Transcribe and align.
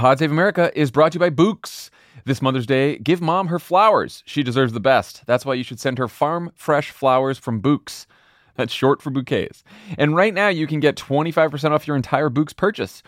Pod 0.00 0.18
Save 0.18 0.30
America 0.30 0.72
is 0.74 0.90
brought 0.90 1.12
to 1.12 1.16
you 1.16 1.20
by 1.20 1.28
Bouqs. 1.28 1.90
This 2.24 2.40
Mother's 2.40 2.64
Day, 2.64 2.96
give 2.96 3.20
mom 3.20 3.48
her 3.48 3.58
flowers. 3.58 4.22
She 4.24 4.42
deserves 4.42 4.72
the 4.72 4.80
best. 4.80 5.26
That's 5.26 5.44
why 5.44 5.52
you 5.52 5.62
should 5.62 5.78
send 5.78 5.98
her 5.98 6.08
farm 6.08 6.52
fresh 6.54 6.90
flowers 6.90 7.36
from 7.36 7.60
Bouqs. 7.60 8.06
That's 8.54 8.72
short 8.72 9.02
for 9.02 9.10
bouquets. 9.10 9.62
And 9.98 10.16
right 10.16 10.32
now, 10.32 10.48
you 10.48 10.66
can 10.66 10.80
get 10.80 10.96
25% 10.96 11.72
off 11.72 11.86
your 11.86 11.96
entire 11.96 12.30
Books 12.30 12.54
purchase. 12.54 13.02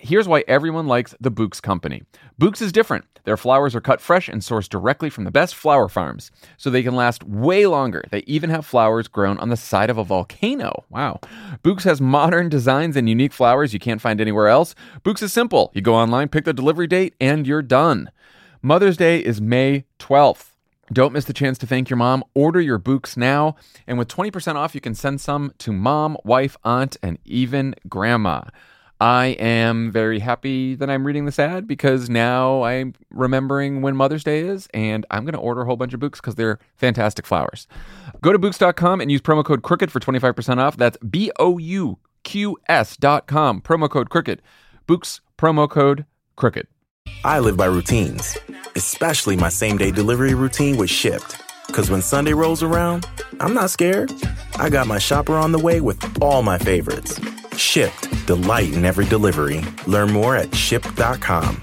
Here's 0.00 0.28
why 0.28 0.44
everyone 0.46 0.86
likes 0.86 1.12
the 1.18 1.30
Bouqs 1.30 1.60
company. 1.60 2.04
Bouqs 2.40 2.62
is 2.62 2.70
different. 2.70 3.04
Their 3.24 3.36
flowers 3.36 3.74
are 3.74 3.80
cut 3.80 4.00
fresh 4.00 4.28
and 4.28 4.40
sourced 4.40 4.68
directly 4.68 5.10
from 5.10 5.24
the 5.24 5.32
best 5.32 5.56
flower 5.56 5.88
farms, 5.88 6.30
so 6.56 6.70
they 6.70 6.84
can 6.84 6.94
last 6.94 7.24
way 7.24 7.66
longer. 7.66 8.04
They 8.12 8.20
even 8.20 8.48
have 8.50 8.64
flowers 8.64 9.08
grown 9.08 9.38
on 9.38 9.48
the 9.48 9.56
side 9.56 9.90
of 9.90 9.98
a 9.98 10.04
volcano. 10.04 10.84
Wow. 10.88 11.18
Bouqs 11.64 11.82
has 11.82 12.00
modern 12.00 12.48
designs 12.48 12.96
and 12.96 13.08
unique 13.08 13.32
flowers 13.32 13.74
you 13.74 13.80
can't 13.80 14.00
find 14.00 14.20
anywhere 14.20 14.46
else. 14.46 14.76
Bouqs 15.02 15.20
is 15.20 15.32
simple. 15.32 15.72
You 15.74 15.80
go 15.80 15.96
online, 15.96 16.28
pick 16.28 16.44
the 16.44 16.52
delivery 16.52 16.86
date, 16.86 17.14
and 17.20 17.44
you're 17.44 17.60
done. 17.60 18.12
Mother's 18.62 18.96
Day 18.96 19.18
is 19.18 19.40
May 19.40 19.84
12th. 19.98 20.52
Don't 20.92 21.12
miss 21.12 21.24
the 21.24 21.32
chance 21.32 21.58
to 21.58 21.66
thank 21.66 21.90
your 21.90 21.96
mom. 21.96 22.22
Order 22.34 22.60
your 22.60 22.78
Bouqs 22.78 23.16
now. 23.16 23.56
And 23.86 23.98
with 23.98 24.06
20% 24.08 24.54
off, 24.54 24.76
you 24.76 24.80
can 24.80 24.94
send 24.94 25.20
some 25.20 25.52
to 25.58 25.72
mom, 25.72 26.16
wife, 26.24 26.56
aunt, 26.62 26.96
and 27.02 27.18
even 27.24 27.74
grandma. 27.88 28.42
I 29.00 29.26
am 29.38 29.92
very 29.92 30.18
happy 30.18 30.74
that 30.74 30.90
I'm 30.90 31.06
reading 31.06 31.24
this 31.24 31.38
ad 31.38 31.68
because 31.68 32.10
now 32.10 32.62
I'm 32.62 32.94
remembering 33.10 33.80
when 33.80 33.94
Mother's 33.94 34.24
Day 34.24 34.40
is, 34.40 34.68
and 34.74 35.06
I'm 35.10 35.24
going 35.24 35.34
to 35.34 35.40
order 35.40 35.62
a 35.62 35.64
whole 35.66 35.76
bunch 35.76 35.94
of 35.94 36.00
books 36.00 36.20
because 36.20 36.34
they're 36.34 36.58
fantastic 36.74 37.24
flowers. 37.24 37.68
Go 38.20 38.32
to 38.32 38.38
bouqs.com 38.38 39.00
and 39.00 39.10
use 39.12 39.20
promo 39.20 39.44
code 39.44 39.62
Crooked 39.62 39.92
for 39.92 40.00
25% 40.00 40.58
off. 40.58 40.76
That's 40.76 40.96
B 40.98 41.30
O 41.38 41.58
U 41.58 41.98
Q 42.24 42.58
S.com. 42.68 43.60
Promo 43.60 43.88
code 43.88 44.10
Crooked. 44.10 44.42
Bouqs, 44.88 45.20
promo 45.38 45.70
code 45.70 46.04
Crooked. 46.34 46.66
I 47.24 47.38
live 47.38 47.56
by 47.56 47.66
routines, 47.66 48.36
especially 48.74 49.36
my 49.36 49.48
same 49.48 49.78
day 49.78 49.92
delivery 49.92 50.34
routine 50.34 50.76
with 50.76 50.90
Shipt. 50.90 51.40
Because 51.68 51.90
when 51.90 52.02
Sunday 52.02 52.32
rolls 52.32 52.62
around, 52.62 53.06
I'm 53.40 53.54
not 53.54 53.70
scared. 53.70 54.12
I 54.56 54.70
got 54.70 54.86
my 54.86 54.98
shopper 54.98 55.34
on 55.34 55.52
the 55.52 55.58
way 55.58 55.80
with 55.80 56.02
all 56.22 56.42
my 56.42 56.58
favorites. 56.58 57.20
Shipt, 57.58 58.24
delight 58.24 58.72
in 58.72 58.84
every 58.84 59.04
delivery. 59.04 59.64
Learn 59.88 60.12
more 60.12 60.36
at 60.36 60.54
shipt.com. 60.54 61.60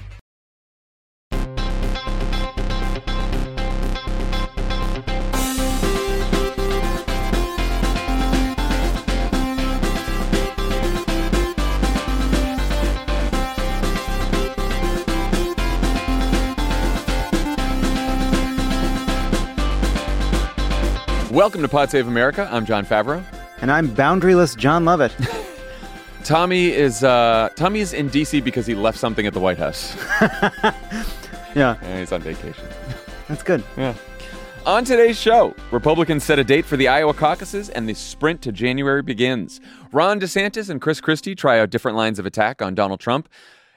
Welcome 21.30 21.62
to 21.62 21.68
Pod 21.68 21.90
Save 21.90 22.06
America. 22.06 22.46
I'm 22.52 22.66
Jon 22.66 22.84
Favreau. 22.84 23.24
And 23.62 23.72
I'm 23.72 23.88
boundaryless 23.88 24.54
Jon 24.54 24.84
Lovett. 24.84 25.14
Tommy 26.26 26.72
is 26.72 27.04
uh, 27.04 27.50
Tommy 27.54 27.78
is 27.78 27.92
in 27.92 28.10
DC 28.10 28.42
because 28.42 28.66
he 28.66 28.74
left 28.74 28.98
something 28.98 29.28
at 29.28 29.32
the 29.32 29.38
White 29.38 29.58
House. 29.58 29.94
yeah, 31.54 31.78
and 31.82 32.00
he's 32.00 32.10
on 32.10 32.20
vacation. 32.20 32.64
That's 33.28 33.44
good. 33.44 33.62
Yeah. 33.76 33.94
On 34.66 34.84
today's 34.84 35.16
show, 35.16 35.54
Republicans 35.70 36.24
set 36.24 36.40
a 36.40 36.44
date 36.44 36.64
for 36.64 36.76
the 36.76 36.88
Iowa 36.88 37.14
caucuses 37.14 37.68
and 37.68 37.88
the 37.88 37.94
sprint 37.94 38.42
to 38.42 38.50
January 38.50 39.02
begins. 39.02 39.60
Ron 39.92 40.18
DeSantis 40.18 40.68
and 40.68 40.80
Chris 40.80 41.00
Christie 41.00 41.36
try 41.36 41.60
out 41.60 41.70
different 41.70 41.96
lines 41.96 42.18
of 42.18 42.26
attack 42.26 42.60
on 42.60 42.74
Donald 42.74 42.98
Trump. 42.98 43.28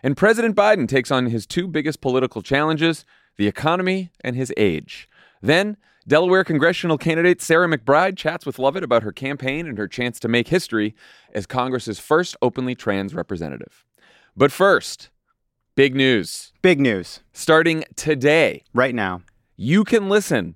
And 0.02 0.17
President 0.17 0.55
Biden 0.55 0.88
takes 0.88 1.11
on 1.11 1.27
his 1.27 1.45
two 1.45 1.67
biggest 1.67 2.02
political 2.02 2.42
challenges 2.42 3.05
the 3.38 3.45
economy 3.45 4.09
and 4.22 4.36
his 4.36 4.52
age. 4.58 5.08
Then, 5.39 5.77
Delaware 6.10 6.44
congressional 6.44 6.98
candidate 6.98 7.40
Sarah 7.40 7.68
McBride 7.68 8.18
chats 8.18 8.44
with 8.44 8.58
Lovett 8.58 8.84
about 8.84 9.04
her 9.04 9.11
campaign 9.11 9.67
and 9.67 9.78
her 9.78 9.88
chance 9.88 10.20
to 10.22 10.28
make 10.28 10.48
history 10.48 10.95
as 11.36 11.45
Congress's 11.45 12.00
first 12.00 12.36
openly 12.42 12.73
trans 12.73 13.14
representative. 13.14 13.86
But 14.36 14.52
first, 14.52 15.11
big 15.76 15.95
news. 15.95 16.52
Big 16.64 16.80
news. 16.80 17.20
Starting 17.32 17.83
today, 17.95 18.64
right 18.73 18.95
now, 18.95 19.22
you 19.56 19.83
can 19.83 20.10
listen 20.10 20.56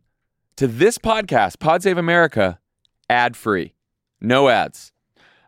to 0.55 0.65
this 0.65 0.97
podcast, 0.97 1.59
Pod 1.59 1.83
Save 1.83 1.99
America, 1.99 2.59
ad 3.07 3.37
free, 3.37 3.75
no 4.19 4.49
ads. 4.49 4.91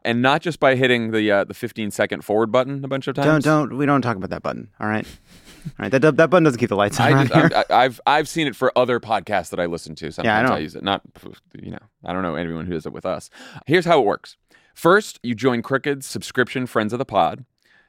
And 0.03 0.22
not 0.22 0.44
just 0.44 0.59
by 0.59 0.75
hitting 0.75 1.13
the 1.13 1.31
uh, 1.31 1.44
the 1.46 1.56
15 1.56 1.90
second 1.90 2.24
forward 2.24 2.52
button 2.52 2.85
a 2.85 2.88
bunch 2.88 3.08
of 3.08 3.16
times. 3.16 3.44
Don't 3.44 3.69
don't 3.69 3.78
we 3.79 3.88
don't 3.88 4.03
talk 4.03 4.18
about 4.18 4.29
that 4.29 4.44
button. 4.44 4.69
All 4.79 4.88
right. 4.88 5.08
Right, 5.80 5.92
that, 5.92 6.02
that 6.02 6.30
button 6.30 6.44
doesn't 6.44 6.59
keep 6.59 6.70
the 6.70 6.76
lights 6.76 7.00
on. 7.00 7.14
I 7.14 7.26
just, 7.26 7.72
I, 7.72 7.84
have 7.84 8.02
I've 8.06 8.30
seen 8.30 8.48
it 8.48 8.56
for 8.56 8.72
other 8.78 9.00
podcasts 9.00 9.50
that 9.50 9.59
I 9.59 9.66
listen 9.66 9.96
to. 9.96 10.12
Sometimes 10.12 10.50
yeah, 10.50 10.53
I. 10.53 10.58
I 10.58 10.59
use 10.59 10.76
it. 10.76 10.84
Not 10.84 11.02
you 11.62 11.72
know 11.72 11.80
I 12.03 12.14
don't 12.14 12.24
know 12.24 12.36
anyone 12.36 12.66
who 12.66 12.74
does 12.74 12.86
it 12.86 12.94
with 12.94 13.06
us. 13.06 13.30
Here's 13.66 13.86
how 13.86 14.00
it 14.00 14.06
works. 14.06 14.38
First, 14.74 15.20
you 15.24 15.36
join 15.36 15.62
Crooked's 15.62 16.06
subscription 16.06 16.68
Friends 16.68 16.94
of 16.94 17.00
the 17.00 17.06
Pod. 17.06 17.46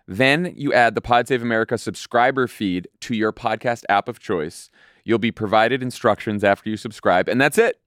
Then 0.06 0.54
you 0.56 0.72
add 0.72 0.94
the 0.94 1.00
Pod 1.00 1.26
Save 1.26 1.42
America 1.42 1.76
subscriber 1.76 2.46
feed 2.46 2.88
to 3.00 3.14
your 3.14 3.32
podcast 3.32 3.82
app 3.88 4.08
of 4.08 4.20
choice. 4.20 4.70
You'll 5.04 5.18
be 5.18 5.32
provided 5.32 5.82
instructions 5.82 6.44
after 6.44 6.70
you 6.70 6.76
subscribe, 6.76 7.28
and 7.28 7.40
that's 7.40 7.58
it. 7.58 7.80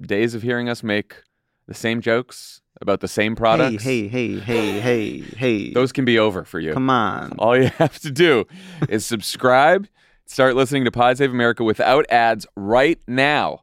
Days 0.00 0.34
of 0.34 0.42
hearing 0.42 0.68
us 0.68 0.82
make 0.82 1.22
the 1.66 1.74
same 1.74 2.00
jokes 2.00 2.60
about 2.80 3.00
the 3.00 3.08
same 3.08 3.34
products. 3.36 3.82
Hey, 3.82 4.08
hey, 4.08 4.38
hey, 4.38 4.38
hey, 4.38 4.80
hey, 4.80 5.20
hey. 5.20 5.72
Those 5.72 5.92
can 5.92 6.04
be 6.04 6.18
over 6.18 6.44
for 6.44 6.60
you. 6.60 6.72
Come 6.72 6.90
on. 6.90 7.32
All 7.38 7.56
you 7.56 7.68
have 7.78 7.98
to 8.00 8.10
do 8.10 8.44
is 8.88 9.04
subscribe, 9.06 9.88
start 10.26 10.56
listening 10.56 10.84
to 10.84 10.90
Pod 10.90 11.18
Save 11.18 11.30
America 11.30 11.64
without 11.64 12.06
ads 12.10 12.46
right 12.56 13.00
now. 13.06 13.60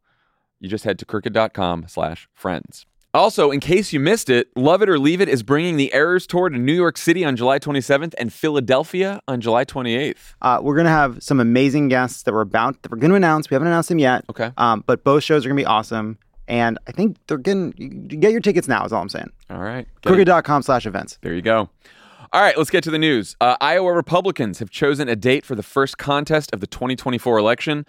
You 0.59 0.69
just 0.69 0.83
head 0.85 0.97
to 0.99 1.05
crooked.com 1.05 1.85
slash 1.87 2.27
friends. 2.33 2.85
Also, 3.15 3.51
in 3.51 3.59
case 3.59 3.93
you 3.93 3.99
missed 3.99 4.27
it, 4.27 4.47
Love 4.55 4.81
It 4.81 4.89
or 4.89 4.97
Leave 4.97 5.21
It 5.21 5.29
is 5.29 5.43
bringing 5.43 5.77
the 5.77 5.93
Errors 5.93 6.25
Tour 6.25 6.49
to 6.49 6.57
New 6.57 6.73
York 6.73 6.97
City 6.97 7.23
on 7.23 7.35
July 7.35 7.59
27th 7.59 8.15
and 8.17 8.33
Philadelphia 8.33 9.21
on 9.27 9.39
July 9.39 9.65
28th. 9.65 10.33
Uh, 10.41 10.59
we're 10.63 10.73
going 10.73 10.85
to 10.85 10.91
have 10.91 11.21
some 11.21 11.39
amazing 11.39 11.89
guests 11.89 12.23
that 12.23 12.33
we're 12.33 12.41
about 12.41 12.81
that 12.81 12.91
we're 12.91 12.97
going 12.97 13.11
to 13.11 13.15
announce. 13.15 13.51
We 13.51 13.53
haven't 13.55 13.67
announced 13.67 13.89
them 13.89 13.99
yet. 13.99 14.25
Okay. 14.31 14.51
Um, 14.57 14.83
but 14.87 15.03
both 15.03 15.23
shows 15.23 15.45
are 15.45 15.49
going 15.49 15.57
to 15.57 15.61
be 15.61 15.67
awesome. 15.67 16.17
And 16.47 16.77
I 16.87 16.91
think 16.91 17.17
they're 17.27 17.37
getting, 17.37 17.73
you 17.77 18.17
get 18.17 18.31
your 18.31 18.41
tickets 18.41 18.67
now, 18.67 18.85
is 18.85 18.91
all 18.91 19.01
I'm 19.01 19.09
saying. 19.09 19.31
All 19.49 19.61
right. 19.61 19.87
Crooked.com 20.05 20.63
slash 20.63 20.85
events. 20.85 21.17
There 21.21 21.33
you 21.33 21.41
go. 21.41 21.69
All 22.33 22.41
right, 22.41 22.57
let's 22.57 22.71
get 22.71 22.83
to 22.85 22.91
the 22.91 22.97
news. 22.97 23.35
Uh, 23.39 23.55
Iowa 23.61 23.93
Republicans 23.93 24.57
have 24.57 24.71
chosen 24.71 25.07
a 25.07 25.15
date 25.15 25.45
for 25.45 25.53
the 25.53 25.61
first 25.61 25.99
contest 25.99 26.51
of 26.51 26.61
the 26.61 26.67
2024 26.67 27.37
election. 27.37 27.85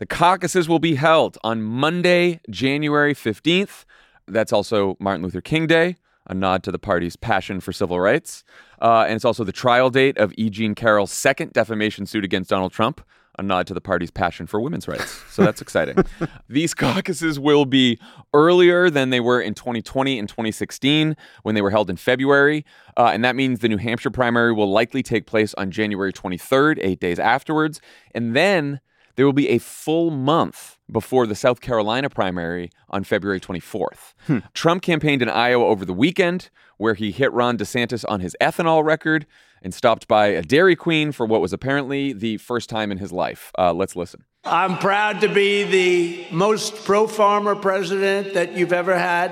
The 0.00 0.06
caucuses 0.06 0.68
will 0.68 0.80
be 0.80 0.96
held 0.96 1.38
on 1.44 1.62
Monday, 1.62 2.40
January 2.50 3.14
15th. 3.14 3.84
That's 4.26 4.52
also 4.52 4.96
Martin 4.98 5.22
Luther 5.22 5.40
King 5.40 5.68
Day, 5.68 5.96
a 6.26 6.34
nod 6.34 6.64
to 6.64 6.72
the 6.72 6.78
party's 6.78 7.14
passion 7.14 7.60
for 7.60 7.72
civil 7.72 8.00
rights. 8.00 8.42
Uh, 8.82 9.04
and 9.06 9.14
it's 9.14 9.24
also 9.24 9.44
the 9.44 9.52
trial 9.52 9.90
date 9.90 10.18
of 10.18 10.32
E. 10.36 10.50
Jean 10.50 10.74
Carroll's 10.74 11.12
second 11.12 11.52
defamation 11.52 12.04
suit 12.04 12.24
against 12.24 12.50
Donald 12.50 12.72
Trump, 12.72 13.00
a 13.38 13.42
nod 13.42 13.66
to 13.66 13.74
the 13.74 13.80
party's 13.80 14.10
passion 14.10 14.46
for 14.46 14.60
women's 14.60 14.86
rights. 14.86 15.22
So 15.30 15.42
that's 15.42 15.60
exciting. 15.60 15.96
These 16.48 16.74
caucuses 16.74 17.38
will 17.38 17.64
be 17.64 17.98
earlier 18.32 18.90
than 18.90 19.10
they 19.10 19.20
were 19.20 19.40
in 19.40 19.54
2020 19.54 20.18
and 20.18 20.28
2016 20.28 21.16
when 21.42 21.54
they 21.54 21.62
were 21.62 21.70
held 21.70 21.90
in 21.90 21.96
February. 21.96 22.64
Uh, 22.96 23.10
and 23.12 23.24
that 23.24 23.36
means 23.36 23.60
the 23.60 23.68
New 23.68 23.78
Hampshire 23.78 24.10
primary 24.10 24.52
will 24.52 24.70
likely 24.70 25.02
take 25.02 25.26
place 25.26 25.54
on 25.54 25.70
January 25.70 26.12
23rd, 26.12 26.78
eight 26.80 27.00
days 27.00 27.18
afterwards. 27.18 27.80
And 28.14 28.36
then 28.36 28.80
there 29.16 29.26
will 29.26 29.32
be 29.32 29.48
a 29.48 29.58
full 29.58 30.10
month 30.10 30.78
before 30.90 31.26
the 31.26 31.34
South 31.34 31.60
Carolina 31.60 32.10
primary 32.10 32.70
on 32.90 33.04
February 33.04 33.40
24th. 33.40 34.14
Hmm. 34.26 34.38
Trump 34.52 34.82
campaigned 34.82 35.22
in 35.22 35.28
Iowa 35.28 35.64
over 35.64 35.84
the 35.84 35.92
weekend, 35.92 36.50
where 36.76 36.94
he 36.94 37.10
hit 37.10 37.32
Ron 37.32 37.56
DeSantis 37.56 38.04
on 38.08 38.20
his 38.20 38.36
ethanol 38.40 38.84
record 38.84 39.26
and 39.64 39.74
stopped 39.74 40.06
by 40.06 40.26
a 40.26 40.42
Dairy 40.42 40.76
Queen 40.76 41.10
for 41.10 41.26
what 41.26 41.40
was 41.40 41.52
apparently 41.52 42.12
the 42.12 42.36
first 42.36 42.68
time 42.70 42.92
in 42.92 42.98
his 42.98 43.10
life. 43.10 43.50
Uh, 43.58 43.72
let's 43.72 43.96
listen. 43.96 44.22
I'm 44.44 44.76
proud 44.76 45.22
to 45.22 45.28
be 45.28 45.64
the 45.64 46.26
most 46.30 46.84
pro 46.84 47.06
farmer 47.06 47.56
president 47.56 48.34
that 48.34 48.52
you've 48.52 48.74
ever 48.74 48.96
had 48.96 49.30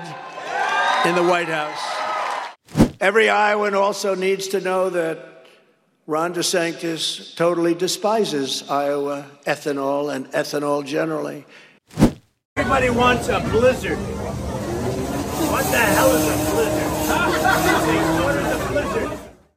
in 1.07 1.13
the 1.13 1.23
White 1.23 1.47
House. 1.47 1.79
Every 2.99 3.29
Iowan 3.29 3.75
also 3.75 4.15
needs 4.15 4.47
to 4.49 4.59
know 4.59 4.89
that 4.89 5.45
Ron 6.07 6.33
DeSantis 6.33 7.35
totally 7.35 7.75
despises 7.75 8.69
Iowa 8.69 9.25
ethanol 9.45 10.13
and 10.13 10.25
ethanol 10.31 10.83
generally. 10.85 11.45
Everybody 12.57 12.89
wants 12.89 13.29
a 13.29 13.39
blizzard. 13.39 13.99
What 15.49 15.65
the 15.65 15.77
hell 15.77 16.11
is 16.11 16.27
a 16.27 16.35
blizzard? 16.51 18.12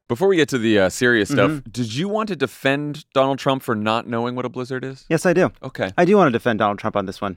Before 0.08 0.28
we 0.28 0.36
get 0.36 0.48
to 0.50 0.58
the 0.58 0.78
uh, 0.78 0.88
serious 0.88 1.30
stuff, 1.30 1.50
mm-hmm. 1.50 1.70
did 1.70 1.94
you 1.94 2.08
want 2.08 2.28
to 2.28 2.36
defend 2.36 3.04
Donald 3.12 3.38
Trump 3.38 3.62
for 3.62 3.74
not 3.74 4.06
knowing 4.06 4.36
what 4.36 4.44
a 4.44 4.48
blizzard 4.48 4.84
is? 4.84 5.04
Yes, 5.08 5.26
I 5.26 5.32
do. 5.32 5.50
Okay. 5.62 5.92
I 5.98 6.04
do 6.04 6.16
want 6.16 6.28
to 6.28 6.32
defend 6.32 6.60
Donald 6.60 6.78
Trump 6.78 6.96
on 6.96 7.06
this 7.06 7.20
one. 7.20 7.36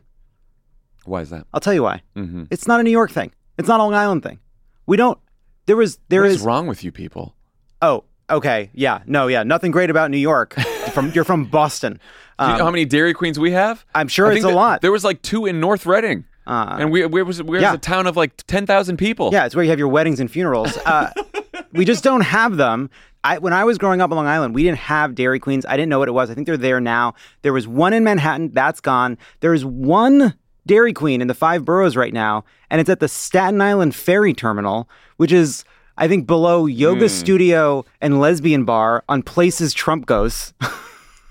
Why 1.05 1.21
is 1.21 1.31
that? 1.31 1.47
I'll 1.53 1.61
tell 1.61 1.73
you 1.73 1.83
why. 1.83 2.03
Mm-hmm. 2.15 2.43
It's 2.51 2.67
not 2.67 2.79
a 2.79 2.83
New 2.83 2.91
York 2.91 3.11
thing. 3.11 3.31
It's 3.57 3.67
not 3.67 3.79
a 3.79 3.83
Long 3.83 3.95
Island 3.95 4.21
thing. 4.21 4.39
We 4.85 4.97
don't. 4.97 5.17
There 5.65 5.77
was. 5.77 5.99
There 6.09 6.21
what 6.21 6.29
is, 6.29 6.35
is 6.37 6.41
wrong 6.43 6.67
with 6.67 6.83
you 6.83 6.91
people? 6.91 7.35
Oh, 7.81 8.03
Okay, 8.29 8.69
yeah, 8.73 9.01
no, 9.07 9.27
yeah, 9.27 9.43
nothing 9.43 9.71
great 9.71 9.89
about 9.89 10.11
New 10.11 10.17
York. 10.17 10.53
from 10.93 11.11
you're 11.11 11.23
from 11.23 11.45
Boston. 11.45 11.99
Do 12.39 12.45
you 12.45 12.57
know 12.57 12.63
how 12.63 12.71
many 12.71 12.85
Dairy 12.85 13.13
Queens 13.13 13.37
we 13.37 13.51
have? 13.51 13.79
Um, 13.93 14.01
I'm 14.01 14.07
sure 14.07 14.31
it's 14.31 14.45
a 14.45 14.49
lot. 14.49 14.81
There 14.81 14.91
was 14.91 15.03
like 15.03 15.21
two 15.21 15.45
in 15.45 15.59
North 15.59 15.85
Reading. 15.85 16.25
And 16.49 16.91
we, 16.91 17.05
we 17.05 17.21
was 17.21 17.41
yeah. 17.47 17.73
a 17.73 17.77
town 17.77 18.07
of 18.07 18.17
like 18.17 18.35
10,000 18.47 18.97
people. 18.97 19.29
Yeah, 19.31 19.45
it's 19.45 19.55
where 19.55 19.63
you 19.63 19.69
have 19.69 19.79
your 19.79 19.87
weddings 19.87 20.19
and 20.19 20.29
funerals. 20.29 20.75
Uh, 20.77 21.11
we 21.73 21.85
just 21.85 22.03
don't 22.03 22.21
have 22.21 22.57
them. 22.57 22.89
I, 23.23 23.37
when 23.37 23.53
I 23.53 23.65
was 23.65 23.77
growing 23.77 24.01
up 24.01 24.11
on 24.11 24.17
Long 24.17 24.27
Island, 24.27 24.55
we 24.55 24.63
didn't 24.63 24.79
have 24.79 25.13
Dairy 25.13 25.39
Queens. 25.39 25.65
I 25.67 25.75
didn't 25.75 25.89
know 25.89 25.99
what 25.99 26.07
it 26.07 26.13
was. 26.13 26.29
I 26.29 26.33
think 26.33 26.47
they're 26.47 26.57
there 26.57 26.79
now. 26.79 27.13
There 27.41 27.53
was 27.53 27.67
one 27.67 27.93
in 27.93 28.03
Manhattan. 28.03 28.51
That's 28.53 28.79
gone. 28.79 29.17
There 29.41 29.53
is 29.53 29.65
one 29.65 30.35
Dairy 30.65 30.93
Queen 30.93 31.21
in 31.21 31.27
the 31.27 31.33
five 31.33 31.65
boroughs 31.65 31.97
right 31.97 32.13
now, 32.13 32.45
and 32.69 32.79
it's 32.79 32.89
at 32.89 32.99
the 32.99 33.07
Staten 33.07 33.59
Island 33.61 33.93
Ferry 33.93 34.33
Terminal, 34.33 34.89
which 35.17 35.31
is, 35.31 35.65
I 35.97 36.07
think, 36.07 36.27
below 36.27 36.65
Yoga 36.65 37.01
Hmm. 37.01 37.07
Studio 37.07 37.85
and 38.01 38.19
Lesbian 38.19 38.63
Bar 38.65 39.03
on 39.09 39.21
places 39.21 39.73
Trump 39.73 40.05
goes. 40.05 40.53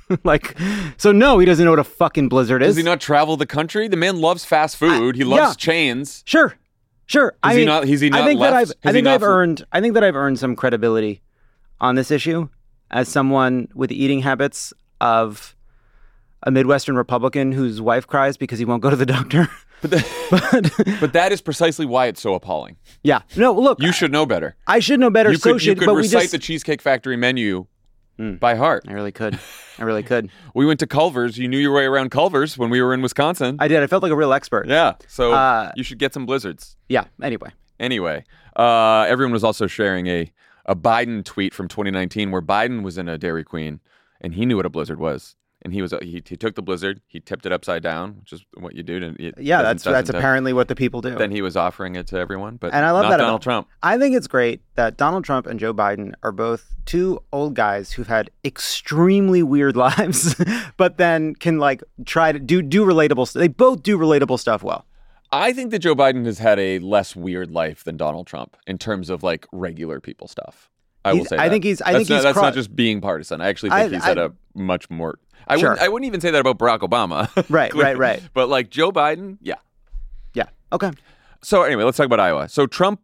like, 0.24 0.56
so 0.96 1.12
no, 1.12 1.38
he 1.38 1.46
doesn't 1.46 1.64
know 1.64 1.70
what 1.72 1.78
a 1.78 1.84
fucking 1.84 2.28
blizzard 2.28 2.62
is. 2.62 2.68
Does 2.70 2.76
he 2.76 2.82
not 2.82 3.00
travel 3.00 3.36
the 3.36 3.46
country? 3.46 3.88
The 3.88 3.96
man 3.96 4.20
loves 4.20 4.44
fast 4.44 4.76
food. 4.76 5.16
he 5.16 5.24
loves 5.24 5.52
yeah. 5.52 5.54
chains. 5.54 6.22
Sure, 6.26 6.56
sure. 7.06 7.34
I 7.42 7.50
Is 7.50 7.54
he 7.54 7.60
mean, 7.60 7.66
not- 7.66 7.88
is 7.88 8.00
he 8.00 8.06
I 8.08 8.10
not 8.10 8.26
think 8.26 8.40
that 8.40 8.52
left? 8.52 8.54
I've, 8.54 8.68
Has 8.68 8.76
I 8.84 8.92
think 8.92 9.06
I've 9.06 9.22
earned, 9.22 9.64
I 9.72 9.80
think 9.80 9.94
that 9.94 10.04
I've 10.04 10.16
earned 10.16 10.38
some 10.38 10.56
credibility 10.56 11.22
on 11.80 11.94
this 11.94 12.10
issue 12.10 12.48
as 12.90 13.08
someone 13.08 13.68
with 13.74 13.90
the 13.90 14.02
eating 14.02 14.20
habits 14.20 14.72
of 15.00 15.54
a 16.42 16.50
Midwestern 16.50 16.96
Republican 16.96 17.52
whose 17.52 17.80
wife 17.80 18.06
cries 18.06 18.36
because 18.36 18.58
he 18.58 18.64
won't 18.64 18.82
go 18.82 18.90
to 18.90 18.96
the 18.96 19.06
doctor. 19.06 19.48
But 19.80 20.72
but 21.00 21.12
that 21.12 21.30
is 21.30 21.40
precisely 21.40 21.86
why 21.86 22.06
it's 22.06 22.20
so 22.20 22.34
appalling. 22.34 22.76
yeah, 23.04 23.22
no, 23.36 23.52
look, 23.52 23.80
You 23.80 23.92
should 23.92 24.10
know 24.10 24.26
better. 24.26 24.56
I 24.66 24.80
should 24.80 24.98
know 24.98 25.08
better. 25.08 25.30
You 25.30 25.36
so 25.38 25.52
could, 25.52 25.64
you 25.64 25.76
could 25.76 25.86
but 25.86 25.94
recite 25.94 26.22
just, 26.22 26.32
the 26.32 26.38
Cheesecake 26.40 26.82
Factory 26.82 27.16
menu 27.16 27.66
Hmm. 28.18 28.34
by 28.34 28.56
heart. 28.56 28.84
I 28.88 28.92
really 28.92 29.12
could, 29.12 29.38
I 29.78 29.84
really 29.84 30.02
could. 30.02 30.30
We 30.54 30.66
went 30.66 30.80
to 30.80 30.86
Culver's. 30.88 31.38
You 31.38 31.46
knew 31.46 31.58
your 31.58 31.72
way 31.72 31.84
around 31.84 32.10
Culver's 32.10 32.58
when 32.58 32.68
we 32.68 32.82
were 32.82 32.92
in 32.92 33.00
Wisconsin. 33.00 33.56
I 33.60 33.68
did. 33.68 33.80
I 33.82 33.86
felt 33.86 34.02
like 34.02 34.10
a 34.12 34.16
real 34.16 34.32
expert. 34.32 34.66
yeah. 34.68 34.94
So 35.06 35.32
Uh, 35.32 35.70
you 35.76 35.84
should 35.84 35.98
get 35.98 36.12
some 36.12 36.26
blizzards. 36.26 36.76
Yeah. 36.88 37.04
Anyway, 37.22 37.50
Anyway, 37.78 38.24
uh, 38.56 39.06
everyone 39.08 39.32
was 39.32 39.44
also 39.44 39.68
sharing 39.68 40.08
a, 40.08 40.32
a 40.66 40.74
Biden 40.74 41.24
tweet 41.24 41.54
from 41.54 41.68
2019 41.68 42.32
where 42.32 42.42
Biden 42.42 42.82
was 42.82 42.98
in 42.98 43.08
a 43.08 43.16
Dairy 43.16 43.44
Queen 43.44 43.78
and 44.20 44.34
he 44.34 44.44
knew 44.46 44.56
what 44.56 44.66
a 44.66 44.70
blizzard 44.70 44.98
was. 44.98 45.36
And 45.62 45.72
he 45.72 45.82
was 45.82 45.92
he, 46.02 46.22
he 46.24 46.36
took 46.36 46.54
the 46.54 46.62
blizzard, 46.62 47.00
he 47.08 47.18
tipped 47.18 47.44
it 47.44 47.52
upside 47.52 47.82
down, 47.82 48.18
which 48.20 48.32
is 48.32 48.44
what 48.54 48.76
you 48.76 48.84
do. 48.84 49.00
To, 49.00 49.06
it 49.18 49.34
yeah, 49.38 49.62
that's 49.62 49.82
that's 49.82 50.08
uh, 50.08 50.16
apparently 50.16 50.52
what 50.52 50.68
the 50.68 50.76
people 50.76 51.00
do. 51.00 51.16
Then 51.16 51.32
he 51.32 51.42
was 51.42 51.56
offering 51.56 51.96
it 51.96 52.06
to 52.08 52.16
everyone, 52.18 52.56
but 52.56 52.72
And 52.72 52.86
I 52.86 52.92
love 52.92 53.02
that 53.10 53.16
Donald 53.16 53.28
about 53.28 53.42
Trump. 53.42 53.68
I 53.82 53.98
think 53.98 54.14
it's 54.16 54.28
great 54.28 54.60
that 54.76 54.96
Donald 54.96 55.24
Trump 55.24 55.48
and 55.48 55.58
Joe 55.58 55.74
Biden 55.74 56.12
are 56.22 56.30
both 56.30 56.76
two 56.86 57.20
old 57.32 57.54
guys 57.54 57.92
who've 57.92 58.06
had 58.06 58.30
extremely 58.44 59.42
weird 59.42 59.76
lives, 59.88 60.36
but 60.76 60.96
then 60.96 61.34
can 61.34 61.58
like 61.58 61.82
try 62.06 62.30
to 62.30 62.38
do 62.38 62.62
do 62.62 62.84
relatable. 62.84 63.32
They 63.32 63.48
both 63.48 63.82
do 63.82 63.98
relatable 63.98 64.38
stuff 64.38 64.62
well. 64.62 64.86
I 65.32 65.52
think 65.52 65.72
that 65.72 65.80
Joe 65.80 65.94
Biden 65.94 66.24
has 66.24 66.38
had 66.38 66.58
a 66.58 66.78
less 66.78 67.14
weird 67.16 67.50
life 67.50 67.84
than 67.84 67.96
Donald 67.96 68.26
Trump 68.26 68.56
in 68.66 68.78
terms 68.78 69.10
of 69.10 69.22
like 69.22 69.46
regular 69.52 70.00
people 70.00 70.28
stuff. 70.28 70.70
I 71.04 71.12
will 71.12 71.24
say. 71.24 71.36
I 71.36 71.44
that. 71.48 71.52
think 71.52 71.64
he's- 71.64 71.80
I 71.84 71.92
that's 71.92 71.98
think 72.00 72.10
not, 72.10 72.14
he's 72.16 72.22
that's 72.24 72.34
cro- 72.34 72.42
not 72.44 72.54
just 72.54 72.74
being 72.74 73.00
partisan. 73.00 73.40
I 73.40 73.48
actually 73.48 73.70
think 73.70 73.92
I- 73.92 73.96
he's 73.96 74.04
had 74.04 74.18
a 74.18 74.32
much 74.54 74.90
more. 74.90 75.18
I 75.46 75.56
Sure. 75.56 75.70
wouldn't. 75.70 75.84
I 75.84 75.88
wouldn't 75.88 76.06
even 76.06 76.20
say 76.20 76.30
that 76.30 76.40
about 76.40 76.58
Barack 76.58 76.80
Obama. 76.80 77.28
Right, 77.50 77.72
right, 77.74 77.96
right. 78.06 78.22
But 78.34 78.48
like 78.48 78.70
Joe 78.70 78.90
Biden, 78.92 79.38
yeah. 79.40 79.54
Yeah. 80.34 80.44
Okay. 80.72 80.90
So 81.42 81.62
anyway, 81.62 81.84
let's 81.84 81.96
talk 81.96 82.06
about 82.06 82.20
Iowa. 82.20 82.48
So 82.48 82.66
Trump 82.66 83.00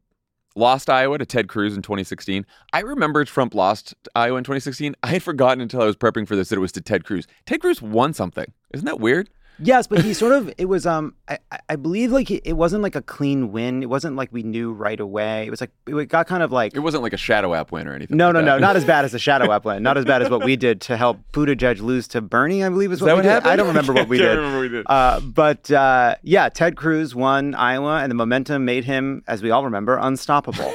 lost 0.57 0.89
Iowa 0.91 1.19
to 1.19 1.27
Ted 1.27 1.49
Cruz 1.49 1.75
in 1.77 1.83
2016. 1.83 2.45
I 2.73 2.81
remember 2.81 3.25
Trump 3.25 3.55
lost 3.55 3.95
Iowa 4.15 4.39
in 4.39 4.45
2016. 4.45 4.95
I 5.03 5.09
had 5.09 5.23
forgotten 5.23 5.61
until 5.61 5.83
I 5.83 5.87
was 5.87 5.97
prepping 5.97 6.27
for 6.29 6.37
this 6.37 6.49
that 6.51 6.57
it 6.57 6.61
was 6.61 6.73
to 6.73 6.81
Ted 6.81 7.05
Cruz. 7.05 7.27
Ted 7.47 7.61
Cruz 7.61 7.81
won 7.83 8.13
something. 8.15 8.53
Isn't 8.73 8.87
that 8.87 9.01
weird? 9.01 9.31
Yes, 9.61 9.87
but 9.87 10.01
he 10.03 10.15
sort 10.15 10.33
of 10.33 10.53
it 10.59 10.65
was 10.65 10.85
um 10.85 11.15
I, 11.29 11.39
I- 11.69 11.77
believe 11.77 12.11
like 12.11 12.29
it 12.31 12.55
wasn't 12.55 12.83
like 12.83 12.97
a 12.97 13.03
clean 13.03 13.53
win. 13.53 13.83
It 13.83 13.89
wasn't 13.89 14.17
like 14.17 14.33
we 14.33 14.43
knew 14.43 14.73
right 14.73 14.99
away. 14.99 15.47
It 15.47 15.51
was 15.51 15.61
like 15.61 15.71
it 15.87 16.09
got 16.09 16.27
kind 16.27 16.43
of 16.43 16.51
like 16.51 16.75
It 16.75 16.81
wasn't 16.81 17.03
like 17.05 17.13
a 17.13 17.17
shadow 17.17 17.55
app 17.55 17.71
win 17.71 17.87
or 17.87 17.95
anything. 17.95 18.17
no 18.17 18.27
like 18.27 18.35
no 18.35 18.41
that. 18.41 18.47
no 18.47 18.59
not 18.59 18.75
as 18.77 18.85
bad 18.93 19.05
as 19.05 19.13
the 19.13 19.19
shadow 19.21 19.53
app 19.53 19.65
win. 19.65 19.83
Not 19.83 19.97
as 19.97 20.05
bad 20.05 20.23
as 20.23 20.29
what 20.31 20.45
we 20.45 20.57
did 20.67 20.81
to 20.83 20.97
help 20.97 21.19
Buttigieg 21.33 21.81
lose 21.81 22.09
to 22.09 22.21
Bernie. 22.21 22.65
I 22.65 22.69
believe 22.69 22.91
is 22.91 23.01
what 23.01 23.07
that 23.09 23.17
we 23.25 23.29
what? 23.29 23.47
I 23.47 23.55
don't 23.55 23.69
remember 23.69 23.93
what 23.93 24.09
we 24.09 24.19
did. 24.19 24.37
remember 24.37 24.57
what 24.57 24.63
we 24.63 24.69
did. 24.71 24.87
Uh, 24.89 25.21
but 25.21 25.71
uh, 25.71 26.17
yeah, 26.23 26.49
Ted 26.49 26.77
Cruz 26.77 27.15
won 27.15 27.55
Iowa, 27.55 27.99
and 28.03 28.11
the 28.11 28.15
momentum 28.17 28.65
made 28.65 28.85
him, 28.85 29.23
as 29.29 29.43
we 29.43 29.51
all 29.53 29.65
remember, 29.65 29.97
unstoppable. 29.99 30.73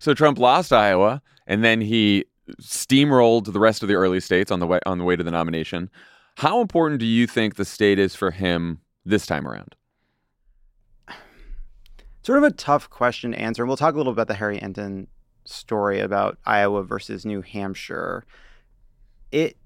So 0.00 0.12
Trump 0.12 0.38
lost 0.38 0.70
Iowa, 0.72 1.22
and 1.46 1.64
then 1.64 1.80
he 1.80 2.26
steamrolled 2.60 3.52
the 3.52 3.58
rest 3.58 3.82
of 3.82 3.88
the 3.88 3.94
early 3.94 4.20
states 4.20 4.50
on 4.50 4.60
the 4.60 4.66
way 4.66 4.80
on 4.86 4.98
the 4.98 5.04
way 5.04 5.16
to 5.16 5.24
the 5.24 5.30
nomination. 5.30 5.88
How 6.36 6.60
important 6.60 7.00
do 7.00 7.06
you 7.06 7.26
think 7.26 7.56
the 7.56 7.64
state 7.64 7.98
is 7.98 8.14
for 8.14 8.30
him 8.30 8.80
this 9.04 9.26
time 9.26 9.48
around? 9.48 9.74
sort 12.26 12.38
of 12.38 12.44
a 12.44 12.50
tough 12.50 12.90
question 12.90 13.30
to 13.30 13.38
answer. 13.38 13.62
And 13.62 13.68
we'll 13.68 13.76
talk 13.76 13.94
a 13.94 13.96
little 13.96 14.12
bit 14.12 14.16
about 14.16 14.28
the 14.28 14.34
Harry 14.34 14.58
Enten 14.58 15.06
story 15.44 16.00
about 16.00 16.38
Iowa 16.44 16.82
versus 16.82 17.24
New 17.24 17.40
Hampshire. 17.40 18.24
It 19.30 19.56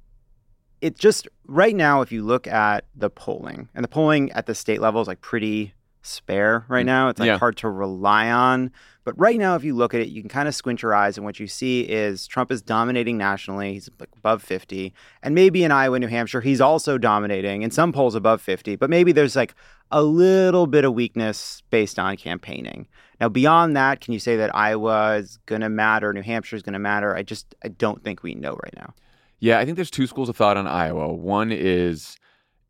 it 0.83 0.99
just 0.99 1.27
right 1.47 1.75
now, 1.75 2.03
if 2.03 2.13
you 2.13 2.23
look 2.23 2.47
at 2.47 2.85
the 2.95 3.11
polling, 3.11 3.69
and 3.75 3.83
the 3.83 3.89
polling 3.89 4.31
at 4.33 4.47
the 4.47 4.55
state 4.55 4.81
level 4.81 5.01
is 5.01 5.09
like 5.09 5.23
pretty 5.23 5.73
spare 6.03 6.65
right 6.69 6.85
mm. 6.85 6.87
now. 6.87 7.09
It's 7.09 7.21
like 7.21 7.27
Yeah. 7.27 7.39
hard 7.39 7.57
to 7.59 7.69
rely 7.69 8.31
on. 8.31 8.71
But 9.05 9.19
right 9.19 9.39
now, 9.39 9.55
if 9.55 9.65
you 9.65 9.75
look 9.75 9.95
at 9.95 10.01
it, 10.01 10.09
you 10.09 10.23
can 10.23 10.29
kind 10.29 10.47
of 10.47 10.55
squint 10.55 10.83
your 10.83 10.95
eyes, 10.95 11.17
and 11.17 11.25
what 11.25 11.41
you 11.41 11.47
see 11.47 11.81
is 11.81 12.27
Trump 12.27 12.53
is 12.53 12.61
dominating 12.61 13.17
nationally. 13.17 13.73
He's 13.73 13.89
like 13.99 14.11
above 14.17 14.43
50. 14.43 14.93
And 15.23 15.35
maybe 15.35 15.65
in 15.65 15.73
Iowa, 15.73 15.99
New 15.99 16.07
Hampshire, 16.07 16.43
he's 16.43 16.61
also 16.61 16.99
dominating 16.99 17.63
in 17.63 17.71
some 17.71 17.93
polls 17.93 18.15
above 18.15 18.43
50. 18.43 18.77
But 18.77 18.91
maybe 18.91 19.13
there's 19.13 19.37
like 19.37 19.55
a 19.91 20.03
little 20.03 20.67
bit 20.67 20.85
of 20.85 20.95
weakness 20.95 21.63
based 21.71 21.99
on 21.99 22.17
campaigning. 22.17 22.87
Now, 23.21 23.29
beyond 23.29 23.75
that, 23.77 24.01
can 24.01 24.13
you 24.13 24.21
say 24.21 24.37
that 24.37 24.55
Iowa 24.55 25.17
is 25.17 25.39
going 25.47 25.63
to 25.63 25.69
matter? 25.69 26.13
New 26.13 26.23
Hampshire 26.23 26.57
is 26.57 26.63
going 26.63 26.75
to 26.75 26.79
matter? 26.79 27.17
I 27.17 27.23
just, 27.23 27.55
I 27.65 27.69
don't 27.69 28.05
think 28.05 28.23
we 28.23 28.35
know 28.35 28.53
right 28.63 28.75
now. 28.77 28.95
Yeah, 29.41 29.59
I 29.59 29.65
think 29.65 29.77
there's 29.77 29.91
two 29.91 30.07
schools 30.07 30.29
of 30.29 30.37
thought 30.37 30.59
on 30.59 30.67
Iowa. 30.67 31.13
One 31.13 31.51
is 31.51 32.17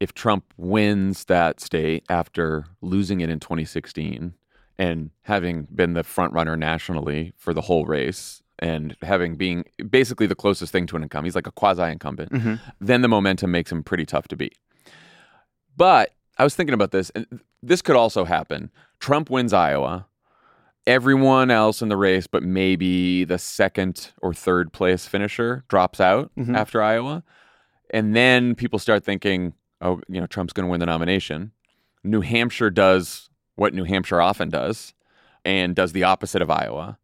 if 0.01 0.15
Trump 0.15 0.53
wins 0.57 1.27
that 1.27 1.61
state 1.61 2.05
after 2.09 2.65
losing 2.81 3.21
it 3.21 3.29
in 3.31 3.39
2016 3.39 4.35
and 4.79 5.11
having 5.23 5.69
been 5.75 5.93
the 5.93 6.03
front 6.03 6.33
runner 6.33 6.57
nationally 6.57 7.33
for 7.37 7.53
the 7.53 7.61
whole 7.61 7.85
race 7.85 8.43
and 8.59 8.97
having 9.03 9.37
being 9.37 9.65
basically 9.91 10.27
the 10.27 10.35
closest 10.35 10.73
thing 10.73 10.87
to 10.87 10.97
an 10.97 11.03
incumbent, 11.03 11.27
he's 11.27 11.35
like 11.35 11.47
a 11.47 11.53
quasi 11.53 11.83
incumbent, 11.83 12.33
mm-hmm. 12.33 12.55
then 12.81 13.03
the 13.03 13.09
momentum 13.09 13.51
makes 13.51 13.71
him 13.71 13.83
pretty 13.85 14.07
tough 14.07 14.27
to 14.29 14.37
beat. 14.37 14.57
But 15.77 16.13
I 16.39 16.45
was 16.45 16.55
thinking 16.55 16.75
about 16.75 16.93
this, 16.93 17.11
and 17.11 17.27
this 17.63 17.83
could 17.83 17.97
also 17.97 18.25
happen. 18.25 18.71
Trump 18.99 19.29
wins 19.29 19.53
Iowa. 19.53 20.07
Everyone 20.87 21.51
else 21.51 21.83
in 21.83 21.91
the 21.91 21.97
race, 21.97 22.27
but 22.27 22.43
maybe 22.43 23.25
the 23.25 23.39
second 23.39 24.13
or 24.23 24.33
third 24.33 24.73
place 24.73 25.07
finisher, 25.07 25.65
drops 25.69 26.01
out 26.01 26.31
mm-hmm. 26.39 26.57
after 26.57 26.83
Iowa. 26.83 27.23
And 27.91 28.17
then 28.17 28.55
people 28.55 28.79
start 28.79 29.05
thinking, 29.05 29.53
oh, 29.81 30.01
you 30.09 30.21
know, 30.21 30.27
Trump's 30.27 30.53
going 30.53 30.67
to 30.67 30.71
win 30.71 30.81
the 30.81 30.87
nomination. 30.87 31.53
New 32.03 32.21
Hampshire 32.21 32.71
does 32.71 33.29
what 33.57 33.75
New 33.75 33.85
Hampshire 33.85 34.21
often 34.21 34.49
does 34.49 34.95
and 35.45 35.75
does 35.75 35.93
the 35.93 36.05
opposite 36.05 36.43
of 36.43 36.51
Iowa. 36.51 36.99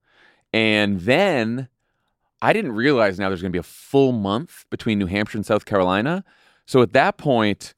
And 0.53 1.01
then 1.01 1.69
I 2.41 2.53
didn't 2.53 2.73
realize 2.73 3.19
now 3.19 3.29
there's 3.29 3.43
going 3.43 3.53
to 3.53 3.57
be 3.57 3.61
a 3.61 3.63
full 3.63 4.13
month 4.13 4.65
between 4.71 4.99
New 4.99 5.07
Hampshire 5.07 5.39
and 5.39 5.47
South 5.47 5.65
Carolina. 5.65 6.25
So 6.67 6.83
at 6.83 6.93
that 6.93 7.17
point, 7.17 7.75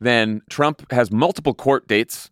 then 0.00 0.42
Trump 0.48 0.90
has 0.90 1.10
multiple 1.10 1.54
court 1.54 1.86
dates. 1.88 2.30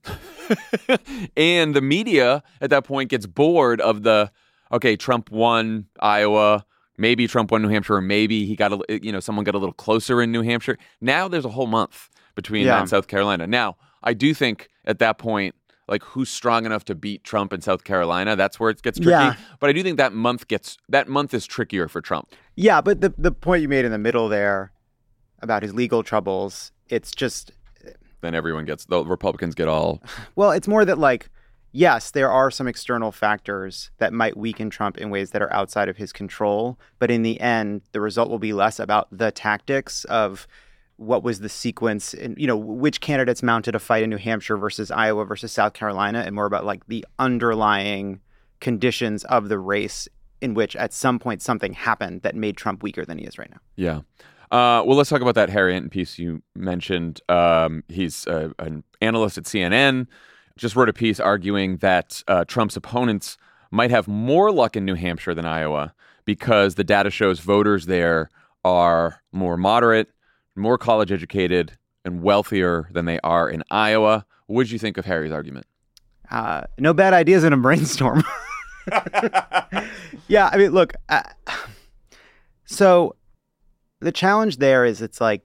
and 1.37 1.75
the 1.75 1.81
media 1.81 2.43
at 2.61 2.71
that 2.71 2.85
point 2.85 3.11
gets 3.11 3.27
bored 3.27 3.81
of 3.81 4.03
the 4.03 4.31
okay, 4.71 4.97
Trump 4.97 5.31
won 5.31 5.87
Iowa, 6.01 6.65
maybe 6.99 7.27
Trump 7.27 7.51
won 7.51 7.63
New 7.63 7.69
Hampshire, 7.69 7.97
or 7.97 8.01
maybe 8.01 8.45
he 8.47 8.57
got 8.57 8.73
a 8.73 8.81
you 9.03 9.13
know, 9.13 9.21
someone 9.21 9.45
got 9.45 9.55
a 9.55 9.59
little 9.59 9.73
closer 9.73 10.21
in 10.23 10.33
New 10.33 10.43
Hampshire. 10.43 10.79
Now 11.01 11.29
there's 11.29 11.45
a 11.45 11.51
whole 11.51 11.67
month 11.67 12.09
between 12.35 12.67
Yeah. 12.67 12.75
that 12.75 12.81
and 12.81 12.89
South 12.89 13.09
Carolina. 13.09 13.47
Now, 13.47 13.77
I 14.03 14.15
do 14.15 14.35
think 14.35 14.69
at 14.85 14.99
that 14.99 15.19
point 15.19 15.55
like 15.89 16.03
who's 16.05 16.31
strong 16.31 16.65
enough 16.65 16.85
to 16.87 16.95
beat 16.95 17.25
Trump 17.25 17.53
in 17.53 17.61
South 17.61 17.85
Carolina, 17.85 18.37
that's 18.37 18.59
where 18.59 18.71
it 18.71 18.81
gets 18.83 18.99
tricky. 18.99 19.11
Yeah. 19.11 19.35
But 19.61 19.69
I 19.69 19.73
do 19.73 19.83
think 19.83 19.99
that 19.99 20.13
month 20.13 20.49
gets 20.49 20.79
that 20.89 21.09
month 21.09 21.35
is 21.35 21.45
trickier 21.45 21.89
for 21.89 22.01
Trump. 22.01 22.29
Yeah, 22.55 22.81
but 22.81 23.01
the, 23.01 23.13
the 23.19 23.33
point 23.33 23.63
you 23.63 23.69
made 23.69 23.85
in 23.85 23.91
the 23.93 23.99
middle 23.99 24.29
there 24.29 24.73
about 25.41 25.63
his 25.63 25.75
legal 25.75 26.03
troubles, 26.05 26.71
it's 26.89 27.11
just, 27.11 27.51
Then 28.21 28.35
everyone 28.35 28.65
gets 28.65 28.85
the 28.85 29.05
Republicans 29.05 29.55
get 29.57 29.67
all 29.69 30.03
Well, 30.37 30.53
it's 30.53 30.69
more 30.69 30.85
that 30.85 30.99
like, 30.99 31.29
yes, 31.73 32.11
there 32.11 32.31
are 32.31 32.51
some 32.51 32.69
external 32.69 33.11
factors 33.11 33.91
that 33.99 34.13
might 34.13 34.37
weaken 34.37 34.71
Trump 34.71 34.99
in 34.99 35.11
ways 35.11 35.31
that 35.31 35.43
are 35.43 35.53
outside 35.53 35.89
of 35.89 35.97
his 35.97 36.13
control, 36.13 36.79
but 36.99 37.11
in 37.11 37.23
the 37.23 37.41
end, 37.41 37.83
the 37.93 38.01
result 38.01 38.31
will 38.31 38.39
be 38.39 38.53
less 38.53 38.79
about 38.79 39.09
the 39.11 39.33
tactics 39.33 40.05
of 40.05 40.47
what 40.97 41.23
was 41.23 41.41
the 41.41 41.49
sequence 41.49 42.15
and 42.15 42.39
you 42.39 42.47
know 42.47 42.57
which 42.57 43.01
candidates 43.01 43.43
mounted 43.43 43.75
a 43.75 43.79
fight 43.79 44.05
in 44.05 44.11
New 44.11 44.19
Hampshire 44.19 44.57
versus 44.57 44.91
Iowa 44.91 45.25
versus 45.25 45.51
South 45.51 45.73
Carolina 45.73 46.23
and 46.25 46.35
more 46.35 46.47
about 46.47 46.65
like 46.65 46.87
the 46.87 47.05
underlying 47.19 48.21
conditions 48.61 49.25
of 49.25 49.49
the 49.49 49.59
race 49.59 50.07
in 50.41 50.55
which 50.55 50.77
at 50.77 50.93
some 50.93 51.19
point 51.19 51.43
something 51.43 51.73
happened 51.73 52.23
that 52.23 52.37
made 52.37 52.57
Trump 52.57 52.83
weaker 52.83 53.05
than 53.05 53.19
he 53.19 53.25
is 53.25 53.39
right 53.39 53.51
now. 53.51 53.59
Yeah. 53.77 54.01
Uh, 54.51 54.85
well, 54.85 54.97
let's 54.97 55.09
talk 55.09 55.23
about 55.23 55.35
that 55.35 55.49
Harry 55.49 55.73
Enten 55.73 55.91
piece 55.91 56.19
you 56.19 56.43
mentioned. 56.55 57.21
Um, 57.29 57.85
he's 57.89 58.27
uh, 58.27 58.51
an 58.59 58.85
analyst 59.01 59.39
at 59.39 59.45
CNN. 59.45 60.07
Just 60.57 60.77
wrote 60.77 60.89
a 60.89 60.93
piece 60.93 61.19
arguing 61.21 61.79
that 61.79 62.23
uh, 62.29 62.45
Trump's 62.45 62.77
opponents 62.77 63.37
might 63.71 63.91
have 63.91 64.07
more 64.07 64.53
luck 64.53 64.77
in 64.77 64.85
New 64.85 64.95
Hampshire 64.95 65.35
than 65.35 65.47
Iowa 65.47 65.95
because 66.25 66.75
the 66.75 66.85
data 66.85 67.11
shows 67.11 67.41
voters 67.41 67.87
there 67.87 68.31
are 68.65 69.23
more 69.33 69.57
moderate, 69.57 70.09
more 70.55 70.79
college 70.79 71.11
educated, 71.11 71.73
and 72.05 72.23
wealthier 72.23 72.89
than 72.93 73.07
they 73.07 73.19
are 73.21 73.49
in 73.49 73.63
Iowa. 73.71 74.27
What 74.47 74.65
did 74.65 74.73
you 74.73 74.79
think 74.79 74.99
of 74.99 75.05
Harry's 75.07 75.33
argument? 75.33 75.67
Uh, 76.31 76.63
no 76.79 76.93
bad 76.93 77.13
ideas 77.15 77.45
in 77.45 77.53
a 77.53 77.57
brainstorm. 77.57 78.23
yeah, 80.29 80.51
I 80.53 80.57
mean, 80.57 80.73
look. 80.73 80.95
Uh, 81.09 81.23
so 82.65 83.17
the 84.01 84.13
challenge 84.13 84.57
there 84.59 84.85
is 84.85 85.03
it's 85.03 85.21
like 85.21 85.43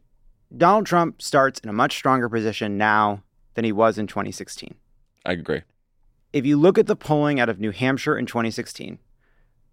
Donald 0.55 0.85
Trump 0.85 1.21
starts 1.21 1.59
in 1.59 1.69
a 1.69 1.73
much 1.73 1.95
stronger 1.95 2.29
position 2.29 2.77
now 2.77 3.21
than 3.53 3.65
he 3.65 3.71
was 3.71 3.97
in 3.97 4.07
2016. 4.07 4.75
I 5.27 5.34
agree. 5.34 5.62
If 6.31 6.46
you 6.46 6.57
look 6.57 6.77
at 6.77 6.88
the 6.88 6.96
polling 6.96 7.39
out 7.39 7.50
of 7.50 7.60
New 7.60 7.72
Hampshire 7.72 8.17
in 8.17 8.25
2016, 8.25 8.98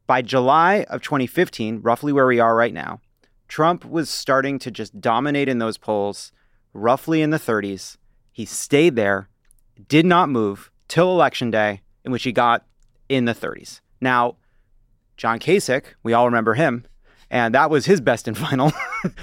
by 0.06 0.20
July 0.20 0.84
of 0.90 1.00
2015, 1.00 1.80
roughly 1.80 2.12
where 2.12 2.26
we 2.26 2.40
are 2.40 2.54
right 2.54 2.74
now, 2.74 3.00
Trump 3.48 3.84
was 3.84 4.10
starting 4.10 4.58
to 4.58 4.70
just 4.70 5.00
dominate 5.00 5.48
in 5.48 5.58
those 5.58 5.78
polls, 5.78 6.32
roughly 6.72 7.22
in 7.22 7.30
the 7.30 7.38
30s. 7.38 7.96
He 8.32 8.44
stayed 8.44 8.96
there, 8.96 9.28
did 9.88 10.04
not 10.04 10.28
move 10.28 10.70
till 10.88 11.10
election 11.10 11.50
day, 11.50 11.82
in 12.04 12.10
which 12.10 12.24
he 12.24 12.32
got 12.32 12.66
in 13.08 13.24
the 13.24 13.34
30s. 13.34 13.80
Now, 14.00 14.36
John 15.16 15.38
Kasich, 15.38 15.84
we 16.02 16.12
all 16.12 16.26
remember 16.26 16.54
him, 16.54 16.84
and 17.30 17.54
that 17.54 17.70
was 17.70 17.86
his 17.86 18.00
best 18.00 18.28
and 18.28 18.36
final, 18.46 18.72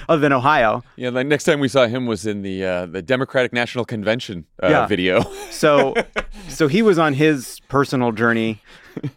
other 0.09 0.21
than 0.21 0.33
Ohio. 0.33 0.83
Yeah, 0.95 1.09
the 1.09 1.23
next 1.23 1.45
time 1.45 1.59
we 1.59 1.67
saw 1.67 1.87
him 1.87 2.05
was 2.05 2.25
in 2.25 2.41
the 2.41 2.65
uh, 2.65 2.85
the 2.85 3.01
Democratic 3.01 3.53
National 3.53 3.85
Convention 3.85 4.45
uh, 4.61 4.67
yeah. 4.67 4.87
video. 4.87 5.21
so, 5.49 5.93
so 6.47 6.67
he 6.67 6.81
was 6.81 6.99
on 6.99 7.13
his 7.13 7.59
personal 7.67 8.11
journey, 8.11 8.61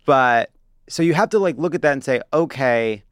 but 0.04 0.50
so 0.88 1.02
you 1.02 1.14
have 1.14 1.30
to 1.30 1.38
like 1.38 1.56
look 1.56 1.74
at 1.74 1.82
that 1.82 1.92
and 1.92 2.04
say, 2.04 2.20
okay, 2.32 3.02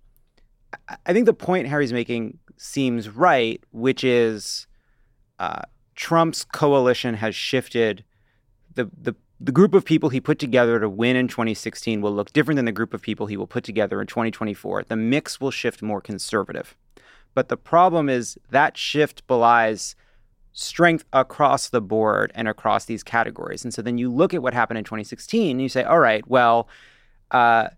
I 1.07 1.13
think 1.13 1.27
the 1.27 1.35
point 1.35 1.69
Harry's 1.69 1.93
making 1.93 2.39
seems 2.57 3.09
right, 3.09 3.63
which 3.73 4.05
is 4.05 4.67
uh, 5.39 5.63
Trump's 5.95 6.45
coalition 6.45 7.15
has 7.15 7.35
shifted. 7.35 8.05
The, 8.75 8.91
the 8.97 9.15
the 9.43 9.53
group 9.53 9.75
of 9.75 9.85
people 9.85 10.09
he 10.09 10.21
put 10.21 10.39
together 10.39 10.79
to 10.79 10.89
win 10.89 11.17
in 11.17 11.27
2016 11.27 12.01
will 12.01 12.13
look 12.13 12.33
different 12.33 12.57
than 12.57 12.65
the 12.65 12.71
group 12.71 12.95
of 12.95 13.03
people 13.03 13.27
he 13.27 13.37
will 13.37 13.49
put 13.49 13.65
together 13.65 14.01
in 14.01 14.07
2024. 14.07 14.85
The 14.85 14.95
mix 14.95 15.41
will 15.41 15.51
shift 15.51 15.83
more 15.83 16.01
conservative. 16.01 16.77
But 17.35 17.49
the 17.49 17.57
problem 17.57 18.09
is 18.09 18.39
that 18.51 18.77
shift 18.77 19.27
belies 19.27 19.97
strength 20.53 21.05
across 21.13 21.71
the 21.71 21.81
board 21.81 22.31
and 22.37 22.47
across 22.47 22.85
these 22.85 23.03
categories. 23.03 23.65
And 23.65 23.75
so 23.75 23.83
then 23.83 23.99
you 23.99 24.13
look 24.13 24.33
at 24.33 24.43
what 24.43 24.55
happened 24.55 24.79
in 24.79 24.85
2016 24.85 25.51
and 25.51 25.61
you 25.61 25.69
say, 25.69 25.83
all 25.83 25.99
right, 25.99 26.25
well, 26.29 26.69
uh, 27.33 27.69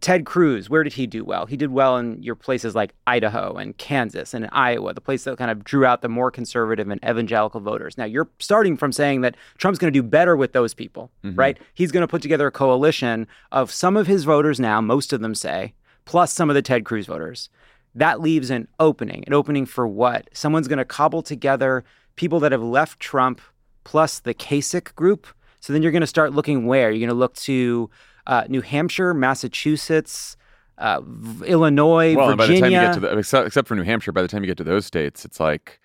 Ted 0.00 0.24
Cruz, 0.24 0.70
where 0.70 0.82
did 0.82 0.94
he 0.94 1.06
do 1.06 1.22
well? 1.24 1.44
He 1.46 1.56
did 1.56 1.70
well 1.70 1.98
in 1.98 2.22
your 2.22 2.34
places 2.34 2.74
like 2.74 2.94
Idaho 3.06 3.56
and 3.56 3.76
Kansas 3.76 4.32
and 4.32 4.48
Iowa, 4.50 4.94
the 4.94 5.00
place 5.00 5.24
that 5.24 5.36
kind 5.36 5.50
of 5.50 5.64
drew 5.64 5.84
out 5.84 6.00
the 6.00 6.08
more 6.08 6.30
conservative 6.30 6.88
and 6.88 7.02
evangelical 7.04 7.60
voters. 7.60 7.98
Now, 7.98 8.06
you're 8.06 8.28
starting 8.38 8.76
from 8.76 8.92
saying 8.92 9.20
that 9.20 9.36
Trump's 9.58 9.78
going 9.78 9.92
to 9.92 9.98
do 9.98 10.02
better 10.02 10.34
with 10.34 10.52
those 10.52 10.72
people, 10.72 11.10
mm-hmm. 11.22 11.38
right? 11.38 11.58
He's 11.74 11.92
going 11.92 12.02
to 12.02 12.08
put 12.08 12.22
together 12.22 12.46
a 12.46 12.52
coalition 12.52 13.26
of 13.52 13.70
some 13.70 13.96
of 13.96 14.06
his 14.06 14.24
voters 14.24 14.58
now, 14.58 14.80
most 14.80 15.12
of 15.12 15.20
them 15.20 15.34
say, 15.34 15.74
plus 16.06 16.32
some 16.32 16.48
of 16.48 16.54
the 16.54 16.62
Ted 16.62 16.84
Cruz 16.84 17.06
voters. 17.06 17.50
That 17.94 18.20
leaves 18.20 18.50
an 18.50 18.68
opening. 18.80 19.24
An 19.26 19.34
opening 19.34 19.66
for 19.66 19.86
what? 19.86 20.28
Someone's 20.32 20.68
going 20.68 20.78
to 20.78 20.84
cobble 20.84 21.22
together 21.22 21.84
people 22.14 22.40
that 22.40 22.52
have 22.52 22.62
left 22.62 22.98
Trump 23.00 23.40
plus 23.84 24.20
the 24.20 24.34
Kasich 24.34 24.94
group. 24.94 25.26
So 25.60 25.72
then 25.72 25.82
you're 25.82 25.92
going 25.92 26.00
to 26.00 26.06
start 26.06 26.32
looking 26.32 26.66
where? 26.66 26.90
You're 26.90 27.06
going 27.06 27.08
to 27.08 27.14
look 27.14 27.34
to 27.36 27.90
uh, 28.26 28.44
New 28.48 28.60
Hampshire, 28.60 29.14
Massachusetts, 29.14 30.36
uh, 30.78 31.00
Illinois, 31.44 32.14
well, 32.14 32.36
Virginia. 32.36 32.36
by 32.36 32.46
the 32.46 32.60
time 32.60 32.72
you 32.72 32.80
get 32.80 32.94
to 32.94 33.00
the, 33.00 33.18
except, 33.18 33.46
except, 33.46 33.68
for 33.68 33.74
New 33.74 33.82
Hampshire, 33.82 34.12
by 34.12 34.22
the 34.22 34.28
time 34.28 34.42
you 34.42 34.46
get 34.46 34.58
to 34.58 34.64
those 34.64 34.84
states, 34.84 35.24
it's 35.24 35.40
like 35.40 35.80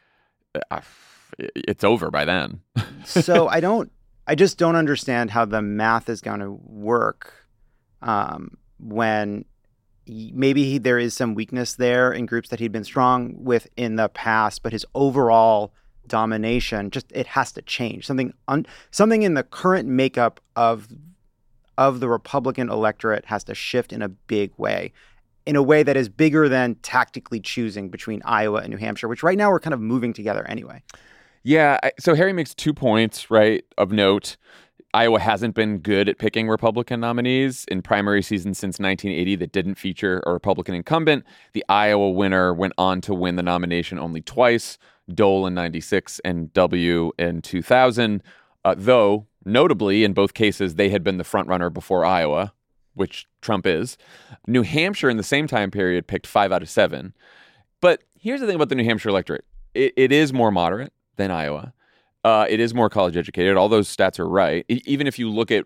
uh, 0.72 0.82
it's 1.38 1.84
over 1.84 2.12
by 2.12 2.26
then. 2.26 2.62
so 3.06 3.48
I 3.48 3.60
don't, 3.60 3.92
I 4.28 4.36
just 4.36 4.58
don't 4.58 4.76
understand 4.76 5.32
how 5.32 5.46
the 5.46 5.62
math 5.62 6.10
is 6.10 6.22
going 6.22 6.42
to 6.42 6.52
work 6.52 7.34
um, 8.02 8.58
when 8.80 9.46
maybe 10.08 10.64
he, 10.64 10.78
there 10.78 11.00
is 11.00 11.14
some 11.14 11.36
weakness 11.36 11.76
there 11.76 12.12
in 12.12 12.26
groups 12.26 12.50
that 12.50 12.60
he'd 12.60 12.72
been 12.72 12.84
strong 12.84 13.36
with 13.44 13.68
in 13.78 13.96
the 13.96 14.10
past, 14.10 14.64
but 14.64 14.74
his 14.74 14.86
overall 14.94 15.74
domination 16.08 16.90
just 16.90 17.10
it 17.14 17.26
has 17.26 17.54
to 17.54 17.62
change 17.62 18.06
something 18.06 18.34
un, 18.50 18.66
something 18.90 19.22
in 19.22 19.36
the 19.36 19.44
current 19.44 19.88
makeup 19.88 20.42
of 20.58 20.90
of 21.88 22.00
the 22.00 22.10
Republican 22.10 22.70
electorate 22.70 23.26
has 23.26 23.44
to 23.46 23.56
shift 23.56 23.92
in 23.94 24.02
a 24.02 24.10
big 24.10 24.52
way, 24.58 24.94
in 25.46 25.56
a 25.56 25.64
way 25.64 25.84
that 25.84 25.98
is 25.98 26.10
bigger 26.10 26.48
than 26.48 26.76
tactically 26.76 27.40
choosing 27.40 27.90
between 27.90 28.22
Iowa 28.26 28.60
and 28.60 28.70
New 28.70 28.78
Hampshire, 28.78 29.08
which 29.08 29.24
right 29.24 29.38
now 29.38 29.50
we're 29.52 29.60
kind 29.60 29.74
of 29.74 29.82
moving 29.82 30.14
together 30.14 30.46
anyway. 30.48 30.84
Yeah. 31.44 31.80
So 32.00 32.14
Harry 32.14 32.34
makes 32.34 32.54
two 32.54 32.74
points, 32.74 33.32
right, 33.32 33.64
of 33.78 33.92
note. 33.92 34.38
Iowa 34.94 35.20
hasn't 35.20 35.56
been 35.56 35.78
good 35.78 36.10
at 36.10 36.18
picking 36.18 36.50
Republican 36.50 37.00
nominees 37.00 37.66
in 37.66 37.82
primary 37.82 38.22
seasons 38.22 38.60
since 38.60 38.78
1980 38.78 39.38
that 39.38 39.52
didn't 39.54 39.76
feature 39.76 40.22
a 40.26 40.34
Republican 40.34 40.76
incumbent. 40.76 41.24
The 41.54 41.64
Iowa 41.70 42.12
winner 42.12 42.54
went 42.54 42.74
on 42.78 43.00
to 43.02 43.14
win 43.14 43.38
the 43.38 43.44
nomination 43.44 43.98
only 44.00 44.22
twice 44.22 44.78
Dole 45.14 45.48
in 45.48 45.54
96 45.54 46.20
and 46.26 46.52
W 46.54 47.12
in 47.18 47.42
2000. 47.42 48.22
Uh, 48.64 48.76
though 48.78 49.28
Notably, 49.46 50.04
in 50.04 50.14
both 50.14 50.34
cases, 50.34 50.76
they 50.76 50.90
had 50.90 51.04
been 51.04 51.18
the 51.18 51.24
front 51.24 51.48
runner 51.48 51.70
before 51.70 52.06
Iowa, 52.06 52.54
which 52.94 53.28
Trump 53.42 53.66
is. 53.66 53.98
New 54.48 54.62
Hampshire, 54.62 55.10
in 55.10 55.18
the 55.18 55.24
same 55.24 55.48
time 55.48 55.72
period, 55.72 56.08
picked 56.08 56.28
five 56.28 56.52
out 56.52 56.62
of 56.62 56.70
seven. 56.70 57.14
But 57.80 58.04
here's 58.20 58.40
the 58.40 58.46
thing 58.46 58.56
about 58.56 58.70
the 58.70 58.76
New 58.76 58.84
Hampshire 58.84 59.10
electorate 59.10 59.46
it, 59.74 59.94
it 59.96 60.12
is 60.12 60.34
more 60.34 60.52
moderate 60.52 60.94
than 61.16 61.32
Iowa. 61.32 61.74
Uh, 62.24 62.46
it 62.50 62.60
is 62.60 62.74
more 62.74 62.90
college 62.90 63.18
educated. 63.18 63.58
All 63.58 63.70
those 63.70 63.94
stats 63.96 64.20
are 64.20 64.28
right. 64.28 64.64
even 64.70 65.08
if 65.08 65.18
you 65.18 65.30
look 65.30 65.50
at 65.50 65.66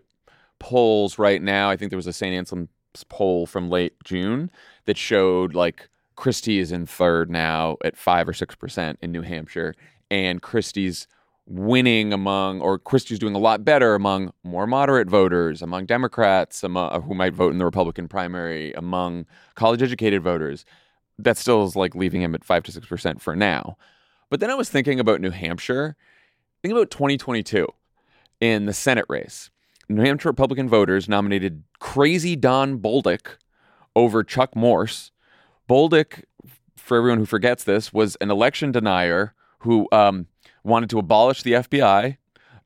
polls 0.58 1.18
right 1.18 1.42
now, 1.42 1.68
I 1.68 1.76
think 1.76 1.90
there 1.90 1.98
was 1.98 2.06
a 2.06 2.12
St. 2.12 2.34
Anselm's 2.34 2.68
poll 3.08 3.46
from 3.46 3.68
late 3.68 3.92
June 4.04 4.50
that 4.86 4.96
showed 4.96 5.54
like 5.54 5.88
Christie 6.14 6.58
is 6.58 6.72
in 6.72 6.86
third 6.86 7.30
now 7.30 7.76
at 7.84 7.96
five 7.96 8.26
or 8.26 8.32
six 8.32 8.54
percent 8.54 8.98
in 9.02 9.12
New 9.12 9.22
Hampshire, 9.22 9.74
and 10.10 10.40
Christie's 10.40 11.06
winning 11.46 12.12
among, 12.12 12.60
or 12.60 12.78
Christie's 12.78 13.18
doing 13.18 13.34
a 13.34 13.38
lot 13.38 13.64
better 13.64 13.94
among 13.94 14.32
more 14.42 14.66
moderate 14.66 15.08
voters, 15.08 15.62
among 15.62 15.86
Democrats, 15.86 16.62
among, 16.64 16.90
uh, 16.90 17.00
who 17.00 17.14
might 17.14 17.34
vote 17.34 17.52
in 17.52 17.58
the 17.58 17.64
Republican 17.64 18.08
primary, 18.08 18.72
among 18.72 19.26
college 19.54 19.82
educated 19.82 20.22
voters. 20.22 20.64
That 21.18 21.38
still 21.38 21.64
is 21.64 21.76
like 21.76 21.94
leaving 21.94 22.20
him 22.20 22.34
at 22.34 22.44
5 22.44 22.64
to 22.64 22.72
6% 22.72 23.20
for 23.20 23.36
now. 23.36 23.76
But 24.28 24.40
then 24.40 24.50
I 24.50 24.54
was 24.54 24.68
thinking 24.68 24.98
about 24.98 25.20
New 25.20 25.30
Hampshire. 25.30 25.96
Think 26.62 26.72
about 26.72 26.90
2022 26.90 27.68
in 28.40 28.66
the 28.66 28.72
Senate 28.72 29.06
race. 29.08 29.50
New 29.88 30.02
Hampshire 30.02 30.28
Republican 30.28 30.68
voters 30.68 31.08
nominated 31.08 31.62
crazy 31.78 32.34
Don 32.34 32.78
Bolduc 32.78 33.36
over 33.94 34.24
Chuck 34.24 34.56
Morse. 34.56 35.12
Bolduc, 35.70 36.24
for 36.76 36.96
everyone 36.96 37.18
who 37.18 37.26
forgets 37.26 37.62
this, 37.62 37.92
was 37.92 38.16
an 38.16 38.30
election 38.30 38.72
denier 38.72 39.32
who 39.60 39.88
um, 39.92 40.26
wanted 40.66 40.90
to 40.90 40.98
abolish 40.98 41.42
the 41.42 41.52
FBI, 41.52 42.16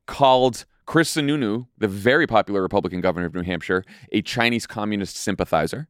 called 0.06 0.64
Chris 0.86 1.14
Sununu, 1.14 1.66
the 1.78 1.88
very 1.88 2.26
popular 2.26 2.62
Republican 2.62 3.00
governor 3.00 3.26
of 3.26 3.34
New 3.34 3.42
Hampshire, 3.42 3.84
a 4.10 4.22
Chinese 4.22 4.66
communist 4.66 5.16
sympathizer. 5.16 5.88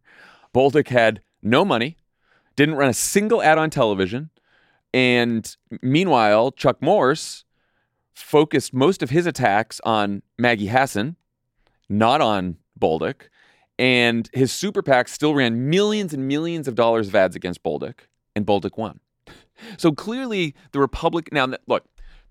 Bolduc 0.55 0.88
had 0.88 1.23
no 1.43 1.64
money, 1.64 1.97
didn't 2.57 2.75
run 2.75 2.90
a 2.90 2.95
single 2.95 3.43
ad 3.43 3.57
on 3.57 3.71
television, 3.71 4.31
and 4.93 5.57
meanwhile, 5.83 6.50
Chuck 6.50 6.83
Morse 6.83 7.45
focused 8.12 8.75
most 8.75 9.02
of 9.02 9.11
his 9.11 9.26
attacks 9.26 9.81
on 9.85 10.23
Maggie 10.38 10.67
Hassan, 10.67 11.17
not 11.88 12.21
on 12.21 12.57
Bolduc. 12.79 13.29
And 13.79 14.29
his 14.35 14.52
super 14.52 14.83
PAC 14.83 15.09
still 15.09 15.35
ran 15.35 15.71
millions 15.71 16.12
and 16.12 16.29
millions 16.29 16.69
of 16.69 16.75
dollars 16.75 17.09
of 17.09 17.14
ads 17.14 17.35
against 17.35 17.62
Bolduc, 17.62 18.00
and 18.37 18.45
Bolduc 18.45 18.76
won. 18.76 19.00
So 19.79 19.93
clearly, 19.93 20.55
the 20.73 20.81
Republic. 20.81 21.31
Now, 21.33 21.49
look, 21.67 21.85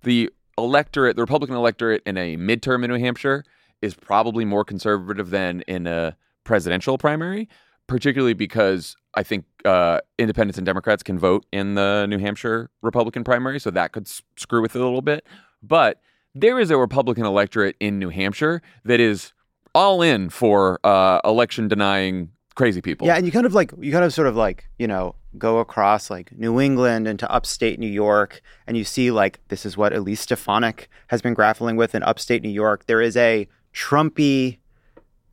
the 0.03 0.29
electorate, 0.57 1.15
the 1.15 1.21
Republican 1.21 1.55
electorate 1.55 2.03
in 2.05 2.17
a 2.17 2.37
midterm 2.37 2.83
in 2.83 2.91
New 2.91 2.99
Hampshire 2.99 3.43
is 3.81 3.93
probably 3.93 4.45
more 4.45 4.65
conservative 4.65 5.29
than 5.29 5.61
in 5.61 5.87
a 5.87 6.15
presidential 6.43 6.97
primary, 6.97 7.47
particularly 7.87 8.33
because 8.33 8.95
I 9.15 9.23
think 9.23 9.45
uh, 9.65 9.99
independents 10.17 10.57
and 10.57 10.65
Democrats 10.65 11.03
can 11.03 11.17
vote 11.17 11.45
in 11.51 11.75
the 11.75 12.05
New 12.07 12.17
Hampshire 12.17 12.69
Republican 12.81 13.23
primary, 13.23 13.59
so 13.59 13.71
that 13.71 13.91
could 13.91 14.07
s- 14.07 14.21
screw 14.37 14.61
with 14.61 14.75
it 14.75 14.81
a 14.81 14.85
little 14.85 15.01
bit. 15.01 15.25
But 15.63 16.01
there 16.35 16.59
is 16.59 16.71
a 16.71 16.77
Republican 16.77 17.25
electorate 17.25 17.75
in 17.79 17.99
New 17.99 18.09
Hampshire 18.09 18.61
that 18.85 18.99
is 18.99 19.33
all 19.73 20.01
in 20.01 20.29
for 20.29 20.79
uh, 20.83 21.19
election 21.23 21.67
denying 21.67 22.31
crazy 22.59 22.81
people. 22.81 23.07
Yeah, 23.07 23.15
and 23.15 23.25
you 23.25 23.31
kind 23.31 23.45
of 23.45 23.53
like 23.53 23.71
you 23.79 23.91
kind 23.91 24.03
of 24.03 24.13
sort 24.13 24.27
of 24.27 24.35
like 24.35 24.67
you 24.77 24.85
know 24.85 25.15
go 25.37 25.59
across 25.59 26.09
like 26.09 26.31
New 26.37 26.59
England 26.59 27.07
into 27.07 27.29
upstate 27.31 27.79
New 27.79 27.87
York, 27.87 28.41
and 28.67 28.75
you 28.75 28.83
see 28.83 29.11
like 29.11 29.39
this 29.47 29.65
is 29.65 29.77
what 29.77 29.93
Elise 29.93 30.19
Stefanik 30.19 30.89
has 31.07 31.21
been 31.21 31.33
grappling 31.33 31.77
with 31.77 31.95
in 31.95 32.03
upstate 32.03 32.43
New 32.43 32.49
York. 32.49 32.85
There 32.85 33.01
is 33.01 33.15
a 33.15 33.47
Trumpy 33.73 34.57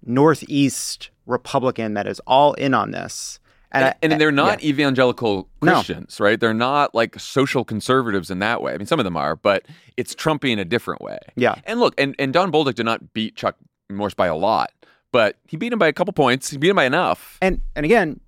Northeast 0.04 1.10
Republican 1.26 1.94
that 1.94 2.06
is 2.06 2.20
all 2.26 2.54
in 2.54 2.72
on 2.74 2.92
this. 2.92 3.40
And, 3.72 3.86
I- 3.86 3.94
and 4.00 4.20
they're 4.20 4.30
not 4.30 4.62
yeah. 4.62 4.70
evangelical 4.70 5.48
No. 5.60 5.72
Christians, 5.74 6.20
right? 6.20 6.38
They're 6.38 6.54
not 6.54 6.94
like 6.94 7.18
social 7.18 7.64
conservatives 7.64 8.30
in 8.30 8.38
that 8.38 8.62
way. 8.62 8.72
I 8.72 8.78
mean, 8.78 8.86
some 8.86 9.00
of 9.00 9.04
them 9.04 9.16
are, 9.16 9.34
but 9.34 9.66
it's 9.96 10.14
Trumpy 10.14 10.50
in 10.50 10.58
a 10.60 10.64
different 10.64 11.02
way. 11.02 11.18
Yeah. 11.34 11.56
And 11.64 11.80
look, 11.80 11.94
and, 11.98 12.14
and 12.18 12.32
Don 12.32 12.52
Bolduc 12.52 12.74
did 12.76 12.86
not 12.86 13.12
beat 13.12 13.34
Chuck 13.34 13.56
Morse 13.90 14.14
by 14.14 14.28
a 14.28 14.36
lot, 14.36 14.70
but 15.16 15.38
he 15.46 15.56
beat 15.56 15.72
him 15.72 15.78
by 15.78 15.88
a 15.88 15.94
couple 15.94 16.12
points. 16.12 16.50
He 16.50 16.58
beat 16.58 16.68
him 16.68 16.76
by 16.76 16.84
enough. 16.84 17.38
And 17.40 17.62
and 17.74 17.86
again, 17.86 18.20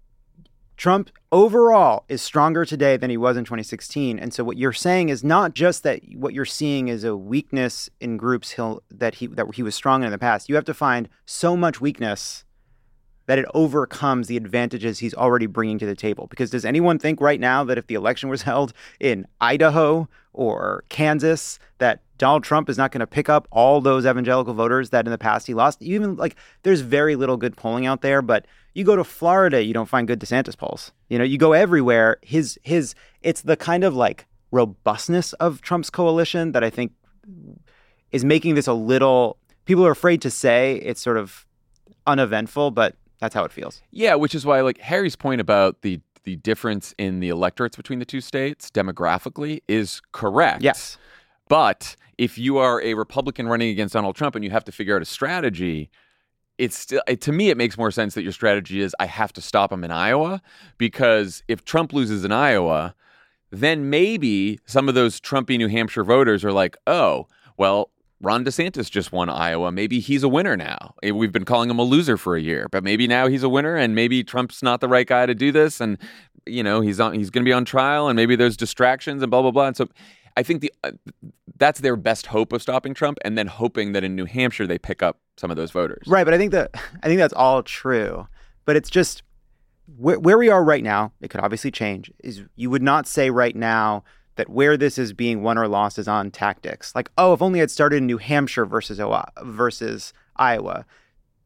Trump 0.78 1.10
overall 1.30 2.06
is 2.08 2.22
stronger 2.22 2.64
today 2.64 2.96
than 2.96 3.10
he 3.10 3.18
was 3.18 3.36
in 3.36 3.44
2016. 3.44 4.18
And 4.18 4.32
so 4.32 4.42
what 4.42 4.56
you're 4.56 4.72
saying 4.72 5.10
is 5.10 5.22
not 5.22 5.52
just 5.52 5.82
that 5.82 6.00
what 6.14 6.32
you're 6.32 6.46
seeing 6.46 6.88
is 6.88 7.04
a 7.04 7.14
weakness 7.14 7.90
in 8.00 8.16
groups 8.16 8.52
he'll, 8.52 8.82
that 8.90 9.16
he 9.16 9.26
that 9.26 9.54
he 9.54 9.62
was 9.62 9.74
strong 9.74 10.00
in 10.00 10.06
in 10.06 10.12
the 10.12 10.18
past. 10.18 10.48
You 10.48 10.54
have 10.54 10.64
to 10.64 10.72
find 10.72 11.10
so 11.26 11.58
much 11.58 11.78
weakness 11.78 12.46
that 13.28 13.38
it 13.38 13.44
overcomes 13.52 14.26
the 14.26 14.38
advantages 14.38 14.98
he's 14.98 15.12
already 15.12 15.44
bringing 15.44 15.78
to 15.78 15.84
the 15.84 15.94
table. 15.94 16.26
Because 16.28 16.48
does 16.48 16.64
anyone 16.64 16.98
think 16.98 17.20
right 17.20 17.38
now 17.38 17.62
that 17.62 17.76
if 17.76 17.86
the 17.86 17.94
election 17.94 18.30
was 18.30 18.40
held 18.40 18.72
in 18.98 19.26
Idaho 19.38 20.08
or 20.32 20.82
Kansas, 20.88 21.58
that 21.76 22.00
Donald 22.16 22.42
Trump 22.42 22.70
is 22.70 22.78
not 22.78 22.90
going 22.90 23.00
to 23.00 23.06
pick 23.06 23.28
up 23.28 23.46
all 23.50 23.82
those 23.82 24.06
evangelical 24.06 24.54
voters 24.54 24.88
that 24.90 25.04
in 25.04 25.12
the 25.12 25.18
past 25.18 25.46
he 25.46 25.52
lost? 25.52 25.82
Even 25.82 26.16
like 26.16 26.36
there's 26.62 26.80
very 26.80 27.16
little 27.16 27.36
good 27.36 27.54
polling 27.54 27.84
out 27.84 28.00
there, 28.00 28.22
but 28.22 28.46
you 28.72 28.82
go 28.82 28.96
to 28.96 29.04
Florida, 29.04 29.62
you 29.62 29.74
don't 29.74 29.90
find 29.90 30.08
good 30.08 30.20
DeSantis 30.20 30.56
polls. 30.56 30.92
You 31.10 31.18
know, 31.18 31.24
you 31.24 31.36
go 31.36 31.52
everywhere. 31.52 32.16
His 32.22 32.58
his 32.62 32.94
it's 33.20 33.42
the 33.42 33.58
kind 33.58 33.84
of 33.84 33.94
like 33.94 34.24
robustness 34.52 35.34
of 35.34 35.60
Trump's 35.60 35.90
coalition 35.90 36.52
that 36.52 36.64
I 36.64 36.70
think 36.70 36.92
is 38.10 38.24
making 38.24 38.54
this 38.54 38.66
a 38.66 38.72
little 38.72 39.36
people 39.66 39.86
are 39.86 39.90
afraid 39.90 40.22
to 40.22 40.30
say 40.30 40.76
it's 40.76 41.02
sort 41.02 41.18
of 41.18 41.46
uneventful, 42.06 42.70
but 42.70 42.96
that's 43.18 43.34
how 43.34 43.44
it 43.44 43.52
feels. 43.52 43.82
Yeah, 43.90 44.14
which 44.14 44.34
is 44.34 44.46
why 44.46 44.60
like 44.60 44.78
Harry's 44.78 45.16
point 45.16 45.40
about 45.40 45.82
the 45.82 46.00
the 46.24 46.36
difference 46.36 46.94
in 46.98 47.20
the 47.20 47.28
electorates 47.28 47.76
between 47.76 47.98
the 47.98 48.04
two 48.04 48.20
states 48.20 48.70
demographically 48.70 49.62
is 49.66 50.02
correct. 50.12 50.62
Yes. 50.62 50.98
But 51.48 51.96
if 52.18 52.36
you 52.36 52.58
are 52.58 52.82
a 52.82 52.94
Republican 52.94 53.48
running 53.48 53.70
against 53.70 53.94
Donald 53.94 54.14
Trump 54.14 54.34
and 54.34 54.44
you 54.44 54.50
have 54.50 54.64
to 54.64 54.72
figure 54.72 54.94
out 54.94 55.00
a 55.00 55.06
strategy, 55.06 55.90
it's 56.58 56.76
still 56.76 57.00
it, 57.06 57.20
to 57.22 57.32
me 57.32 57.50
it 57.50 57.56
makes 57.56 57.78
more 57.78 57.90
sense 57.90 58.14
that 58.14 58.22
your 58.22 58.32
strategy 58.32 58.80
is 58.80 58.94
I 59.00 59.06
have 59.06 59.32
to 59.34 59.40
stop 59.40 59.72
him 59.72 59.84
in 59.84 59.90
Iowa 59.90 60.42
because 60.76 61.42
if 61.48 61.64
Trump 61.64 61.92
loses 61.92 62.24
in 62.24 62.32
Iowa, 62.32 62.94
then 63.50 63.88
maybe 63.88 64.58
some 64.66 64.88
of 64.88 64.94
those 64.94 65.20
Trumpy 65.20 65.56
New 65.56 65.68
Hampshire 65.68 66.04
voters 66.04 66.44
are 66.44 66.52
like, 66.52 66.76
"Oh, 66.86 67.26
well, 67.56 67.90
Ron 68.20 68.44
DeSantis 68.44 68.90
just 68.90 69.12
won 69.12 69.28
Iowa. 69.28 69.70
Maybe 69.70 70.00
he's 70.00 70.22
a 70.22 70.28
winner 70.28 70.56
now. 70.56 70.94
Eh, 71.02 71.10
We've 71.12 71.32
been 71.32 71.44
calling 71.44 71.70
him 71.70 71.78
a 71.78 71.82
loser 71.82 72.16
for 72.16 72.36
a 72.36 72.40
year, 72.40 72.66
but 72.70 72.82
maybe 72.82 73.06
now 73.06 73.28
he's 73.28 73.42
a 73.42 73.48
winner, 73.48 73.76
and 73.76 73.94
maybe 73.94 74.24
Trump's 74.24 74.62
not 74.62 74.80
the 74.80 74.88
right 74.88 75.06
guy 75.06 75.26
to 75.26 75.34
do 75.34 75.52
this, 75.52 75.80
and 75.80 75.98
you 76.46 76.62
know 76.62 76.80
he's 76.80 76.98
on 76.98 77.14
he's 77.14 77.30
going 77.30 77.44
to 77.44 77.48
be 77.48 77.52
on 77.52 77.64
trial, 77.64 78.08
and 78.08 78.16
maybe 78.16 78.34
there's 78.34 78.56
distractions 78.56 79.22
and 79.22 79.30
blah 79.30 79.42
blah 79.42 79.50
blah. 79.52 79.66
And 79.68 79.76
so, 79.76 79.88
I 80.36 80.42
think 80.42 80.62
the 80.62 80.72
uh, 80.82 80.92
that's 81.56 81.80
their 81.80 81.96
best 81.96 82.26
hope 82.26 82.52
of 82.52 82.60
stopping 82.62 82.94
Trump, 82.94 83.18
and 83.24 83.38
then 83.38 83.46
hoping 83.46 83.92
that 83.92 84.02
in 84.02 84.16
New 84.16 84.24
Hampshire 84.24 84.66
they 84.66 84.78
pick 84.78 85.02
up 85.02 85.18
some 85.36 85.50
of 85.50 85.56
those 85.56 85.70
voters. 85.70 86.02
Right, 86.06 86.24
but 86.24 86.34
I 86.34 86.38
think 86.38 86.52
that 86.52 86.70
I 87.02 87.06
think 87.06 87.18
that's 87.18 87.34
all 87.34 87.62
true. 87.62 88.26
But 88.64 88.76
it's 88.76 88.90
just 88.90 89.22
where, 89.96 90.18
where 90.18 90.38
we 90.38 90.48
are 90.50 90.62
right 90.64 90.82
now. 90.82 91.12
It 91.20 91.28
could 91.30 91.40
obviously 91.40 91.70
change. 91.70 92.10
Is 92.24 92.42
you 92.56 92.68
would 92.70 92.82
not 92.82 93.06
say 93.06 93.30
right 93.30 93.54
now 93.54 94.02
that 94.38 94.48
where 94.48 94.76
this 94.76 94.98
is 94.98 95.12
being 95.12 95.42
won 95.42 95.58
or 95.58 95.68
lost 95.68 95.98
is 95.98 96.08
on 96.08 96.30
tactics. 96.30 96.94
Like, 96.94 97.10
oh, 97.18 97.32
if 97.34 97.42
only 97.42 97.60
I'd 97.60 97.72
started 97.72 97.96
in 97.96 98.06
New 98.06 98.18
Hampshire 98.18 98.64
versus 98.64 98.98
Iowa, 98.98 99.30
versus 99.42 100.14
Iowa. 100.36 100.86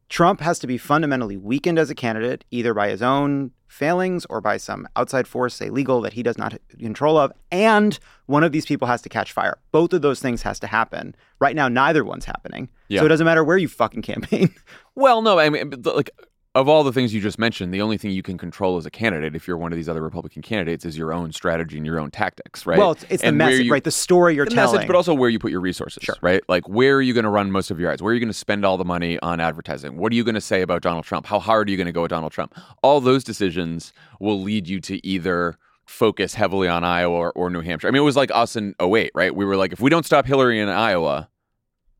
Trump 0.09 0.41
has 0.41 0.59
to 0.59 0.67
be 0.67 0.77
fundamentally 0.77 1.35
weakened 1.35 1.79
as 1.79 1.89
a 1.89 1.95
candidate, 1.95 2.45
either 2.51 2.71
by 2.75 2.89
his 2.89 3.01
own 3.01 3.49
failings 3.67 4.25
or 4.29 4.41
by 4.41 4.57
some 4.57 4.87
outside 4.95 5.27
force, 5.27 5.55
say 5.55 5.71
legal, 5.71 6.01
that 6.01 6.13
he 6.13 6.21
does 6.21 6.37
not 6.37 6.51
have 6.51 6.61
control 6.77 7.17
of. 7.17 7.33
And 7.51 7.97
one 8.27 8.43
of 8.43 8.51
these 8.51 8.67
people 8.67 8.87
has 8.87 9.01
to 9.01 9.09
catch 9.09 9.31
fire. 9.31 9.57
Both 9.71 9.91
of 9.91 10.03
those 10.03 10.21
things 10.21 10.43
has 10.43 10.59
to 10.59 10.67
happen. 10.67 11.15
Right 11.39 11.55
now, 11.55 11.67
neither 11.67 12.05
one's 12.05 12.25
happening. 12.25 12.69
Yeah. 12.89 12.99
So 12.99 13.07
it 13.07 13.09
doesn't 13.09 13.25
matter 13.25 13.43
where 13.43 13.57
you 13.57 13.67
fucking 13.67 14.03
campaign. 14.03 14.53
Well, 14.95 15.23
no, 15.23 15.39
I 15.39 15.49
mean, 15.49 15.73
like 15.83 16.11
of 16.55 16.69
all 16.69 16.83
the 16.83 16.93
things 16.93 17.13
you 17.13 17.19
just 17.21 17.39
mentioned, 17.39 17.73
the 17.73 17.81
only 17.81 17.97
thing 17.97 18.11
you 18.11 18.21
can 18.21 18.37
control 18.37 18.77
as 18.77 18.85
a 18.85 18.91
candidate, 18.91 19.35
if 19.35 19.47
you're 19.47 19.57
one 19.57 19.71
of 19.71 19.75
these 19.75 19.89
other 19.89 20.03
Republican 20.03 20.43
candidates, 20.43 20.85
is 20.85 20.95
your 20.97 21.11
own 21.11 21.31
strategy 21.31 21.77
and 21.77 21.85
your 21.85 21.99
own 21.99 22.11
tactics, 22.11 22.65
right? 22.67 22.77
Well, 22.77 22.91
it's, 22.91 23.03
it's 23.09 23.23
the 23.23 23.31
message, 23.31 23.65
you- 23.65 23.71
right? 23.71 23.83
The 23.83 23.89
story 23.91 24.35
you're 24.35 24.45
the 24.45 24.51
telling. 24.51 24.75
message, 24.75 24.87
but 24.87 24.95
also 24.95 25.15
where 25.15 25.29
you 25.29 25.39
put 25.39 25.49
your 25.51 25.61
resources, 25.61 26.03
Sure. 26.03 26.15
right? 26.21 26.43
Like 26.47 26.67
where 26.69 26.95
are 26.97 27.01
you 27.01 27.13
going 27.13 27.23
to 27.23 27.29
run 27.31 27.51
most 27.51 27.71
of 27.71 27.79
your 27.79 27.91
ads? 27.91 28.03
Where 28.03 28.11
are 28.11 28.13
you 28.13 28.19
going 28.19 28.27
to 28.31 28.37
spend 28.37 28.65
all 28.65 28.77
the 28.77 28.85
money 28.85 29.17
on 29.21 29.39
advertising? 29.39 29.97
What 29.97 30.11
are 30.11 30.15
you 30.15 30.23
going 30.23 30.35
to 30.35 30.41
say 30.41 30.61
about 30.61 30.83
Donald 30.83 31.05
Trump? 31.05 31.25
How 31.25 31.39
hard 31.39 31.67
are 31.67 31.71
you 31.71 31.77
going 31.77 31.87
to 31.87 31.91
go 31.91 32.03
at 32.03 32.11
Donald 32.11 32.31
Trump? 32.31 32.53
All 32.83 33.01
those 33.01 33.23
decisions 33.23 33.91
will 34.19 34.39
lead 34.41 34.67
you 34.67 34.79
to 34.81 35.03
either 35.05 35.57
focus 35.85 36.35
heavily 36.35 36.67
on 36.67 36.83
Iowa 36.83 37.15
or, 37.15 37.31
or 37.33 37.49
New 37.49 37.61
Hampshire. 37.61 37.87
I 37.87 37.91
mean, 37.91 38.01
it 38.03 38.05
was 38.05 38.15
like 38.15 38.31
us 38.33 38.55
in 38.55 38.73
08, 38.79 39.11
right? 39.15 39.35
We 39.35 39.43
were 39.43 39.57
like, 39.57 39.73
if 39.73 39.81
we 39.81 39.89
don't 39.89 40.05
stop 40.05 40.25
Hillary 40.25 40.59
in 40.59 40.69
Iowa, 40.69 41.29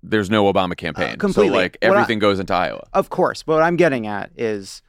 there's 0.04 0.30
no 0.30 0.52
Obama 0.52 0.76
campaign. 0.76 1.13
Uh, 1.13 1.16
completely. 1.18 1.50
So 1.58 1.62
like 1.62 1.78
What 1.82 1.92
I- 1.92 1.96
everything 1.96 2.20
goes 2.20 2.39
into 2.39 2.54
Iowa. 2.54 2.86
of 2.94 3.10
course, 3.10 3.42
but 3.44 3.54
what 3.54 3.63
I'm 3.63 3.76
getting 3.78 4.06
at 4.06 4.32
is 4.38 4.82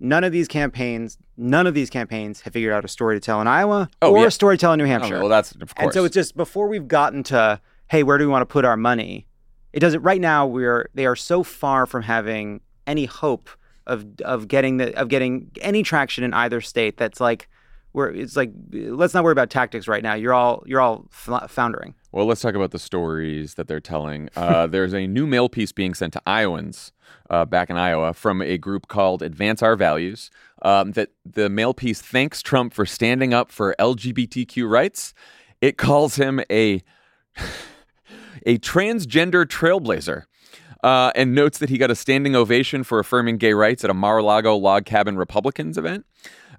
none 0.00 0.24
of 0.24 0.32
these 0.32 0.48
campaigns, 0.48 1.18
none 1.36 1.66
of 1.66 1.74
these 1.74 1.90
campaigns 1.90 2.40
have 2.42 2.52
figured 2.52 2.72
out 2.72 2.84
a 2.84 2.88
story 2.88 3.16
to 3.16 3.20
tell 3.20 3.40
in 3.40 3.46
Iowa 3.46 3.88
Oh, 4.02 4.12
or 4.12 4.20
yeah. 4.22 4.26
a 4.26 4.30
story 4.30 4.56
to 4.56 4.60
tell 4.60 4.72
in 4.72 4.78
New 4.78 4.84
Oh, 4.84 4.88
Hampshire. 4.88 5.18
well, 5.20 5.28
that's 5.28 5.52
of 5.52 5.74
course. 5.74 5.84
and 5.84 5.92
so 5.92 6.04
it's 6.04 6.14
just 6.14 6.36
before 6.36 6.66
we've 6.68 6.88
gotten 6.88 7.22
to, 7.24 7.60
hey, 7.88 8.02
where 8.02 8.18
do 8.18 8.24
we 8.26 8.30
want 8.30 8.42
to 8.42 8.52
put 8.52 8.64
our 8.64 8.76
money? 8.76 9.26
It 9.72 9.80
doesn't. 9.80 10.02
Right 10.02 10.20
now, 10.20 10.46
we're 10.46 10.88
they 10.94 11.04
are 11.06 11.16
so 11.16 11.42
far 11.42 11.84
from 11.86 12.02
having 12.02 12.60
any 12.86 13.04
hope 13.06 13.50
of 13.86 14.06
of 14.24 14.46
getting 14.48 14.76
the 14.78 14.96
of 14.98 15.08
getting 15.08 15.50
any 15.60 15.82
traction 15.82 16.24
in 16.24 16.32
either 16.32 16.60
state. 16.60 16.96
That's 16.96 17.20
like. 17.20 17.48
We're, 17.92 18.10
it's 18.10 18.34
like 18.34 18.50
let's 18.72 19.14
not 19.14 19.22
worry 19.22 19.30
about 19.30 19.50
tactics 19.50 19.86
right 19.86 20.02
now. 20.02 20.14
You're 20.14 20.34
all 20.34 20.64
you're 20.66 20.80
all 20.80 21.06
foundering. 21.12 21.94
Well, 22.14 22.26
let's 22.26 22.42
talk 22.42 22.54
about 22.54 22.70
the 22.70 22.78
stories 22.78 23.54
that 23.54 23.66
they're 23.66 23.80
telling. 23.80 24.28
Uh, 24.36 24.66
there's 24.68 24.94
a 24.94 25.08
new 25.08 25.26
mail 25.26 25.48
piece 25.48 25.72
being 25.72 25.94
sent 25.94 26.12
to 26.12 26.22
Iowans 26.24 26.92
uh, 27.28 27.44
back 27.44 27.70
in 27.70 27.76
Iowa 27.76 28.14
from 28.14 28.40
a 28.40 28.56
group 28.56 28.86
called 28.86 29.20
Advance 29.20 29.64
Our 29.64 29.74
Values. 29.74 30.30
Um, 30.62 30.92
that 30.92 31.10
the 31.26 31.50
mail 31.50 31.74
piece 31.74 32.00
thanks 32.00 32.40
Trump 32.40 32.72
for 32.72 32.86
standing 32.86 33.34
up 33.34 33.50
for 33.50 33.74
LGBTQ 33.80 34.70
rights. 34.70 35.12
It 35.60 35.76
calls 35.76 36.14
him 36.14 36.40
a 36.48 36.84
a 38.46 38.58
transgender 38.58 39.44
trailblazer. 39.44 40.26
Uh, 40.84 41.10
and 41.16 41.34
notes 41.34 41.58
that 41.58 41.70
he 41.70 41.78
got 41.78 41.90
a 41.90 41.96
standing 41.96 42.36
ovation 42.36 42.84
for 42.84 43.00
affirming 43.00 43.38
gay 43.38 43.54
rights 43.54 43.82
at 43.82 43.90
a 43.90 43.94
Mar-a-Lago 43.94 44.54
log 44.54 44.84
cabin 44.84 45.16
Republicans 45.16 45.76
event. 45.76 46.06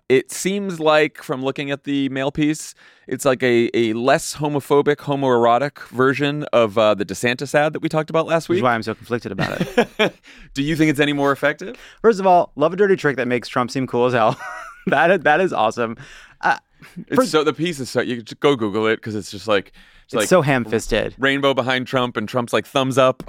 It 0.08 0.32
seems 0.32 0.80
like, 0.80 1.24
from 1.24 1.44
looking 1.44 1.72
at 1.72 1.84
the 1.84 2.10
mail 2.10 2.32
piece, 2.32 2.76
it's 3.08 3.26
like 3.26 3.42
a, 3.42 3.72
a 3.74 3.94
less 3.94 4.36
homophobic, 4.36 4.98
homoerotic 4.98 5.88
version 5.90 6.44
of 6.54 6.78
uh, 6.78 6.94
the 6.94 7.04
DeSantis 7.04 7.56
ad 7.56 7.74
that 7.74 7.80
we 7.82 7.90
talked 7.90 8.12
about 8.12 8.28
last 8.28 8.48
Which 8.48 8.58
is 8.58 8.62
week. 8.62 8.66
why 8.66 8.76
I'm 8.76 8.84
so 8.84 8.94
conflicted 8.94 9.32
about 9.32 9.60
it. 10.00 10.16
Do 10.54 10.62
you 10.62 10.76
think 10.76 10.92
it's 10.92 11.00
any 11.00 11.14
more 11.14 11.32
effective? 11.32 11.76
First 12.04 12.20
of 12.20 12.28
all, 12.28 12.52
love 12.56 12.72
a 12.72 12.76
dirty 12.76 12.96
trick 12.96 13.18
that 13.18 13.28
makes 13.28 13.48
Trump 13.48 13.72
seem 13.72 13.88
cool 13.88 14.06
as 14.06 14.14
hell. 14.14 14.40
that 14.88 15.24
that 15.24 15.42
is 15.42 15.52
awesome. 15.52 15.98
Uh, 16.42 16.58
It's 17.08 17.32
so 17.32 17.44
the 17.44 17.54
piece 17.54 17.80
is 17.80 17.90
so 17.90 18.02
you 18.02 18.22
just 18.22 18.40
go 18.42 18.56
Google 18.56 18.86
it 18.86 18.98
because 18.98 19.16
it's 19.16 19.32
just 19.32 19.48
like 19.48 19.72
it's, 20.06 20.14
like 20.14 20.30
so 20.30 20.42
ham-fisted. 20.42 21.16
rainbow 21.18 21.54
behind 21.54 21.88
Trump 21.88 22.18
and 22.18 22.28
Trump's 22.28 22.54
like 22.54 22.66
thumbs 22.66 22.98
up. 22.98 23.24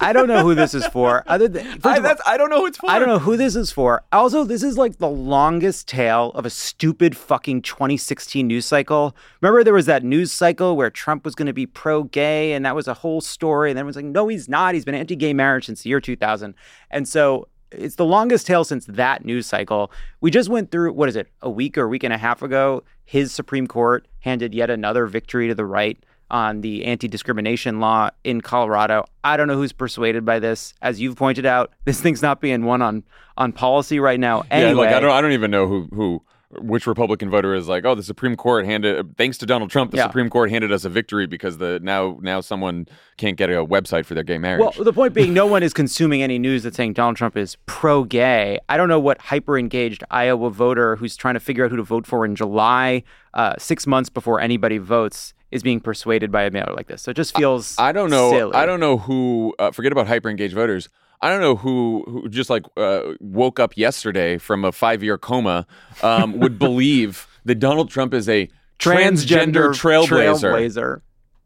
I 0.00 0.12
don't 0.12 0.28
know 0.28 0.42
who 0.42 0.54
this 0.54 0.74
is 0.74 0.86
for. 0.88 1.22
Other 1.28 1.48
than 1.48 1.66
I, 1.84 1.98
all, 1.98 2.16
I 2.26 2.36
don't 2.36 2.50
know 2.50 2.58
who 2.58 2.66
it's 2.66 2.78
for. 2.78 2.90
I 2.90 2.98
don't 2.98 3.08
know 3.08 3.18
who 3.18 3.36
this 3.36 3.56
is 3.56 3.70
for. 3.70 4.02
Also, 4.12 4.44
this 4.44 4.62
is 4.62 4.78
like 4.78 4.98
the 4.98 5.08
longest 5.08 5.88
tail 5.88 6.30
of 6.34 6.46
a 6.46 6.50
stupid 6.50 7.16
fucking 7.16 7.62
2016 7.62 8.46
news 8.46 8.66
cycle. 8.66 9.16
Remember, 9.40 9.64
there 9.64 9.74
was 9.74 9.86
that 9.86 10.04
news 10.04 10.32
cycle 10.32 10.76
where 10.76 10.90
Trump 10.90 11.24
was 11.24 11.34
going 11.34 11.46
to 11.46 11.52
be 11.52 11.66
pro 11.66 12.04
gay, 12.04 12.52
and 12.52 12.64
that 12.64 12.74
was 12.74 12.88
a 12.88 12.94
whole 12.94 13.20
story. 13.20 13.70
And 13.70 13.76
then 13.76 13.84
it 13.84 13.86
was 13.86 13.96
like, 13.96 14.04
no, 14.04 14.28
he's 14.28 14.48
not. 14.48 14.74
He's 14.74 14.84
been 14.84 14.94
anti 14.94 15.16
gay 15.16 15.32
marriage 15.32 15.66
since 15.66 15.82
the 15.82 15.88
year 15.88 16.00
2000. 16.00 16.54
And 16.90 17.08
so 17.08 17.48
it's 17.74 17.96
the 17.96 18.04
longest 18.04 18.46
tail 18.46 18.64
since 18.64 18.86
that 18.86 19.24
news 19.24 19.46
cycle. 19.46 19.90
We 20.20 20.30
just 20.30 20.48
went 20.48 20.70
through, 20.70 20.92
what 20.92 21.08
is 21.08 21.16
it, 21.16 21.28
a 21.40 21.50
week 21.50 21.76
or 21.78 21.84
a 21.84 21.88
week 21.88 22.04
and 22.04 22.12
a 22.12 22.18
half 22.18 22.42
ago? 22.42 22.84
His 23.04 23.32
Supreme 23.32 23.66
Court 23.66 24.06
handed 24.20 24.54
yet 24.54 24.70
another 24.70 25.06
victory 25.06 25.48
to 25.48 25.54
the 25.54 25.64
right 25.66 25.98
on 26.30 26.62
the 26.62 26.84
anti 26.84 27.08
discrimination 27.08 27.78
law 27.78 28.10
in 28.24 28.40
Colorado. 28.40 29.04
I 29.22 29.36
don't 29.36 29.48
know 29.48 29.56
who's 29.56 29.72
persuaded 29.72 30.24
by 30.24 30.38
this. 30.38 30.74
As 30.80 31.00
you've 31.00 31.16
pointed 31.16 31.44
out, 31.46 31.72
this 31.84 32.00
thing's 32.00 32.22
not 32.22 32.40
being 32.40 32.64
won 32.64 32.82
on 32.82 33.04
on 33.36 33.52
policy 33.52 34.00
right 34.00 34.20
now. 34.20 34.44
Anyway, 34.50 34.70
Yeah, 34.70 34.76
like 34.76 34.94
I 34.94 35.00
don't 35.00 35.10
I 35.10 35.20
don't 35.20 35.32
even 35.32 35.50
know 35.50 35.66
who 35.66 35.88
who 35.92 36.22
which 36.60 36.86
Republican 36.86 37.30
voter 37.30 37.54
is 37.54 37.68
like, 37.68 37.84
"Oh, 37.84 37.94
the 37.94 38.02
Supreme 38.02 38.36
Court 38.36 38.64
handed 38.64 39.16
thanks 39.16 39.38
to 39.38 39.46
Donald 39.46 39.70
Trump, 39.70 39.90
the 39.90 39.96
Yeah. 39.96 40.04
Supreme 40.06 40.28
Court 40.30 40.50
handed 40.50 40.70
us 40.72 40.84
a 40.84 40.88
victory 40.88 41.26
because 41.26 41.58
the 41.58 41.80
now 41.82 42.18
now 42.20 42.40
someone 42.40 42.86
can't 43.16 43.36
get 43.36 43.50
a 43.50 43.64
website 43.64 44.04
for 44.04 44.14
their 44.14 44.24
gay 44.24 44.38
marriage." 44.38 44.60
Well, 44.76 44.84
the 44.84 44.92
point 44.92 45.14
being, 45.14 45.32
no 45.32 45.46
one 45.46 45.62
is 45.62 45.72
consuming 45.72 46.22
any 46.22 46.38
news 46.38 46.62
that's 46.62 46.76
saying 46.76 46.92
Donald 46.94 47.16
Trump 47.16 47.36
is 47.36 47.56
pro 47.66 48.04
gay. 48.04 48.58
I 48.68 48.76
don't 48.76 48.88
know 48.88 49.00
what 49.00 49.18
hyper 49.20 49.58
engaged 49.58 50.04
Iowa 50.10 50.50
voter 50.50 50.96
who's 50.96 51.16
trying 51.16 51.34
to 51.34 51.40
figure 51.40 51.64
out 51.64 51.70
who 51.70 51.76
to 51.76 51.82
vote 51.82 52.06
for 52.06 52.24
in 52.24 52.34
July, 52.36 53.02
uh, 53.34 53.54
six 53.58 53.86
months 53.86 54.10
before 54.10 54.40
anybody 54.40 54.78
votes, 54.78 55.34
is 55.50 55.62
being 55.62 55.80
persuaded 55.80 56.30
by 56.32 56.42
a 56.44 56.50
mailer 56.50 56.74
like 56.74 56.86
this. 56.86 57.02
So 57.02 57.10
it 57.10 57.14
just 57.14 57.36
feels. 57.36 57.74
I 57.78 57.92
don't 57.92 58.10
know. 58.10 58.30
silly. 58.30 58.54
I 58.54 58.66
don't 58.66 58.80
know 58.80 58.98
who. 58.98 59.54
Uh, 59.58 59.70
forget 59.70 59.92
about 59.92 60.06
hyper 60.06 60.28
engaged 60.28 60.54
voters. 60.54 60.88
I 61.22 61.30
don't 61.30 61.40
know 61.40 61.56
who 61.56 62.04
who 62.06 62.28
just 62.28 62.50
like 62.50 62.64
uh, 62.76 63.12
woke 63.20 63.60
up 63.60 63.76
yesterday 63.76 64.38
from 64.38 64.64
a 64.64 64.72
five 64.72 65.02
year 65.02 65.16
coma 65.16 65.66
um, 66.02 66.38
would 66.40 66.58
believe 66.58 67.26
that 67.44 67.56
Donald 67.56 67.90
Trump 67.90 68.12
is 68.12 68.28
a 68.28 68.48
transgender, 68.78 69.72
trailblazer. 69.72 70.08
trailblazer. 70.08 71.00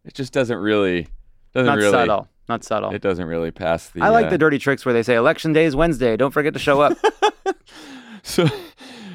It 0.04 0.14
just 0.14 0.32
doesn't 0.32 0.58
really 0.58 1.08
doesn't 1.52 1.66
Not 1.66 1.78
really 1.78 1.90
subtle. 1.90 2.28
Not 2.48 2.64
subtle. 2.64 2.94
it 2.94 3.02
doesn't 3.02 3.26
really 3.26 3.50
pass 3.50 3.90
the. 3.90 4.02
I 4.02 4.08
like 4.08 4.26
uh, 4.26 4.30
the 4.30 4.38
dirty 4.38 4.58
tricks 4.58 4.84
where 4.86 4.92
they 4.92 5.02
say 5.02 5.16
election 5.16 5.52
day 5.52 5.64
is 5.64 5.76
Wednesday. 5.76 6.16
Don't 6.16 6.30
forget 6.30 6.52
to 6.54 6.60
show 6.60 6.80
up. 6.80 6.96
So, 8.26 8.48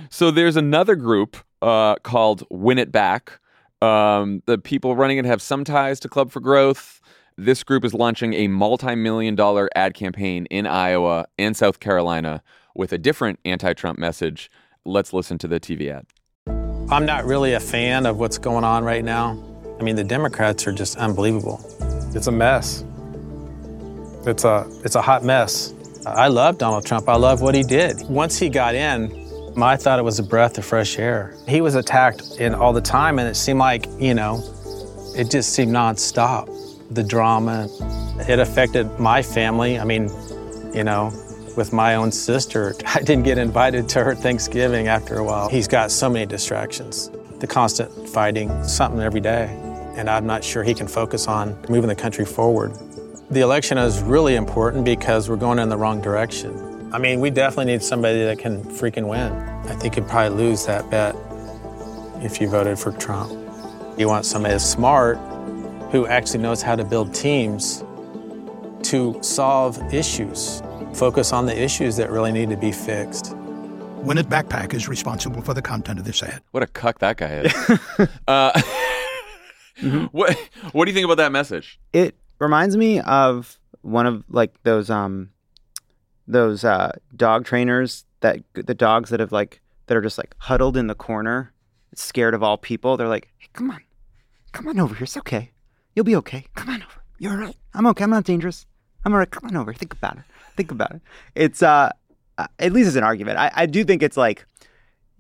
so 0.10 0.32
there's 0.32 0.56
another 0.56 0.96
group 0.96 1.36
uh, 1.62 1.96
called 1.96 2.46
Win 2.50 2.78
It 2.78 2.94
Back. 2.94 3.40
Um, 3.82 4.42
the 4.46 4.58
people 4.58 4.96
running 4.96 5.18
it 5.18 5.26
have 5.26 5.42
some 5.42 5.66
ties 5.66 6.00
to 6.00 6.10
Club 6.10 6.32
for 6.32 6.40
Growth. 6.40 7.01
This 7.44 7.64
group 7.64 7.84
is 7.84 7.96
launching 7.96 8.36
a 8.36 8.48
multi-million 8.48 9.34
dollar 9.34 9.68
ad 9.74 9.96
campaign 9.96 10.46
in 10.52 10.68
Iowa 10.68 11.26
and 11.40 11.58
South 11.58 11.80
Carolina 11.80 12.44
with 12.76 12.94
a 12.94 13.00
different 13.00 13.40
anti-Trump 13.46 13.98
message. 13.98 14.52
Let's 14.86 15.12
listen 15.12 15.40
to 15.40 15.48
the 15.48 15.60
TV 15.60 15.90
ad. 15.90 16.06
I'm 16.92 17.04
not 17.04 17.26
really 17.26 17.54
a 17.54 17.60
fan 17.60 18.06
of 18.06 18.20
what's 18.20 18.38
going 18.38 18.64
on 18.64 18.84
right 18.84 19.04
now. 19.04 19.44
I 19.80 19.84
mean, 19.84 19.96
the 19.96 20.04
Democrats 20.04 20.68
are 20.68 20.72
just 20.72 21.00
unbelievable. 21.00 21.60
It's 22.14 22.28
a 22.28 22.32
mess. 22.32 22.86
It's 24.28 24.44
a 24.44 24.70
it's 24.86 24.94
a 24.94 25.02
hot 25.02 25.24
mess. 25.24 25.74
I 26.06 26.28
love 26.28 26.60
Donald 26.60 26.86
Trump. 26.86 27.10
I 27.10 27.16
love 27.16 27.42
what 27.42 27.56
he 27.56 27.64
did. 27.64 28.08
Once 28.08 28.38
he 28.38 28.50
got 28.50 28.76
in, 28.76 29.10
I 29.58 29.78
thought 29.78 29.98
it 29.98 30.04
was 30.04 30.20
a 30.20 30.24
breath 30.24 30.60
of 30.60 30.66
fresh 30.66 31.00
air. 31.00 31.34
He 31.48 31.62
was 31.62 31.74
attacked 31.74 32.40
in 32.40 32.54
all 32.54 32.72
the 32.72 32.82
time, 32.82 33.18
and 33.18 33.28
it 33.28 33.34
seemed 33.34 33.58
like, 33.58 33.88
you 33.98 34.14
know, 34.14 34.44
it 35.18 35.32
just 35.32 35.54
seemed 35.54 35.74
nonstop. 35.74 36.61
The 36.92 37.04
drama, 37.04 37.70
it 38.28 38.40
affected 38.40 39.00
my 39.00 39.22
family. 39.22 39.80
I 39.80 39.86
mean, 39.86 40.10
you 40.74 40.84
know, 40.84 41.12
with 41.56 41.72
my 41.72 41.96
own 41.96 42.12
sister, 42.12 42.76
I 42.86 43.00
didn't 43.00 43.24
get 43.24 43.38
invited 43.38 43.88
to 43.90 44.04
her 44.04 44.14
Thanksgiving 44.14 44.90
after 44.90 45.18
a 45.18 45.24
while. 45.24 45.48
He's 45.48 45.70
got 45.70 45.90
so 45.90 46.10
many 46.10 46.26
distractions. 46.26 47.10
The 47.40 47.48
constant 47.48 48.10
fighting, 48.10 48.64
something 48.66 49.00
every 49.00 49.22
day. 49.22 49.46
And 49.96 50.10
I'm 50.10 50.26
not 50.26 50.44
sure 50.44 50.64
he 50.64 50.74
can 50.74 50.88
focus 50.88 51.28
on 51.28 51.58
moving 51.70 51.88
the 51.88 51.96
country 51.96 52.26
forward. 52.26 52.74
The 53.30 53.40
election 53.40 53.78
is 53.78 54.02
really 54.02 54.36
important 54.36 54.84
because 54.84 55.30
we're 55.30 55.38
going 55.38 55.60
in 55.60 55.70
the 55.70 55.78
wrong 55.78 56.02
direction. 56.02 56.90
I 56.94 56.98
mean, 56.98 57.22
we 57.22 57.30
definitely 57.30 57.72
need 57.72 57.84
somebody 57.84 58.24
that 58.26 58.38
can 58.38 58.66
freaking 58.66 59.08
win. 59.08 59.32
I 59.72 59.76
think 59.76 59.96
you'd 59.96 60.10
probably 60.10 60.38
lose 60.38 60.66
that 60.66 60.90
bet 60.90 61.16
if 62.22 62.42
you 62.42 62.50
voted 62.50 62.78
for 62.78 62.92
Trump. 62.92 63.32
You 63.98 64.10
want 64.10 64.26
somebody 64.26 64.56
that's 64.56 64.66
smart 64.66 65.18
who 65.92 66.08
actually 66.08 66.40
knows 66.42 66.62
how 66.62 66.76
to 66.76 66.84
build 66.84 67.14
teams 67.14 67.84
to 68.84 69.18
solve 69.22 69.78
issues, 69.94 70.62
focus 70.94 71.34
on 71.34 71.46
the 71.46 71.60
issues 71.62 71.96
that 71.98 72.10
really 72.10 72.32
need 72.32 72.50
to 72.50 72.58
be 72.58 72.72
fixed. 72.72 73.36
Win 73.98 74.18
It 74.18 74.30
Back 74.30 74.50
PAC 74.50 74.74
is 74.74 74.88
responsible 74.88 75.42
for 75.42 75.54
the 75.54 75.62
content 75.62 76.00
of 76.00 76.06
this 76.06 76.24
ad. 76.24 76.42
What 76.52 76.64
a 76.64 76.68
cuck 76.68 77.00
that 77.00 77.18
guy 77.18 77.44
is. 77.46 78.10
uh, 78.28 78.62
What 80.12 80.38
What 80.74 80.86
do 80.86 80.92
you 80.92 80.96
think 80.96 81.06
about 81.06 81.18
that 81.18 81.32
message? 81.32 81.80
it 81.92 82.16
reminds 82.40 82.78
me 82.78 83.00
of 83.02 83.60
one 83.82 84.06
of 84.06 84.24
like 84.30 84.54
those 84.64 84.90
um 84.90 85.30
those 86.28 86.64
uh 86.64 86.92
dog 87.16 87.46
trainers 87.46 88.06
that 88.20 88.40
the 88.54 88.76
dogs 88.76 89.10
that 89.10 89.20
have 89.20 89.32
like 89.32 89.60
that 89.88 89.98
are 89.98 90.02
just 90.02 90.18
like 90.20 90.36
huddled 90.38 90.78
in 90.78 90.86
the 90.88 90.94
corner 90.96 91.52
scared 91.96 92.34
of 92.36 92.44
all 92.44 92.58
people 92.58 92.96
they're 92.98 93.08
like 93.08 93.28
hey, 93.40 93.48
come 93.54 93.72
on 93.72 93.82
come 94.52 94.68
on 94.68 94.80
over 94.80 94.94
here 94.94 95.04
it's 95.04 95.18
okay 95.18 95.52
you'll 95.96 96.06
be 96.06 96.16
okay. 96.18 96.46
Come 96.56 96.70
on 96.70 96.84
over. 96.84 97.02
You're 97.20 97.34
all 97.34 97.38
right. 97.38 97.56
I'm 97.74 97.88
okay. 97.88 98.04
I'm 98.04 98.10
not 98.10 98.24
dangerous. 98.24 98.66
I'm 99.06 99.14
all 99.14 99.20
right. 99.20 99.30
Come 99.30 99.50
on 99.50 99.56
over. 99.56 99.74
Think 99.74 99.94
about 99.94 100.18
it. 100.18 100.24
Think 100.56 100.72
about 100.72 100.92
it. 100.92 101.02
It's 101.36 101.64
uh 101.64 101.92
uh, 102.38 102.48
at 102.60 102.74
least 102.74 102.88
it's 102.88 102.98
an 102.98 103.04
argument. 103.04 103.38
I, 103.38 103.52
I 103.54 103.66
do 103.66 103.84
think 103.84 104.02
it's 104.02 104.18
like 104.18 104.46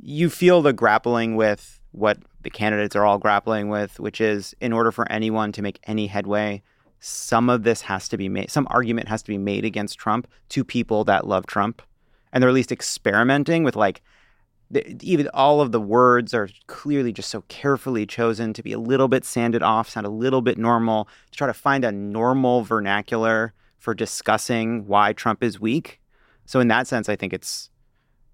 you 0.02 0.30
feel 0.30 0.62
the 0.62 0.74
grappling 0.74 1.36
with 1.36 1.80
what 1.92 2.18
the 2.42 2.50
candidates 2.50 2.96
are 2.96 3.06
all 3.06 3.18
grappling 3.18 3.70
with, 3.70 4.00
which 4.00 4.20
is 4.20 4.56
in 4.60 4.74
order 4.74 4.92
for 4.92 5.10
anyone 5.12 5.52
to 5.52 5.62
make 5.62 5.80
any 5.84 6.08
headway, 6.08 6.64
some 7.00 7.50
of 7.50 7.64
this 7.64 7.82
has 7.82 8.08
to 8.10 8.18
be 8.18 8.30
made, 8.30 8.50
some 8.50 8.68
argument 8.70 9.08
has 9.10 9.22
to 9.24 9.28
be 9.28 9.38
made 9.38 9.66
against 9.66 10.00
Trump 10.00 10.28
to 10.50 10.64
people 10.64 11.04
that 11.04 11.28
love 11.28 11.46
Trump. 11.46 11.82
And 12.32 12.42
they're 12.42 12.50
at 12.50 12.56
least 12.56 12.72
experimenting 12.72 13.64
with 13.64 13.76
like, 13.76 14.02
even 15.02 15.28
all 15.34 15.62
of 15.62 15.72
the 15.72 15.82
words 15.82 16.34
are 16.34 16.50
clearly 16.68 17.12
just 17.12 17.30
so 17.30 17.44
carefully 17.48 18.06
chosen 18.06 18.54
to 18.54 18.64
be 18.64 18.74
a 18.74 18.80
little 18.80 19.08
bit 19.08 19.26
sanded 19.26 19.62
off, 19.62 19.90
sound 19.90 20.06
a 20.06 20.10
little 20.10 20.42
bit 20.42 20.58
normal, 20.58 21.08
to 21.32 21.38
try 21.38 21.48
to 21.48 21.54
find 21.54 21.84
a 21.84 21.92
normal 21.92 22.64
vernacular 22.64 23.54
for 23.78 23.94
discussing 23.94 24.86
why 24.88 25.14
Trump 25.14 25.44
is 25.44 25.60
weak. 25.60 26.00
So 26.46 26.60
in 26.60 26.68
that 26.70 26.88
sense, 26.88 27.10
I 27.10 27.16
think 27.16 27.34
it's 27.34 27.70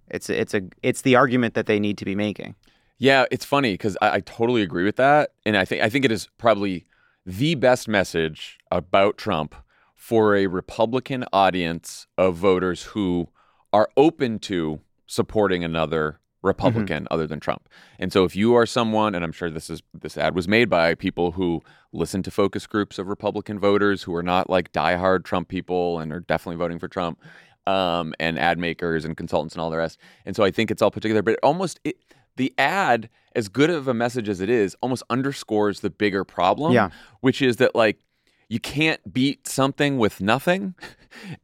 it's 0.10 0.30
it's 0.30 0.54
a 0.54 0.62
it's 0.84 1.02
the 1.02 1.16
argument 1.16 1.54
that 1.56 1.66
they 1.66 1.80
need 1.80 1.98
to 1.98 2.06
be 2.06 2.16
making. 2.16 2.56
Yeah, 2.98 3.26
it's 3.32 3.46
funny 3.46 3.74
because 3.74 3.98
I, 4.02 4.16
I 4.16 4.20
totally 4.22 4.62
agree 4.62 4.86
with 4.86 4.96
that, 4.96 5.32
and 5.46 5.56
I 5.58 5.66
think 5.66 5.84
I 5.84 5.90
think 5.90 6.06
it 6.06 6.12
is 6.12 6.28
probably 6.38 6.86
the 7.26 7.56
best 7.56 7.88
message 7.88 8.58
about 8.72 9.18
Trump 9.18 9.54
for 9.96 10.36
a 10.36 10.48
Republican 10.48 11.26
audience 11.34 12.08
of 12.18 12.36
voters 12.36 12.84
who 12.84 13.28
are 13.74 13.90
open 13.98 14.40
to 14.40 14.80
supporting 15.06 15.64
another 15.64 16.20
Republican 16.44 17.08
other 17.12 17.28
than 17.28 17.40
Trump. 17.40 17.68
And 18.00 18.14
so 18.14 18.24
if 18.24 18.36
you 18.36 18.56
are 18.56 18.66
someone 18.66 19.16
and 19.16 19.24
I'm 19.24 19.32
sure 19.32 19.50
this 19.50 19.70
is 19.70 19.82
this 19.94 20.18
ad 20.18 20.36
was 20.36 20.48
made 20.48 20.70
by 20.70 20.96
people 20.96 21.32
who 21.34 21.62
listen 21.92 22.22
to 22.24 22.32
focus 22.32 22.68
groups 22.68 23.00
of 23.00 23.08
Republican 23.08 23.60
voters 23.60 24.04
who 24.04 24.14
are 24.16 24.24
not 24.24 24.50
like 24.50 24.72
diehard 24.72 25.24
Trump 25.26 25.48
people 25.48 26.00
and 26.00 26.14
are 26.14 26.20
definitely 26.20 26.58
voting 26.58 26.80
for 26.80 26.88
Trump 26.88 27.20
um, 27.66 28.14
and 28.20 28.38
ad 28.40 28.58
makers 28.60 29.04
and 29.04 29.18
consultants 29.18 29.56
and 29.56 29.62
all 29.62 29.70
the 29.70 29.78
rest. 29.78 29.98
And 30.26 30.36
so 30.36 30.44
I 30.44 30.52
think 30.52 30.72
it's 30.72 30.82
all 30.82 30.92
put 30.92 31.02
together 31.02 31.22
but 31.24 31.34
it 31.34 31.40
almost 31.44 31.80
it 31.84 31.98
the 32.36 32.54
ad 32.58 33.10
as 33.36 33.48
good 33.50 33.70
of 33.70 33.88
a 33.88 33.94
message 33.94 34.30
as 34.30 34.40
it 34.42 34.50
is 34.50 34.76
almost 34.82 35.04
underscores 35.10 35.80
the 35.82 35.90
bigger 35.90 36.24
problem 36.24 36.72
Yeah. 36.74 36.90
which 37.22 37.42
is 37.42 37.58
that 37.58 37.76
like 37.76 38.00
you 38.50 38.60
can't 38.60 39.14
beat 39.14 39.48
something 39.48 39.98
with 39.98 40.22
nothing 40.22 40.76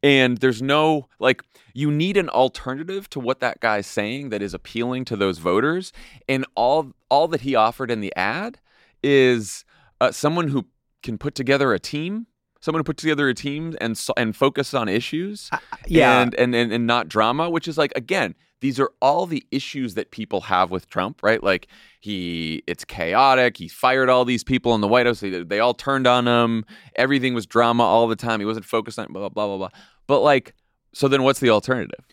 and 0.03 0.37
there's 0.37 0.61
no 0.61 1.07
like 1.19 1.43
you 1.73 1.91
need 1.91 2.17
an 2.17 2.29
alternative 2.29 3.09
to 3.09 3.19
what 3.19 3.39
that 3.39 3.59
guy's 3.59 3.87
saying 3.87 4.29
that 4.29 4.41
is 4.41 4.53
appealing 4.53 5.05
to 5.05 5.15
those 5.15 5.37
voters 5.37 5.91
and 6.27 6.45
all 6.55 6.93
all 7.09 7.27
that 7.27 7.41
he 7.41 7.55
offered 7.55 7.91
in 7.91 8.01
the 8.01 8.13
ad 8.15 8.59
is 9.03 9.65
uh, 9.99 10.11
someone 10.11 10.47
who 10.49 10.65
can 11.01 11.17
put 11.17 11.35
together 11.35 11.73
a 11.73 11.79
team 11.79 12.27
someone 12.61 12.79
who 12.79 12.85
put 12.85 12.97
together 12.97 13.27
a 13.27 13.33
team 13.33 13.75
and 13.81 13.99
and 14.15 14.35
focus 14.35 14.73
on 14.73 14.87
issues 14.87 15.49
yeah. 15.87 16.21
and, 16.21 16.33
and 16.35 16.55
and 16.55 16.71
and 16.71 16.87
not 16.87 17.09
drama 17.09 17.49
which 17.49 17.67
is 17.67 17.77
like 17.77 17.91
again 17.95 18.35
these 18.63 18.79
are 18.79 18.89
all 19.01 19.25
the 19.25 19.45
issues 19.51 19.93
that 19.93 20.09
people 20.09 20.41
have 20.41 20.71
with 20.71 20.89
Trump 20.89 21.21
right 21.21 21.43
like 21.43 21.67
he 21.99 22.63
it's 22.65 22.85
chaotic 22.85 23.57
he 23.57 23.67
fired 23.67 24.09
all 24.09 24.25
these 24.25 24.43
people 24.43 24.73
in 24.73 24.81
the 24.81 24.87
White 24.87 25.05
House 25.05 25.19
they, 25.19 25.43
they 25.43 25.59
all 25.59 25.73
turned 25.73 26.07
on 26.07 26.27
him 26.27 26.65
everything 26.95 27.33
was 27.33 27.45
drama 27.45 27.83
all 27.83 28.07
the 28.07 28.15
time 28.15 28.39
he 28.39 28.45
wasn't 28.45 28.65
focused 28.65 28.97
on 28.97 29.11
blah 29.11 29.27
blah 29.29 29.47
blah 29.47 29.57
blah 29.57 29.69
but 30.07 30.21
like 30.21 30.55
so 30.93 31.07
then 31.07 31.23
what's 31.23 31.39
the 31.41 31.49
alternative 31.49 32.05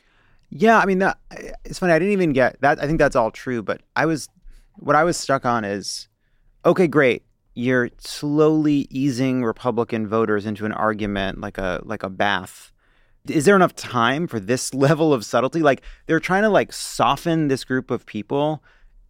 Yeah, 0.50 0.78
I 0.78 0.86
mean 0.86 0.98
that 0.98 1.18
it's 1.64 1.78
funny. 1.78 1.92
I 1.92 1.98
didn't 1.98 2.12
even 2.12 2.32
get 2.32 2.60
that. 2.60 2.82
I 2.82 2.86
think 2.86 2.98
that's 2.98 3.16
all 3.16 3.30
true, 3.30 3.62
but 3.62 3.82
I 3.94 4.06
was 4.06 4.28
what 4.74 4.96
I 4.96 5.04
was 5.04 5.16
stuck 5.16 5.46
on 5.46 5.64
is 5.64 6.08
okay, 6.64 6.88
great. 6.88 7.22
You're 7.54 7.90
slowly 7.98 8.86
easing 8.90 9.44
Republican 9.44 10.08
voters 10.08 10.46
into 10.46 10.66
an 10.66 10.72
argument 10.72 11.40
like 11.40 11.58
a 11.58 11.80
like 11.84 12.02
a 12.02 12.10
bath. 12.10 12.72
Is 13.30 13.44
there 13.44 13.56
enough 13.56 13.74
time 13.74 14.26
for 14.26 14.38
this 14.40 14.74
level 14.86 15.12
of 15.12 15.24
subtlety? 15.24 15.60
Like 15.60 15.82
they're 16.06 16.20
trying 16.20 16.42
to 16.42 16.48
like 16.48 16.72
soften 16.72 17.48
this 17.48 17.64
group 17.64 17.90
of 17.90 18.04
people 18.06 18.62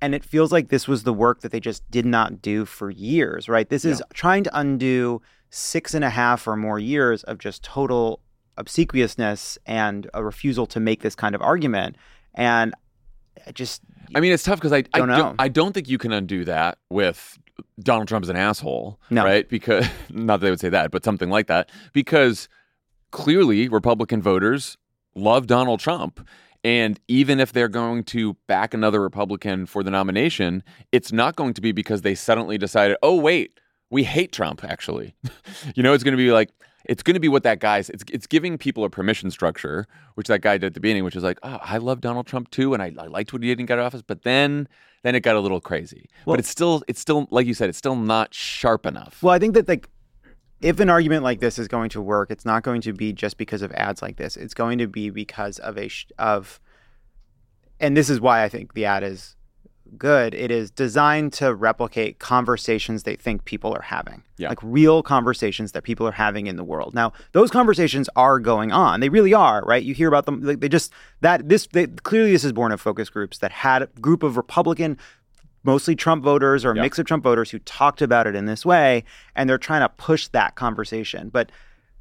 and 0.02 0.14
it 0.14 0.24
feels 0.24 0.50
like 0.50 0.68
this 0.68 0.88
was 0.88 1.02
the 1.02 1.12
work 1.12 1.42
that 1.42 1.52
they 1.52 1.61
just 1.61 1.88
did 1.90 2.06
not 2.06 2.40
do 2.40 2.64
for 2.64 2.90
years, 2.90 3.48
right? 3.48 3.68
This 3.68 3.85
is 3.85 4.02
trying 4.14 4.44
to 4.44 4.59
undo 4.59 5.20
six 5.50 5.92
and 5.92 6.04
a 6.04 6.09
half 6.11 6.46
or 6.48 6.56
more 6.56 6.78
years 6.78 7.22
of 7.24 7.37
just 7.38 7.62
total 7.62 8.20
obsequiousness 8.56 9.59
and 9.66 10.09
a 10.14 10.24
refusal 10.24 10.66
to 10.68 10.80
make 10.80 11.02
this 11.02 11.14
kind 11.14 11.35
of 11.35 11.42
argument. 11.42 11.96
And 12.35 12.74
I 13.46 13.52
just, 13.52 13.83
I 14.14 14.20
mean, 14.20 14.33
it's 14.33 14.42
tough 14.42 14.59
because 14.59 14.72
I 14.72 14.78
I 14.94 14.98
Don't 14.98 15.09
know. 15.09 15.16
don't, 15.16 15.37
I 15.38 15.48
don't 15.48 15.72
think 15.72 15.88
you 15.88 15.98
can 15.98 16.12
undo 16.12 16.44
that 16.46 16.78
with 16.88 17.38
Donald 17.80 18.09
Trump 18.09 18.24
as 18.24 18.28
an 18.28 18.37
asshole, 18.37 18.98
No. 19.11 19.24
right? 19.24 19.48
Because 19.48 19.87
not 20.11 20.40
that 20.40 20.46
they 20.46 20.50
would 20.50 20.61
say 20.61 20.68
that, 20.70 20.90
but 20.90 21.04
something 21.04 21.28
like 21.28 21.46
that. 21.48 21.70
Because 21.92 22.48
clearly, 23.10 23.68
Republican 23.68 24.22
voters 24.22 24.76
love 25.14 25.46
Donald 25.46 25.80
Trump, 25.80 26.26
And 26.62 27.00
even 27.08 27.40
if 27.40 27.52
they're 27.54 27.68
going 27.68 28.04
to 28.04 28.34
back 28.46 28.74
another 28.74 29.00
Republican 29.00 29.64
for 29.64 29.82
the 29.82 29.90
nomination, 29.90 30.62
it's 30.92 31.10
not 31.10 31.34
going 31.34 31.54
to 31.54 31.60
be 31.62 31.72
because 31.72 32.02
they 32.02 32.14
suddenly 32.14 32.58
decided, 32.58 32.98
oh, 33.02 33.16
wait, 33.16 33.58
we 33.88 34.04
hate 34.04 34.30
Trump, 34.30 34.62
actually. 34.62 35.14
you 35.74 35.82
know, 35.82 35.94
it's 35.94 36.04
going 36.04 36.12
to 36.12 36.22
be 36.22 36.30
like, 36.32 36.50
it's 36.84 37.02
going 37.02 37.14
to 37.14 37.20
be 37.20 37.28
what 37.28 37.42
that 37.42 37.60
guy's 37.60 37.90
it's, 37.90 38.02
it's 38.10 38.26
giving 38.26 38.56
people 38.56 38.84
a 38.84 38.90
permission 38.90 39.30
structure 39.30 39.86
which 40.14 40.28
that 40.28 40.40
guy 40.40 40.56
did 40.56 40.68
at 40.68 40.74
the 40.74 40.80
beginning 40.80 41.04
which 41.04 41.14
is 41.14 41.22
like 41.22 41.38
oh 41.42 41.58
i 41.62 41.76
love 41.76 42.00
donald 42.00 42.26
trump 42.26 42.50
too 42.50 42.72
and 42.72 42.82
i, 42.82 42.90
I 42.98 43.06
liked 43.06 43.34
what 43.34 43.42
he 43.42 43.48
did 43.50 43.60
in 43.60 43.66
get 43.66 43.78
office 43.78 44.00
but 44.00 44.22
then 44.22 44.66
then 45.02 45.14
it 45.14 45.20
got 45.20 45.36
a 45.36 45.40
little 45.40 45.60
crazy. 45.60 46.08
Well- 46.24 46.34
but 46.34 46.40
it's 46.40 46.48
still 46.48 46.82
it's 46.88 47.00
still 47.00 47.26
like 47.30 47.46
you 47.46 47.54
said 47.54 47.68
it's 47.68 47.78
still 47.78 47.96
not 47.96 48.34
sharp 48.34 48.86
enough. 48.86 49.22
Well, 49.22 49.34
I 49.34 49.38
think 49.38 49.54
that 49.54 49.68
like 49.68 49.88
if 50.60 50.80
an 50.80 50.90
argument 50.90 51.22
like 51.22 51.40
this 51.40 51.58
is 51.58 51.68
going 51.68 51.90
to 51.90 52.00
work, 52.00 52.30
it's 52.30 52.44
not 52.44 52.62
going 52.62 52.80
to 52.82 52.92
be 52.92 53.12
just 53.12 53.36
because 53.38 53.62
of 53.62 53.72
ads 53.72 54.02
like 54.02 54.16
this. 54.16 54.36
It's 54.36 54.54
going 54.54 54.78
to 54.78 54.86
be 54.86 55.10
because 55.10 55.58
of 55.58 55.78
a 55.78 55.88
sh- 55.88 56.06
of 56.18 56.60
and 57.80 57.96
this 57.96 58.10
is 58.10 58.20
why 58.20 58.44
I 58.44 58.48
think 58.48 58.74
the 58.74 58.84
ad 58.84 59.02
is 59.02 59.36
good. 59.96 60.34
It 60.34 60.50
is 60.50 60.70
designed 60.70 61.32
to 61.34 61.54
replicate 61.54 62.18
conversations 62.18 63.02
they 63.02 63.16
think 63.16 63.44
people 63.44 63.74
are 63.74 63.82
having. 63.82 64.22
Yeah. 64.36 64.50
Like 64.50 64.62
real 64.62 65.02
conversations 65.02 65.72
that 65.72 65.82
people 65.82 66.06
are 66.06 66.12
having 66.12 66.46
in 66.46 66.56
the 66.56 66.64
world. 66.64 66.94
Now, 66.94 67.12
those 67.32 67.50
conversations 67.50 68.08
are 68.14 68.38
going 68.38 68.70
on. 68.70 69.00
They 69.00 69.08
really 69.08 69.34
are, 69.34 69.62
right? 69.64 69.82
You 69.82 69.94
hear 69.94 70.08
about 70.08 70.26
them 70.26 70.42
like 70.42 70.60
they 70.60 70.68
just 70.68 70.92
that 71.22 71.48
this 71.48 71.66
they, 71.72 71.86
clearly 71.86 72.32
this 72.32 72.44
is 72.44 72.52
born 72.52 72.72
of 72.72 72.80
focus 72.80 73.10
groups 73.10 73.38
that 73.38 73.50
had 73.50 73.82
a 73.82 73.86
group 74.00 74.22
of 74.22 74.36
Republican 74.36 74.98
mostly 75.62 75.94
Trump 75.94 76.22
voters 76.24 76.64
or 76.64 76.72
a 76.72 76.76
Yeah. 76.76 76.82
mix 76.82 76.98
of 76.98 77.06
Trump 77.06 77.22
voters 77.24 77.50
who 77.50 77.58
talked 77.60 78.00
about 78.02 78.26
it 78.26 78.34
in 78.34 78.46
this 78.46 78.64
way, 78.64 79.04
and 79.36 79.48
they're 79.48 79.58
trying 79.58 79.80
to 79.82 79.88
push 79.90 80.28
that 80.28 80.54
conversation. 80.54 81.28
But 81.28 81.50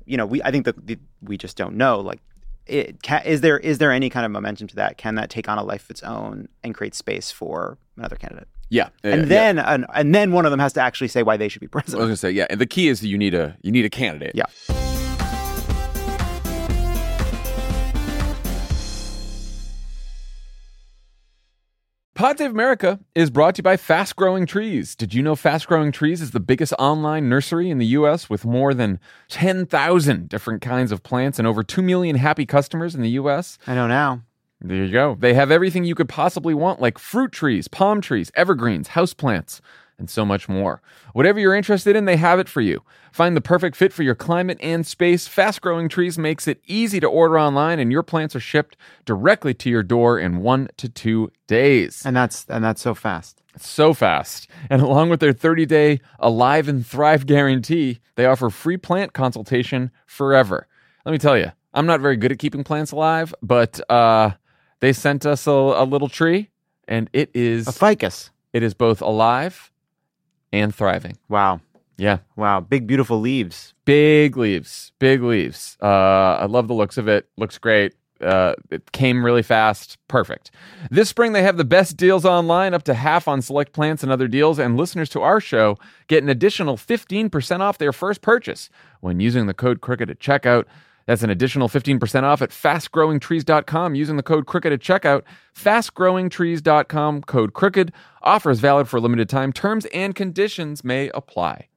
you 0.06 0.18
know, 0.18 0.26
we 0.26 0.42
I 0.44 0.52
think 0.52 0.66
that 0.66 0.76
we 1.22 1.38
just 1.38 1.56
don't 1.58 1.76
know. 1.76 2.00
Like, 2.00 2.20
it, 2.66 3.02
ca 3.04 3.22
is 3.26 3.42
there 3.42 3.58
is 3.60 3.78
there 3.80 3.92
any 3.92 4.10
kind 4.10 4.26
of 4.26 4.32
momentum 4.32 4.68
to 4.68 4.76
that? 4.78 4.98
Can 4.98 5.16
that 5.16 5.30
take 5.30 5.48
on 5.50 5.58
a 5.58 5.64
life 5.64 5.84
of 5.86 5.92
its 5.92 6.04
own 6.04 6.48
and 6.64 6.74
create 6.76 6.96
space 6.96 7.32
for 7.32 7.78
another 7.98 8.16
candidate? 8.16 8.48
yeah 8.72 8.90
And 9.04 9.22
yeah. 9.22 9.28
then 9.28 9.60
and, 9.60 9.86
and 9.96 10.14
then 10.14 10.32
one 10.32 10.46
of 10.46 10.52
them 10.52 10.60
has 10.60 10.74
to 10.74 10.82
actually 10.82 11.08
say 11.08 11.24
why 11.24 11.38
they 11.38 11.48
should 11.50 11.60
be 11.62 11.68
president. 11.68 12.02
I 12.02 12.06
was 12.06 12.10
gonna 12.10 12.18
say 12.18 12.32
yeah 12.32 12.46
and 12.52 12.62
the 12.62 12.68
key 12.68 12.88
is 12.88 13.02
that 13.02 13.08
you 13.08 13.18
need 13.18 13.34
a 13.34 13.58
you 13.64 13.72
need 13.72 13.84
a 13.86 13.90
candidate 13.90 14.34
Yeah. 14.36 14.46
Pod 22.20 22.38
Save 22.38 22.52
America 22.52 23.00
is 23.16 23.30
brought 23.30 23.56
to 23.56 23.60
you 23.60 23.64
by 23.64 23.78
Fast 23.78 24.18
Growing 24.18 24.46
Trees. 24.46 24.94
Did 24.94 25.14
you 25.14 25.24
know 25.24 25.38
Fast 25.38 25.68
Growing 25.68 25.94
Trees 25.94 26.22
is 26.22 26.32
the 26.32 26.42
biggest 26.42 26.74
online 26.78 27.30
nursery 27.30 27.70
in 27.70 27.78
the 27.78 27.86
U.S. 27.86 28.30
with 28.30 28.44
more 28.44 28.74
than 28.74 29.00
10,000 29.30 30.28
different 30.28 30.62
kinds 30.62 30.92
of 30.92 31.02
plants 31.02 31.40
and 31.40 31.48
over 31.48 31.64
2 31.64 31.82
million 31.82 32.18
happy 32.18 32.46
customers 32.46 32.94
in 32.94 33.02
the 33.04 33.12
U.S.? 33.12 33.58
I 33.66 33.74
know 33.74 33.88
now. 33.88 34.24
There 34.60 34.84
you 34.84 34.92
go. 34.92 35.16
They 35.18 35.34
have 35.34 35.50
everything 35.50 35.86
you 35.86 35.96
could 35.96 36.10
possibly 36.10 36.54
want, 36.54 36.82
like 36.82 36.98
fruit 36.98 37.32
trees, 37.32 37.70
palm 37.70 38.02
trees, 38.02 38.34
evergreens, 38.36 38.90
houseplants, 38.90 39.62
and 40.00 40.10
so 40.10 40.26
much 40.26 40.50
more. 40.50 40.82
Whatever 41.14 41.40
you're 41.40 41.54
interested 41.54 41.96
in, 41.96 42.06
they 42.06 42.18
have 42.18 42.40
it 42.40 42.50
for 42.50 42.62
you. 42.62 42.82
Find 43.12 43.36
the 43.36 43.42
perfect 43.42 43.76
fit 43.76 43.94
for 43.94 44.04
your 44.04 44.16
climate 44.16 44.58
and 44.62 44.88
space. 44.88 45.28
Fast 45.28 45.62
Growing 45.62 45.90
Trees 45.90 46.18
makes 46.18 46.48
it 46.48 46.62
easy 46.66 47.00
to 47.00 47.08
order 47.08 47.38
online, 47.40 47.80
and 47.80 47.92
your 47.92 48.04
plants 48.04 48.36
are 48.36 48.40
shipped 48.40 48.78
directly 49.06 49.54
to 49.56 49.70
your 49.70 49.84
door 49.84 50.18
in 50.18 50.42
one 50.42 50.70
to 50.78 50.90
two 50.90 51.32
days. 51.48 52.02
And 52.06 52.16
that's 52.16 52.46
and 52.50 52.64
that's 52.64 52.82
so 52.82 52.96
fast. 52.96 53.42
so 53.58 53.94
fast. 53.94 54.48
And 54.70 54.82
along 54.82 55.10
with 55.10 55.20
their 55.20 55.34
30 55.34 55.66
day 55.66 56.00
Alive 56.20 56.68
and 56.68 56.86
Thrive 56.86 57.26
guarantee, 57.26 58.00
they 58.16 58.26
offer 58.26 58.50
free 58.50 58.78
plant 58.78 59.14
consultation 59.14 59.92
forever. 60.06 60.68
Let 61.06 61.12
me 61.12 61.18
tell 61.18 61.38
you, 61.38 61.52
I'm 61.74 61.86
not 61.86 62.00
very 62.00 62.16
good 62.18 62.32
at 62.32 62.40
keeping 62.40 62.64
plants 62.64 62.92
alive, 62.92 63.34
but 63.42 63.80
uh, 63.92 64.32
they 64.80 64.94
sent 64.94 65.26
us 65.26 65.46
a, 65.48 65.52
a 65.52 65.84
little 65.86 66.10
tree, 66.10 66.50
and 66.88 67.10
it 67.14 67.30
is 67.34 67.68
A 67.68 67.72
ficus. 67.72 68.30
it 68.54 68.64
is 68.64 68.74
both 68.74 69.02
alive 69.02 69.69
and 70.52 70.74
thriving. 70.74 71.18
Wow. 71.30 71.62
Yeah, 71.98 72.20
Wow. 72.38 72.62
Big 72.62 72.88
beautiful 72.88 73.20
leaves. 73.20 73.74
big 73.84 74.38
leaves, 74.38 74.94
big 75.00 75.22
leaves. 75.22 75.76
Uh, 75.84 76.38
I 76.40 76.46
love 76.46 76.68
the 76.70 76.74
looks 76.74 76.98
of 76.98 77.10
it. 77.10 77.28
Looks 77.36 77.58
great. 77.58 77.94
Uh, 78.22 78.54
it 78.70 78.92
came 78.94 79.24
really 79.26 79.42
fast. 79.44 79.98
Perfect. 80.08 80.52
This 80.92 81.10
spring, 81.10 81.34
they 81.34 81.42
have 81.44 81.58
the 81.58 81.64
best 81.66 81.98
deals 81.98 82.24
online, 82.26 82.74
up 82.74 82.84
to 82.84 82.94
half 82.94 83.28
on 83.28 83.42
select 83.42 83.74
plants 83.74 84.02
and 84.04 84.12
other 84.12 84.28
deals. 84.30 84.60
And 84.60 84.78
listeners 84.78 85.10
to 85.10 85.22
our 85.22 85.40
show 85.42 85.78
get 86.08 86.24
an 86.24 86.30
additional 86.30 86.78
15% 86.78 87.60
off 87.60 87.78
their 87.78 87.94
first 87.94 88.22
purchase 88.22 88.70
when 89.02 89.20
using 89.20 89.48
the 89.48 89.54
code 89.54 89.82
CROOKED 89.82 90.10
at 90.10 90.20
checkout. 90.20 90.66
That's 91.10 91.24
an 91.24 91.32
additional 91.32 91.68
15% 91.68 92.22
off 92.22 92.44
at 92.44 92.52
fastgrowingtrees.com 92.52 93.96
using 93.96 94.16
the 94.16 94.22
code 94.22 94.46
CROOKED 94.46 94.74
at 94.74 94.80
checkout. 94.80 95.24
Fastgrowingtrees.com, 95.56 97.24
code 97.24 97.54
CROOKED. 97.56 97.92
Offer 98.22 98.52
is 98.52 98.60
valid 98.60 98.88
for 98.88 98.98
a 98.98 99.00
limited 99.00 99.28
time. 99.28 99.52
Terms 99.52 99.88
and 99.88 100.14
conditions 100.14 100.84
may 100.84 101.10
apply. 101.16 101.70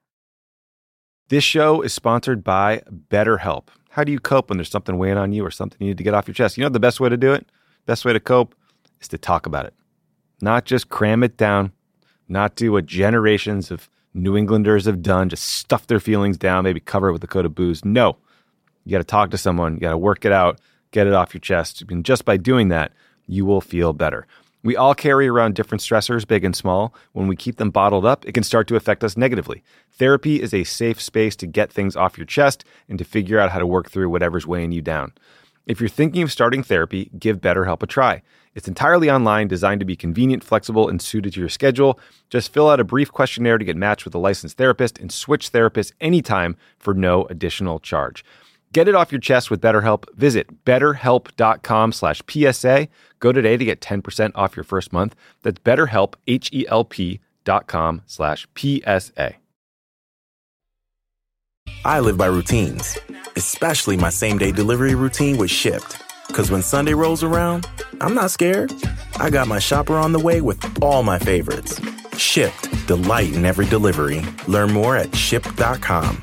This 1.30 1.44
show 1.44 1.80
is 1.80 1.94
sponsored 1.94 2.44
by 2.44 2.82
BetterHelp. 3.08 3.68
How 3.88 4.04
do 4.04 4.12
you 4.12 4.20
cope 4.20 4.50
when 4.50 4.58
there's 4.58 4.68
something 4.68 4.98
weighing 4.98 5.16
on 5.16 5.32
you 5.32 5.46
or 5.46 5.50
something 5.50 5.78
you 5.80 5.86
need 5.86 5.96
to 5.96 6.04
get 6.04 6.12
off 6.12 6.28
your 6.28 6.34
chest? 6.34 6.58
You 6.58 6.64
know 6.64 6.68
the 6.68 6.78
best 6.78 7.00
way 7.00 7.08
to 7.08 7.16
do 7.16 7.32
it? 7.32 7.46
Best 7.86 8.04
way 8.04 8.12
to 8.12 8.20
cope 8.20 8.54
is 9.00 9.08
to 9.08 9.16
talk 9.16 9.46
about 9.46 9.64
it. 9.64 9.72
Not 10.42 10.66
just 10.66 10.90
cram 10.90 11.22
it 11.22 11.38
down, 11.38 11.72
not 12.28 12.54
do 12.54 12.72
what 12.72 12.84
generations 12.84 13.70
of 13.70 13.88
New 14.12 14.36
Englanders 14.36 14.84
have 14.84 15.00
done, 15.00 15.30
just 15.30 15.46
stuff 15.46 15.86
their 15.86 16.00
feelings 16.00 16.36
down, 16.36 16.64
maybe 16.64 16.80
cover 16.80 17.08
it 17.08 17.12
with 17.12 17.24
a 17.24 17.26
coat 17.26 17.46
of 17.46 17.54
booze. 17.54 17.82
No. 17.82 18.18
You 18.84 18.92
got 18.92 18.98
to 18.98 19.04
talk 19.04 19.30
to 19.30 19.38
someone, 19.38 19.74
you 19.74 19.80
got 19.80 19.90
to 19.90 19.98
work 19.98 20.24
it 20.24 20.32
out, 20.32 20.60
get 20.90 21.06
it 21.06 21.12
off 21.12 21.34
your 21.34 21.40
chest. 21.40 21.82
And 21.88 22.04
just 22.04 22.24
by 22.24 22.36
doing 22.36 22.68
that, 22.68 22.92
you 23.26 23.44
will 23.44 23.60
feel 23.60 23.92
better. 23.92 24.26
We 24.64 24.76
all 24.76 24.94
carry 24.94 25.26
around 25.26 25.56
different 25.56 25.82
stressors, 25.82 26.26
big 26.26 26.44
and 26.44 26.54
small. 26.54 26.94
When 27.12 27.26
we 27.26 27.34
keep 27.34 27.56
them 27.56 27.70
bottled 27.70 28.06
up, 28.06 28.24
it 28.24 28.32
can 28.32 28.44
start 28.44 28.68
to 28.68 28.76
affect 28.76 29.02
us 29.02 29.16
negatively. 29.16 29.64
Therapy 29.90 30.40
is 30.40 30.54
a 30.54 30.62
safe 30.62 31.00
space 31.00 31.34
to 31.36 31.46
get 31.46 31.72
things 31.72 31.96
off 31.96 32.16
your 32.16 32.26
chest 32.26 32.64
and 32.88 32.96
to 32.98 33.04
figure 33.04 33.40
out 33.40 33.50
how 33.50 33.58
to 33.58 33.66
work 33.66 33.90
through 33.90 34.10
whatever's 34.10 34.46
weighing 34.46 34.70
you 34.70 34.80
down. 34.80 35.12
If 35.66 35.80
you're 35.80 35.88
thinking 35.88 36.22
of 36.22 36.30
starting 36.30 36.62
therapy, 36.62 37.10
give 37.18 37.40
BetterHelp 37.40 37.82
a 37.82 37.86
try. 37.86 38.22
It's 38.54 38.68
entirely 38.68 39.10
online, 39.10 39.48
designed 39.48 39.80
to 39.80 39.86
be 39.86 39.96
convenient, 39.96 40.44
flexible, 40.44 40.88
and 40.88 41.00
suited 41.00 41.32
to 41.34 41.40
your 41.40 41.48
schedule. 41.48 41.98
Just 42.30 42.52
fill 42.52 42.68
out 42.68 42.80
a 42.80 42.84
brief 42.84 43.10
questionnaire 43.10 43.58
to 43.58 43.64
get 43.64 43.76
matched 43.76 44.04
with 44.04 44.14
a 44.14 44.18
licensed 44.18 44.58
therapist 44.58 44.98
and 44.98 45.10
switch 45.10 45.50
therapists 45.50 45.92
anytime 46.00 46.56
for 46.78 46.94
no 46.94 47.24
additional 47.26 47.78
charge. 47.78 48.24
Get 48.72 48.88
it 48.88 48.94
off 48.94 49.12
your 49.12 49.20
chest 49.20 49.50
with 49.50 49.60
BetterHelp. 49.60 50.04
Visit 50.16 50.64
betterhelp.com 50.64 51.92
slash 51.92 52.22
PSA. 52.28 52.88
Go 53.20 53.30
today 53.32 53.56
to 53.56 53.64
get 53.64 53.80
10% 53.80 54.32
off 54.34 54.56
your 54.56 54.64
first 54.64 54.92
month. 54.92 55.14
That's 55.42 55.60
betterhelp, 55.60 56.14
H-E-L-P 56.26 57.20
dot 57.44 57.66
com 57.66 58.02
slash 58.06 58.46
PSA. 58.56 59.34
I 61.84 62.00
live 62.00 62.16
by 62.16 62.26
routines, 62.26 62.96
especially 63.36 63.96
my 63.96 64.10
same 64.10 64.38
day 64.38 64.52
delivery 64.52 64.94
routine 64.94 65.36
with 65.36 65.50
Shipt. 65.50 66.00
Because 66.28 66.50
when 66.50 66.62
Sunday 66.62 66.94
rolls 66.94 67.22
around, 67.22 67.66
I'm 68.00 68.14
not 68.14 68.30
scared. 68.30 68.72
I 69.16 69.28
got 69.28 69.48
my 69.48 69.58
shopper 69.58 69.96
on 69.96 70.12
the 70.12 70.18
way 70.18 70.40
with 70.40 70.82
all 70.82 71.02
my 71.02 71.18
favorites. 71.18 71.80
Shipped, 72.16 72.86
delight 72.86 73.34
in 73.34 73.44
every 73.44 73.66
delivery. 73.66 74.22
Learn 74.46 74.72
more 74.72 74.96
at 74.96 75.08
shipt.com. 75.08 76.22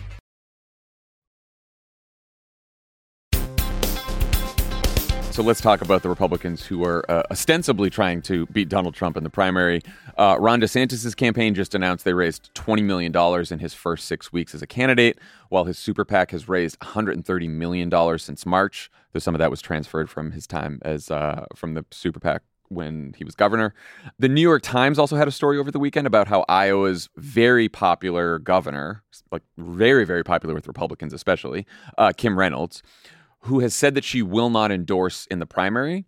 So 5.40 5.46
let's 5.46 5.62
talk 5.62 5.82
about 5.82 6.04
the 6.04 6.10
Republicans 6.10 6.66
who 6.66 6.84
are 6.84 7.10
uh, 7.10 7.24
ostensibly 7.32 7.90
trying 7.90 8.22
to 8.24 8.46
beat 8.48 8.68
Donald 8.68 8.94
Trump 8.94 9.16
in 9.16 9.24
the 9.24 9.30
primary. 9.30 9.82
Uh, 10.18 10.36
Ron 10.38 10.60
DeSantis' 10.60 11.16
campaign 11.16 11.56
just 11.56 11.74
announced 11.74 12.04
they 12.04 12.12
raised 12.12 12.54
$20 12.56 12.84
million 12.84 13.16
in 13.50 13.60
his 13.60 13.74
first 13.74 14.06
six 14.06 14.34
weeks 14.34 14.54
as 14.54 14.62
a 14.62 14.68
candidate, 14.68 15.18
while 15.48 15.64
his 15.64 15.78
super 15.78 16.04
PAC 16.04 16.32
has 16.32 16.50
raised 16.50 16.78
$130 16.82 17.50
million 17.50 18.20
since 18.20 18.46
March. 18.46 18.92
Though 19.14 19.22
some 19.22 19.34
of 19.34 19.40
that 19.40 19.50
was 19.50 19.62
transferred 19.62 20.10
from 20.10 20.32
his 20.32 20.46
time 20.46 20.80
as 20.82 21.10
uh, 21.10 21.46
from 21.56 21.74
the 21.74 21.86
super 21.90 22.20
PAC 22.20 22.42
when 22.68 23.16
he 23.18 23.24
was 23.24 23.34
governor. 23.34 23.74
The 24.20 24.28
New 24.28 24.42
York 24.42 24.62
Times 24.62 25.00
also 25.00 25.16
had 25.16 25.30
a 25.30 25.32
story 25.32 25.58
over 25.58 25.72
the 25.72 25.80
weekend 25.80 26.06
about 26.06 26.28
how 26.28 26.44
Iowa's 26.50 27.08
very 27.16 27.70
popular 27.70 28.40
governor, 28.40 29.04
like 29.32 29.44
very, 29.58 30.06
very 30.06 30.26
popular 30.26 30.54
with 30.54 30.68
Republicans 30.68 31.14
especially, 31.14 31.66
uh, 31.98 32.12
Kim 32.16 32.38
Reynolds, 32.38 32.84
who 33.42 33.60
has 33.60 33.74
said 33.74 33.96
that 33.96 34.04
she 34.04 34.22
will 34.22 34.50
not 34.50 34.72
endorse 34.72 35.26
in 35.28 35.40
the 35.40 35.46
primary, 35.46 36.06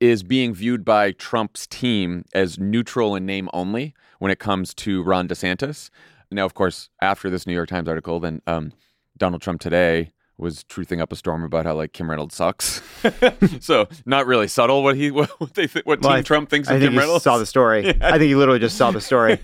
is 0.00 0.22
being 0.22 0.52
viewed 0.52 0.84
by 0.84 1.12
Trump's 1.12 1.66
team 1.66 2.24
as 2.34 2.58
neutral 2.58 3.14
in 3.14 3.24
name 3.24 3.48
only 3.52 3.94
when 4.18 4.30
it 4.32 4.38
comes 4.38 4.74
to 4.74 5.02
Ron 5.02 5.28
DeSantis. 5.28 5.90
Now, 6.30 6.44
of 6.44 6.54
course, 6.54 6.88
after 7.00 7.30
this 7.30 7.46
New 7.46 7.52
York 7.52 7.68
Times 7.68 7.88
article, 7.88 8.18
then 8.18 8.42
um, 8.46 8.72
Donald 9.16 9.42
Trump 9.42 9.60
today 9.60 10.12
was 10.38 10.64
truthing 10.64 11.00
up 11.00 11.12
a 11.12 11.16
storm 11.16 11.44
about 11.44 11.66
how 11.66 11.74
like 11.74 11.92
Kim 11.92 12.10
Reynolds 12.10 12.34
sucks. 12.34 12.80
so 13.60 13.86
not 14.06 14.26
really 14.26 14.48
subtle 14.48 14.82
what 14.82 14.96
he 14.96 15.10
what 15.12 15.30
they 15.54 15.66
th- 15.68 15.84
what 15.84 16.00
Well, 16.00 16.10
Team 16.12 16.18
I- 16.18 16.22
Trump 16.22 16.48
thinks 16.50 16.68
I 16.68 16.74
of 16.74 16.80
think 16.80 16.90
Kim 16.92 16.98
Reynolds. 16.98 17.22
saw 17.22 17.38
the 17.38 17.46
story. 17.46 17.88
I 18.00 18.12
think 18.12 18.22
he 18.22 18.34
literally 18.34 18.58
just 18.58 18.76
saw 18.76 18.90
the 18.90 19.00
story. 19.00 19.38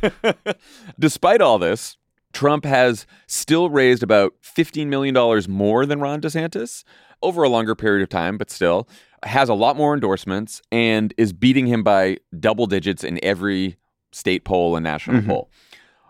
Despite 0.98 1.40
all 1.40 1.59
this, 1.59 1.96
Trump 2.33 2.64
has 2.64 3.07
still 3.27 3.70
raised 3.70 4.03
about 4.03 4.35
$15 4.42 4.87
million 4.88 5.14
more 5.48 5.87
than 5.87 6.01
Ron 6.01 6.20
DeSantis 6.20 6.85
over 7.22 7.42
a 7.42 7.48
longer 7.48 7.74
period 7.74 8.02
of 8.02 8.09
time, 8.09 8.38
but 8.38 8.50
still. 8.50 8.88
has 9.24 9.48
a 9.48 9.54
lot 9.54 9.76
more 9.76 9.94
endorsements 9.94 10.62
and 10.70 11.12
is 11.16 11.33
beating 11.33 11.66
him 11.66 11.83
by 11.83 12.16
double 12.38 12.66
digits 12.66 13.02
in 13.02 13.18
every 13.24 13.76
state 14.12 14.44
poll 14.44 14.76
and 14.76 14.85
national 14.85 15.18
mm-hmm. 15.18 15.28
poll. 15.28 15.50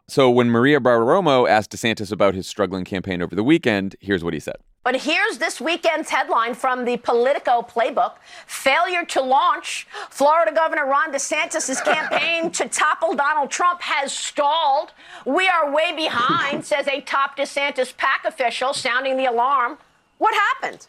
So 0.09 0.31
when 0.31 0.51
Maria 0.51 0.81
Bartiromo 0.81 1.49
asked 1.49 1.71
DeSantis 1.71 2.13
about 2.13 2.35
his 2.35 2.47
struggling 2.47 2.85
campaign 2.85 3.21
over 3.23 3.35
the 3.35 3.45
weekend, 3.45 3.97
here's 4.01 4.25
what 4.25 4.35
he 4.35 4.41
said. 4.41 4.57
But 4.83 5.03
here's 5.03 5.37
this 5.37 5.61
weekend's 5.61 6.09
headline 6.09 6.55
from 6.55 6.87
the 6.87 6.97
Politico 6.97 7.61
playbook 7.61 8.15
Failure 8.47 9.05
to 9.05 9.21
launch. 9.21 9.87
Florida 10.09 10.51
Governor 10.51 10.87
Ron 10.87 11.13
DeSantis' 11.13 11.85
campaign 11.85 12.51
to 12.53 12.67
topple 12.69 13.15
Donald 13.15 13.51
Trump 13.51 13.83
has 13.83 14.15
stalled. 14.15 14.93
We 15.27 15.47
are 15.47 15.71
way 15.71 15.95
behind, 15.95 16.65
says 16.65 16.89
a 16.89 17.03
top 17.03 17.37
DeSantis 17.37 17.95
PAC 17.95 18.25
official, 18.25 18.73
sounding 18.73 19.19
the 19.19 19.27
alarm. 19.27 19.77
What 20.17 20.33
happened? 20.33 20.87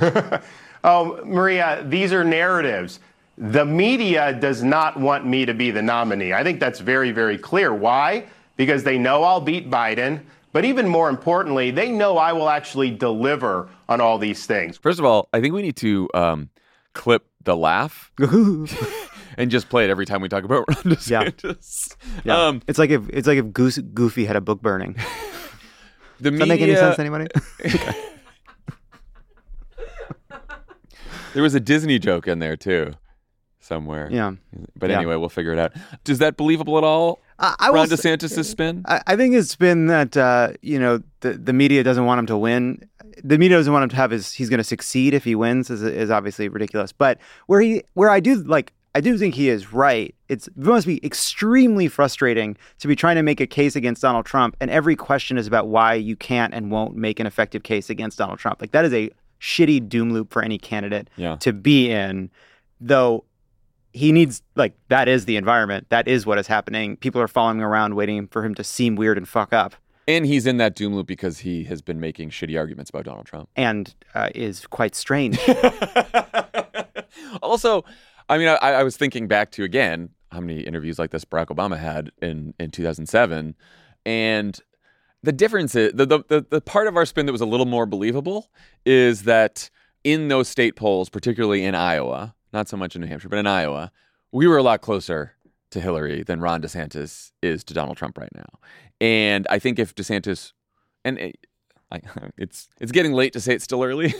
Oh, 0.84 1.18
Maria, 1.24 1.82
these 1.88 2.12
are 2.12 2.22
narratives. 2.22 3.00
The 3.38 3.64
media 3.64 4.34
does 4.34 4.62
not 4.62 5.00
want 5.00 5.26
me 5.26 5.46
to 5.46 5.54
be 5.54 5.70
the 5.70 5.80
nominee. 5.80 6.34
I 6.34 6.44
think 6.44 6.60
that's 6.60 6.78
very, 6.78 7.10
very 7.10 7.38
clear. 7.38 7.72
Why? 7.74 8.26
Because 8.56 8.84
they 8.84 8.98
know 8.98 9.24
I'll 9.24 9.40
beat 9.40 9.70
Biden. 9.70 10.20
But 10.52 10.64
even 10.64 10.86
more 10.86 11.08
importantly, 11.08 11.72
they 11.72 11.90
know 11.90 12.16
I 12.18 12.32
will 12.32 12.48
actually 12.48 12.90
deliver 12.90 13.68
on 13.88 14.00
all 14.00 14.18
these 14.18 14.46
things. 14.46 14.76
First 14.76 15.00
of 15.00 15.04
all, 15.04 15.28
I 15.32 15.40
think 15.40 15.52
we 15.54 15.62
need 15.62 15.76
to 15.76 16.08
um, 16.14 16.50
clip 16.92 17.26
the 17.42 17.56
laugh 17.56 18.12
and 18.18 19.50
just 19.50 19.68
play 19.68 19.84
it 19.84 19.90
every 19.90 20.06
time 20.06 20.20
we 20.20 20.28
talk 20.28 20.44
about 20.44 20.66
Ron 20.68 20.94
DeSantis. 20.94 21.96
Yeah. 22.24 22.46
Um, 22.46 22.62
it's 22.68 22.78
like 22.78 22.90
if 22.90 23.08
it's 23.08 23.26
like 23.26 23.38
if 23.38 23.52
Goose, 23.52 23.78
Goofy 23.78 24.26
had 24.26 24.36
a 24.36 24.40
book 24.40 24.62
burning. 24.62 24.92
the 26.20 26.30
Does 26.30 26.38
that 26.38 26.46
make 26.46 26.60
any 26.60 26.76
sense 26.76 26.96
to 26.96 27.00
anybody? 27.00 27.26
There 31.34 31.42
was 31.42 31.54
a 31.54 31.60
Disney 31.60 31.98
joke 31.98 32.26
in 32.26 32.38
there 32.38 32.56
too, 32.56 32.92
somewhere. 33.60 34.08
Yeah. 34.10 34.32
But 34.76 34.90
Yeah. 34.90 34.96
anyway, 34.98 35.16
we'll 35.16 35.28
figure 35.28 35.52
it 35.52 35.58
out. 35.58 35.72
Is 36.08 36.18
that 36.18 36.36
believable 36.36 36.78
at 36.78 36.84
all? 36.84 37.20
I, 37.38 37.70
Ron 37.72 37.88
say- 37.88 38.16
DeSantis' 38.16 38.44
spin? 38.44 38.82
I, 38.86 39.02
I 39.08 39.16
think 39.16 39.34
it's 39.34 39.56
been 39.56 39.86
that 39.88 40.16
uh, 40.16 40.52
you 40.62 40.78
know 40.78 41.02
the 41.20 41.32
the 41.32 41.52
media 41.52 41.82
doesn't 41.82 42.06
want 42.06 42.20
him 42.20 42.26
to 42.26 42.36
win. 42.38 42.88
The 43.22 43.38
media 43.38 43.56
doesn't 43.58 43.72
want 43.72 43.82
him 43.84 43.88
to 43.90 43.96
have 43.96 44.10
his. 44.12 44.32
He's 44.32 44.48
going 44.48 44.58
to 44.58 44.64
succeed 44.64 45.14
if 45.14 45.24
he 45.24 45.34
wins 45.34 45.68
is 45.70 45.82
is 45.82 46.10
obviously 46.10 46.48
ridiculous. 46.48 46.92
But 46.92 47.18
where 47.46 47.60
he 47.60 47.82
where 47.94 48.08
I 48.08 48.20
do 48.20 48.36
like 48.36 48.72
I 48.94 49.00
do 49.00 49.18
think 49.18 49.34
he 49.34 49.48
is 49.48 49.72
right. 49.72 50.14
It's 50.28 50.46
it 50.46 50.56
must 50.56 50.86
be 50.86 51.04
extremely 51.04 51.88
frustrating 51.88 52.56
to 52.78 52.86
be 52.86 52.94
trying 52.94 53.16
to 53.16 53.22
make 53.24 53.40
a 53.40 53.46
case 53.48 53.74
against 53.74 54.02
Donald 54.02 54.26
Trump, 54.26 54.56
and 54.60 54.70
every 54.70 54.94
question 54.94 55.36
is 55.36 55.48
about 55.48 55.66
why 55.66 55.94
you 55.94 56.14
can't 56.14 56.54
and 56.54 56.70
won't 56.70 56.94
make 56.96 57.18
an 57.18 57.26
effective 57.26 57.64
case 57.64 57.90
against 57.90 58.18
Donald 58.18 58.38
Trump. 58.38 58.60
Like 58.60 58.70
that 58.70 58.84
is 58.84 58.94
a 58.94 59.10
shitty 59.44 59.86
doom 59.88 60.12
loop 60.12 60.32
for 60.32 60.42
any 60.42 60.56
candidate 60.58 61.10
Yeah. 61.16 61.36
to 61.36 61.52
be 61.52 61.90
in. 61.90 62.30
Though 62.80 63.24
he 63.92 64.10
needs 64.10 64.42
like 64.56 64.74
that 64.88 65.06
is 65.06 65.26
the 65.26 65.36
environment. 65.36 65.86
That 65.90 66.08
is 66.08 66.24
what 66.26 66.38
is 66.38 66.46
happening. 66.46 66.96
People 66.96 67.20
are 67.20 67.28
following 67.28 67.60
around, 67.60 67.94
waiting 67.94 68.26
for 68.28 68.42
him 68.44 68.54
to 68.54 68.64
seem 68.64 68.96
weird 68.96 69.18
and 69.18 69.28
fuck 69.28 69.52
up, 69.52 69.74
And 70.08 70.26
he's 70.26 70.46
in 70.46 70.56
that 70.56 70.74
doom 70.74 70.94
loop 70.94 71.06
because 71.06 71.38
he 71.40 71.64
has 71.64 71.80
been 71.82 72.00
making 72.00 72.30
shitty 72.30 72.58
arguments 72.58 72.90
about 72.90 73.04
Donald 73.04 73.26
Trump. 73.26 73.48
and 73.54 73.94
uh, 74.14 74.30
is 74.34 74.66
quite 74.66 74.94
strange. 74.94 75.38
also, 77.42 77.84
I 78.28 78.38
mean, 78.38 78.48
I, 78.48 78.54
I 78.56 78.82
was 78.82 78.96
thinking 78.96 79.28
back 79.28 79.50
to 79.52 79.64
again 79.64 80.10
how 80.32 80.40
many 80.40 80.60
interviews 80.60 80.98
like 80.98 81.10
this 81.10 81.24
Barack 81.24 81.46
Obama 81.46 81.78
had 81.78 82.10
in 82.20 82.54
in 82.58 82.70
2007, 82.70 83.54
and 84.06 84.60
the 85.24 85.32
difference 85.32 85.74
is 85.74 85.92
the, 85.94 86.06
the 86.06 86.46
the 86.48 86.60
part 86.60 86.86
of 86.86 86.96
our 86.96 87.06
spin 87.06 87.26
that 87.26 87.32
was 87.32 87.40
a 87.40 87.46
little 87.46 87.66
more 87.66 87.86
believable 87.86 88.50
is 88.84 89.22
that 89.22 89.70
in 90.04 90.28
those 90.28 90.48
state 90.48 90.76
polls, 90.76 91.08
particularly 91.08 91.64
in 91.64 91.74
Iowa, 91.74 92.34
not 92.52 92.68
so 92.68 92.76
much 92.76 92.94
in 92.94 93.00
New 93.00 93.08
Hampshire, 93.08 93.30
but 93.30 93.38
in 93.38 93.46
Iowa, 93.46 93.90
we 94.32 94.46
were 94.46 94.58
a 94.58 94.62
lot 94.62 94.82
closer 94.82 95.32
to 95.70 95.80
Hillary 95.80 96.22
than 96.22 96.40
Ron 96.40 96.60
DeSantis 96.60 97.32
is 97.42 97.64
to 97.64 97.74
Donald 97.74 97.96
Trump 97.96 98.18
right 98.18 98.34
now. 98.34 98.58
And 99.00 99.46
I 99.50 99.58
think 99.58 99.78
if 99.78 99.94
DeSantis 99.94 100.52
and 101.04 101.18
it, 101.18 101.46
I, 101.90 102.00
it's 102.38 102.68
it's 102.80 102.92
getting 102.92 103.12
late 103.12 103.32
to 103.32 103.40
say 103.40 103.54
it's 103.54 103.64
still 103.64 103.82
early, 103.82 104.14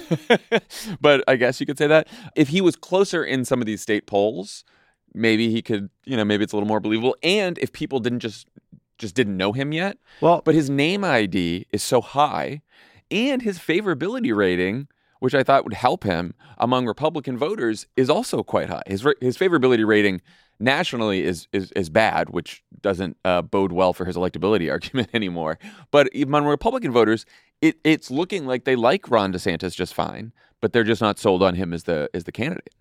but 1.00 1.22
I 1.28 1.36
guess 1.36 1.60
you 1.60 1.66
could 1.66 1.78
say 1.78 1.86
that 1.86 2.08
if 2.34 2.48
he 2.48 2.60
was 2.60 2.76
closer 2.76 3.22
in 3.22 3.44
some 3.44 3.60
of 3.60 3.66
these 3.66 3.82
state 3.82 4.06
polls, 4.06 4.64
maybe 5.12 5.50
he 5.50 5.62
could, 5.62 5.90
you 6.04 6.16
know, 6.16 6.24
maybe 6.24 6.44
it's 6.44 6.52
a 6.52 6.56
little 6.56 6.68
more 6.68 6.80
believable. 6.80 7.16
And 7.22 7.58
if 7.58 7.72
people 7.72 8.00
didn't 8.00 8.20
just 8.20 8.48
just 8.98 9.14
didn't 9.14 9.36
know 9.36 9.52
him 9.52 9.72
yet, 9.72 9.98
well, 10.20 10.42
but 10.44 10.54
his 10.54 10.70
name 10.70 11.04
ID 11.04 11.66
is 11.72 11.82
so 11.82 12.00
high, 12.00 12.62
and 13.10 13.42
his 13.42 13.58
favorability 13.58 14.34
rating, 14.34 14.88
which 15.20 15.34
I 15.34 15.42
thought 15.42 15.64
would 15.64 15.74
help 15.74 16.04
him 16.04 16.34
among 16.58 16.86
Republican 16.86 17.36
voters, 17.36 17.86
is 17.96 18.10
also 18.10 18.42
quite 18.42 18.68
high. 18.68 18.82
His 18.86 19.06
his 19.20 19.36
favorability 19.36 19.86
rating 19.86 20.20
nationally 20.60 21.24
is 21.24 21.48
is 21.52 21.72
is 21.72 21.90
bad, 21.90 22.30
which 22.30 22.62
doesn't 22.80 23.16
uh, 23.24 23.42
bode 23.42 23.72
well 23.72 23.92
for 23.92 24.04
his 24.04 24.16
electability 24.16 24.70
argument 24.70 25.08
anymore. 25.14 25.58
But 25.90 26.08
among 26.14 26.46
Republican 26.46 26.92
voters, 26.92 27.26
it 27.60 27.76
it's 27.84 28.10
looking 28.10 28.46
like 28.46 28.64
they 28.64 28.76
like 28.76 29.10
Ron 29.10 29.32
DeSantis 29.32 29.74
just 29.74 29.94
fine, 29.94 30.32
but 30.60 30.72
they're 30.72 30.84
just 30.84 31.02
not 31.02 31.18
sold 31.18 31.42
on 31.42 31.54
him 31.54 31.72
as 31.72 31.84
the 31.84 32.08
as 32.14 32.24
the 32.24 32.32
candidate. 32.32 32.74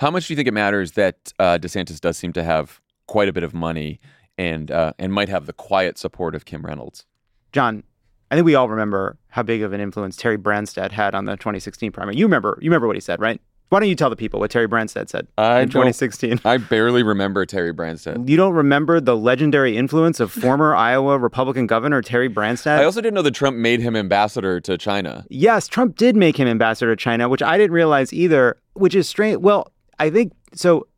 How 0.00 0.10
much 0.10 0.26
do 0.26 0.32
you 0.32 0.36
think 0.36 0.48
it 0.48 0.54
matters 0.54 0.92
that 0.92 1.32
uh, 1.38 1.58
DeSantis 1.58 2.00
does 2.00 2.16
seem 2.16 2.32
to 2.32 2.42
have 2.42 2.80
quite 3.06 3.28
a 3.28 3.32
bit 3.32 3.42
of 3.42 3.52
money 3.52 4.00
and 4.40 4.70
uh, 4.70 4.94
and 4.98 5.12
might 5.12 5.28
have 5.28 5.44
the 5.44 5.52
quiet 5.52 5.98
support 5.98 6.34
of 6.34 6.46
Kim 6.46 6.62
Reynolds? 6.62 7.04
John, 7.52 7.82
I 8.30 8.36
think 8.36 8.46
we 8.46 8.54
all 8.54 8.70
remember 8.70 9.18
how 9.28 9.42
big 9.42 9.62
of 9.62 9.74
an 9.74 9.80
influence 9.80 10.16
Terry 10.16 10.38
Branstad 10.38 10.92
had 10.92 11.14
on 11.14 11.26
the 11.26 11.32
2016 11.32 11.92
primary. 11.92 12.16
You 12.16 12.24
remember, 12.24 12.58
you 12.62 12.70
remember 12.70 12.86
what 12.86 12.96
he 12.96 13.00
said, 13.00 13.20
right? 13.20 13.40
Why 13.68 13.78
don't 13.78 13.88
you 13.88 13.94
tell 13.94 14.10
the 14.10 14.16
people 14.16 14.40
what 14.40 14.50
Terry 14.50 14.66
Branstad 14.66 15.08
said 15.10 15.28
I 15.38 15.60
in 15.60 15.68
2016? 15.68 16.40
I 16.44 16.56
barely 16.56 17.02
remember 17.04 17.46
Terry 17.46 17.72
Branstad. 17.72 18.28
You 18.28 18.36
don't 18.36 18.54
remember 18.54 18.98
the 18.98 19.16
legendary 19.16 19.76
influence 19.76 20.18
of 20.20 20.32
former 20.32 20.74
Iowa 20.88 21.18
Republican 21.18 21.66
Governor 21.68 22.02
Terry 22.02 22.28
Branstad? 22.28 22.78
I 22.78 22.84
also 22.84 23.00
didn't 23.00 23.14
know 23.14 23.22
that 23.22 23.34
Trump 23.34 23.58
made 23.58 23.80
him 23.80 23.94
ambassador 23.94 24.60
to 24.62 24.78
China. 24.78 25.24
Yes, 25.28 25.68
Trump 25.68 25.96
did 25.96 26.16
make 26.16 26.36
him 26.36 26.48
ambassador 26.48 26.96
to 26.96 27.00
China, 27.00 27.28
which 27.28 27.42
I 27.42 27.58
didn't 27.58 27.72
realize 27.72 28.12
either, 28.12 28.56
which 28.72 28.94
is 28.96 29.08
strange. 29.08 29.36
Well, 29.36 29.70
I 30.00 30.10
think 30.10 30.32
so. 30.54 30.88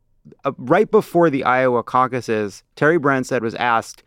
Uh, 0.45 0.51
right 0.57 0.89
before 0.89 1.29
the 1.29 1.43
Iowa 1.43 1.83
caucuses, 1.83 2.63
Terry 2.75 2.97
Branstad 2.99 3.41
was 3.41 3.55
asked, 3.55 4.03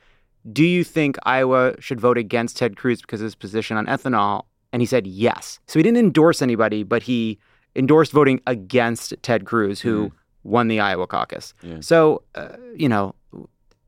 Do 0.50 0.64
you 0.64 0.82
think 0.84 1.16
Iowa 1.24 1.74
should 1.80 2.00
vote 2.00 2.16
against 2.18 2.56
Ted 2.56 2.76
Cruz 2.76 3.00
because 3.00 3.20
of 3.20 3.24
his 3.24 3.34
position 3.34 3.76
on 3.76 3.86
ethanol? 3.86 4.44
And 4.72 4.82
he 4.82 4.86
said 4.86 5.06
yes. 5.06 5.58
So 5.66 5.78
he 5.78 5.82
didn't 5.82 5.98
endorse 5.98 6.42
anybody, 6.42 6.82
but 6.82 7.02
he 7.02 7.38
endorsed 7.74 8.12
voting 8.12 8.40
against 8.46 9.14
Ted 9.22 9.44
Cruz, 9.44 9.80
who 9.80 10.12
won 10.42 10.68
the 10.68 10.80
Iowa 10.80 11.06
caucus. 11.06 11.54
Yeah. 11.62 11.78
So, 11.80 12.22
uh, 12.34 12.56
you 12.74 12.88
know, 12.88 13.14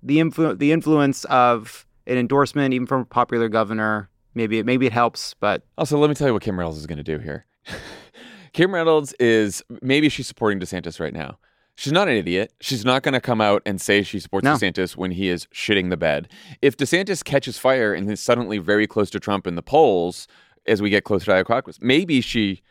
the, 0.02 0.18
influ- 0.18 0.58
the 0.58 0.72
influence 0.72 1.24
of 1.26 1.86
an 2.06 2.16
endorsement, 2.18 2.74
even 2.74 2.86
from 2.86 3.02
a 3.02 3.04
popular 3.04 3.48
governor, 3.48 4.08
maybe 4.34 4.58
it, 4.58 4.66
maybe 4.66 4.86
it 4.86 4.92
helps, 4.92 5.34
but 5.40 5.62
Also, 5.76 5.98
let 5.98 6.08
me 6.08 6.14
tell 6.14 6.26
you 6.26 6.32
what 6.32 6.42
Kim 6.42 6.58
Reynolds 6.58 6.78
is 6.78 6.86
going 6.86 6.98
to 6.98 7.02
do 7.04 7.18
here. 7.18 7.46
Kim 8.52 8.72
Reynolds 8.74 9.14
is 9.20 9.62
maybe 9.82 10.08
she's 10.08 10.26
supporting 10.26 10.58
DeSantis 10.60 11.00
right 11.00 11.12
now. 11.12 11.38
She's 11.78 11.92
not 11.92 12.08
an 12.08 12.16
idiot. 12.16 12.52
She's 12.60 12.84
not 12.84 13.04
going 13.04 13.12
to 13.12 13.20
come 13.20 13.40
out 13.40 13.62
and 13.64 13.80
say 13.80 14.02
she 14.02 14.18
supports 14.18 14.42
No. 14.42 14.54
DeSantis 14.54 14.96
when 14.96 15.12
he 15.12 15.28
is 15.28 15.46
shitting 15.54 15.90
the 15.90 15.96
bed. 15.96 16.28
If 16.60 16.76
DeSantis 16.76 17.22
catches 17.22 17.56
fire 17.56 17.94
and 17.94 18.10
is 18.10 18.20
suddenly 18.20 18.58
very 18.58 18.88
close 18.88 19.10
to 19.10 19.20
Trump 19.20 19.46
in 19.46 19.54
the 19.54 19.62
polls 19.62 20.26
as 20.66 20.82
we 20.82 20.90
get 20.90 21.04
closer 21.04 21.26
to 21.26 21.34
Iowa 21.34 21.44
caucus, 21.44 21.78
maybe 21.80 22.20
she 22.20 22.62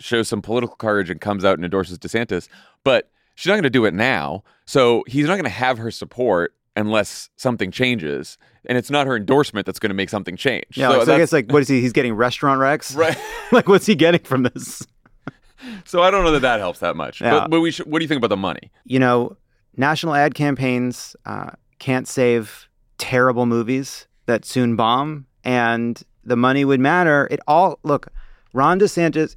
shows 0.00 0.26
some 0.26 0.42
political 0.42 0.74
courage 0.74 1.08
and 1.08 1.20
comes 1.20 1.44
out 1.44 1.54
and 1.54 1.64
endorses 1.64 1.98
DeSantis. 2.00 2.48
But 2.82 3.08
she's 3.36 3.46
not 3.46 3.54
going 3.54 3.62
to 3.62 3.70
do 3.70 3.84
it 3.84 3.94
now. 3.94 4.42
So 4.66 5.04
he's 5.06 5.26
not 5.28 5.34
going 5.34 5.44
to 5.44 5.50
have 5.50 5.78
her 5.78 5.92
support 5.92 6.52
unless 6.74 7.30
something 7.36 7.70
changes. 7.70 8.38
And 8.64 8.76
it's 8.76 8.90
not 8.90 9.06
her 9.06 9.14
endorsement 9.14 9.66
that's 9.66 9.78
going 9.78 9.90
to 9.90 9.94
make 9.94 10.08
something 10.10 10.36
change. 10.36 10.64
yeah. 10.76 10.90
So 10.90 11.04
so 11.04 11.14
I 11.14 11.18
guess 11.18 11.32
like 11.32 11.52
what 11.52 11.62
is 11.62 11.68
he? 11.68 11.80
He's 11.80 11.92
getting 11.92 12.14
restaurant 12.14 12.58
wrecks, 12.58 12.92
Right. 12.96 13.16
like 13.52 13.68
what's 13.68 13.86
he 13.86 13.94
getting 13.94 14.24
from 14.24 14.42
this? 14.42 14.84
So 15.84 16.02
I 16.02 16.10
don't 16.10 16.24
know 16.24 16.32
that 16.32 16.42
that 16.42 16.60
helps 16.60 16.78
that 16.80 16.96
much. 16.96 17.20
Yeah. 17.20 17.40
But, 17.40 17.50
but 17.50 17.60
we 17.60 17.70
should. 17.70 17.86
What 17.86 17.98
do 17.98 18.04
you 18.04 18.08
think 18.08 18.18
about 18.18 18.28
the 18.28 18.36
money? 18.36 18.70
You 18.84 18.98
know, 18.98 19.36
national 19.76 20.14
ad 20.14 20.34
campaigns 20.34 21.16
uh, 21.26 21.50
can't 21.78 22.06
save 22.06 22.68
terrible 22.98 23.46
movies 23.46 24.06
that 24.26 24.44
soon 24.44 24.76
bomb, 24.76 25.26
and 25.44 26.02
the 26.24 26.36
money 26.36 26.64
would 26.64 26.80
matter. 26.80 27.28
It 27.30 27.40
all 27.46 27.78
look. 27.82 28.08
Ron 28.52 28.80
DeSantis, 28.80 29.36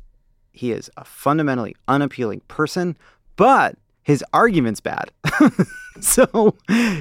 he 0.52 0.72
is 0.72 0.90
a 0.98 1.04
fundamentally 1.04 1.76
unappealing 1.88 2.42
person, 2.48 2.98
but 3.36 3.76
his 4.04 4.24
argument's 4.34 4.80
bad. 4.80 5.12
so, 6.00 6.56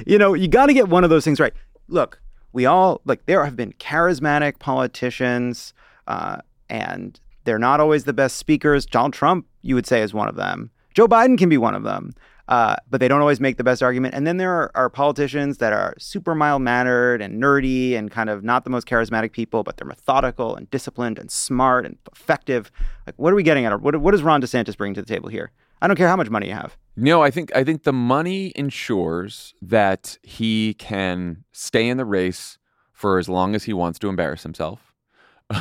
you 0.05 0.17
know, 0.17 0.33
you 0.33 0.47
got 0.47 0.67
to 0.67 0.73
get 0.73 0.89
one 0.89 1.03
of 1.03 1.09
those 1.09 1.23
things 1.23 1.39
right. 1.39 1.53
Look, 1.87 2.21
we 2.53 2.65
all 2.65 3.01
like 3.05 3.25
there 3.25 3.43
have 3.43 3.55
been 3.55 3.73
charismatic 3.73 4.59
politicians, 4.59 5.73
uh, 6.07 6.37
and 6.69 7.19
they're 7.43 7.59
not 7.59 7.79
always 7.79 8.03
the 8.03 8.13
best 8.13 8.37
speakers. 8.37 8.85
Donald 8.85 9.13
Trump, 9.13 9.45
you 9.61 9.75
would 9.75 9.87
say, 9.87 10.01
is 10.01 10.13
one 10.13 10.27
of 10.27 10.35
them. 10.35 10.71
Joe 10.93 11.07
Biden 11.07 11.37
can 11.37 11.49
be 11.49 11.57
one 11.57 11.75
of 11.75 11.83
them. 11.83 12.13
Uh, 12.47 12.75
but 12.89 12.99
they 12.99 13.07
don't 13.07 13.21
always 13.21 13.39
make 13.39 13.55
the 13.55 13.63
best 13.63 13.81
argument. 13.81 14.13
And 14.13 14.27
then 14.27 14.35
there 14.35 14.51
are, 14.51 14.71
are 14.75 14.89
politicians 14.89 15.59
that 15.59 15.71
are 15.71 15.93
super 15.97 16.35
mild 16.35 16.61
mannered 16.61 17.21
and 17.21 17.41
nerdy 17.41 17.95
and 17.95 18.11
kind 18.11 18.29
of 18.29 18.43
not 18.43 18.65
the 18.65 18.69
most 18.69 18.87
charismatic 18.87 19.31
people, 19.31 19.63
but 19.63 19.77
they're 19.77 19.87
methodical 19.87 20.53
and 20.55 20.69
disciplined 20.69 21.17
and 21.17 21.31
smart 21.31 21.85
and 21.85 21.97
effective. 22.11 22.69
Like, 23.05 23.15
what 23.15 23.31
are 23.31 23.37
we 23.37 23.43
getting 23.43 23.63
at? 23.63 23.79
What, 23.79 23.95
what 23.95 24.11
does 24.11 24.21
Ron 24.21 24.41
DeSantis 24.41 24.75
bring 24.75 24.93
to 24.95 25.01
the 25.01 25.07
table 25.07 25.29
here? 25.29 25.51
I 25.81 25.87
don't 25.87 25.95
care 25.95 26.09
how 26.09 26.17
much 26.17 26.29
money 26.29 26.47
you 26.47 26.53
have. 26.53 26.75
No, 26.97 27.23
I 27.23 27.31
think 27.31 27.55
I 27.55 27.63
think 27.63 27.83
the 27.83 27.93
money 27.93 28.51
ensures 28.55 29.55
that 29.61 30.17
he 30.21 30.73
can 30.75 31.45
stay 31.53 31.87
in 31.87 31.95
the 31.97 32.05
race 32.05 32.57
for 32.91 33.17
as 33.17 33.29
long 33.29 33.55
as 33.55 33.63
he 33.63 33.73
wants 33.73 33.97
to 33.99 34.09
embarrass 34.09 34.43
himself. 34.43 34.93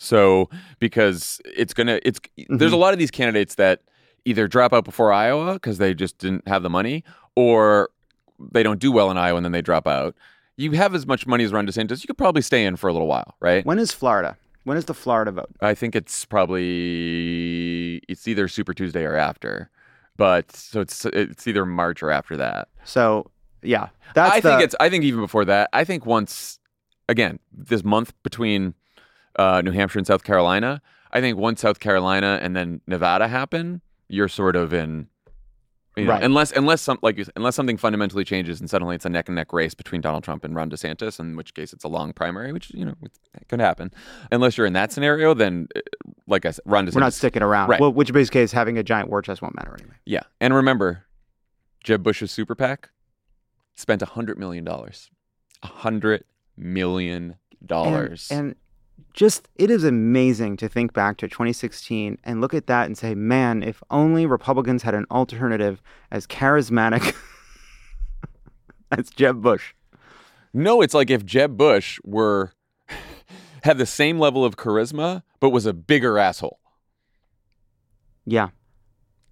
so 0.00 0.48
because 0.78 1.42
it's 1.44 1.74
gonna 1.74 2.00
it's 2.02 2.18
mm-hmm. 2.18 2.56
there's 2.56 2.72
a 2.72 2.76
lot 2.76 2.94
of 2.94 2.98
these 2.98 3.10
candidates 3.10 3.56
that 3.56 3.82
either 4.24 4.48
drop 4.48 4.72
out 4.72 4.84
before 4.84 5.12
Iowa 5.12 5.54
because 5.54 5.78
they 5.78 5.92
just 5.94 6.16
didn't 6.18 6.48
have 6.48 6.62
the 6.62 6.70
money, 6.70 7.04
or 7.36 7.90
they 8.52 8.62
don't 8.62 8.80
do 8.80 8.90
well 8.90 9.10
in 9.10 9.18
Iowa 9.18 9.36
and 9.36 9.44
then 9.44 9.52
they 9.52 9.62
drop 9.62 9.86
out. 9.86 10.16
You 10.56 10.72
have 10.72 10.94
as 10.94 11.06
much 11.06 11.26
money 11.26 11.44
as 11.44 11.52
Ron 11.52 11.66
DeSantis, 11.66 12.02
you 12.02 12.06
could 12.06 12.18
probably 12.18 12.42
stay 12.42 12.64
in 12.64 12.76
for 12.76 12.88
a 12.88 12.92
little 12.92 13.08
while, 13.08 13.34
right? 13.40 13.64
When 13.64 13.78
is 13.78 13.92
Florida? 13.92 14.36
When 14.64 14.76
is 14.76 14.86
the 14.86 14.94
Florida 14.94 15.32
vote? 15.32 15.50
I 15.60 15.74
think 15.74 15.94
it's 15.94 16.24
probably 16.24 17.96
it's 18.08 18.26
either 18.26 18.48
Super 18.48 18.72
Tuesday 18.72 19.04
or 19.04 19.16
after, 19.16 19.70
but 20.16 20.50
so 20.50 20.80
it's 20.80 21.04
it's 21.04 21.46
either 21.46 21.66
March 21.66 22.02
or 22.02 22.10
after 22.10 22.38
that. 22.38 22.68
So 22.84 23.30
yeah, 23.62 23.88
that's 24.14 24.34
I 24.34 24.40
the... 24.40 24.48
think 24.48 24.62
it's 24.62 24.74
I 24.80 24.88
think 24.88 25.04
even 25.04 25.20
before 25.20 25.44
that. 25.44 25.68
I 25.74 25.84
think 25.84 26.06
once 26.06 26.58
again 27.08 27.38
this 27.52 27.84
month 27.84 28.14
between 28.22 28.74
uh, 29.36 29.62
New 29.62 29.72
Hampshire 29.72 29.98
and 29.98 30.06
South 30.06 30.24
Carolina, 30.24 30.82
I 31.12 31.20
think 31.20 31.38
once 31.38 31.60
South 31.60 31.80
Carolina 31.80 32.38
and 32.42 32.54
then 32.56 32.80
Nevada 32.86 33.28
happen, 33.28 33.80
you're 34.08 34.28
sort 34.28 34.56
of 34.56 34.72
in 34.72 35.08
you 35.96 36.04
know, 36.04 36.12
right. 36.12 36.22
Unless 36.22 36.52
unless 36.52 36.82
some 36.82 36.98
like 37.02 37.20
unless 37.34 37.56
something 37.56 37.76
fundamentally 37.76 38.24
changes 38.24 38.60
and 38.60 38.70
suddenly 38.70 38.94
it's 38.94 39.04
a 39.04 39.08
neck 39.08 39.28
and 39.28 39.34
neck 39.34 39.52
race 39.52 39.74
between 39.74 40.00
Donald 40.00 40.22
Trump 40.22 40.44
and 40.44 40.54
Ron 40.54 40.70
DeSantis, 40.70 41.18
in 41.18 41.36
which 41.36 41.52
case 41.52 41.72
it's 41.72 41.82
a 41.82 41.88
long 41.88 42.12
primary, 42.12 42.52
which 42.52 42.72
you 42.72 42.84
know 42.84 42.94
could 43.48 43.60
happen. 43.60 43.92
Unless 44.30 44.56
you're 44.56 44.68
in 44.68 44.72
that 44.74 44.92
scenario, 44.92 45.34
then 45.34 45.66
uh, 45.74 45.80
like 46.28 46.46
I 46.46 46.52
said, 46.52 46.62
Ron 46.64 46.86
DeSantis. 46.86 46.94
We're 46.94 47.00
not 47.00 47.12
sticking 47.12 47.42
around. 47.42 47.70
Right. 47.70 47.80
Well, 47.80 47.92
which 47.92 48.12
base 48.12 48.30
case 48.30 48.52
having 48.52 48.78
a 48.78 48.84
giant 48.84 49.10
war 49.10 49.20
chest 49.20 49.42
won't 49.42 49.56
matter 49.56 49.76
anyway. 49.78 49.96
Yeah, 50.06 50.22
and 50.40 50.54
remember, 50.54 51.06
Jeb 51.82 52.04
Bush's 52.04 52.30
super 52.30 52.54
PAC 52.54 52.90
spent 53.74 54.00
a 54.00 54.06
hundred 54.06 54.38
million 54.38 54.64
dollars. 54.64 55.10
A 55.62 55.66
hundred 55.66 56.24
million 56.56 57.36
dollars. 57.66 58.28
And, 58.30 58.40
and 58.40 58.56
just 59.12 59.48
it 59.56 59.70
is 59.70 59.84
amazing 59.84 60.56
to 60.58 60.68
think 60.68 60.92
back 60.92 61.16
to 61.18 61.28
2016 61.28 62.18
and 62.24 62.40
look 62.40 62.54
at 62.54 62.66
that 62.66 62.86
and 62.86 62.96
say, 62.96 63.14
man, 63.14 63.62
if 63.62 63.82
only 63.90 64.26
Republicans 64.26 64.82
had 64.82 64.94
an 64.94 65.06
alternative 65.10 65.82
as 66.10 66.26
charismatic 66.26 67.14
as 68.92 69.10
Jeb 69.10 69.42
Bush. 69.42 69.74
No, 70.52 70.82
it's 70.82 70.94
like 70.94 71.10
if 71.10 71.24
Jeb 71.24 71.56
Bush 71.56 71.98
were 72.04 72.52
had 73.62 73.78
the 73.78 73.86
same 73.86 74.18
level 74.18 74.44
of 74.44 74.56
charisma, 74.56 75.22
but 75.38 75.50
was 75.50 75.66
a 75.66 75.72
bigger 75.72 76.18
asshole. 76.18 76.58
Yeah. 78.26 78.48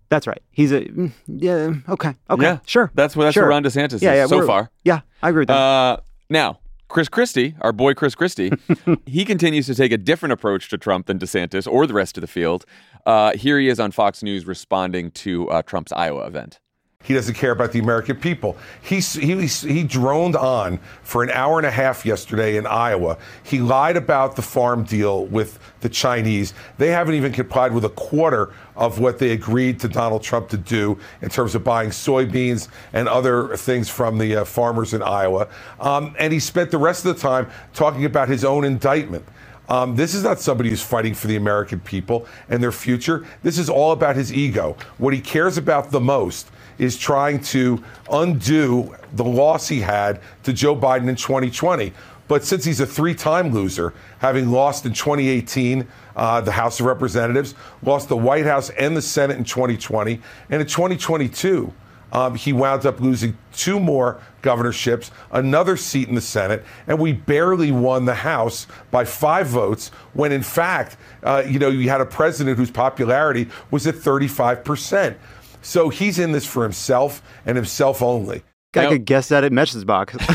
That's 0.08 0.26
right. 0.26 0.42
He's 0.50 0.72
a 0.72 0.84
mm, 0.84 1.12
yeah. 1.26 1.74
Okay. 1.88 2.14
Okay. 2.30 2.42
Yeah, 2.42 2.58
sure. 2.64 2.90
That's 2.94 3.14
what 3.14 3.24
that's 3.24 3.34
sure. 3.34 3.44
what 3.44 3.50
Ron 3.50 3.62
DeSantis 3.62 4.00
yeah, 4.00 4.12
is 4.12 4.18
yeah, 4.18 4.26
so 4.26 4.46
far. 4.46 4.70
Yeah, 4.82 5.00
I 5.22 5.28
agree 5.28 5.42
with 5.42 5.48
that. 5.48 5.54
Uh, 5.54 5.96
now, 6.30 6.60
Chris 6.88 7.08
Christie, 7.08 7.54
our 7.60 7.72
boy 7.72 7.92
Chris 7.92 8.14
Christie, 8.14 8.50
he 9.06 9.24
continues 9.24 9.66
to 9.66 9.74
take 9.74 9.92
a 9.92 9.98
different 9.98 10.32
approach 10.32 10.68
to 10.70 10.78
Trump 10.78 11.06
than 11.06 11.18
DeSantis 11.18 11.70
or 11.70 11.86
the 11.86 11.94
rest 11.94 12.16
of 12.16 12.22
the 12.22 12.26
field. 12.26 12.64
Uh, 13.04 13.32
here 13.34 13.58
he 13.58 13.68
is 13.68 13.78
on 13.78 13.90
Fox 13.90 14.22
News 14.22 14.46
responding 14.46 15.10
to 15.12 15.48
uh, 15.50 15.62
Trump's 15.62 15.92
Iowa 15.92 16.26
event. 16.26 16.60
He 17.08 17.14
doesn't 17.14 17.36
care 17.36 17.52
about 17.52 17.72
the 17.72 17.78
American 17.78 18.16
people. 18.16 18.58
He, 18.82 19.00
he, 19.00 19.46
he 19.46 19.82
droned 19.82 20.36
on 20.36 20.78
for 21.02 21.22
an 21.22 21.30
hour 21.30 21.58
and 21.58 21.66
a 21.66 21.70
half 21.70 22.04
yesterday 22.04 22.58
in 22.58 22.66
Iowa. 22.66 23.16
He 23.42 23.60
lied 23.60 23.96
about 23.96 24.36
the 24.36 24.42
farm 24.42 24.84
deal 24.84 25.24
with 25.24 25.58
the 25.80 25.88
Chinese. 25.88 26.52
They 26.76 26.88
haven't 26.88 27.14
even 27.14 27.32
complied 27.32 27.72
with 27.72 27.86
a 27.86 27.88
quarter 27.88 28.52
of 28.76 28.98
what 28.98 29.18
they 29.18 29.30
agreed 29.30 29.80
to 29.80 29.88
Donald 29.88 30.22
Trump 30.22 30.50
to 30.50 30.58
do 30.58 30.98
in 31.22 31.30
terms 31.30 31.54
of 31.54 31.64
buying 31.64 31.88
soybeans 31.88 32.68
and 32.92 33.08
other 33.08 33.56
things 33.56 33.88
from 33.88 34.18
the 34.18 34.36
uh, 34.36 34.44
farmers 34.44 34.92
in 34.92 35.00
Iowa. 35.00 35.48
Um, 35.80 36.14
and 36.18 36.30
he 36.30 36.38
spent 36.38 36.70
the 36.70 36.76
rest 36.76 37.06
of 37.06 37.16
the 37.16 37.22
time 37.22 37.48
talking 37.72 38.04
about 38.04 38.28
his 38.28 38.44
own 38.44 38.66
indictment. 38.66 39.24
Um, 39.70 39.96
this 39.96 40.12
is 40.12 40.24
not 40.24 40.40
somebody 40.40 40.68
who's 40.68 40.82
fighting 40.82 41.14
for 41.14 41.26
the 41.26 41.36
American 41.36 41.80
people 41.80 42.26
and 42.50 42.62
their 42.62 42.72
future. 42.72 43.24
This 43.42 43.58
is 43.58 43.70
all 43.70 43.92
about 43.92 44.14
his 44.14 44.30
ego. 44.30 44.76
What 44.98 45.14
he 45.14 45.22
cares 45.22 45.56
about 45.56 45.90
the 45.90 46.00
most 46.00 46.50
is 46.78 46.96
trying 46.96 47.40
to 47.40 47.82
undo 48.10 48.94
the 49.14 49.24
loss 49.24 49.68
he 49.68 49.80
had 49.80 50.20
to 50.44 50.52
Joe 50.52 50.76
Biden 50.76 51.08
in 51.08 51.16
2020. 51.16 51.92
But 52.28 52.44
since 52.44 52.64
he's 52.64 52.80
a 52.80 52.86
three 52.86 53.14
time 53.14 53.52
loser, 53.52 53.94
having 54.18 54.50
lost 54.50 54.84
in 54.84 54.92
2018 54.92 55.88
uh, 56.14 56.40
the 56.42 56.52
House 56.52 56.78
of 56.78 56.86
Representatives, 56.86 57.54
lost 57.82 58.08
the 58.08 58.16
White 58.16 58.44
House 58.44 58.70
and 58.70 58.96
the 58.96 59.02
Senate 59.02 59.38
in 59.38 59.44
2020, 59.44 60.20
and 60.50 60.60
in 60.60 60.66
2022, 60.66 61.72
um, 62.10 62.34
he 62.34 62.52
wound 62.52 62.86
up 62.86 63.00
losing 63.00 63.36
two 63.52 63.78
more 63.78 64.20
governorships, 64.40 65.10
another 65.30 65.76
seat 65.76 66.08
in 66.08 66.14
the 66.14 66.20
Senate, 66.20 66.64
and 66.86 66.98
we 66.98 67.12
barely 67.12 67.70
won 67.70 68.04
the 68.04 68.14
House 68.14 68.66
by 68.90 69.04
five 69.04 69.46
votes 69.46 69.90
when, 70.14 70.32
in 70.32 70.42
fact, 70.42 70.96
uh, 71.22 71.42
you 71.46 71.58
know, 71.58 71.68
you 71.68 71.88
had 71.90 72.00
a 72.00 72.06
president 72.06 72.56
whose 72.56 72.70
popularity 72.70 73.48
was 73.70 73.86
at 73.86 73.94
35 73.94 74.64
percent. 74.64 75.18
So 75.62 75.88
he's 75.88 76.18
in 76.18 76.32
this 76.32 76.46
for 76.46 76.62
himself 76.62 77.22
and 77.44 77.56
himself 77.56 78.02
only. 78.02 78.42
I 78.74 78.86
could 78.86 79.04
guess 79.04 79.28
that 79.28 79.44
at 79.44 79.52
message 79.52 79.86
box. 79.86 80.16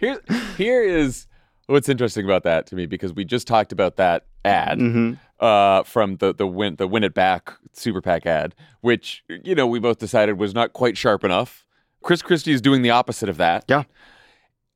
Here, 0.00 0.20
here 0.56 0.82
is 0.82 1.26
what's 1.66 1.88
interesting 1.88 2.24
about 2.24 2.42
that 2.42 2.66
to 2.66 2.76
me 2.76 2.86
because 2.86 3.14
we 3.14 3.24
just 3.24 3.46
talked 3.46 3.72
about 3.72 3.96
that 3.96 4.26
ad 4.44 4.78
mm-hmm. 4.78 5.14
uh, 5.40 5.82
from 5.84 6.16
the 6.16 6.34
the 6.34 6.46
win 6.46 6.76
the 6.76 6.86
win 6.86 7.04
it 7.04 7.14
back 7.14 7.54
super 7.72 8.02
PAC 8.02 8.26
ad, 8.26 8.54
which 8.80 9.24
you 9.28 9.54
know 9.54 9.66
we 9.66 9.78
both 9.78 9.98
decided 9.98 10.38
was 10.38 10.54
not 10.54 10.72
quite 10.72 10.98
sharp 10.98 11.24
enough. 11.24 11.64
Chris 12.02 12.20
Christie 12.20 12.52
is 12.52 12.60
doing 12.60 12.82
the 12.82 12.90
opposite 12.90 13.28
of 13.28 13.38
that. 13.38 13.64
Yeah, 13.68 13.84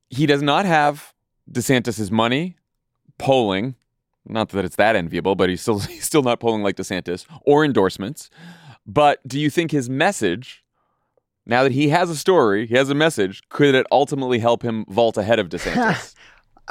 he 0.09 0.25
does 0.25 0.41
not 0.41 0.65
have 0.65 1.13
DeSantis's 1.51 2.11
money 2.11 2.57
polling 3.19 3.75
not 4.29 4.51
that 4.51 4.65
it's 4.65 4.77
that 4.77 4.97
enviable, 4.97 5.35
but 5.35 5.49
he's 5.49 5.61
still 5.61 5.79
he's 5.95 6.05
still 6.05 6.23
not 6.23 6.41
polling 6.41 6.63
like 6.63 6.77
DeSantis 6.77 7.27
or 7.43 7.65
endorsements. 7.65 8.31
But 8.87 9.27
do 9.27 9.39
you 9.39 9.51
think 9.51 9.71
his 9.71 9.91
message, 9.91 10.65
now 11.45 11.63
that 11.63 11.73
he 11.73 11.91
has 11.91 12.09
a 12.09 12.17
story, 12.17 12.67
he 12.67 12.75
has 12.75 12.89
a 12.89 12.95
message, 12.95 13.43
could 13.51 13.75
it 13.75 13.87
ultimately 13.93 14.39
help 14.39 14.63
him 14.63 14.87
vault 14.89 15.19
ahead 15.19 15.39
of 15.39 15.49
DeSantis? 15.51 16.15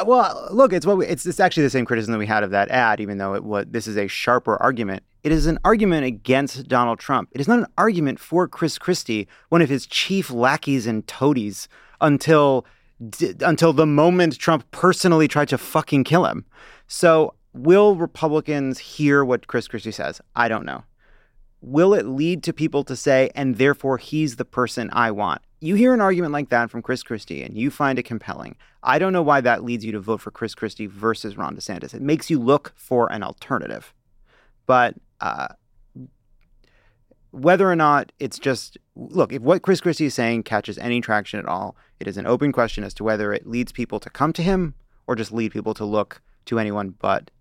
well, 0.06 0.48
look, 0.52 0.74
it's 0.74 0.86
what 0.86 0.98
we, 0.98 1.08
it's 1.08 1.26
it's 1.26 1.40
actually 1.40 1.64
the 1.64 1.70
same 1.70 1.86
criticism 1.86 2.12
that 2.14 2.20
we 2.20 2.26
had 2.26 2.44
of 2.44 2.52
that 2.52 2.70
ad, 2.70 3.00
even 3.00 3.18
though 3.18 3.34
it 3.34 3.72
this 3.74 3.88
is 3.88 3.98
a 3.98 4.08
sharper 4.08 4.58
argument. 4.58 5.04
It 5.24 5.32
is 5.32 5.48
an 5.48 5.60
argument 5.66 6.06
against 6.06 6.68
Donald 6.68 7.00
Trump. 7.00 7.30
It 7.34 7.42
is 7.42 7.48
not 7.48 7.60
an 7.60 7.66
argument 7.78 8.20
for 8.20 8.48
Chris 8.48 8.78
Christie, 8.78 9.28
one 9.50 9.62
of 9.62 9.70
his 9.70 9.86
chief 9.86 10.32
lackeys 10.32 10.88
and 10.88 11.06
toadies, 11.08 11.68
until 12.00 12.66
d- 13.10 13.34
until 13.42 13.74
the 13.74 13.86
moment 13.86 14.38
Trump 14.38 14.70
personally 14.72 15.28
tried 15.28 15.50
to 15.50 15.58
fucking 15.58 16.04
kill 16.04 16.26
him. 16.26 16.46
So 16.88 17.34
Will 17.58 17.96
Republicans 17.96 18.78
hear 18.78 19.26
what 19.26 19.48
Chris 19.48 19.68
Christie 19.68 19.92
says? 19.92 20.22
I 20.36 20.48
don't 20.48 20.66
know. 20.66 20.84
Will 21.62 21.96
it 21.96 22.06
lead 22.06 22.44
to 22.44 22.54
people 22.54 22.84
to 22.84 22.96
say, 22.96 23.32
and 23.34 23.58
therefore 23.58 23.98
he's 23.98 24.36
the 24.36 24.46
person 24.46 24.90
I 24.94 25.10
want? 25.12 25.42
You 25.60 25.74
hear 25.74 25.92
an 25.94 26.02
argument 26.02 26.34
like 26.34 26.50
that 26.50 26.70
from 26.70 26.84
Chris 26.84 27.02
Christie 27.02 27.42
and 27.42 27.58
you 27.58 27.72
find 27.72 27.98
it 27.98 28.04
compelling. 28.04 28.56
I 28.84 29.00
don't 29.00 29.12
know 29.12 29.24
why 29.24 29.42
that 29.42 29.64
leads 29.64 29.84
you 29.84 29.92
to 29.94 30.00
vote 30.00 30.22
for 30.22 30.30
Chris 30.30 30.54
Christie 30.54 30.86
versus 30.86 31.36
Ron 31.36 31.56
DeSantis. 31.56 31.96
It 31.96 32.02
makes 32.02 32.30
you 32.30 32.40
look 32.40 32.74
for 32.76 33.12
an 33.12 33.24
alternative. 33.24 33.92
But 34.68 34.94
uh, 35.20 35.48
whether 37.32 37.70
or 37.70 37.76
not 37.76 38.12
it's 38.20 38.38
just 38.38 38.78
look, 38.96 39.34
if 39.34 39.42
what 39.42 39.64
Chris 39.64 39.82
Christie 39.82 40.06
is 40.06 40.14
saying 40.14 40.44
catches 40.44 40.78
any 40.78 41.02
traction 41.02 41.40
at 41.40 41.48
all, 41.48 41.76
it 42.00 42.08
is 42.08 42.18
an 42.18 42.28
open 42.28 42.52
question 42.52 42.84
as 42.84 42.94
to 42.96 43.04
whether 43.04 43.34
it 43.34 43.48
leads 43.48 43.72
people 43.72 44.00
to 44.00 44.12
come 44.12 44.32
to 44.34 44.44
him 44.44 44.76
or 45.08 45.16
just 45.16 45.32
lead 45.32 45.52
people 45.52 45.74
to 45.74 45.86
look 45.86 46.22
to 46.46 46.60
anyone 46.60 46.92
but 47.00 47.32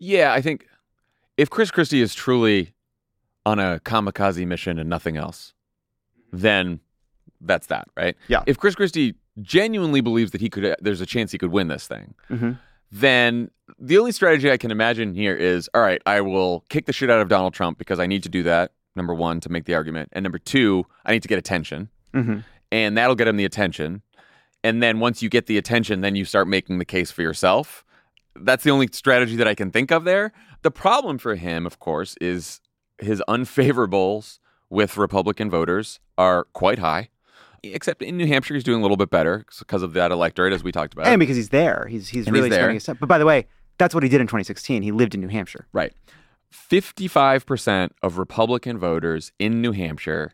yeah, 0.00 0.32
I 0.32 0.40
think 0.40 0.66
if 1.36 1.48
Chris 1.48 1.70
Christie 1.70 2.00
is 2.00 2.14
truly 2.14 2.72
on 3.46 3.58
a 3.58 3.80
kamikaze 3.84 4.44
mission 4.46 4.78
and 4.78 4.90
nothing 4.90 5.16
else, 5.16 5.54
then 6.32 6.80
that's 7.40 7.68
that, 7.68 7.88
right? 7.96 8.16
Yeah. 8.28 8.42
If 8.46 8.58
Chris 8.58 8.74
Christie 8.74 9.14
genuinely 9.40 10.00
believes 10.00 10.32
that 10.32 10.40
he 10.40 10.50
could, 10.50 10.74
there's 10.80 11.00
a 11.00 11.06
chance 11.06 11.30
he 11.32 11.38
could 11.38 11.52
win 11.52 11.68
this 11.68 11.86
thing, 11.86 12.14
mm-hmm. 12.28 12.52
then 12.90 13.50
the 13.78 13.98
only 13.98 14.12
strategy 14.12 14.50
I 14.50 14.56
can 14.56 14.70
imagine 14.70 15.14
here 15.14 15.36
is, 15.36 15.68
all 15.74 15.82
right, 15.82 16.02
I 16.06 16.22
will 16.22 16.64
kick 16.68 16.86
the 16.86 16.92
shit 16.92 17.10
out 17.10 17.20
of 17.20 17.28
Donald 17.28 17.54
Trump 17.54 17.78
because 17.78 18.00
I 18.00 18.06
need 18.06 18.22
to 18.24 18.28
do 18.28 18.42
that. 18.42 18.72
Number 18.96 19.14
one, 19.14 19.38
to 19.40 19.48
make 19.48 19.66
the 19.66 19.74
argument, 19.74 20.08
and 20.12 20.24
number 20.24 20.38
two, 20.38 20.84
I 21.06 21.12
need 21.12 21.22
to 21.22 21.28
get 21.28 21.38
attention, 21.38 21.90
mm-hmm. 22.12 22.40
and 22.72 22.98
that'll 22.98 23.14
get 23.14 23.28
him 23.28 23.36
the 23.36 23.44
attention. 23.44 24.02
And 24.64 24.82
then 24.82 24.98
once 24.98 25.22
you 25.22 25.28
get 25.28 25.46
the 25.46 25.56
attention, 25.58 26.00
then 26.00 26.16
you 26.16 26.24
start 26.24 26.48
making 26.48 26.78
the 26.78 26.84
case 26.84 27.10
for 27.12 27.22
yourself 27.22 27.84
that's 28.36 28.64
the 28.64 28.70
only 28.70 28.88
strategy 28.92 29.36
that 29.36 29.48
I 29.48 29.54
can 29.54 29.70
think 29.70 29.90
of 29.90 30.04
there. 30.04 30.32
The 30.62 30.70
problem 30.70 31.18
for 31.18 31.34
him, 31.36 31.66
of 31.66 31.78
course, 31.78 32.16
is 32.20 32.60
his 32.98 33.22
unfavorables 33.28 34.38
with 34.68 34.96
Republican 34.96 35.50
voters 35.50 36.00
are 36.18 36.44
quite 36.52 36.78
high. 36.78 37.08
Except 37.62 38.00
in 38.02 38.16
New 38.16 38.26
Hampshire, 38.26 38.54
he's 38.54 38.64
doing 38.64 38.78
a 38.78 38.82
little 38.82 38.96
bit 38.96 39.10
better 39.10 39.44
because 39.58 39.82
of 39.82 39.92
that 39.92 40.10
electorate, 40.10 40.52
as 40.54 40.64
we 40.64 40.72
talked 40.72 40.94
about. 40.94 41.06
and 41.08 41.18
because 41.20 41.36
he's 41.36 41.50
there, 41.50 41.86
he's 41.90 42.08
he's 42.08 42.26
And 42.26 42.34
really 42.34 42.48
he's 42.48 42.52
there. 42.56 42.60
spending 42.62 42.74
his 42.76 42.84
time. 42.84 42.96
But 42.98 43.08
by 43.08 43.18
the 43.18 43.26
way, 43.26 43.46
that's 43.76 43.94
what 43.94 44.02
he 44.02 44.08
did 44.08 44.20
in 44.22 44.26
2016. 44.26 44.82
He 44.82 44.92
lived 44.92 45.14
in 45.14 45.20
New 45.20 45.28
Hampshire. 45.28 45.66
Right. 45.72 45.92
55% 46.52 47.90
of 48.02 48.18
Republican 48.18 48.78
voters 48.78 49.32
in 49.38 49.60
New 49.60 49.72
Hampshire 49.72 50.32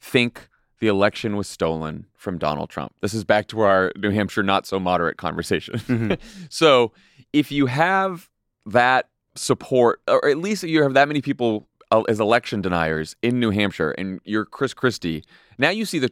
think 0.00 0.48
the 0.80 0.86
election 0.88 1.36
was 1.36 1.46
stolen 1.46 2.06
from 2.16 2.38
Donald 2.38 2.70
Trump. 2.70 2.92
This 3.00 3.14
is 3.14 3.22
back 3.24 3.46
to 3.48 3.60
our 3.60 3.92
New 3.96 4.10
Hampshire 4.10 4.42
not 4.42 4.66
so 4.66 4.80
moderate 4.80 5.16
conversation. 5.16 5.74
Mm-hmm. 5.78 6.12
so, 6.48 6.92
if 7.32 7.52
you 7.52 7.66
have 7.66 8.28
that 8.66 9.08
support, 9.34 10.00
or 10.08 10.28
at 10.28 10.38
least 10.38 10.62
you 10.62 10.82
have 10.82 10.94
that 10.94 11.08
many 11.08 11.20
people 11.20 11.68
uh, 11.90 12.02
as 12.02 12.20
election 12.20 12.60
deniers 12.60 13.16
in 13.22 13.40
New 13.40 13.50
Hampshire, 13.50 13.92
and 13.92 14.20
you're 14.24 14.44
Chris 14.44 14.74
Christie, 14.74 15.24
now 15.58 15.70
you 15.70 15.84
see 15.84 15.98
the 15.98 16.10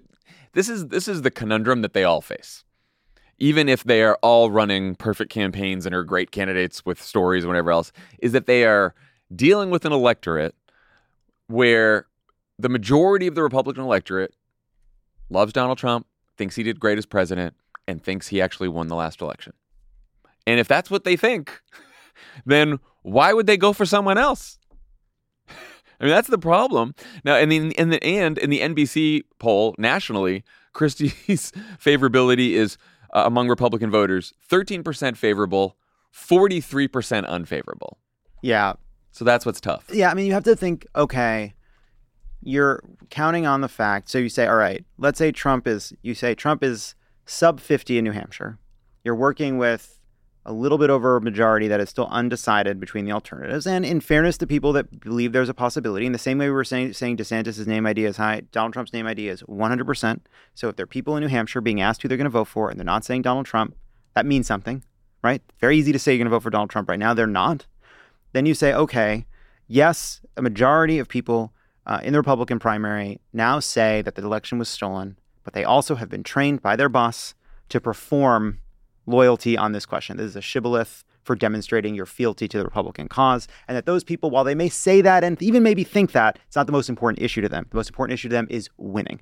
this 0.52 0.68
is 0.68 0.88
this 0.88 1.06
is 1.08 1.22
the 1.22 1.30
conundrum 1.30 1.82
that 1.82 1.92
they 1.92 2.04
all 2.04 2.20
face 2.20 2.64
even 3.40 3.68
if 3.68 3.84
they 3.84 4.02
are 4.02 4.18
all 4.22 4.50
running 4.50 4.94
perfect 4.94 5.32
campaigns 5.32 5.86
and 5.86 5.94
are 5.94 6.04
great 6.04 6.30
candidates 6.30 6.84
with 6.84 7.02
stories 7.02 7.42
and 7.42 7.48
whatever 7.48 7.72
else, 7.72 7.90
is 8.18 8.32
that 8.32 8.46
they 8.46 8.64
are 8.64 8.94
dealing 9.34 9.70
with 9.70 9.86
an 9.86 9.92
electorate 9.92 10.54
where 11.46 12.06
the 12.58 12.68
majority 12.68 13.26
of 13.26 13.34
the 13.34 13.42
Republican 13.42 13.82
electorate 13.82 14.34
loves 15.30 15.52
Donald 15.52 15.78
Trump, 15.78 16.06
thinks 16.36 16.54
he 16.54 16.62
did 16.62 16.78
great 16.78 16.98
as 16.98 17.06
president, 17.06 17.54
and 17.88 18.04
thinks 18.04 18.28
he 18.28 18.42
actually 18.42 18.68
won 18.68 18.88
the 18.88 18.94
last 18.94 19.22
election. 19.22 19.54
And 20.46 20.58
if 20.60 20.68
that's 20.68 20.90
what 20.90 21.04
they 21.04 21.16
think, 21.16 21.60
then 22.46 22.78
why 23.02 23.32
would 23.32 23.46
they 23.46 23.56
go 23.56 23.72
for 23.72 23.86
someone 23.86 24.18
else? 24.18 24.58
I 25.48 26.04
mean, 26.04 26.10
that's 26.10 26.28
the 26.28 26.38
problem. 26.38 26.94
Now, 27.24 27.36
in 27.36 27.48
the 27.48 27.56
in 27.78 27.90
the 27.90 28.02
and 28.02 28.38
in 28.38 28.50
the 28.50 28.60
NBC 28.60 29.22
poll 29.38 29.74
nationally, 29.78 30.44
Christie's 30.72 31.52
favorability 31.78 32.52
is 32.52 32.78
uh, 33.12 33.24
among 33.26 33.48
Republican 33.48 33.90
voters 33.90 34.32
13% 34.48 35.16
favorable, 35.16 35.76
43% 36.14 37.26
unfavorable. 37.26 37.98
Yeah. 38.42 38.74
So 39.12 39.24
that's 39.24 39.44
what's 39.44 39.60
tough. 39.60 39.86
Yeah, 39.92 40.10
I 40.10 40.14
mean, 40.14 40.26
you 40.26 40.32
have 40.32 40.44
to 40.44 40.54
think, 40.54 40.86
okay, 40.94 41.54
you're 42.42 42.82
counting 43.10 43.46
on 43.46 43.60
the 43.60 43.68
fact. 43.68 44.08
So 44.08 44.18
you 44.18 44.28
say, 44.28 44.46
all 44.46 44.56
right, 44.56 44.84
let's 44.98 45.18
say 45.18 45.32
Trump 45.32 45.66
is, 45.66 45.92
you 46.02 46.14
say 46.14 46.34
Trump 46.34 46.62
is 46.62 46.94
sub 47.26 47.60
50 47.60 47.98
in 47.98 48.04
New 48.04 48.12
Hampshire. 48.12 48.58
You're 49.04 49.16
working 49.16 49.58
with 49.58 49.99
a 50.46 50.52
little 50.52 50.78
bit 50.78 50.88
over 50.88 51.16
a 51.16 51.20
majority 51.20 51.68
that 51.68 51.80
is 51.80 51.90
still 51.90 52.08
undecided 52.08 52.80
between 52.80 53.04
the 53.04 53.12
alternatives. 53.12 53.66
And 53.66 53.84
in 53.84 54.00
fairness 54.00 54.38
to 54.38 54.46
people 54.46 54.72
that 54.72 55.00
believe 55.00 55.32
there's 55.32 55.50
a 55.50 55.54
possibility, 55.54 56.06
in 56.06 56.12
the 56.12 56.18
same 56.18 56.38
way 56.38 56.46
we 56.46 56.52
were 56.52 56.64
saying, 56.64 56.94
saying 56.94 57.18
DeSantis' 57.18 57.66
name 57.66 57.86
idea 57.86 58.08
is 58.08 58.16
high, 58.16 58.42
Donald 58.52 58.72
Trump's 58.72 58.92
name 58.92 59.06
idea 59.06 59.32
is 59.32 59.42
100%. 59.42 60.20
So 60.54 60.68
if 60.68 60.76
there 60.76 60.84
are 60.84 60.86
people 60.86 61.16
in 61.16 61.22
New 61.22 61.28
Hampshire 61.28 61.60
being 61.60 61.80
asked 61.80 62.00
who 62.00 62.08
they're 62.08 62.16
going 62.16 62.24
to 62.24 62.30
vote 62.30 62.48
for 62.48 62.70
and 62.70 62.78
they're 62.78 62.84
not 62.84 63.04
saying 63.04 63.22
Donald 63.22 63.46
Trump, 63.46 63.76
that 64.14 64.24
means 64.24 64.46
something, 64.46 64.82
right? 65.22 65.42
Very 65.60 65.76
easy 65.76 65.92
to 65.92 65.98
say 65.98 66.12
you're 66.12 66.18
going 66.18 66.30
to 66.30 66.30
vote 66.30 66.42
for 66.42 66.50
Donald 66.50 66.70
Trump 66.70 66.88
right 66.88 66.98
now. 66.98 67.12
They're 67.12 67.26
not. 67.26 67.66
Then 68.32 68.46
you 68.46 68.54
say, 68.54 68.72
okay, 68.72 69.26
yes, 69.66 70.22
a 70.36 70.42
majority 70.42 70.98
of 70.98 71.08
people 71.08 71.52
uh, 71.86 72.00
in 72.02 72.12
the 72.12 72.18
Republican 72.18 72.58
primary 72.58 73.20
now 73.32 73.60
say 73.60 74.00
that 74.02 74.14
the 74.14 74.22
election 74.22 74.58
was 74.58 74.68
stolen, 74.68 75.18
but 75.44 75.52
they 75.52 75.64
also 75.64 75.96
have 75.96 76.08
been 76.08 76.22
trained 76.22 76.62
by 76.62 76.76
their 76.76 76.88
boss 76.88 77.34
to 77.68 77.80
perform 77.80 78.60
loyalty 79.06 79.56
on 79.56 79.72
this 79.72 79.86
question. 79.86 80.16
This 80.16 80.26
is 80.26 80.36
a 80.36 80.42
shibboleth 80.42 81.04
for 81.22 81.36
demonstrating 81.36 81.94
your 81.94 82.06
fealty 82.06 82.48
to 82.48 82.58
the 82.58 82.64
Republican 82.64 83.08
cause, 83.08 83.46
and 83.68 83.76
that 83.76 83.86
those 83.86 84.04
people, 84.04 84.30
while 84.30 84.44
they 84.44 84.54
may 84.54 84.68
say 84.68 85.00
that 85.02 85.22
and 85.22 85.40
even 85.42 85.62
maybe 85.62 85.84
think 85.84 86.12
that, 86.12 86.38
it's 86.46 86.56
not 86.56 86.66
the 86.66 86.72
most 86.72 86.88
important 86.88 87.22
issue 87.22 87.40
to 87.42 87.48
them. 87.48 87.66
The 87.70 87.76
most 87.76 87.90
important 87.90 88.14
issue 88.14 88.28
to 88.28 88.34
them 88.34 88.46
is 88.50 88.68
winning. 88.78 89.20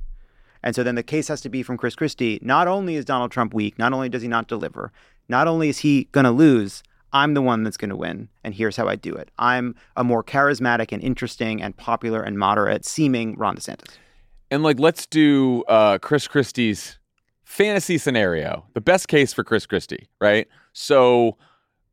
And 0.62 0.74
so 0.74 0.82
then 0.82 0.94
the 0.94 1.02
case 1.02 1.28
has 1.28 1.40
to 1.42 1.48
be 1.48 1.62
from 1.62 1.76
Chris 1.76 1.94
Christie. 1.94 2.38
Not 2.42 2.68
only 2.68 2.96
is 2.96 3.04
Donald 3.04 3.30
Trump 3.30 3.54
weak, 3.54 3.78
not 3.78 3.92
only 3.92 4.08
does 4.08 4.22
he 4.22 4.28
not 4.28 4.48
deliver, 4.48 4.92
not 5.28 5.46
only 5.46 5.68
is 5.68 5.78
he 5.78 6.04
going 6.12 6.24
to 6.24 6.30
lose, 6.30 6.82
I'm 7.12 7.34
the 7.34 7.42
one 7.42 7.62
that's 7.62 7.76
going 7.76 7.90
to 7.90 7.96
win. 7.96 8.28
And 8.44 8.54
here's 8.54 8.76
how 8.76 8.88
I 8.88 8.96
do 8.96 9.14
it 9.14 9.30
I'm 9.38 9.74
a 9.96 10.04
more 10.04 10.22
charismatic 10.22 10.92
and 10.92 11.02
interesting 11.02 11.62
and 11.62 11.76
popular 11.76 12.22
and 12.22 12.38
moderate 12.38 12.84
seeming 12.84 13.36
Ron 13.36 13.56
DeSantis. 13.56 13.96
And 14.50 14.62
like, 14.62 14.78
let's 14.80 15.06
do 15.06 15.62
uh, 15.64 15.98
Chris 15.98 16.26
Christie's 16.26 16.97
fantasy 17.48 17.96
scenario, 17.96 18.66
the 18.74 18.80
best 18.80 19.08
case 19.08 19.32
for 19.32 19.42
Chris 19.42 19.64
Christie, 19.64 20.10
right? 20.20 20.46
So 20.74 21.38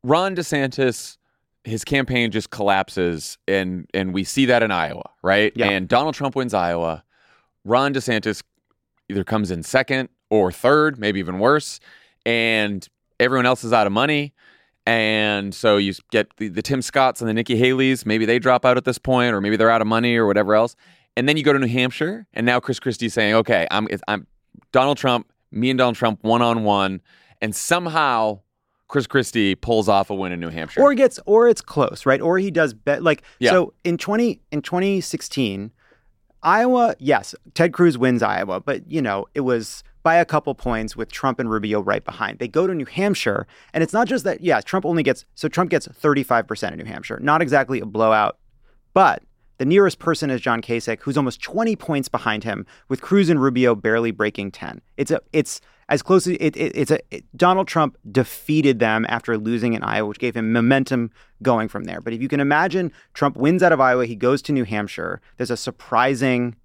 Ron 0.02 0.36
DeSantis, 0.36 1.16
his 1.64 1.82
campaign 1.82 2.30
just 2.30 2.50
collapses, 2.50 3.38
and 3.48 3.88
and 3.94 4.12
we 4.12 4.22
see 4.22 4.44
that 4.46 4.62
in 4.62 4.70
Iowa, 4.70 5.08
right? 5.22 5.52
Yeah. 5.56 5.70
And 5.70 5.88
Donald 5.88 6.14
Trump 6.14 6.36
wins 6.36 6.52
Iowa. 6.52 7.02
Ron 7.64 7.94
DeSantis 7.94 8.42
either 9.08 9.24
comes 9.24 9.50
in 9.50 9.62
second 9.62 10.10
or 10.28 10.52
third, 10.52 10.98
maybe 10.98 11.20
even 11.20 11.38
worse, 11.38 11.80
and 12.26 12.86
everyone 13.18 13.46
else 13.46 13.64
is 13.64 13.72
out 13.72 13.86
of 13.86 13.94
money. 13.94 14.34
And 14.84 15.54
so 15.54 15.78
you 15.78 15.94
get 16.12 16.36
the, 16.36 16.48
the 16.48 16.62
Tim 16.62 16.82
Scotts 16.82 17.20
and 17.22 17.28
the 17.28 17.34
Nikki 17.34 17.56
Haley's. 17.56 18.04
Maybe 18.04 18.26
they 18.26 18.38
drop 18.38 18.66
out 18.66 18.76
at 18.76 18.84
this 18.84 18.98
point, 18.98 19.34
or 19.34 19.40
maybe 19.40 19.56
they're 19.56 19.70
out 19.70 19.80
of 19.80 19.88
money 19.88 20.16
or 20.16 20.26
whatever 20.26 20.54
else. 20.54 20.76
And 21.16 21.26
then 21.26 21.38
you 21.38 21.42
go 21.42 21.54
to 21.54 21.58
New 21.58 21.66
Hampshire, 21.66 22.26
and 22.34 22.44
now 22.44 22.60
Chris 22.60 22.78
Christie's 22.78 23.14
saying, 23.14 23.34
"Okay, 23.34 23.66
I'm 23.70 23.88
I'm 24.06 24.26
Donald 24.70 24.98
Trump, 24.98 25.32
me 25.50 25.70
and 25.70 25.78
Donald 25.78 25.96
Trump 25.96 26.22
one 26.22 26.42
on 26.42 26.64
one," 26.64 27.00
and 27.40 27.54
somehow 27.54 28.40
Chris 28.88 29.06
Christie 29.06 29.54
pulls 29.54 29.88
off 29.88 30.10
a 30.10 30.14
win 30.14 30.32
in 30.32 30.40
New 30.40 30.48
Hampshire. 30.50 30.80
Or 30.80 30.94
gets 30.94 31.18
or 31.26 31.48
it's 31.48 31.60
close, 31.60 32.06
right? 32.06 32.20
Or 32.20 32.38
he 32.38 32.50
does 32.50 32.72
bet 32.74 33.02
like 33.02 33.22
Yeah. 33.40 33.50
so 33.50 33.74
in 33.84 33.98
20 33.98 34.40
in 34.52 34.62
2016 34.62 35.72
Iowa, 36.42 36.94
yes, 37.00 37.34
Ted 37.54 37.72
Cruz 37.72 37.98
wins 37.98 38.22
Iowa, 38.22 38.60
but 38.60 38.88
you 38.90 39.02
know, 39.02 39.26
it 39.34 39.40
was 39.40 39.82
by 40.04 40.14
a 40.16 40.24
couple 40.24 40.54
points 40.54 40.94
with 40.94 41.10
Trump 41.10 41.40
and 41.40 41.50
Rubio 41.50 41.80
right 41.80 42.04
behind. 42.04 42.38
They 42.38 42.46
go 42.46 42.68
to 42.68 42.74
New 42.74 42.84
Hampshire, 42.84 43.48
and 43.74 43.82
it's 43.82 43.92
not 43.92 44.06
just 44.06 44.22
that, 44.22 44.40
yeah, 44.40 44.60
Trump 44.60 44.86
only 44.86 45.02
gets 45.02 45.24
so 45.34 45.48
Trump 45.48 45.70
gets 45.70 45.88
35% 45.88 46.70
in 46.72 46.78
New 46.78 46.84
Hampshire. 46.84 47.18
Not 47.20 47.42
exactly 47.42 47.80
a 47.80 47.86
blowout, 47.86 48.38
but 48.94 49.24
the 49.58 49.64
nearest 49.64 49.98
person 49.98 50.30
is 50.30 50.40
John 50.40 50.60
Kasich, 50.60 51.00
who's 51.00 51.16
almost 51.16 51.40
20 51.42 51.76
points 51.76 52.08
behind 52.08 52.44
him, 52.44 52.66
with 52.88 53.00
Cruz 53.00 53.28
and 53.28 53.40
Rubio 53.40 53.74
barely 53.74 54.10
breaking 54.10 54.50
10. 54.50 54.80
It's 54.96 55.10
a 55.10 55.20
it's 55.32 55.60
as 55.88 56.02
close 56.02 56.26
as 56.26 56.36
it, 56.40 56.56
it, 56.56 56.72
it's 56.74 56.90
a 56.90 56.98
it, 57.10 57.24
Donald 57.36 57.68
Trump 57.68 57.96
defeated 58.10 58.78
them 58.78 59.06
after 59.08 59.38
losing 59.38 59.72
in 59.72 59.82
Iowa, 59.82 60.08
which 60.08 60.18
gave 60.18 60.36
him 60.36 60.52
momentum 60.52 61.10
going 61.42 61.68
from 61.68 61.84
there. 61.84 62.00
But 62.00 62.12
if 62.12 62.20
you 62.20 62.28
can 62.28 62.40
imagine, 62.40 62.92
Trump 63.14 63.36
wins 63.36 63.62
out 63.62 63.72
of 63.72 63.80
Iowa, 63.80 64.06
he 64.06 64.16
goes 64.16 64.42
to 64.42 64.52
New 64.52 64.64
Hampshire. 64.64 65.20
There's 65.36 65.50
a 65.50 65.56
surprising 65.56 66.56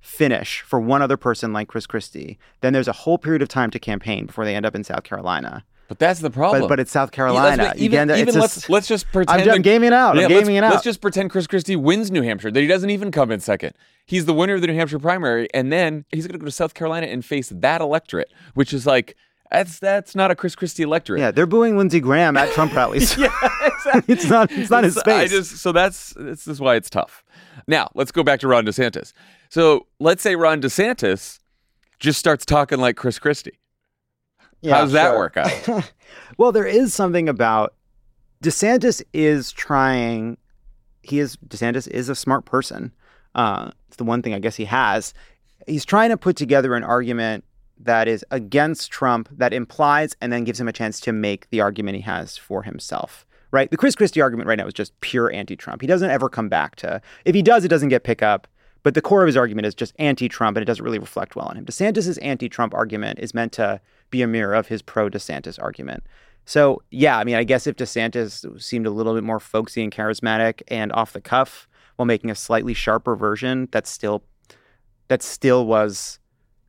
finish 0.00 0.60
for 0.62 0.80
one 0.80 1.02
other 1.02 1.16
person 1.16 1.52
like 1.52 1.68
Chris 1.68 1.86
Christie. 1.86 2.38
Then 2.60 2.72
there's 2.72 2.88
a 2.88 2.92
whole 2.92 3.18
period 3.18 3.42
of 3.42 3.48
time 3.48 3.70
to 3.72 3.78
campaign 3.78 4.26
before 4.26 4.44
they 4.44 4.54
end 4.54 4.64
up 4.64 4.74
in 4.74 4.84
South 4.84 5.02
Carolina. 5.02 5.64
But 5.88 5.98
that's 5.98 6.20
the 6.20 6.30
problem. 6.30 6.62
But, 6.62 6.68
but 6.68 6.80
it's 6.80 6.92
South 6.92 7.10
Carolina. 7.12 7.62
let's- 7.64 7.80
even 7.80 8.10
even 8.10 8.28
it's 8.28 8.36
let's 8.36 8.54
just- 8.56 8.70
let's 8.70 8.86
just 8.86 9.06
pretend. 9.10 9.42
I'm, 9.42 9.56
I'm 9.56 9.62
gaming 9.62 9.92
out. 9.94 10.16
Yeah, 10.16 10.26
I'm 10.26 10.30
let's, 10.32 10.40
gaming 10.42 10.56
it 10.56 10.64
out. 10.64 10.72
let's 10.72 10.84
just 10.84 11.00
pretend 11.00 11.30
Chris 11.30 11.46
Christie 11.46 11.76
wins 11.76 12.10
New 12.10 12.22
Hampshire. 12.22 12.50
That 12.50 12.60
he 12.60 12.66
doesn't 12.66 12.90
even 12.90 13.10
come 13.10 13.30
in 13.30 13.40
second. 13.40 13.72
He's 14.04 14.26
the 14.26 14.34
winner 14.34 14.54
of 14.54 14.60
the 14.60 14.66
New 14.66 14.74
Hampshire 14.74 14.98
primary, 14.98 15.48
and 15.54 15.72
then 15.72 16.04
he's 16.12 16.26
going 16.26 16.34
to 16.34 16.38
go 16.38 16.44
to 16.44 16.50
South 16.50 16.74
Carolina 16.74 17.06
and 17.06 17.24
face 17.24 17.50
that 17.54 17.80
electorate, 17.80 18.30
which 18.54 18.72
is 18.72 18.86
like 18.86 19.16
that's 19.50 19.78
that's 19.78 20.14
not 20.14 20.30
a 20.30 20.34
Chris 20.36 20.54
Christie 20.54 20.82
electorate. 20.82 21.20
yeah, 21.20 21.30
they're 21.30 21.46
booing 21.46 21.78
Lindsey 21.78 22.00
Graham 22.00 22.36
at 22.36 22.52
Trump 22.52 22.74
rallies. 22.74 23.16
yeah, 23.18 23.30
exactly. 23.62 24.12
it's 24.14 24.26
not. 24.28 24.52
It's 24.52 24.68
not 24.70 24.84
his 24.84 24.96
It's- 24.98 25.14
I 25.14 25.26
space. 25.26 25.30
just 25.30 25.56
so 25.62 25.72
that's 25.72 26.12
this 26.18 26.46
is 26.46 26.60
why 26.60 26.74
it's 26.76 26.90
tough. 26.90 27.24
Now 27.66 27.90
let's 27.94 28.12
go 28.12 28.22
back 28.22 28.40
to 28.40 28.48
Ron 28.48 28.66
DeSantis. 28.66 29.14
So 29.48 29.86
let's 30.00 30.22
say 30.22 30.36
Ron 30.36 30.60
DeSantis 30.60 31.38
just 31.98 32.18
starts 32.18 32.44
talking 32.44 32.78
like 32.78 32.96
Chris 32.96 33.18
Christie. 33.18 33.58
How 34.64 34.82
does 34.82 34.92
that 34.92 35.16
work 35.16 35.36
out? 35.36 35.92
well, 36.38 36.52
there 36.52 36.66
is 36.66 36.92
something 36.92 37.28
about 37.28 37.74
DeSantis 38.42 39.02
is 39.12 39.52
trying. 39.52 40.36
He 41.02 41.18
is 41.18 41.36
DeSantis 41.36 41.88
is 41.88 42.08
a 42.08 42.14
smart 42.14 42.44
person. 42.44 42.92
Uh, 43.34 43.70
it's 43.86 43.96
the 43.96 44.04
one 44.04 44.22
thing 44.22 44.34
I 44.34 44.38
guess 44.38 44.56
he 44.56 44.64
has. 44.64 45.14
He's 45.66 45.84
trying 45.84 46.10
to 46.10 46.16
put 46.16 46.36
together 46.36 46.74
an 46.74 46.82
argument 46.82 47.44
that 47.80 48.08
is 48.08 48.24
against 48.30 48.90
Trump 48.90 49.28
that 49.32 49.52
implies 49.52 50.16
and 50.20 50.32
then 50.32 50.44
gives 50.44 50.60
him 50.60 50.68
a 50.68 50.72
chance 50.72 50.98
to 51.00 51.12
make 51.12 51.48
the 51.50 51.60
argument 51.60 51.96
he 51.96 52.02
has 52.02 52.36
for 52.36 52.62
himself. 52.62 53.24
Right? 53.50 53.70
The 53.70 53.76
Chris 53.76 53.94
Christie 53.94 54.20
argument 54.20 54.46
right 54.46 54.58
now 54.58 54.66
is 54.66 54.74
just 54.74 54.98
pure 55.00 55.32
anti-Trump. 55.32 55.80
He 55.80 55.86
doesn't 55.86 56.10
ever 56.10 56.28
come 56.28 56.48
back 56.50 56.76
to. 56.76 57.00
If 57.24 57.34
he 57.34 57.40
does, 57.40 57.64
it 57.64 57.68
doesn't 57.68 57.88
get 57.88 58.04
pick 58.04 58.22
up. 58.22 58.46
But 58.82 58.94
the 58.94 59.00
core 59.00 59.22
of 59.22 59.26
his 59.26 59.36
argument 59.36 59.66
is 59.66 59.74
just 59.74 59.94
anti-Trump, 59.98 60.56
and 60.56 60.62
it 60.62 60.66
doesn't 60.66 60.84
really 60.84 60.98
reflect 60.98 61.34
well 61.34 61.46
on 61.46 61.56
him. 61.56 61.64
DeSantis's 61.64 62.18
anti-Trump 62.18 62.74
argument 62.74 63.18
is 63.18 63.34
meant 63.34 63.52
to 63.52 63.80
be 64.10 64.22
a 64.22 64.26
mirror 64.26 64.54
of 64.54 64.68
his 64.68 64.82
pro-DeSantis 64.82 65.60
argument. 65.62 66.04
So 66.44 66.82
yeah, 66.90 67.18
I 67.18 67.24
mean, 67.24 67.34
I 67.34 67.44
guess 67.44 67.66
if 67.66 67.76
DeSantis 67.76 68.60
seemed 68.60 68.86
a 68.86 68.90
little 68.90 69.14
bit 69.14 69.22
more 69.22 69.40
folksy 69.40 69.82
and 69.82 69.92
charismatic 69.92 70.62
and 70.68 70.92
off 70.92 71.12
the 71.12 71.20
cuff 71.20 71.68
while 71.96 72.06
making 72.06 72.30
a 72.30 72.34
slightly 72.34 72.74
sharper 72.74 73.16
version, 73.16 73.68
that 73.72 73.86
still 73.86 74.24
that 75.08 75.22
still 75.22 75.66
was 75.66 76.18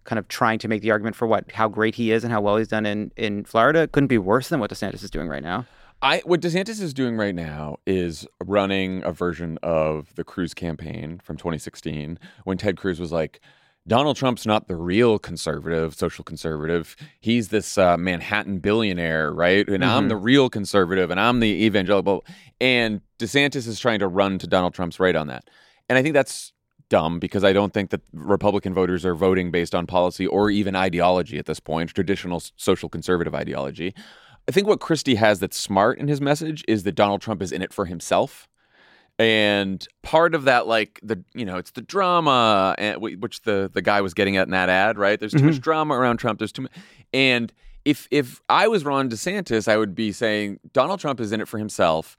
kind 0.04 0.18
of 0.20 0.28
trying 0.28 0.60
to 0.60 0.68
make 0.68 0.82
the 0.82 0.92
argument 0.92 1.16
for 1.16 1.28
what 1.28 1.52
how 1.52 1.70
great 1.70 1.96
he 1.96 2.12
is 2.12 2.24
and 2.24 2.34
how 2.34 2.42
well 2.42 2.58
he's 2.58 2.68
done 2.68 2.86
in 2.86 3.12
in 3.16 3.46
Florida, 3.46 3.88
couldn't 3.88 4.08
be 4.08 4.18
worse 4.18 4.50
than 4.50 4.60
what 4.60 4.70
DeSantis 4.70 5.04
is 5.04 5.10
doing 5.10 5.30
right 5.30 5.44
now. 5.44 5.66
I 6.02 6.22
what 6.26 6.42
DeSantis 6.42 6.82
is 6.82 6.94
doing 6.94 7.16
right 7.16 7.36
now 7.36 7.78
is 7.86 8.28
running 8.44 9.04
a 9.04 9.12
version 9.12 9.60
of 9.62 10.16
the 10.16 10.24
Cruz 10.24 10.54
campaign 10.54 11.20
from 11.24 11.38
2016 11.38 12.18
when 12.44 12.58
Ted 12.58 12.78
Cruz 12.78 13.00
was 13.00 13.12
like, 13.12 13.42
Donald 13.90 14.16
Trump's 14.16 14.46
not 14.46 14.68
the 14.68 14.76
real 14.76 15.20
conservative, 15.20 15.96
social 15.96 16.24
conservative. 16.24 16.96
He's 17.20 17.50
this 17.50 17.78
uh, 17.78 17.98
Manhattan 17.98 18.60
billionaire, 18.60 19.34
right? 19.34 19.68
And 19.68 19.84
I'm 19.84 20.04
Mm-hmm. 20.04 20.08
the 20.10 20.16
real 20.16 20.50
conservative, 20.50 21.12
and 21.12 21.20
I'm 21.20 21.40
the 21.40 21.48
evangelical. 21.66 22.24
And 22.62 23.02
DeSantis 23.18 23.68
is 23.68 23.80
trying 23.80 24.00
to 24.00 24.08
run 24.08 24.38
to 24.40 24.48
Donald 24.48 24.74
Trump's 24.74 25.00
right 25.00 25.16
on 25.16 25.28
that. 25.28 25.50
And 25.90 25.98
I 25.98 26.04
think 26.04 26.14
that's 26.14 26.54
dumb 26.90 27.20
because 27.20 27.44
I 27.44 27.54
don't 27.54 27.74
think 27.74 27.90
that 27.92 28.02
Republican 28.14 28.74
voters 28.74 29.06
are 29.06 29.16
voting 29.16 29.52
based 29.52 29.74
on 29.76 29.86
policy 29.86 30.26
or 30.26 30.50
even 30.50 30.76
ideology 30.76 31.38
at 31.38 31.46
this 31.46 31.60
point, 31.60 31.90
traditional 31.94 32.42
social 32.58 32.90
conservative 32.90 33.36
ideology. 33.36 33.94
I 34.48 34.52
think 34.52 34.68
what 34.68 34.80
Christie 34.80 35.16
has 35.16 35.40
that's 35.40 35.58
smart 35.58 36.00
in 36.00 36.08
his 36.08 36.20
message 36.20 36.64
is 36.68 36.84
that 36.84 36.94
Donald 36.96 37.22
Trump 37.22 37.42
is 37.42 37.52
in 37.52 37.62
it 37.62 37.72
for 37.72 37.86
himself. 37.86 38.48
And 39.20 39.86
part 40.02 40.34
of 40.34 40.46
that, 40.46 40.66
like 40.66 41.02
the 41.04 41.22
you 41.34 41.44
know, 41.44 41.58
it's 41.58 41.72
the 41.72 41.82
drama, 41.82 42.74
eh, 42.78 42.94
and 42.94 43.02
which 43.02 43.42
the 43.42 43.70
the 43.72 43.82
guy 43.82 44.00
was 44.00 44.14
getting 44.14 44.38
at 44.38 44.48
in 44.48 44.52
that 44.52 44.70
ad, 44.70 44.98
right? 44.98 45.20
There's 45.20 45.34
too 45.34 45.44
much 45.44 45.56
mm-hmm. 45.56 45.62
drama 45.62 45.96
around 45.96 46.18
Trump. 46.18 46.40
There's 46.40 46.54
too 46.54 46.64
much, 46.64 46.72
and 47.14 47.52
if 47.84 48.08
if 48.12 48.42
I 48.48 48.70
was 48.70 48.86
Ron 48.86 49.10
DeSantis, 49.10 49.68
I 49.68 49.76
would 49.76 49.94
be 49.94 50.14
saying 50.14 50.62
Donald 50.72 51.02
Trump 51.02 51.20
is 51.20 51.34
in 51.34 51.42
it 51.42 51.50
for 51.50 51.58
himself. 51.58 52.16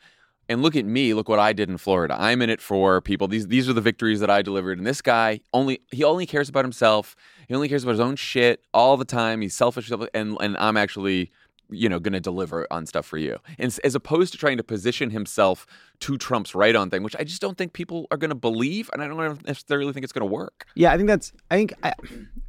And 0.51 0.63
look 0.63 0.75
at 0.75 0.85
me, 0.85 1.15
look 1.15 1.29
what 1.29 1.39
I 1.39 1.53
did 1.53 1.69
in 1.71 1.79
Florida. 1.79 2.17
I'm 2.19 2.43
in 2.43 2.51
it 2.51 2.61
for 2.61 3.01
people. 3.01 3.29
These 3.29 3.47
these 3.47 3.69
are 3.69 3.73
the 3.73 3.81
victories 3.81 4.21
that 4.21 4.29
I 4.29 4.43
delivered. 4.43 4.77
And 4.77 4.87
this 4.87 5.01
guy 5.01 5.41
only 5.55 5.81
he 5.91 6.05
only 6.05 6.27
cares 6.27 6.51
about 6.51 6.65
himself. 6.65 7.17
He 7.49 7.55
only 7.55 7.69
cares 7.69 7.85
about 7.85 7.93
his 7.93 8.01
own 8.01 8.17
shit 8.17 8.63
all 8.75 8.97
the 8.99 9.05
time. 9.07 9.41
He's 9.41 9.55
selfish 9.55 9.91
and 9.91 10.37
and 10.41 10.57
I'm 10.59 10.77
actually 10.77 11.31
you 11.71 11.89
know 11.89 11.99
going 11.99 12.13
to 12.13 12.21
deliver 12.21 12.67
on 12.71 12.87
stuff 12.87 13.07
for 13.07 13.19
you. 13.19 13.39
And 13.59 13.77
as 13.85 13.95
opposed 13.95 14.33
to 14.33 14.39
trying 14.39 14.57
to 14.57 14.63
position 14.63 15.11
himself 15.11 15.67
to 16.01 16.17
Trump's 16.19 16.55
right 16.55 16.75
on 16.75 16.91
thing, 16.91 17.03
which 17.03 17.17
I 17.19 17.25
just 17.25 17.41
don't 17.41 17.59
think 17.59 17.73
people 17.73 18.07
are 18.11 18.17
going 18.17 18.31
to 18.31 18.35
believe 18.35 18.91
and 18.93 19.03
I 19.03 19.09
don't 19.09 19.47
necessarily 19.47 19.93
think 19.93 20.05
it's 20.05 20.13
going 20.13 20.29
to 20.29 20.33
work. 20.33 20.67
Yeah, 20.75 20.93
I 20.93 20.97
think 20.97 21.09
that's. 21.09 21.33
I 21.51 21.57
think. 21.57 21.75
I, 21.83 21.95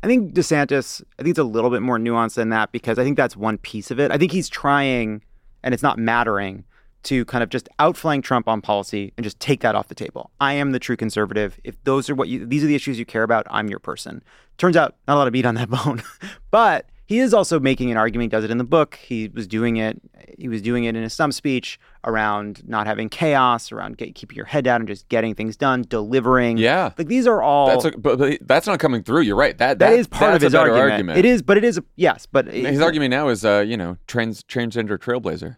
I 0.04 0.08
think 0.08 0.34
DeSantis. 0.34 1.02
I 1.20 1.24
think 1.24 1.32
it's 1.32 1.40
a 1.40 1.44
little 1.44 1.70
bit 1.70 1.82
more 1.82 1.98
nuanced 1.98 2.36
than 2.36 2.50
that 2.50 2.72
because 2.72 2.98
I 3.00 3.04
think 3.04 3.18
that's 3.18 3.38
one 3.38 3.58
piece 3.58 3.92
of 3.92 4.00
it. 4.00 4.12
I 4.12 4.18
think 4.18 4.32
he's 4.32 4.50
trying, 4.50 5.22
and 5.64 5.74
it's 5.74 5.84
not 5.84 5.98
mattering, 5.98 6.66
to 7.04 7.26
kind 7.26 7.44
of 7.44 7.50
just 7.50 7.68
outflank 7.80 8.24
Trump 8.24 8.48
on 8.48 8.62
policy 8.62 9.14
and 9.18 9.24
just 9.24 9.40
take 9.40 9.62
that 9.62 9.76
off 9.76 9.88
the 9.88 9.96
table. 9.96 10.32
I 10.40 10.54
am 10.54 10.72
the 10.72 10.80
true 10.80 10.96
conservative. 10.96 11.60
If 11.64 11.82
those 11.84 12.10
are 12.10 12.16
what 12.16 12.28
you, 12.28 12.46
these 12.46 12.64
are 12.64 12.68
the 12.68 12.76
issues 12.76 13.00
you 13.00 13.06
care 13.06 13.24
about, 13.24 13.48
I'm 13.50 13.70
your 13.70 13.80
person. 13.80 14.24
Turns 14.58 14.78
out, 14.78 14.96
not 15.08 15.16
a 15.16 15.18
lot 15.18 15.28
of 15.28 15.34
meat 15.34 15.46
on 15.46 15.56
that 15.56 15.70
bone, 15.86 16.04
but 16.52 16.88
he 17.12 17.20
is 17.20 17.34
also 17.34 17.60
making 17.60 17.92
an 17.92 17.98
argument. 17.98 18.32
He 18.32 18.38
does 18.38 18.46
it 18.46 18.52
in 18.52 18.58
the 18.58 18.64
book. 18.64 18.96
He 18.96 19.28
was 19.28 19.46
doing 19.46 19.76
it. 19.76 20.02
He 20.38 20.48
was 20.48 20.62
doing 20.62 20.86
it 20.86 20.96
in 20.96 21.04
his 21.04 21.12
stump 21.12 21.34
speech 21.34 21.78
around 22.06 22.66
not 22.66 22.88
having 22.88 23.10
chaos, 23.10 23.70
around 23.74 23.98
get, 23.98 24.16
keeping 24.16 24.38
your 24.38 24.46
head 24.46 24.64
down 24.64 24.80
and 24.80 24.88
just 24.88 25.10
getting 25.10 25.36
things 25.36 25.58
done, 25.58 25.84
delivering. 25.90 26.58
Yeah. 26.58 26.92
like 26.98 27.10
these 27.10 27.28
are 27.28 27.42
all. 27.42 27.68
That's 27.68 27.84
a, 27.94 27.98
but, 27.98 28.18
but 28.18 28.38
that's 28.48 28.66
not 28.66 28.80
coming 28.80 29.04
through. 29.04 29.24
You're 29.24 29.36
right. 29.36 29.58
That 29.58 29.80
that 29.80 29.92
is 29.92 30.08
part 30.08 30.36
of 30.36 30.42
his 30.42 30.54
a 30.54 30.58
better 30.58 30.74
argument. 30.74 31.20
It 31.20 31.26
is, 31.26 31.42
but 31.42 31.58
it 31.58 31.66
is 31.66 31.82
yes, 31.98 32.28
but 32.28 32.48
His 32.48 32.80
argument 32.80 33.12
now 33.12 33.28
is, 33.28 33.44
uh, 33.44 33.60
you 33.68 33.76
know, 33.76 33.98
trans 34.08 34.42
transgender 34.44 34.98
trailblazer. 34.98 35.58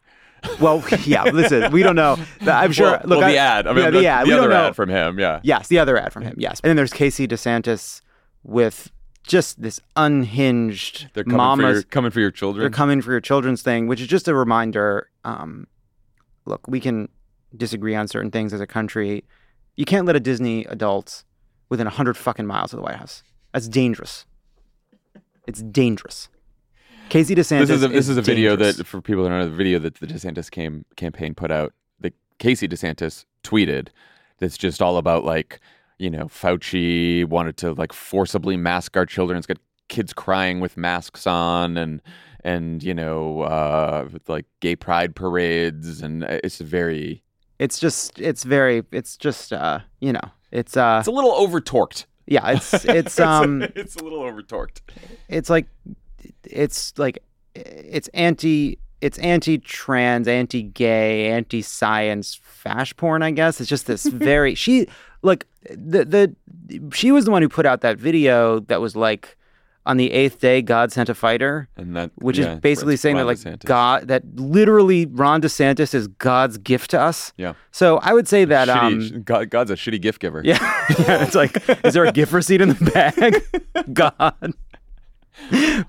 Well, 0.60 0.84
yeah. 1.06 1.26
Listen, 1.26 1.72
we 1.72 1.84
don't 1.84 1.95
know. 1.95 2.18
I'm 2.41 2.72
sure. 2.72 2.88
Well, 2.88 3.01
look, 3.06 3.20
well, 3.20 3.30
the 3.30 3.38
I- 3.38 3.60
ad. 3.60 3.68
I 3.68 3.74
mean, 3.74 3.84
yeah, 3.84 3.89
the, 3.91 3.99
the 3.99 4.08
ad. 4.08 4.26
the 4.26 4.30
we 4.32 4.39
other 4.39 4.51
ad 4.51 4.76
from 4.76 4.89
him. 4.89 5.20
Yeah. 5.20 5.39
Yes, 5.43 5.68
the 5.68 5.78
other 5.78 5.99
ad 5.99 6.12
from 6.14 6.24
him. 6.24 6.34
Yes, 6.36 6.62
and 6.64 6.70
then 6.70 6.78
there's 6.78 6.93
Casey 6.93 7.28
DeSantis 7.28 8.01
with 8.41 8.91
just 9.24 9.62
this 9.62 9.80
unhinged 9.96 11.10
They're 11.14 11.24
coming 11.24 11.66
for 11.66 11.74
your, 11.74 11.84
coming 11.84 12.12
for 12.12 12.20
your 12.20 12.32
children. 12.32 12.62
They're 12.62 12.70
coming 12.70 13.02
for 13.02 13.12
your 13.12 13.22
children's 13.22 13.62
thing, 13.62 13.88
which 13.88 14.02
is 14.02 14.08
just 14.08 14.28
a 14.28 14.36
reminder. 14.36 15.10
Um, 15.24 15.68
look, 16.46 16.68
we 16.68 16.80
can 16.80 17.10
disagree 17.56 17.96
on 17.96 18.08
certain 18.08 18.32
things 18.32 18.54
as 18.54 18.62
a 18.62 18.68
country. 18.68 19.24
You 19.76 19.86
can't 19.86 20.06
let 20.06 20.16
a 20.16 20.20
Disney 20.20 20.66
adult 20.66 21.24
within 21.70 21.88
hundred 21.88 22.18
fucking 22.18 22.46
miles 22.46 22.74
of 22.74 22.78
the 22.78 22.84
White 22.84 22.98
House. 22.98 23.24
That's 23.54 23.68
dangerous. 23.68 24.26
It's 25.48 25.62
dangerous. 25.62 26.30
Casey 27.10 27.36
DeSantis. 27.36 27.68
this 27.68 27.70
is 27.70 27.84
a, 27.84 27.88
this 27.88 28.10
is 28.10 28.18
a 28.18 28.22
video 28.22 28.56
dangerous. 28.56 28.78
that 28.78 28.88
for 28.88 29.02
people 29.02 29.24
that 29.24 29.30
don't 29.30 29.40
know 29.40 29.50
the 29.50 29.56
video 29.56 29.78
that 29.80 29.96
the 29.96 30.08
DeSantis 30.08 30.50
came, 30.50 30.86
campaign 30.96 31.36
put 31.36 31.52
out. 31.52 31.74
That 32.00 32.14
Casey 32.40 32.68
DeSantis 32.68 33.26
tweeted. 33.44 33.90
That's 34.40 34.58
just 34.58 34.82
all 34.82 34.98
about 34.98 35.24
like 35.24 35.60
you 36.04 36.10
know 36.10 36.26
Fauci 36.26 37.26
wanted 37.26 37.56
to 37.58 37.74
like 37.74 37.93
forcibly 37.93 38.58
mask 38.58 38.97
our 38.97 39.06
children. 39.06 39.38
It's 39.38 39.47
got 39.47 39.58
kids 39.88 40.14
crying 40.14 40.60
with 40.60 40.76
masks 40.76 41.26
on 41.26 41.78
and 41.78 42.01
and 42.43 42.84
you 42.84 42.93
know 42.93 43.41
uh, 43.41 44.10
like 44.28 44.45
gay 44.60 44.76
pride 44.76 45.16
parades 45.16 46.01
and 46.01 46.26
uh, 46.26 46.39
it's 46.43 46.60
very 46.60 47.24
It's 47.60 47.80
just. 47.80 48.20
It's 48.20 48.43
very. 48.43 48.84
It's 48.91 49.16
just. 49.16 49.54
Uh, 49.54 49.80
you 50.01 50.12
know. 50.12 50.28
It's. 50.51 50.76
Uh. 50.76 50.97
it's 50.99 51.08
a 51.08 51.12
little 51.12 51.32
over 51.32 51.62
torqued. 51.62 52.06
Yeah. 52.26 52.51
It's. 52.51 52.86
It's. 52.99 53.20
Um. 53.20 53.62
it's 53.62 53.95
a 53.95 54.04
little 54.04 54.22
over 54.22 54.41
torqued. 54.41 54.82
it's 55.30 55.49
like 55.49 55.68
it's 56.43 56.93
like 56.97 57.20
it's 57.56 58.10
anti 58.10 58.80
it's 59.04 59.20
anti-trans 59.20 60.28
anti-gay 60.28 61.28
anti-science 61.30 62.39
fash 62.41 62.95
porn 62.95 63.22
i 63.22 63.32
guess 63.32 63.60
it's 63.60 63.70
just 63.70 63.86
this 63.86 64.06
very 64.32 64.56
she 64.56 64.88
like 65.22 65.45
the 65.70 66.06
the 66.06 66.36
she 66.93 67.12
was 67.12 67.26
the 67.26 67.32
one 67.32 67.41
who 67.41 67.49
put 67.49 67.66
out 67.66 67.82
that 67.82 67.97
video 67.97 68.60
that 68.62 68.80
was 68.82 68.95
like 68.95 69.38
on 69.86 69.97
the 69.97 70.12
eighth 70.14 70.39
day 70.39 70.62
god 70.62 70.91
sent 70.93 71.10
a 71.10 71.14
fighter 71.14 71.68
And 71.76 71.95
that 71.97 72.12
which 72.16 72.38
yeah, 72.38 72.54
is 72.54 72.60
basically 72.62 72.95
saying 72.95 73.18
that 73.18 73.26
like 73.26 73.38
DeSantis. 73.39 73.66
god 73.66 74.08
that 74.08 74.24
literally 74.36 75.06
ron 75.08 75.41
desantis 75.41 75.93
is 75.93 76.08
god's 76.08 76.58
gift 76.58 76.91
to 76.91 76.99
us 77.01 77.34
Yeah. 77.36 77.54
so 77.72 77.97
i 77.97 78.14
would 78.14 78.28
say 78.30 78.45
that 78.45 78.70
Shitty- 78.70 79.14
um 79.16 79.22
God, 79.24 79.49
God's 79.49 79.72
a 79.72 79.76
shitty 79.76 80.01
gift 80.01 80.22
giver. 80.22 80.41
yeah, 80.45 80.58
yeah 80.99 81.24
it's 81.26 81.36
like 81.36 81.58
is 81.84 81.93
there 81.93 82.06
a 82.06 82.12
gift 82.14 82.32
receipt 82.32 82.62
in 82.62 82.70
the 82.70 82.91
bag 82.93 83.43
god 83.93 84.54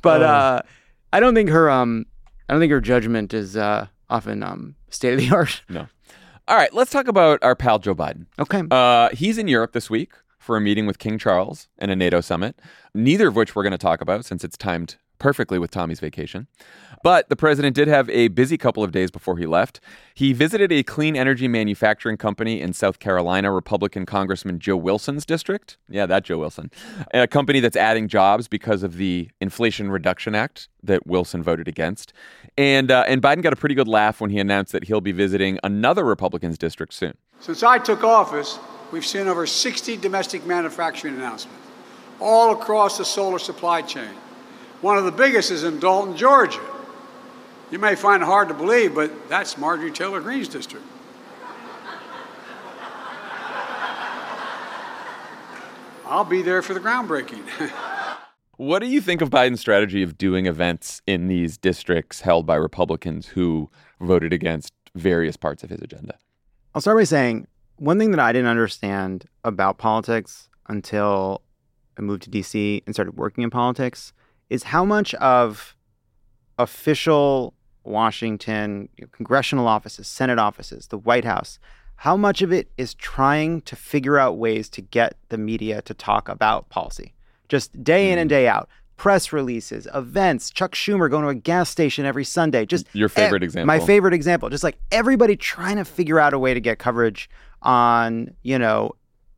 but 0.03 0.23
uh 0.23 0.61
i 1.13 1.21
don't 1.21 1.35
think 1.37 1.51
her 1.51 1.71
um 1.71 2.07
i 2.49 2.53
don't 2.53 2.61
think 2.61 2.73
her 2.73 2.81
judgment 2.81 3.33
is 3.35 3.57
uh 3.57 3.87
often 4.11 4.43
um 4.43 4.75
state 4.91 5.15
of 5.15 5.19
the 5.21 5.31
art 5.35 5.63
No. 5.69 5.87
All 6.47 6.57
right, 6.59 6.73
let's 6.75 6.91
talk 6.91 7.09
about 7.09 7.43
our 7.43 7.57
pal 7.57 7.79
Joe 7.79 7.95
Biden. 7.95 8.27
okay 8.39 8.63
Uh, 8.71 9.09
he's 9.15 9.39
in 9.39 9.49
Europe 9.49 9.73
this 9.73 9.89
week 9.89 10.13
for 10.39 10.59
a 10.59 10.61
meeting 10.61 10.85
with 10.87 10.99
King 10.99 11.17
Charles 11.19 11.69
and 11.79 11.91
a 11.91 11.97
NATO 11.97 12.21
summit, 12.21 12.61
neither 12.95 13.29
of 13.29 13.35
which 13.37 13.57
we're 13.57 13.63
going 13.63 13.73
to 13.73 13.79
talk 13.79 14.03
about 14.03 14.27
since 14.27 14.45
it's 14.45 14.59
timed 14.59 14.97
perfectly 15.19 15.59
with 15.59 15.71
Tommy's 15.71 16.01
vacation. 16.01 16.47
But 17.05 17.29
the 17.29 17.37
president 17.37 17.77
did 17.77 17.87
have 17.87 18.09
a 18.09 18.29
busy 18.29 18.57
couple 18.57 18.83
of 18.83 18.91
days 18.91 19.11
before 19.11 19.37
he 19.37 19.45
left. 19.45 19.79
He 20.15 20.33
visited 20.33 20.73
a 20.73 20.83
clean 20.83 21.17
energy 21.17 21.47
manufacturing 21.49 22.17
company 22.17 22.63
in 22.63 22.73
South 22.73 22.99
Carolina, 22.99 23.53
Republican 23.53 24.07
Congressman 24.07 24.59
Joe 24.59 24.79
Wilson's 24.79 25.27
district. 25.27 25.77
Yeah, 25.87 26.07
that 26.07 26.25
Joe 26.25 26.39
Wilson. 26.39 26.71
A 27.13 27.27
company 27.27 27.61
that's 27.61 27.77
adding 27.77 28.09
jobs 28.09 28.49
because 28.49 28.83
of 28.83 28.97
the 28.97 29.29
Inflation 29.39 29.91
Reduction 29.91 30.35
Act 30.35 30.71
that 30.83 31.07
Wilson 31.07 31.43
voted 31.43 31.69
against. 31.69 32.15
And, 32.57 32.91
uh, 32.91 33.05
and 33.07 33.21
Biden 33.21 33.43
got 33.43 33.53
a 33.53 33.57
pretty 33.57 33.75
good 33.75 33.89
laugh 33.89 34.23
when 34.23 34.31
he 34.31 34.39
announced 34.39 34.73
that 34.73 34.85
he'll 34.85 35.03
be 35.03 35.13
visiting 35.13 35.59
another 35.63 36.05
Republican's 36.05 36.57
district 36.57 36.95
soon. 36.95 37.19
Since 37.39 37.63
I 37.63 37.77
took 37.77 38.03
office, 38.03 38.59
we've 38.93 39.05
seen 39.05 39.29
over 39.29 39.47
60 39.47 39.99
domestic 39.99 40.47
manufacturing 40.47 41.17
announcements, 41.17 41.67
all 42.19 42.53
across 42.53 42.97
the 42.97 43.05
solar 43.05 43.39
supply 43.39 43.83
chain. 43.83 44.09
One 44.85 44.99
of 44.99 45.05
the 45.07 45.13
biggest 45.13 45.51
is 45.51 45.65
in 45.65 45.81
Dalton, 45.81 46.15
Georgia. 46.15 46.61
You 47.71 47.79
may 47.79 47.95
find 47.95 48.23
it 48.23 48.27
hard 48.27 48.49
to 48.49 48.55
believe, 48.55 48.95
but 48.95 49.31
that's 49.31 49.57
Marjorie 49.57 49.91
Taylor 49.91 50.21
Greene's 50.21 50.47
district. 50.47 50.85
I'll 56.05 56.27
be 56.27 56.43
there 56.43 56.61
for 56.61 56.75
the 56.75 56.81
groundbreaking. 56.81 57.43
What 58.57 58.81
do 58.81 58.87
you 58.87 59.01
think 59.01 59.21
of 59.21 59.31
Biden's 59.31 59.59
strategy 59.59 60.03
of 60.05 60.17
doing 60.17 60.47
events 60.47 61.03
in 61.09 61.27
these 61.27 61.59
districts 61.59 62.21
held 62.21 62.47
by 62.47 62.55
Republicans 62.55 63.27
who 63.27 63.69
voted 64.01 64.33
against 64.33 64.73
various 64.95 65.37
parts 65.37 65.65
of 65.65 65.71
his 65.71 65.81
agenda? 65.81 66.17
i'll 66.75 66.81
start 66.81 66.97
by 66.97 67.03
saying 67.03 67.49
one 67.79 67.99
thing 67.99 68.13
that 68.13 68.21
i 68.21 68.33
didn't 68.33 68.47
understand 68.47 69.25
about 69.43 69.77
politics 69.77 70.49
until 70.69 71.43
i 71.99 72.03
moved 72.03 72.23
to 72.23 72.31
dc 72.31 72.83
and 72.87 72.95
started 72.95 73.17
working 73.17 73.43
in 73.43 73.51
politics 73.51 74.13
is 74.51 74.65
how 74.65 74.85
much 74.85 75.15
of 75.15 75.77
official 76.59 77.55
washington 77.85 78.89
congressional 79.13 79.67
offices 79.67 80.07
senate 80.07 80.39
offices 80.39 80.89
the 80.89 80.99
white 80.99 81.25
house 81.25 81.59
how 81.97 82.17
much 82.17 82.43
of 82.43 82.53
it 82.53 82.71
is 82.77 82.95
trying 82.95 83.63
to 83.63 83.77
figure 83.77 84.19
out 84.19 84.37
ways 84.37 84.69
to 84.71 84.83
get 84.83 85.17
the 85.29 85.39
media 85.39 85.83
to 85.83 85.95
talk 85.95 86.29
about 86.29 86.69
policy? 86.69 87.15
Just 87.49 87.83
day 87.83 88.11
in 88.11 88.19
and 88.19 88.29
hmm. 88.29 88.35
day 88.35 88.49
out. 88.49 88.69
Press 88.97 89.33
releases 89.33 89.89
events 89.93 90.51
chuck 90.51 90.73
schumer 90.73 91.11
going 91.11 91.25
to 91.25 91.29
a 91.29 91.35
gas 91.35 91.69
station 91.69 92.05
every 92.05 92.25
sunday. 92.25 92.65
Just 92.65 92.87
Your 92.93 93.09
favorite 93.09 93.43
ev- 93.43 93.49
example. 93.49 93.67
my 93.67 93.81
favorite 93.81 94.15
example. 94.15 94.49
Just 94.51 94.63
like 94.63 94.79
everybody 94.93 95.37
trying 95.37 95.77
to 95.77 95.85
figure 95.85 96.21
out 96.21 96.33
a 96.33 96.39
way 96.39 96.55
to 96.55 96.61
get 96.61 96.79
coverage 96.79 97.29
on 97.63 98.33
you 98.43 98.57
know 98.57 98.93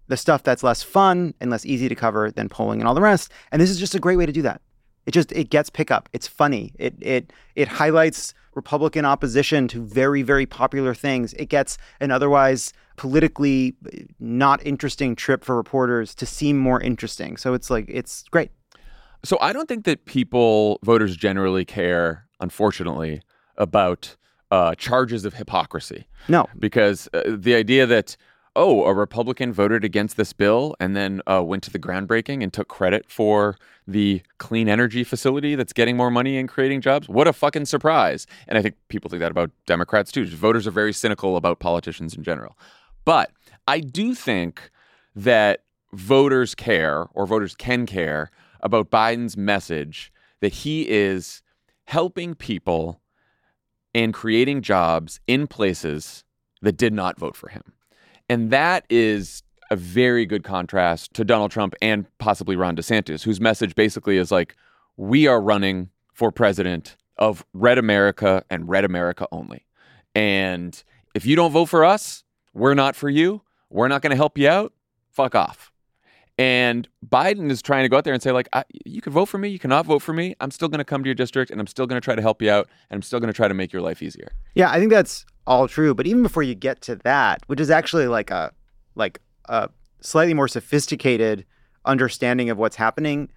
the 0.09 0.17
stuff 0.17 0.43
that's 0.43 0.63
less 0.63 0.83
fun 0.83 1.35
and 1.41 1.51
less 1.51 1.65
easy 1.65 1.89
to 1.89 1.95
cover 1.95 2.31
than 2.31 2.49
polling 2.51 2.81
and 2.81 2.89
all 2.89 2.95
the 2.95 3.01
rest. 3.01 3.33
And 3.51 3.63
this 3.63 3.71
is 3.71 3.79
just 3.79 3.95
a 3.95 3.99
great 3.99 4.17
way 4.17 4.27
to 4.27 4.33
do 4.33 4.43
that 4.43 4.61
It 5.07 5.13
just 5.13 5.33
it 5.33 5.51
gets 5.51 5.71
pickup. 5.71 6.09
It's 6.13 6.27
funny. 6.27 6.73
It 6.79 6.95
it 7.01 7.33
it 7.55 7.69
highlights 7.69 8.35
Republican 8.55 9.05
opposition 9.05 9.69
to 9.69 9.83
very 9.83 10.23
very 10.23 10.47
popular 10.47 10.95
things. 10.95 11.33
It 11.35 11.49
gets 11.49 11.79
an 12.01 12.11
otherwise 12.11 12.73
politically 12.97 13.77
not 14.19 14.67
interesting 14.67 15.15
trip 15.15 15.45
for 15.45 15.57
reporters 15.57 16.15
to 16.17 16.27
seem 16.27 16.59
more 16.59 16.81
interesting. 16.81 17.37
So 17.37 17.55
it's 17.55 17.71
like 17.71 17.87
it's 17.89 18.25
great. 18.31 18.51
So 19.25 19.39
I 19.41 19.53
don't 19.53 19.69
think 19.69 19.85
that 19.87 20.05
people, 20.05 20.79
voters 20.85 21.17
generally 21.17 21.65
care, 21.65 22.27
unfortunately, 22.41 23.23
about 23.57 24.15
uh, 24.51 24.75
charges 24.77 25.25
of 25.25 25.35
hypocrisy. 25.35 26.07
No. 26.29 26.47
Because 26.59 27.09
uh, 27.13 27.23
the 27.27 27.55
idea 27.57 27.87
that, 27.87 28.17
oh, 28.57 28.85
a 28.85 28.95
Republican 28.95 29.53
voted 29.53 29.85
against 29.85 30.17
this 30.17 30.33
bill 30.33 30.75
and 30.81 30.97
then 30.97 31.21
uh, 31.27 31.43
went 31.45 31.63
to 31.65 31.71
the 31.71 31.79
groundbreaking 31.79 32.43
and 32.43 32.53
took 32.53 32.69
credit 32.69 33.05
for 33.09 33.57
the 33.87 34.23
clean 34.39 34.69
energy 34.69 35.05
facility 35.05 35.55
that's 35.55 35.73
getting 35.73 35.97
more 35.97 36.11
money 36.11 36.37
and 36.37 36.49
creating 36.49 36.81
jobs, 36.81 37.09
what 37.09 37.29
a 37.29 37.33
fucking 37.33 37.67
surprise. 37.67 38.27
And 38.49 38.59
I 38.59 38.63
think 38.63 38.75
people 38.89 39.09
think 39.09 39.21
that 39.21 39.31
about 39.31 39.51
Democrats 39.67 40.11
too. 40.11 40.27
Voters 40.27 40.67
are 40.67 40.73
very 40.73 40.93
cynical 40.93 41.37
about 41.37 41.61
politicians 41.61 42.15
in 42.15 42.25
general. 42.25 42.59
But 43.05 43.31
I 43.69 43.81
do 43.81 44.15
think 44.15 44.71
that 45.15 45.63
voters 45.93 46.55
care 46.55 47.07
or 47.15 47.27
voters 47.27 47.55
can 47.55 47.87
care 47.87 48.31
about 48.61 48.91
Biden's 48.91 49.37
message 49.37 50.13
that 50.41 50.53
he 50.53 50.89
is 50.89 51.43
helping 51.85 52.35
people 52.35 53.01
and 53.95 54.13
creating 54.13 54.63
jobs 54.63 55.21
in 55.27 55.47
places 55.47 56.25
that 56.61 56.77
did 56.77 56.93
not 56.93 57.19
vote 57.19 57.37
for 57.37 57.49
him. 57.49 57.63
And 58.29 58.51
that 58.51 58.85
is 58.91 59.43
a 59.71 59.77
very 59.77 60.27
good 60.27 60.45
contrast 60.45 61.15
to 61.15 61.25
Donald 61.25 61.51
Trump 61.51 61.75
and 61.83 62.07
possibly 62.19 62.57
Ron 62.57 62.77
DeSantis, 62.77 63.23
whose 63.23 63.41
message 63.41 63.75
basically 63.75 64.17
is 64.17 64.31
like, 64.31 64.57
we 64.97 65.27
are 65.27 65.41
running 65.41 65.91
for 66.13 66.31
president 66.31 66.97
of 67.19 67.45
red 67.53 67.79
America 67.79 68.45
and 68.51 68.69
red 68.69 68.85
America 68.85 69.27
only. 69.33 69.67
And 70.15 70.83
if 71.15 71.27
you 71.27 71.37
don't 71.37 71.53
vote 71.53 71.67
for 71.67 71.85
us, 71.85 72.25
we're 72.55 72.75
not 72.75 72.97
for 72.97 73.09
you. 73.09 73.43
We're 73.71 73.89
not 73.89 74.03
going 74.03 74.11
to 74.11 74.17
help 74.17 74.39
you 74.39 74.49
out. 74.49 74.73
Fuck 75.11 75.35
off. 75.35 75.73
And 76.39 76.87
Biden 77.07 77.51
is 77.51 77.63
trying 77.63 77.85
to 77.85 77.89
go 77.89 77.97
out 77.97 78.05
there 78.05 78.13
and 78.13 78.23
say, 78.23 78.31
like, 78.31 78.49
you 78.85 79.01
can 79.01 79.13
vote 79.13 79.27
for 79.27 79.39
me, 79.39 79.49
you 79.49 79.59
cannot 79.59 79.87
vote 79.87 80.01
for 80.01 80.13
me. 80.13 80.35
I'm 80.41 80.51
still 80.51 80.69
going 80.69 80.79
to 80.79 80.85
come 80.85 81.03
to 81.03 81.09
your 81.09 81.15
district 81.15 81.51
and 81.51 81.61
I'm 81.61 81.67
still 81.67 81.87
going 81.87 82.01
to 82.01 82.05
try 82.05 82.15
to 82.15 82.21
help 82.21 82.43
you 82.43 82.51
out 82.51 82.69
and 82.91 82.99
I'm 82.99 83.03
still 83.03 83.21
going 83.21 83.33
to 83.33 83.37
try 83.37 83.49
to 83.49 83.55
make 83.55 83.73
your 83.73 83.81
life 83.81 84.03
easier. 84.03 84.33
Yeah, 84.55 84.71
I 84.71 84.79
think 84.79 84.91
that's 84.91 85.25
all 85.47 85.69
true. 85.69 85.95
But 85.95 86.07
even 86.07 86.23
before 86.23 86.43
you 86.43 86.55
get 86.55 86.81
to 86.83 86.97
that, 86.97 87.43
which 87.47 87.61
is 87.61 87.71
actually 87.71 88.09
like 88.09 88.31
a 88.31 88.53
like 88.95 89.21
a 89.49 89.69
slightly 90.01 90.35
more 90.35 90.49
sophisticated 90.49 91.45
understanding 91.85 92.51
of 92.51 92.59
what's 92.59 92.77
happening, 92.77 93.29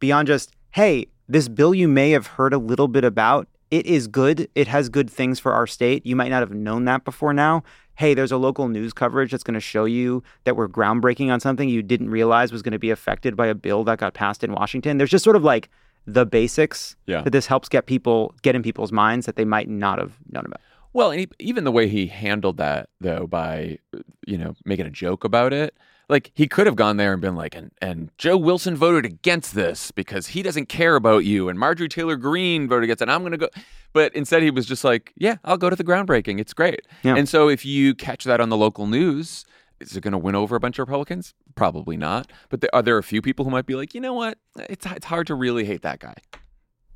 beyond 0.00 0.28
just, 0.28 0.52
hey, 0.70 1.06
this 1.28 1.48
bill 1.48 1.74
you 1.74 1.88
may 1.88 2.10
have 2.10 2.26
heard 2.26 2.52
a 2.52 2.58
little 2.58 2.88
bit 2.88 3.04
about, 3.04 3.48
it 3.70 3.86
is 3.86 4.06
good. 4.06 4.48
It 4.54 4.68
has 4.68 4.88
good 4.88 5.10
things 5.10 5.38
for 5.38 5.52
our 5.52 5.66
state. 5.66 6.04
You 6.04 6.16
might 6.16 6.28
not 6.28 6.40
have 6.40 6.52
known 6.52 6.84
that 6.84 7.04
before 7.04 7.32
now 7.32 7.62
hey, 7.96 8.12
there's 8.12 8.32
a 8.32 8.36
local 8.36 8.68
news 8.68 8.92
coverage 8.92 9.30
that's 9.30 9.42
going 9.42 9.54
to 9.54 9.60
show 9.60 9.84
you 9.84 10.22
that 10.44 10.54
we're 10.54 10.68
groundbreaking 10.68 11.32
on 11.32 11.40
something 11.40 11.68
you 11.68 11.82
didn't 11.82 12.10
realize 12.10 12.52
was 12.52 12.62
going 12.62 12.72
to 12.72 12.78
be 12.78 12.90
affected 12.90 13.34
by 13.34 13.46
a 13.46 13.54
bill 13.54 13.84
that 13.84 13.98
got 13.98 14.14
passed 14.14 14.44
in 14.44 14.52
Washington. 14.52 14.98
There's 14.98 15.10
just 15.10 15.24
sort 15.24 15.36
of 15.36 15.42
like 15.42 15.68
the 16.06 16.24
basics 16.24 16.94
yeah. 17.06 17.22
that 17.22 17.30
this 17.30 17.46
helps 17.46 17.68
get 17.68 17.86
people 17.86 18.34
get 18.42 18.54
in 18.54 18.62
people's 18.62 18.92
minds 18.92 19.26
that 19.26 19.36
they 19.36 19.44
might 19.44 19.68
not 19.68 19.98
have 19.98 20.12
known 20.30 20.46
about. 20.46 20.60
Well, 20.96 21.14
even 21.38 21.64
the 21.64 21.72
way 21.72 21.88
he 21.88 22.06
handled 22.06 22.56
that, 22.56 22.88
though, 23.02 23.26
by 23.26 23.80
uh, 23.94 23.98
you 24.26 24.38
know 24.38 24.54
making 24.64 24.86
a 24.86 24.90
joke 24.90 25.24
about 25.24 25.52
it, 25.52 25.76
like 26.08 26.32
he 26.34 26.48
could 26.48 26.66
have 26.66 26.74
gone 26.74 26.96
there 26.96 27.12
and 27.12 27.20
been 27.20 27.36
like, 27.36 27.54
and 27.54 27.70
and 27.82 28.08
Joe 28.16 28.38
Wilson 28.38 28.74
voted 28.74 29.04
against 29.04 29.54
this 29.54 29.90
because 29.90 30.28
he 30.28 30.42
doesn't 30.42 30.70
care 30.70 30.96
about 30.96 31.26
you, 31.26 31.50
and 31.50 31.58
Marjorie 31.58 31.90
Taylor 31.90 32.16
Greene 32.16 32.66
voted 32.66 32.84
against 32.84 33.02
it. 33.02 33.10
I'm 33.10 33.20
going 33.20 33.32
to 33.32 33.36
go, 33.36 33.50
but 33.92 34.14
instead 34.14 34.42
he 34.42 34.50
was 34.50 34.64
just 34.64 34.84
like, 34.84 35.12
yeah, 35.16 35.36
I'll 35.44 35.58
go 35.58 35.68
to 35.68 35.76
the 35.76 35.84
groundbreaking. 35.84 36.40
It's 36.40 36.54
great. 36.54 36.86
Yeah. 37.02 37.16
And 37.16 37.28
so 37.28 37.50
if 37.50 37.66
you 37.66 37.94
catch 37.94 38.24
that 38.24 38.40
on 38.40 38.48
the 38.48 38.56
local 38.56 38.86
news, 38.86 39.44
is 39.80 39.98
it 39.98 40.00
going 40.00 40.12
to 40.12 40.18
win 40.18 40.34
over 40.34 40.56
a 40.56 40.60
bunch 40.60 40.78
of 40.78 40.88
Republicans? 40.88 41.34
Probably 41.56 41.98
not. 41.98 42.32
But 42.48 42.62
there, 42.62 42.74
are 42.74 42.80
there 42.80 42.96
a 42.96 43.02
few 43.02 43.20
people 43.20 43.44
who 43.44 43.50
might 43.50 43.66
be 43.66 43.74
like, 43.74 43.94
you 43.94 44.00
know 44.00 44.14
what? 44.14 44.38
It's 44.56 44.86
it's 44.86 45.04
hard 45.04 45.26
to 45.26 45.34
really 45.34 45.66
hate 45.66 45.82
that 45.82 45.98
guy. 45.98 46.14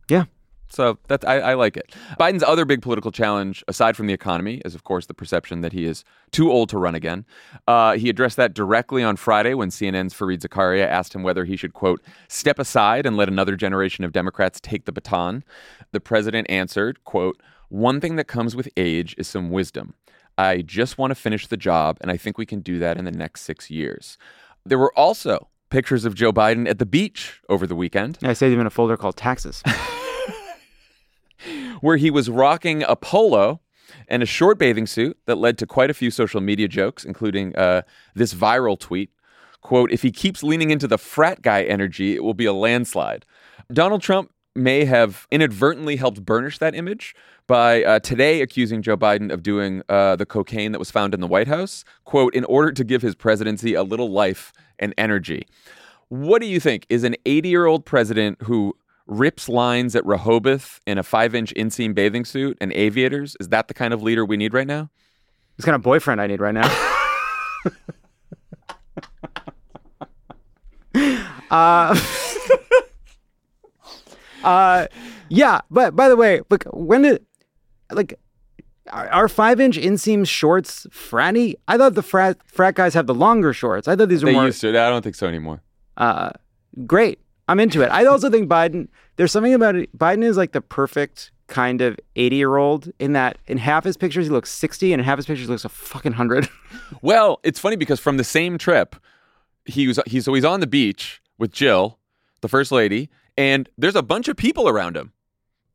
Yeah. 0.08 0.24
So 0.70 0.98
that's 1.08 1.24
I, 1.24 1.38
I, 1.40 1.54
like 1.54 1.76
it. 1.76 1.94
Biden's 2.18 2.44
other 2.44 2.64
big 2.64 2.80
political 2.80 3.10
challenge, 3.10 3.64
aside 3.66 3.96
from 3.96 4.06
the 4.06 4.14
economy, 4.14 4.62
is 4.64 4.74
of 4.74 4.84
course 4.84 5.06
the 5.06 5.14
perception 5.14 5.62
that 5.62 5.72
he 5.72 5.84
is 5.84 6.04
too 6.30 6.50
old 6.50 6.68
to 6.70 6.78
run 6.78 6.94
again. 6.94 7.26
Uh, 7.66 7.96
he 7.96 8.08
addressed 8.08 8.36
that 8.36 8.54
directly 8.54 9.02
on 9.02 9.16
Friday 9.16 9.54
when 9.54 9.70
CNN's 9.70 10.14
Fareed 10.14 10.40
Zakaria 10.40 10.86
asked 10.86 11.14
him 11.14 11.24
whether 11.24 11.44
he 11.44 11.56
should 11.56 11.74
quote 11.74 12.00
step 12.28 12.58
aside 12.58 13.04
and 13.04 13.16
let 13.16 13.28
another 13.28 13.56
generation 13.56 14.04
of 14.04 14.12
Democrats 14.12 14.60
take 14.60 14.84
the 14.84 14.92
baton. 14.92 15.42
The 15.90 16.00
president 16.00 16.48
answered, 16.48 17.02
"quote 17.04 17.40
One 17.68 18.00
thing 18.00 18.16
that 18.16 18.28
comes 18.28 18.54
with 18.54 18.68
age 18.76 19.14
is 19.18 19.26
some 19.26 19.50
wisdom. 19.50 19.94
I 20.38 20.62
just 20.62 20.98
want 20.98 21.10
to 21.10 21.16
finish 21.16 21.48
the 21.48 21.56
job, 21.56 21.98
and 22.00 22.10
I 22.10 22.16
think 22.16 22.38
we 22.38 22.46
can 22.46 22.60
do 22.60 22.78
that 22.78 22.96
in 22.96 23.04
the 23.04 23.10
next 23.10 23.42
six 23.42 23.70
years." 23.70 24.16
There 24.64 24.78
were 24.78 24.96
also 24.96 25.48
pictures 25.70 26.04
of 26.04 26.14
Joe 26.14 26.32
Biden 26.32 26.68
at 26.68 26.78
the 26.78 26.86
beach 26.86 27.40
over 27.48 27.66
the 27.66 27.76
weekend. 27.76 28.18
I 28.22 28.34
saved 28.34 28.54
him 28.54 28.60
in 28.60 28.66
a 28.66 28.70
folder 28.70 28.96
called 28.96 29.16
taxes. 29.16 29.62
where 31.80 31.96
he 31.96 32.10
was 32.10 32.30
rocking 32.30 32.82
a 32.82 32.96
polo 32.96 33.60
and 34.08 34.22
a 34.22 34.26
short 34.26 34.58
bathing 34.58 34.86
suit 34.86 35.18
that 35.26 35.36
led 35.36 35.58
to 35.58 35.66
quite 35.66 35.90
a 35.90 35.94
few 35.94 36.10
social 36.10 36.40
media 36.40 36.68
jokes, 36.68 37.04
including 37.04 37.54
uh, 37.56 37.82
this 38.14 38.34
viral 38.34 38.78
tweet. 38.78 39.10
Quote, 39.60 39.92
if 39.92 40.02
he 40.02 40.10
keeps 40.10 40.42
leaning 40.42 40.70
into 40.70 40.88
the 40.88 40.98
frat 40.98 41.42
guy 41.42 41.62
energy, 41.62 42.14
it 42.14 42.24
will 42.24 42.34
be 42.34 42.46
a 42.46 42.52
landslide. 42.52 43.26
Donald 43.72 44.00
Trump 44.00 44.32
may 44.54 44.84
have 44.84 45.26
inadvertently 45.30 45.96
helped 45.96 46.24
burnish 46.24 46.58
that 46.58 46.74
image 46.74 47.14
by 47.46 47.84
uh, 47.84 47.98
today 48.00 48.40
accusing 48.40 48.82
Joe 48.82 48.96
Biden 48.96 49.32
of 49.32 49.42
doing 49.42 49.82
uh, 49.88 50.16
the 50.16 50.26
cocaine 50.26 50.72
that 50.72 50.78
was 50.78 50.90
found 50.90 51.14
in 51.14 51.20
the 51.20 51.26
White 51.26 51.48
House, 51.48 51.84
quote, 52.04 52.34
in 52.34 52.44
order 52.44 52.72
to 52.72 52.84
give 52.84 53.02
his 53.02 53.14
presidency 53.14 53.74
a 53.74 53.82
little 53.82 54.10
life 54.10 54.52
and 54.78 54.94
energy. 54.96 55.46
What 56.08 56.40
do 56.40 56.48
you 56.48 56.58
think? 56.58 56.86
Is 56.88 57.04
an 57.04 57.16
80 57.26 57.48
year 57.48 57.66
old 57.66 57.84
president 57.84 58.42
who 58.42 58.76
rips 59.10 59.48
lines 59.48 59.96
at 59.96 60.06
Rehoboth 60.06 60.80
in 60.86 60.96
a 60.96 61.02
five 61.02 61.34
inch 61.34 61.52
inseam 61.54 61.94
bathing 61.94 62.24
suit 62.24 62.56
and 62.60 62.72
aviators? 62.72 63.36
Is 63.40 63.48
that 63.48 63.68
the 63.68 63.74
kind 63.74 63.92
of 63.92 64.02
leader 64.02 64.24
we 64.24 64.38
need 64.38 64.54
right 64.54 64.66
now? 64.66 64.88
It's 65.58 65.66
kind 65.66 65.74
of 65.74 65.82
boyfriend 65.82 66.20
I 66.20 66.26
need 66.26 66.40
right 66.40 66.54
now. 66.54 66.68
uh, 71.50 72.00
uh, 74.44 74.86
yeah, 75.28 75.60
but 75.70 75.94
by 75.94 76.08
the 76.08 76.16
way, 76.16 76.40
look, 76.48 76.64
when 76.72 77.02
did, 77.02 77.26
like, 77.92 78.18
are 78.90 79.28
five 79.28 79.60
inch 79.60 79.76
inseam 79.76 80.26
shorts 80.26 80.86
fratty? 80.90 81.56
I 81.68 81.76
thought 81.76 81.94
the 81.94 82.02
frat 82.02 82.38
frat 82.46 82.74
guys 82.74 82.94
have 82.94 83.06
the 83.06 83.14
longer 83.14 83.52
shorts. 83.52 83.86
I 83.86 83.96
thought 83.96 84.08
these 84.08 84.22
were 84.22 84.30
they 84.30 84.34
more. 84.34 84.46
used 84.46 84.62
to. 84.62 84.70
I 84.70 84.88
don't 84.88 85.02
think 85.02 85.14
so 85.14 85.26
anymore. 85.26 85.60
Uh, 85.96 86.30
great. 86.86 87.20
I'm 87.50 87.58
into 87.58 87.82
it. 87.82 87.88
I 87.88 88.04
also 88.04 88.30
think 88.30 88.48
Biden, 88.48 88.86
there's 89.16 89.32
something 89.32 89.54
about 89.54 89.74
it. 89.74 89.98
Biden 89.98 90.22
is 90.22 90.36
like 90.36 90.52
the 90.52 90.60
perfect 90.60 91.32
kind 91.48 91.80
of 91.80 91.98
80 92.14 92.36
year 92.36 92.56
old 92.56 92.92
in 93.00 93.12
that 93.14 93.38
in 93.48 93.58
half 93.58 93.82
his 93.82 93.96
pictures 93.96 94.26
he 94.26 94.30
looks 94.30 94.52
60 94.52 94.92
and 94.92 95.00
in 95.00 95.04
half 95.04 95.18
his 95.18 95.26
pictures 95.26 95.46
he 95.46 95.50
looks 95.50 95.64
a 95.64 95.68
fucking 95.68 96.12
100. 96.12 96.48
well, 97.02 97.40
it's 97.42 97.58
funny 97.58 97.74
because 97.74 97.98
from 97.98 98.18
the 98.18 98.24
same 98.24 98.56
trip, 98.56 98.94
he 99.64 99.88
was 99.88 99.98
he's 100.06 100.26
so 100.26 100.32
he's 100.32 100.44
on 100.44 100.60
the 100.60 100.68
beach 100.68 101.20
with 101.38 101.50
Jill, 101.50 101.98
the 102.40 102.46
first 102.46 102.70
lady, 102.70 103.10
and 103.36 103.68
there's 103.76 103.96
a 103.96 104.02
bunch 104.02 104.28
of 104.28 104.36
people 104.36 104.68
around 104.68 104.96
him 104.96 105.12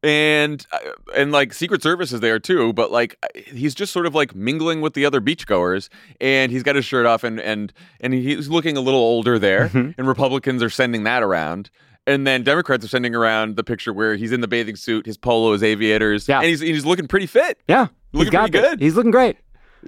and 0.06 0.66
uh, 0.72 0.78
and 1.16 1.32
like 1.32 1.54
Secret 1.54 1.82
Service 1.82 2.14
is 2.14 2.20
there 2.20 2.38
too, 2.40 2.72
but 2.74 2.92
like 2.92 3.18
he's 3.48 3.74
just 3.74 3.92
sort 3.92 4.06
of 4.06 4.14
like 4.14 4.36
mingling 4.36 4.82
with 4.82 4.94
the 4.94 5.06
other 5.06 5.20
beachgoers, 5.20 5.90
and 6.22 6.52
he's 6.52 6.64
got 6.64 6.76
his 6.76 6.86
shirt 6.86 7.06
off, 7.06 7.24
and 7.24 7.40
and 7.40 7.74
and 8.00 8.14
he's 8.14 8.48
looking 8.50 8.78
a 8.78 8.82
little 8.82 9.00
older 9.00 9.40
there, 9.40 9.70
Mm-hmm. 9.70 9.92
and 9.98 10.08
Republicans 10.08 10.62
are 10.62 10.70
sending 10.70 11.04
that 11.04 11.24
around. 11.24 11.70
And 12.08 12.28
then 12.28 12.44
Democrats 12.44 12.86
are 12.86 12.88
sending 12.88 13.16
around 13.16 13.56
the 13.56 13.64
picture 13.64 13.92
where 13.92 14.16
he's 14.16 14.32
in 14.32 14.42
the 14.42 14.48
bathing 14.48 14.76
suit, 14.76 15.08
his 15.08 15.18
polo, 15.18 15.54
his 15.54 15.64
aviators, 15.64 16.28
Yeah. 16.28 16.38
and 16.38 16.46
he's 16.48 16.60
he's 16.60 16.86
looking 16.86 17.08
pretty 17.08 17.26
fit. 17.26 17.58
Yeah, 17.68 17.88
looking 18.14 18.32
pretty 18.32 18.52
good. 18.52 18.80
He's 18.80 18.96
looking 18.96 19.10
great. 19.12 19.38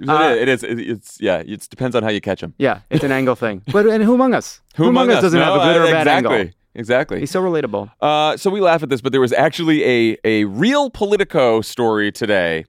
Uh, 0.06 0.34
it 0.38 0.48
is. 0.48 0.62
It- 0.64 0.78
It's 0.80 1.20
yeah. 1.20 1.42
It 1.46 1.68
depends 1.70 1.94
on 1.96 2.02
how 2.02 2.08
you 2.10 2.20
catch 2.20 2.42
him. 2.42 2.54
Yeah, 2.58 2.80
it's 2.90 3.04
an 3.04 3.12
angle 3.12 3.36
thing. 3.36 3.62
But 3.72 3.86
and 3.86 4.02
who 4.02 4.14
among 4.14 4.34
us? 4.34 4.60
Who, 4.76 4.88
among 4.88 5.10
us 5.10 5.22
doesn't 5.22 5.38
No, 5.38 5.44
have 5.44 5.54
a 5.62 5.64
good 5.64 5.76
or 5.76 5.84
a 5.84 5.90
bad 5.92 6.06
exactly. 6.08 6.36
angle? 6.38 6.54
Exactly. 6.78 7.18
He's 7.18 7.32
so 7.32 7.42
relatable. 7.42 7.90
Uh, 8.00 8.36
so 8.36 8.50
we 8.50 8.60
laugh 8.60 8.84
at 8.84 8.88
this, 8.88 9.00
but 9.00 9.10
there 9.10 9.20
was 9.20 9.32
actually 9.32 9.84
a 9.84 10.16
a 10.24 10.44
real 10.44 10.90
Politico 10.90 11.60
story 11.60 12.12
today 12.12 12.66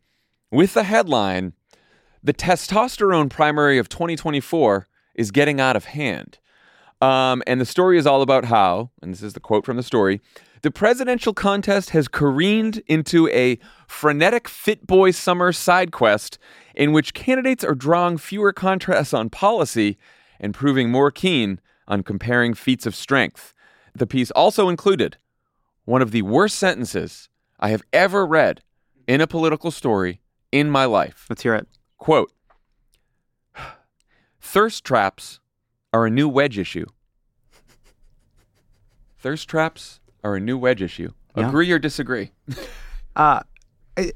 with 0.51 0.73
the 0.73 0.83
headline: 0.83 1.53
"The 2.23 2.33
testosterone 2.33 3.29
primary 3.29 3.77
of 3.77 3.87
2024 3.87 4.87
is 5.13 5.29
getting 5.29 5.61
out 5.61 5.75
of 5.75 5.85
hand." 5.85 6.39
Um, 6.99 7.43
and 7.45 7.61
the 7.61 7.67
story 7.67 7.99
is 7.99 8.07
all 8.07 8.23
about 8.23 8.45
how, 8.45 8.89
and 9.01 9.13
this 9.13 9.21
is 9.21 9.33
the 9.33 9.39
quote 9.39 9.63
from 9.63 9.77
the 9.77 9.83
story: 9.83 10.21
"The 10.63 10.71
presidential 10.71 11.35
contest 11.35 11.91
has 11.91 12.07
careened 12.07 12.81
into 12.87 13.29
a 13.29 13.59
frenetic 13.87 14.49
Fit 14.49 14.87
Boy 14.87 15.11
summer 15.11 15.51
side 15.51 15.91
quest 15.91 16.39
in 16.73 16.93
which 16.93 17.13
candidates 17.13 17.63
are 17.63 17.75
drawing 17.75 18.17
fewer 18.17 18.53
contrasts 18.53 19.13
on 19.13 19.29
policy 19.29 19.99
and 20.39 20.51
proving 20.55 20.89
more 20.89 21.11
keen 21.11 21.59
on 21.87 22.01
comparing 22.01 22.55
feats 22.55 22.87
of 22.87 22.95
strength." 22.95 23.53
The 23.95 24.07
piece 24.07 24.31
also 24.31 24.69
included 24.69 25.17
one 25.85 26.01
of 26.01 26.11
the 26.11 26.21
worst 26.21 26.57
sentences 26.57 27.29
I 27.59 27.69
have 27.69 27.83
ever 27.91 28.25
read 28.25 28.61
in 29.07 29.21
a 29.21 29.27
political 29.27 29.71
story 29.71 30.21
in 30.51 30.69
my 30.69 30.85
life. 30.85 31.25
Let's 31.29 31.43
hear 31.43 31.55
it. 31.55 31.67
Quote 31.97 32.31
Thirst 34.41 34.83
traps 34.83 35.39
are 35.93 36.05
a 36.05 36.09
new 36.09 36.27
wedge 36.29 36.57
issue. 36.57 36.85
Thirst 39.19 39.47
traps 39.49 39.99
are 40.23 40.35
a 40.35 40.39
new 40.39 40.57
wedge 40.57 40.81
issue. 40.81 41.11
Yeah. 41.35 41.47
Agree 41.47 41.71
or 41.71 41.79
disagree? 41.79 42.31
Uh, 43.15 43.41
I- 43.97 44.13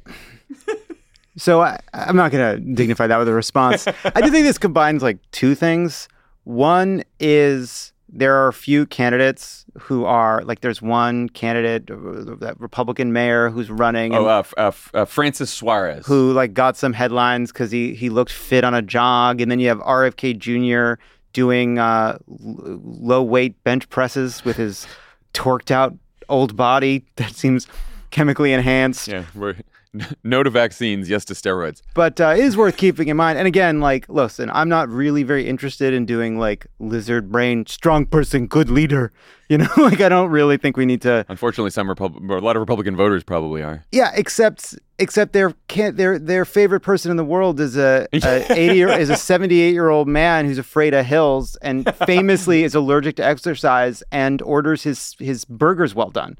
so 1.35 1.61
I, 1.61 1.79
I'm 1.93 2.15
not 2.15 2.31
going 2.31 2.55
to 2.59 2.73
dignify 2.75 3.07
that 3.07 3.17
with 3.17 3.27
a 3.27 3.33
response. 3.33 3.87
I 4.15 4.21
do 4.21 4.29
think 4.29 4.45
this 4.45 4.57
combines 4.59 5.01
like 5.01 5.17
two 5.31 5.55
things. 5.55 6.07
One 6.43 7.03
is 7.19 7.92
there 8.15 8.35
are 8.35 8.47
a 8.47 8.53
few 8.53 8.85
candidates 8.85 9.65
who 9.79 10.05
are 10.05 10.43
like 10.43 10.61
there's 10.61 10.81
one 10.81 11.27
candidate, 11.29 11.89
uh, 11.89 12.35
that 12.39 12.55
Republican 12.59 13.11
mayor 13.11 13.49
who's 13.49 13.71
running. 13.71 14.13
Oh, 14.13 14.27
uh, 14.27 14.43
uh, 14.55 14.71
uh, 14.93 15.05
Francis 15.05 15.49
Suarez. 15.51 16.05
who 16.05 16.31
like 16.31 16.53
got 16.53 16.77
some 16.77 16.93
headlines 16.93 17.51
because 17.51 17.71
he 17.71 17.95
he 17.95 18.09
looked 18.09 18.31
fit 18.31 18.63
on 18.63 18.73
a 18.75 18.81
jog, 18.83 19.41
and 19.41 19.49
then 19.49 19.59
you 19.59 19.67
have 19.67 19.79
RFK 19.79 20.37
Jr. 20.37 21.01
doing 21.33 21.79
uh, 21.79 22.17
l- 22.29 22.79
low 22.83 23.23
weight 23.23 23.61
bench 23.63 23.89
presses 23.89 24.45
with 24.45 24.57
his 24.57 24.85
torqued 25.33 25.71
out 25.71 25.95
old 26.29 26.55
body 26.55 27.05
that 27.15 27.33
seems 27.33 27.67
chemically 28.11 28.53
enhanced. 28.53 29.07
Yeah, 29.07 29.25
we're, 29.33 29.55
no 30.23 30.43
to 30.43 30.49
vaccines, 30.49 31.09
yes 31.09 31.25
to 31.25 31.33
steroids. 31.33 31.81
But 31.93 32.19
uh, 32.19 32.33
it 32.37 32.43
is 32.43 32.57
worth 32.57 32.77
keeping 32.77 33.07
in 33.07 33.17
mind. 33.17 33.37
And 33.37 33.47
again, 33.47 33.79
like, 33.79 34.07
listen, 34.09 34.49
I'm 34.51 34.69
not 34.69 34.89
really 34.89 35.23
very 35.23 35.47
interested 35.47 35.93
in 35.93 36.05
doing 36.05 36.39
like 36.39 36.67
lizard 36.79 37.31
brain, 37.31 37.65
strong 37.65 38.05
person, 38.05 38.47
good 38.47 38.69
leader. 38.69 39.11
You 39.49 39.57
know, 39.59 39.67
like 39.77 39.99
I 40.01 40.09
don't 40.09 40.31
really 40.31 40.57
think 40.57 40.77
we 40.77 40.85
need 40.85 41.01
to. 41.03 41.25
Unfortunately, 41.27 41.69
some 41.69 41.87
Repub- 41.87 42.15
a 42.31 42.39
lot 42.39 42.55
of 42.55 42.61
Republican 42.61 42.95
voters 42.95 43.23
probably 43.23 43.61
are. 43.61 43.83
Yeah, 43.91 44.11
except 44.15 44.73
except 44.97 45.33
their 45.33 45.53
can't 45.67 45.95
their 45.97 46.17
their 46.17 46.45
favorite 46.45 46.79
person 46.79 47.11
in 47.11 47.17
the 47.17 47.25
world 47.25 47.59
is 47.59 47.77
a, 47.77 48.07
a 48.13 48.51
eighty 48.57 48.77
year, 48.77 48.87
is 48.87 49.11
a 49.11 49.17
seventy 49.17 49.59
eight 49.59 49.73
year 49.73 49.89
old 49.89 50.07
man 50.07 50.45
who's 50.45 50.57
afraid 50.57 50.95
of 50.95 51.05
hills 51.05 51.55
and 51.57 51.93
famously 52.07 52.63
is 52.63 52.73
allergic 52.73 53.17
to 53.17 53.23
exercise 53.23 54.01
and 54.11 54.41
orders 54.41 54.83
his 54.83 55.15
his 55.19 55.45
burgers 55.45 55.93
well 55.93 56.09
done, 56.09 56.39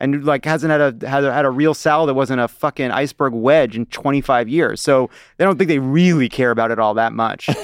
and 0.00 0.24
like 0.24 0.44
hasn't 0.44 0.70
had 0.70 1.02
a 1.02 1.08
had 1.08 1.24
a, 1.24 1.32
had 1.32 1.44
a 1.44 1.50
real 1.50 1.74
salad 1.74 2.08
that 2.08 2.14
wasn't 2.14 2.40
a 2.40 2.48
fucking 2.48 2.90
iceberg 2.90 3.32
wedge 3.32 3.76
in 3.76 3.86
twenty 3.86 4.20
five 4.20 4.48
years. 4.48 4.80
So 4.80 5.10
they 5.36 5.44
don't 5.44 5.58
think 5.58 5.68
they 5.68 5.78
really 5.78 6.28
care 6.28 6.50
about 6.50 6.70
it 6.70 6.78
all 6.78 6.94
that 6.94 7.12
much. 7.12 7.48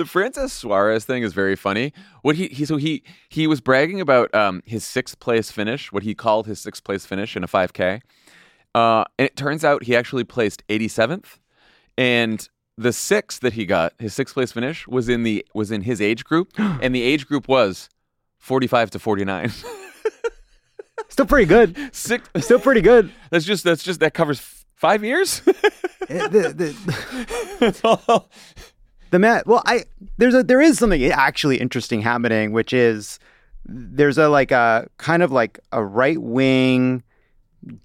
The 0.00 0.06
Francis 0.06 0.54
Suarez 0.54 1.04
thing 1.04 1.22
is 1.22 1.34
very 1.34 1.56
funny. 1.56 1.92
What 2.22 2.34
he, 2.34 2.46
he 2.48 2.64
so 2.64 2.78
he 2.78 3.02
he 3.28 3.46
was 3.46 3.60
bragging 3.60 4.00
about 4.00 4.34
um, 4.34 4.62
his 4.64 4.82
sixth 4.82 5.20
place 5.20 5.50
finish, 5.50 5.92
what 5.92 6.04
he 6.04 6.14
called 6.14 6.46
his 6.46 6.58
sixth 6.58 6.84
place 6.84 7.04
finish 7.04 7.36
in 7.36 7.44
a 7.44 7.46
5K, 7.46 8.00
uh, 8.74 9.04
and 9.18 9.26
it 9.26 9.36
turns 9.36 9.62
out 9.62 9.84
he 9.84 9.94
actually 9.94 10.24
placed 10.24 10.66
87th, 10.68 11.38
and 11.98 12.48
the 12.78 12.94
sixth 12.94 13.42
that 13.42 13.52
he 13.52 13.66
got, 13.66 13.92
his 13.98 14.14
sixth 14.14 14.32
place 14.32 14.52
finish, 14.52 14.88
was 14.88 15.10
in 15.10 15.22
the 15.22 15.44
was 15.52 15.70
in 15.70 15.82
his 15.82 16.00
age 16.00 16.24
group, 16.24 16.52
and 16.58 16.94
the 16.94 17.02
age 17.02 17.26
group 17.26 17.46
was 17.46 17.90
45 18.38 18.92
to 18.92 18.98
49. 18.98 19.52
Still 21.10 21.26
pretty 21.26 21.46
good. 21.46 21.76
Six, 21.94 22.26
Still 22.38 22.58
pretty 22.60 22.80
good. 22.80 23.12
that's 23.30 23.44
just 23.44 23.62
that's 23.64 23.82
just 23.82 24.00
that 24.00 24.14
covers 24.14 24.38
f- 24.38 24.64
five 24.74 25.04
years. 25.04 25.42
Eh, 26.08 26.26
the- 26.26 26.48
the- 26.48 27.56
that's 27.60 27.84
all. 27.84 28.28
The 29.10 29.18
man, 29.20 29.42
well, 29.46 29.62
I 29.64 29.84
there's 30.18 30.34
a 30.34 30.42
there 30.42 30.60
is 30.60 30.78
something 30.78 31.04
actually 31.06 31.58
interesting 31.58 32.00
happening, 32.00 32.50
which 32.50 32.72
is 32.72 33.20
there's 33.64 34.18
a 34.18 34.28
like 34.28 34.50
a 34.50 34.88
kind 34.96 35.22
of 35.22 35.30
like 35.30 35.60
a 35.70 35.84
right 35.84 36.20
wing 36.20 37.04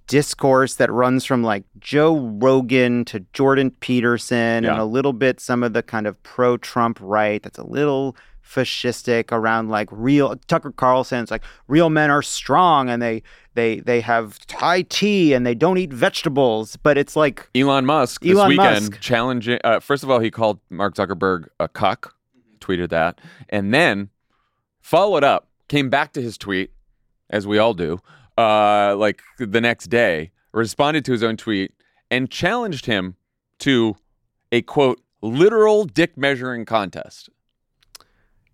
discourse 0.08 0.76
that 0.76 0.92
runs 0.92 1.26
from 1.26 1.44
like 1.44 1.66
Joe 1.80 2.18
Rogan 2.42 3.06
to 3.06 3.20
Jordan 3.34 3.72
Peterson 3.72 4.66
and 4.66 4.80
a 4.80 4.86
little 4.86 5.14
bit 5.14 5.40
some 5.40 5.62
of 5.64 5.74
the 5.74 5.84
kind 5.84 6.08
of 6.08 6.22
pro 6.24 6.58
Trump 6.58 6.98
right 7.02 7.44
that's 7.44 7.60
a 7.60 7.66
little 7.68 8.16
fascistic 8.46 9.32
around 9.32 9.70
like 9.70 9.90
real 9.92 10.36
Tucker 10.48 10.72
Carlson's 10.72 11.32
like 11.32 11.44
real 11.68 11.90
men 11.90 12.10
are 12.10 12.22
strong 12.22 12.90
and 12.90 13.02
they 13.02 13.24
they 13.56 13.80
they 13.80 14.02
have 14.02 14.46
Thai 14.48 14.84
tea 14.84 15.34
and 15.34 15.46
they 15.46 15.56
don't 15.56 15.78
eat 15.78 15.92
vegetables, 15.92 16.78
but 16.78 16.98
it's 16.98 17.16
like 17.16 17.50
Elon 17.56 17.86
Musk 17.86 18.22
this 18.22 18.38
weekend 18.48 18.90
Musk. 18.90 19.00
challenging. 19.00 19.60
Uh, 19.64 19.80
first 19.80 20.04
of 20.04 20.12
all, 20.12 20.20
he 20.20 20.30
called 20.30 20.60
Mark 20.70 20.96
Zuckerberg 20.96 21.48
a 21.60 21.68
cuck, 21.68 22.16
tweeted 22.60 22.90
that, 22.90 23.20
and 23.50 23.74
then 23.74 24.10
followed 24.82 25.24
up, 25.24 25.48
came 25.68 25.90
back 25.90 26.14
to 26.14 26.22
his 26.22 26.38
tweet, 26.38 26.72
as 27.30 27.48
we 27.48 27.58
all 27.58 27.74
do, 27.74 28.00
uh, 28.38 28.96
like 28.98 29.22
the 29.40 29.62
next 29.62 29.88
day, 29.88 30.32
responded 30.54 31.04
to 31.06 31.12
his 31.12 31.24
own 31.24 31.38
tweet 31.38 31.74
and 32.12 32.30
challenged 32.30 32.86
him 32.86 33.16
to 33.60 33.96
a 34.52 34.62
quote 34.62 35.02
literal 35.22 35.86
dick 35.86 36.18
measuring 36.18 36.66
contest. 36.66 37.30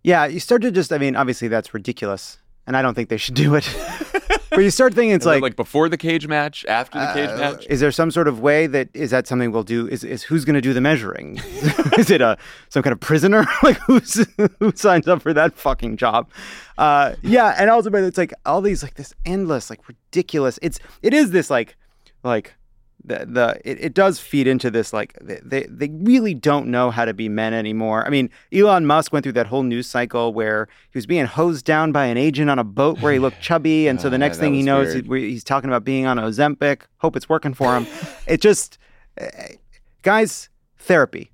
Yeah, 0.03 0.25
you 0.25 0.39
start 0.39 0.61
to 0.63 0.71
just, 0.71 0.91
I 0.91 0.97
mean, 0.97 1.15
obviously 1.15 1.47
that's 1.47 1.73
ridiculous. 1.73 2.39
And 2.67 2.77
I 2.77 2.81
don't 2.81 2.93
think 2.93 3.09
they 3.09 3.17
should 3.17 3.35
do 3.35 3.55
it. 3.55 3.67
but 4.51 4.59
you 4.59 4.69
start 4.69 4.93
thinking 4.93 5.15
it's 5.15 5.25
like, 5.25 5.41
like 5.41 5.55
before 5.55 5.89
the 5.89 5.97
cage 5.97 6.27
match, 6.27 6.65
after 6.65 6.99
the 6.99 7.11
cage 7.13 7.29
uh, 7.29 7.37
match. 7.37 7.65
is 7.69 7.79
there 7.79 7.91
some 7.91 8.11
sort 8.11 8.27
of 8.27 8.39
way 8.39 8.67
that 8.67 8.89
is 8.93 9.11
that 9.11 9.25
something 9.25 9.51
we'll 9.51 9.63
do? 9.63 9.87
Is, 9.87 10.03
is 10.03 10.23
who's 10.23 10.45
going 10.45 10.55
to 10.55 10.61
do 10.61 10.73
the 10.73 10.81
measuring? 10.81 11.37
is 11.97 12.09
it 12.09 12.21
a 12.21 12.37
some 12.69 12.83
kind 12.83 12.91
of 12.91 12.99
prisoner? 12.99 13.45
like 13.63 13.77
who's 13.77 14.25
who 14.59 14.71
signs 14.75 15.07
up 15.07 15.21
for 15.21 15.33
that 15.33 15.55
fucking 15.55 15.97
job? 15.97 16.29
Uh, 16.77 17.15
yeah, 17.21 17.55
and 17.57 17.69
ultimately 17.69 18.07
it's 18.07 18.17
like 18.17 18.33
all 18.45 18.61
these 18.61 18.83
like 18.83 18.95
this 18.95 19.13
endless, 19.25 19.69
like 19.69 19.87
ridiculous. 19.87 20.59
It's 20.61 20.79
it 21.01 21.13
is 21.13 21.31
this 21.31 21.49
like 21.49 21.77
like 22.23 22.55
the 23.03 23.25
the 23.27 23.59
it, 23.63 23.77
it 23.85 23.93
does 23.93 24.19
feed 24.19 24.45
into 24.47 24.69
this 24.69 24.93
like 24.93 25.17
they- 25.21 25.65
they 25.69 25.89
really 25.89 26.33
don't 26.33 26.67
know 26.67 26.91
how 26.91 27.03
to 27.05 27.13
be 27.13 27.27
men 27.29 27.53
anymore. 27.53 28.05
I 28.05 28.09
mean, 28.09 28.29
Elon 28.53 28.85
Musk 28.85 29.11
went 29.11 29.23
through 29.23 29.31
that 29.33 29.47
whole 29.47 29.63
news 29.63 29.87
cycle 29.87 30.33
where 30.33 30.67
he 30.91 30.97
was 30.97 31.05
being 31.07 31.25
hosed 31.25 31.65
down 31.65 31.91
by 31.91 32.05
an 32.05 32.17
agent 32.17 32.49
on 32.49 32.59
a 32.59 32.63
boat 32.63 32.99
where 33.01 33.11
he 33.13 33.19
looked 33.19 33.41
chubby, 33.41 33.87
and 33.87 33.99
so 33.99 34.09
the 34.09 34.15
Ah, 34.17 34.19
next 34.19 34.37
thing 34.37 34.53
he 34.53 34.61
knows, 34.61 34.93
he- 34.93 35.01
he's 35.31 35.43
talking 35.43 35.69
about 35.69 35.83
being 35.83 36.05
on 36.05 36.17
Ozempic. 36.17 36.81
Hope 36.97 37.15
it's 37.15 37.27
working 37.27 37.53
for 37.53 37.75
him. 37.75 37.87
it 38.27 38.39
just, 38.41 38.77
eh, 39.17 39.55
guys, 40.03 40.49
therapy. 40.77 41.31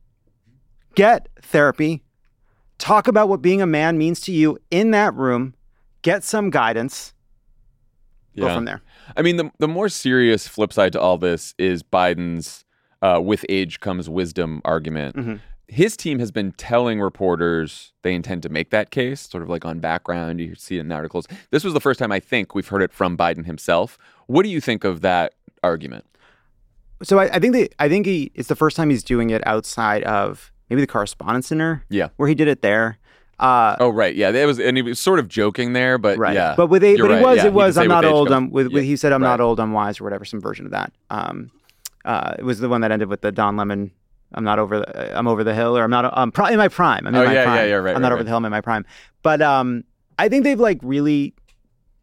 Get 0.96 1.28
therapy. 1.42 2.04
Talk 2.80 3.08
about 3.08 3.28
what 3.30 3.42
being 3.42 3.62
a 3.62 3.68
man 3.68 3.98
means 3.98 4.20
to 4.22 4.32
you 4.32 4.58
in 4.72 4.92
that 4.92 5.14
room. 5.16 5.54
Get 6.02 6.24
some 6.24 6.50
guidance. 6.50 7.14
Yeah. 8.34 8.46
Go 8.48 8.54
from 8.56 8.66
there. 8.66 8.82
I 9.16 9.22
mean, 9.22 9.38
the 9.38 9.52
the 9.60 9.68
more 9.68 9.90
serious 9.90 10.48
flip 10.48 10.74
side 10.74 10.92
to 10.94 11.02
all 11.02 11.18
this 11.18 11.54
is 11.58 11.84
Biden's 11.84 12.66
uh, 13.02 13.22
"with 13.24 13.46
age 13.50 13.80
comes 13.80 14.10
wisdom" 14.10 14.62
argument. 14.66 15.16
Mhm. 15.16 15.40
His 15.70 15.98
team 15.98 16.20
has 16.20 16.32
been 16.32 16.54
telling 16.54 17.02
reporters 17.02 17.92
they 18.02 18.14
intend 18.16 18.42
to 18.44 18.50
make 18.50 18.70
that 18.70 18.90
case, 18.90 19.20
sort 19.30 19.44
of 19.44 19.50
like 19.50 19.66
on 19.66 19.80
background. 19.80 20.40
You 20.40 20.56
see 20.56 20.78
it 20.78 20.82
in 20.82 20.92
articles. 20.92 21.28
This 21.52 21.64
was 21.66 21.74
the 21.74 21.82
first 21.82 22.00
time 22.00 22.12
I 22.12 22.20
think 22.22 22.56
we've 22.56 22.68
heard 22.70 22.82
it 22.82 22.94
from 22.94 23.18
Biden 23.18 23.46
himself. 23.46 23.98
What 24.28 24.44
do 24.44 24.50
you 24.50 24.62
think 24.62 24.84
of 24.86 25.02
that 25.02 25.34
argument? 25.64 26.06
So 27.04 27.20
I, 27.20 27.26
I 27.36 27.40
think 27.40 27.54
that 27.54 27.76
I 27.80 27.90
think 27.90 28.06
he 28.06 28.32
it's 28.34 28.48
the 28.48 28.56
first 28.56 28.76
time 28.78 28.90
he's 28.90 29.04
doing 29.04 29.30
it 29.30 29.46
outside 29.46 30.04
of 30.04 30.52
maybe 30.70 30.82
the 30.82 30.88
Correspondence 30.88 31.48
Center. 31.48 31.84
Yeah. 31.90 32.10
where 32.18 32.30
he 32.30 32.36
did 32.36 32.48
it 32.48 32.62
there. 32.62 32.98
Uh, 33.40 33.76
Oh, 33.80 33.90
right. 33.90 34.16
Yeah, 34.16 34.32
that 34.32 34.46
was, 34.46 34.60
and 34.60 34.78
he 34.78 34.82
was 34.84 35.00
sort 35.00 35.20
of 35.20 35.28
joking 35.28 35.74
there, 35.74 35.98
but 35.98 36.18
right. 36.18 36.34
yeah. 36.34 36.56
But 36.58 36.68
with 36.68 36.84
a, 36.84 36.98
but 36.98 37.04
right. 37.10 37.20
it 37.20 37.24
was 37.24 37.38
Yeah, 37.38 37.46
it 37.48 37.54
was 37.54 37.78
I'm 37.78 37.88
not 37.88 38.04
old. 38.06 38.32
I'm 38.32 38.50
with, 38.50 38.72
yeah, 38.72 38.82
he 38.82 38.96
said 38.96 39.12
I'm 39.14 39.22
not 39.22 39.40
old. 39.40 39.60
I'm 39.60 39.74
wise 39.74 40.00
or 40.02 40.04
whatever. 40.06 40.26
Some 40.26 40.42
version 40.42 40.66
of 40.66 40.72
that. 40.72 40.92
Um, 41.10 41.52
uh, 42.06 42.36
it 42.40 42.44
was 42.44 42.60
the 42.60 42.70
one 42.70 42.82
that 42.82 42.92
ended 42.92 43.10
with 43.10 43.22
the 43.22 43.32
Don 43.32 43.58
Lemon. 43.58 43.92
I'm 44.34 44.44
not 44.44 44.60
over. 44.60 44.80
The, 44.80 45.18
I'm 45.18 45.28
over 45.28 45.44
the 45.44 45.54
hill, 45.54 45.78
or 45.78 45.84
I'm 45.84 45.90
not. 45.90 46.12
I'm 46.18 46.32
pro- 46.32 46.48
in 46.48 46.58
my 46.58 46.68
prime. 46.68 47.06
I'm 47.08 47.14
in 47.16 47.22
Oh, 47.22 47.26
my 47.26 47.32
yeah, 47.34 47.40
yeah, 47.40 47.44
prime. 47.46 47.70
yeah, 47.70 47.76
right, 47.76 47.96
I'm 47.96 48.02
not 48.02 48.12
over 48.12 48.18
right. 48.20 48.24
the 48.24 48.30
hill. 48.30 48.38
I'm 48.38 48.46
in 48.46 48.52
my 48.52 48.62
prime. 48.62 48.86
But 49.24 49.42
um, 49.42 49.84
I 50.20 50.30
think 50.30 50.44
they've 50.44 50.60
like 50.60 50.80
really. 50.82 51.34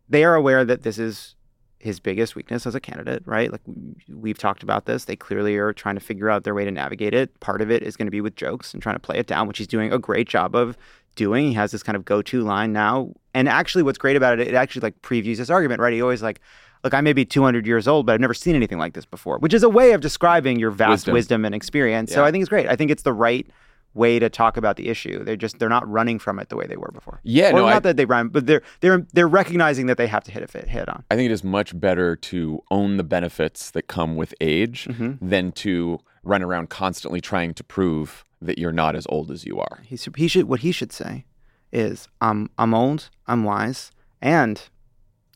They 0.09 0.24
are 0.24 0.35
aware 0.35 0.64
that 0.64 0.82
this 0.82 0.99
is 0.99 1.35
his 1.78 2.01
biggest 2.01 2.35
weakness 2.35 2.66
as 2.66 2.74
a 2.74 2.80
candidate, 2.80 3.22
right? 3.26 3.51
Like 3.53 3.61
we've 4.09 4.39
talked 4.39 4.62
about 4.62 4.87
this. 4.87 5.05
They 5.05 5.16
clearly 5.16 5.57
are 5.57 5.72
trying 5.72 5.97
to 5.97 6.01
figure 6.01 6.30
out 6.30 6.45
their 6.45 6.55
way 6.55 6.64
to 6.64 6.70
navigate 6.70 7.12
it. 7.12 7.39
Part 7.41 7.61
of 7.61 7.70
it 7.70 7.82
is 7.82 7.97
going 7.97 8.07
to 8.07 8.11
be 8.11 8.22
with 8.22 8.37
jokes 8.37 8.72
and 8.72 8.82
trying 8.82 8.95
to 8.97 9.01
play 9.01 9.18
it 9.18 9.26
down, 9.26 9.49
which 9.49 9.59
he's 9.59 9.66
doing 9.66 9.93
a 9.93 9.99
great 9.99 10.26
job 10.28 10.55
of 10.55 10.78
doing. 11.14 11.48
He 11.48 11.54
has 11.54 11.70
this 11.72 11.82
kind 11.82 11.96
of 11.96 12.04
go-to 12.04 12.42
line 12.42 12.72
now. 12.72 13.12
And 13.34 13.48
actually 13.48 13.82
what's 13.82 13.98
great 13.98 14.16
about 14.16 14.38
it, 14.38 14.48
it 14.48 14.54
actually 14.54 14.80
like 14.82 15.00
previews 15.02 15.36
this 15.38 15.50
argument, 15.50 15.80
right? 15.80 15.92
He 15.92 16.00
always 16.02 16.22
like, 16.22 16.40
look, 16.82 16.94
I 16.94 17.00
may 17.00 17.12
be 17.12 17.24
200 17.24 17.66
years 17.66 17.88
old, 17.88 18.06
but 18.06 18.12
I've 18.12 18.20
never 18.20 18.34
seen 18.34 18.54
anything 18.54 18.78
like 18.78 18.94
this 18.94 19.04
before, 19.06 19.38
which 19.38 19.54
is 19.54 19.62
a 19.62 19.68
way 19.68 19.92
of 19.92 20.00
describing 20.00 20.58
your 20.58 20.70
vast 20.70 20.90
Wisdom. 20.90 21.14
wisdom, 21.14 21.44
and 21.44 21.54
experience. 21.54 22.12
So 22.12 22.24
I 22.24 22.30
think 22.30 22.42
it's 22.42 22.48
great. 22.48 22.68
I 22.68 22.76
think 22.76 22.90
it's 22.90 23.02
the 23.02 23.12
right 23.12 23.46
way 23.94 24.18
to 24.18 24.28
talk 24.28 24.56
about 24.56 24.76
the 24.76 24.88
issue. 24.88 25.22
They're 25.22 25.36
just 25.36 25.58
they're 25.60 25.68
not 25.68 25.88
running 25.88 26.18
from 26.18 26.38
it 26.40 26.48
the 26.48 26.56
way 26.56 26.66
they 26.66 26.76
were 26.76 26.90
before. 26.92 27.20
Yeah, 27.22 27.50
or 27.50 27.60
no, 27.60 27.66
not 27.66 27.74
I- 27.76 27.78
that 27.80 27.96
they 27.96 28.04
run, 28.06 28.28
but 28.28 28.44
they're 28.46 28.62
they're 28.80 29.06
they're 29.12 29.28
recognizing 29.28 29.86
that 29.86 29.98
they 29.98 30.08
have 30.08 30.24
to 30.24 30.32
hit 30.32 30.42
it 30.42 30.68
hit 30.68 30.88
on. 30.88 31.04
I 31.12 31.14
think 31.16 31.30
it 31.30 31.32
is 31.32 31.44
much 31.44 31.78
better 31.78 32.16
to 32.16 32.60
own 32.72 32.96
the 32.96 33.04
benefits 33.04 33.70
that 33.70 33.86
come 33.86 34.16
with 34.16 34.34
age 34.40 34.86
Mm-hmm. 34.90 35.28
than 35.28 35.52
to 35.52 36.00
run 36.24 36.42
around 36.42 36.70
constantly 36.70 37.20
trying 37.20 37.54
to 37.54 37.62
prove 37.62 38.24
that 38.45 38.59
you're 38.59 38.72
not 38.72 38.95
as 38.97 39.07
old 39.09 39.30
as 39.30 39.45
you 39.45 39.59
are. 39.59 39.80
He 39.84 39.97
should, 39.97 40.16
he 40.16 40.28
should 40.28 40.45
what 40.49 40.61
he 40.61 40.72
should 40.72 40.92
say 40.92 41.24
is 41.72 42.09
I'm 42.20 42.51
I'm 42.59 42.74
old, 42.74 43.11
I'm 43.26 43.45
wise, 43.45 43.90
and 44.22 44.61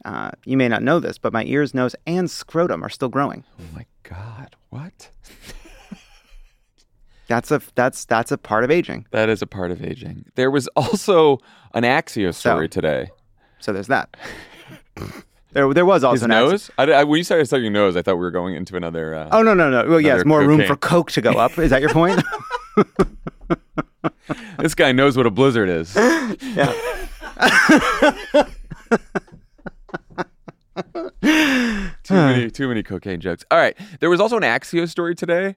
Uh, 0.04 0.30
you 0.44 0.56
may 0.56 0.68
not 0.68 0.80
know 0.82 1.00
this, 1.00 1.18
but 1.18 1.32
my 1.32 1.42
ears, 1.44 1.74
nose, 1.74 1.94
and 2.06 2.30
scrotum 2.30 2.84
are 2.84 2.88
still 2.88 3.08
growing. 3.08 3.42
Oh 3.58 3.64
my 3.74 3.84
God. 4.04 4.54
What? 4.70 5.10
That's 7.28 7.50
a 7.50 7.60
that's 7.74 8.06
that's 8.06 8.32
a 8.32 8.38
part 8.38 8.64
of 8.64 8.70
aging. 8.70 9.06
That 9.10 9.28
is 9.28 9.42
a 9.42 9.46
part 9.46 9.70
of 9.70 9.84
aging. 9.84 10.24
There 10.34 10.50
was 10.50 10.66
also 10.76 11.38
an 11.74 11.82
Axios 11.82 12.34
story 12.36 12.68
today. 12.70 13.10
So 13.58 13.70
there's 13.72 13.88
that. 13.88 14.16
there, 15.52 15.74
there 15.74 15.84
was 15.84 16.04
also 16.04 16.14
His 16.14 16.22
an 16.22 16.30
nose? 16.30 16.70
I, 16.78 16.84
I, 16.84 17.04
when 17.04 17.18
you 17.18 17.24
started 17.24 17.50
your 17.60 17.70
nose, 17.70 17.96
I 17.96 18.02
thought 18.02 18.14
we 18.14 18.20
were 18.20 18.30
going 18.30 18.54
into 18.54 18.76
another. 18.76 19.14
Uh, 19.14 19.28
Oh 19.30 19.42
no 19.42 19.52
no 19.52 19.68
no! 19.68 19.86
Well, 19.86 20.00
yes, 20.00 20.24
more 20.24 20.42
room 20.42 20.64
for 20.66 20.76
coke 20.76 21.10
to 21.12 21.20
go 21.20 21.32
up. 21.32 21.58
Is 21.58 21.68
that 21.70 21.82
your 21.82 21.90
point? 21.90 22.22
this 24.58 24.74
guy 24.74 24.92
knows 24.92 25.16
what 25.16 25.26
a 25.26 25.30
blizzard 25.30 25.68
is. 25.68 25.94
yeah. 25.96 26.72
too 31.22 32.14
many, 32.14 32.50
too 32.50 32.68
many 32.68 32.82
cocaine 32.82 33.20
jokes. 33.20 33.44
All 33.50 33.58
right, 33.58 33.76
there 34.00 34.10
was 34.10 34.20
also 34.20 34.36
an 34.36 34.42
Axios 34.42 34.88
story 34.90 35.14
today, 35.14 35.56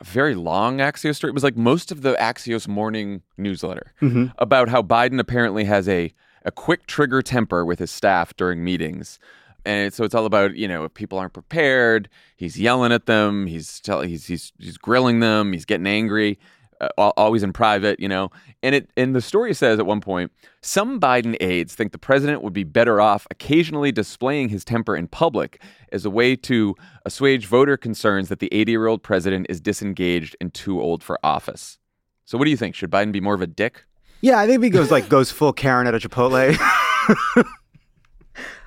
a 0.00 0.04
very 0.04 0.34
long 0.34 0.78
Axios 0.78 1.16
story. 1.16 1.30
It 1.30 1.34
was 1.34 1.44
like 1.44 1.56
most 1.56 1.90
of 1.92 2.02
the 2.02 2.14
Axios 2.14 2.66
morning 2.68 3.22
newsletter 3.36 3.92
Mhm. 4.02 4.32
about 4.38 4.68
how 4.68 4.82
Biden 4.82 5.18
apparently 5.20 5.64
has 5.64 5.88
a 5.88 6.12
a 6.44 6.52
quick 6.52 6.86
trigger 6.86 7.22
temper 7.22 7.64
with 7.64 7.80
his 7.80 7.90
staff 7.90 8.36
during 8.36 8.62
meetings. 8.62 9.18
And 9.64 9.92
so 9.92 10.04
it's 10.04 10.14
all 10.14 10.26
about, 10.26 10.54
you 10.54 10.68
know, 10.68 10.84
if 10.84 10.94
people 10.94 11.18
aren't 11.18 11.32
prepared, 11.32 12.08
he's 12.36 12.56
yelling 12.56 12.92
at 12.92 13.06
them, 13.06 13.46
he's 13.48 13.80
tell, 13.80 14.02
he's 14.02 14.26
he's 14.26 14.52
he's 14.60 14.78
grilling 14.78 15.18
them, 15.18 15.52
he's 15.52 15.64
getting 15.64 15.88
angry, 15.88 16.38
Uh, 16.80 16.88
always 17.16 17.42
in 17.42 17.52
private, 17.52 17.98
you 17.98 18.08
know. 18.08 18.30
And 18.62 18.74
it 18.74 18.90
and 18.96 19.14
the 19.14 19.20
story 19.20 19.54
says 19.54 19.78
at 19.78 19.86
one 19.86 20.00
point, 20.00 20.30
some 20.60 21.00
Biden 21.00 21.36
aides 21.40 21.74
think 21.74 21.92
the 21.92 21.98
president 21.98 22.42
would 22.42 22.52
be 22.52 22.64
better 22.64 23.00
off 23.00 23.26
occasionally 23.30 23.92
displaying 23.92 24.48
his 24.50 24.64
temper 24.64 24.94
in 24.94 25.08
public 25.08 25.62
as 25.92 26.04
a 26.04 26.10
way 26.10 26.36
to 26.36 26.74
assuage 27.04 27.46
voter 27.46 27.76
concerns 27.76 28.28
that 28.28 28.40
the 28.40 28.50
80-year-old 28.52 29.02
president 29.02 29.46
is 29.48 29.60
disengaged 29.60 30.36
and 30.40 30.52
too 30.52 30.80
old 30.80 31.02
for 31.02 31.18
office. 31.22 31.78
So 32.24 32.36
what 32.36 32.44
do 32.44 32.50
you 32.50 32.56
think? 32.56 32.74
Should 32.74 32.90
Biden 32.90 33.12
be 33.12 33.20
more 33.20 33.34
of 33.34 33.40
a 33.40 33.46
dick? 33.46 33.84
Yeah, 34.20 34.38
I 34.38 34.46
think 34.46 34.62
he 34.62 34.70
goes 34.70 34.90
like 34.90 35.08
goes 35.08 35.30
full 35.30 35.52
Karen 35.52 35.86
at 35.86 35.94
a 35.94 35.98
Chipotle. 35.98 36.56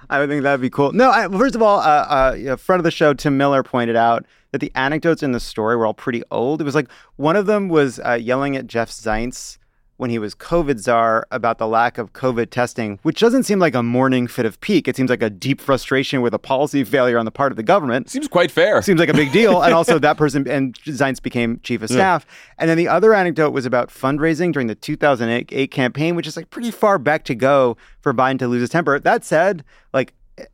I 0.09 0.19
would 0.19 0.29
think 0.29 0.43
that'd 0.43 0.61
be 0.61 0.69
cool. 0.69 0.91
No, 0.91 1.11
I, 1.11 1.27
first 1.27 1.55
of 1.55 1.61
all, 1.61 1.79
uh, 1.79 1.83
uh, 1.83 2.35
a 2.53 2.57
friend 2.57 2.79
of 2.79 2.83
the 2.83 2.91
show, 2.91 3.13
Tim 3.13 3.37
Miller, 3.37 3.61
pointed 3.61 3.95
out 3.95 4.25
that 4.51 4.59
the 4.59 4.71
anecdotes 4.73 5.21
in 5.21 5.31
the 5.33 5.39
story 5.39 5.75
were 5.75 5.85
all 5.85 5.93
pretty 5.93 6.23
old. 6.31 6.61
It 6.61 6.63
was 6.63 6.75
like 6.75 6.89
one 7.17 7.35
of 7.35 7.45
them 7.45 7.69
was 7.69 7.99
uh, 7.99 8.13
yelling 8.13 8.55
at 8.55 8.65
Jeff 8.65 8.89
Zients 8.89 9.59
when 9.99 10.09
he 10.09 10.17
was 10.17 10.33
COVID 10.33 10.79
czar 10.79 11.27
about 11.29 11.57
the 11.57 11.67
lack 11.67 11.97
of 11.97 12.13
COVID 12.13 12.49
testing, 12.51 12.99
which 13.03 13.19
doesn't 13.19 13.43
seem 13.43 13.59
like 13.59 13.75
a 13.75 13.83
morning 13.83 14.27
fit 14.27 14.45
of 14.45 14.59
pique. 14.61 14.87
It 14.87 14.95
seems 14.95 15.09
like 15.09 15.21
a 15.21 15.29
deep 15.29 15.59
frustration 15.59 16.21
with 16.21 16.33
a 16.33 16.39
policy 16.39 16.85
failure 16.85 17.17
on 17.19 17.25
the 17.25 17.31
part 17.31 17.51
of 17.51 17.57
the 17.57 17.63
government. 17.63 18.09
Seems 18.09 18.29
quite 18.29 18.49
fair. 18.49 18.81
Seems 18.81 18.97
like 18.97 19.09
a 19.09 19.13
big 19.13 19.33
deal. 19.33 19.61
and 19.61 19.73
also 19.73 19.99
that 20.07 20.15
person 20.15 20.47
and 20.47 20.73
Zients 20.83 21.21
became 21.21 21.59
chief 21.63 21.81
of 21.83 21.89
Yeah. 21.91 21.95
staff. 21.97 22.25
And 22.57 22.69
then 22.69 22.77
the 22.77 22.87
other 22.87 23.13
anecdote 23.13 23.51
was 23.51 23.65
about 23.65 23.89
fundraising 23.89 24.53
during 24.53 24.67
the 24.67 24.75
2008 24.75 25.69
campaign, 25.69 26.15
which 26.15 26.27
is 26.27 26.37
like 26.37 26.49
pretty 26.49 26.71
far 26.71 26.97
back 26.97 27.25
to 27.25 27.35
go 27.35 27.75
for 27.99 28.13
Biden 28.13 28.39
to 28.39 28.47
lose 28.47 28.61
his 28.61 28.69
temper. 28.69 28.99
That 28.99 29.25
said, 29.25 29.65
like, 29.93 30.13
eh, 30.37 30.45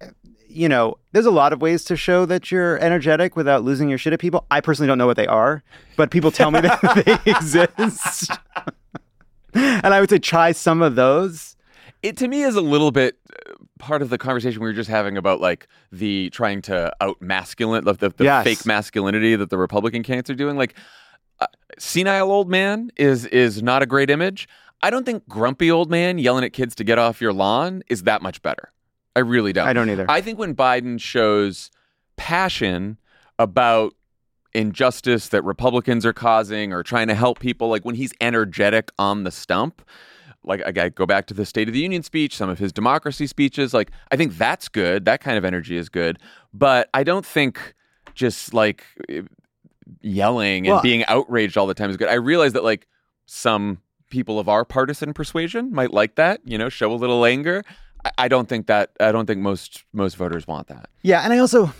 you 0.49 0.69
know, 0.69 0.95
there's 1.11 1.25
a 1.25 1.31
lot 1.31 1.51
of 1.53 1.61
ways 1.61 1.83
to 1.83 1.95
show 1.97 2.25
that 2.25 2.49
you're 2.49 2.77
energetic 2.79 3.35
without 3.35 3.63
losing 3.63 3.89
your 3.89 3.97
shit 3.97 4.13
at 4.13 4.19
people. 4.19 4.47
I 4.49 4.61
personally 4.61 4.87
don't 4.87 4.97
know 4.97 5.05
what 5.05 5.17
they 5.17 5.27
are, 5.27 5.63
but 5.97 6.09
people 6.11 6.31
tell 6.31 6.49
me 6.49 6.61
that 6.61 6.79
they 7.25 7.31
exist. 7.31 8.31
And 9.55 9.87
I 9.93 9.99
would 9.99 10.09
say 10.09 10.19
try 10.19 10.51
some 10.51 10.81
of 10.81 10.95
those. 10.95 11.55
it 12.03 12.17
to 12.17 12.27
me 12.27 12.43
is 12.43 12.55
a 12.55 12.61
little 12.61 12.91
bit 12.91 13.17
uh, 13.31 13.53
part 13.79 14.01
of 14.01 14.09
the 14.09 14.17
conversation 14.17 14.61
we 14.61 14.67
were 14.67 14.73
just 14.73 14.89
having 14.89 15.17
about 15.17 15.41
like 15.41 15.67
the 15.91 16.29
trying 16.31 16.61
to 16.63 16.91
out 17.01 17.21
masculine 17.21 17.83
the, 17.83 17.93
the, 17.93 18.09
the 18.09 18.23
Yes. 18.23 18.43
fake 18.43 18.65
masculinity 18.65 19.35
that 19.35 19.49
the 19.49 19.57
republican 19.57 20.01
candidates 20.03 20.29
are 20.29 20.35
doing 20.35 20.55
like 20.57 20.75
uh, 21.39 21.47
senile 21.77 22.31
old 22.31 22.49
man 22.49 22.89
is 22.95 23.25
is 23.27 23.61
not 23.61 23.81
a 23.83 23.85
great 23.85 24.09
image 24.09 24.47
i 24.81 24.89
don't 24.89 25.05
think 25.05 25.27
grumpy 25.27 25.69
old 25.69 25.89
man 25.91 26.17
yelling 26.17 26.43
at 26.45 26.53
kids 26.53 26.73
to 26.75 26.83
get 26.85 26.97
off 26.97 27.19
your 27.21 27.33
lawn 27.33 27.83
is 27.89 28.03
that 28.03 28.21
much 28.21 28.41
better 28.41 28.71
i 29.15 29.19
really 29.19 29.51
don't 29.51 29.67
I 29.67 29.73
don't 29.73 29.89
either. 29.89 30.05
i 30.09 30.21
think 30.21 30.39
when 30.39 30.55
biden 30.55 30.99
shows 30.99 31.69
passion 32.15 32.97
about 33.37 33.93
injustice 34.55 35.27
that 35.29 35.43
republicans 35.43 36.05
are 36.05 36.13
causing 36.13 36.71
or 36.73 36.81
trying 36.83 37.07
to 37.07 37.13
help 37.15 37.39
people 37.39 37.67
like 37.69 37.83
when 37.83 37.95
he's 37.95 38.13
energetic 38.21 38.89
on 38.97 39.23
the 39.23 39.31
stump 39.31 39.81
like 40.47 40.61
I 40.77 40.89
go 40.89 41.07
back 41.07 41.25
to 41.27 41.33
the 41.33 41.43
State 41.43 41.67
of 41.67 41.73
the 41.73 41.79
Union 41.79 42.03
speech, 42.03 42.37
some 42.37 42.49
of 42.49 42.59
his 42.59 42.71
democracy 42.71 43.25
speeches. 43.25 43.73
Like 43.73 43.89
I 44.11 44.15
think 44.15 44.37
that's 44.37 44.67
good. 44.69 45.05
That 45.05 45.19
kind 45.19 45.39
of 45.39 45.43
energy 45.43 45.75
is 45.75 45.89
good. 45.89 46.19
But 46.53 46.87
I 46.93 47.03
don't 47.03 47.25
think 47.25 47.73
just 48.13 48.53
like 48.53 48.85
yelling 50.01 50.67
and 50.67 50.73
Well- 50.75 50.81
being 50.83 51.03
outraged 51.05 51.57
all 51.57 51.67
the 51.67 51.73
time 51.73 51.89
is 51.89 51.97
good. 51.97 52.09
I 52.09 52.13
realize 52.15 52.53
that 52.53 52.63
like 52.63 52.87
some 53.25 53.79
people 54.09 54.39
of 54.39 54.47
our 54.47 54.63
partisan 54.65 55.13
persuasion 55.13 55.71
might 55.73 55.91
like 55.91 56.13
that. 56.15 56.41
You 56.45 56.57
know, 56.57 56.69
show 56.69 56.91
a 56.91 56.95
little 56.95 57.25
anger. 57.25 57.63
I, 58.03 58.11
I 58.19 58.27
don't 58.27 58.47
think 58.47 58.67
that. 58.67 58.91
I 58.99 59.11
don't 59.11 59.25
think 59.25 59.41
most 59.41 59.83
most 59.93 60.15
voters 60.15 60.47
want 60.47 60.67
that. 60.67 60.89
Yeah, 61.01 61.21
and 61.21 61.33
I 61.33 61.39
also, 61.39 61.73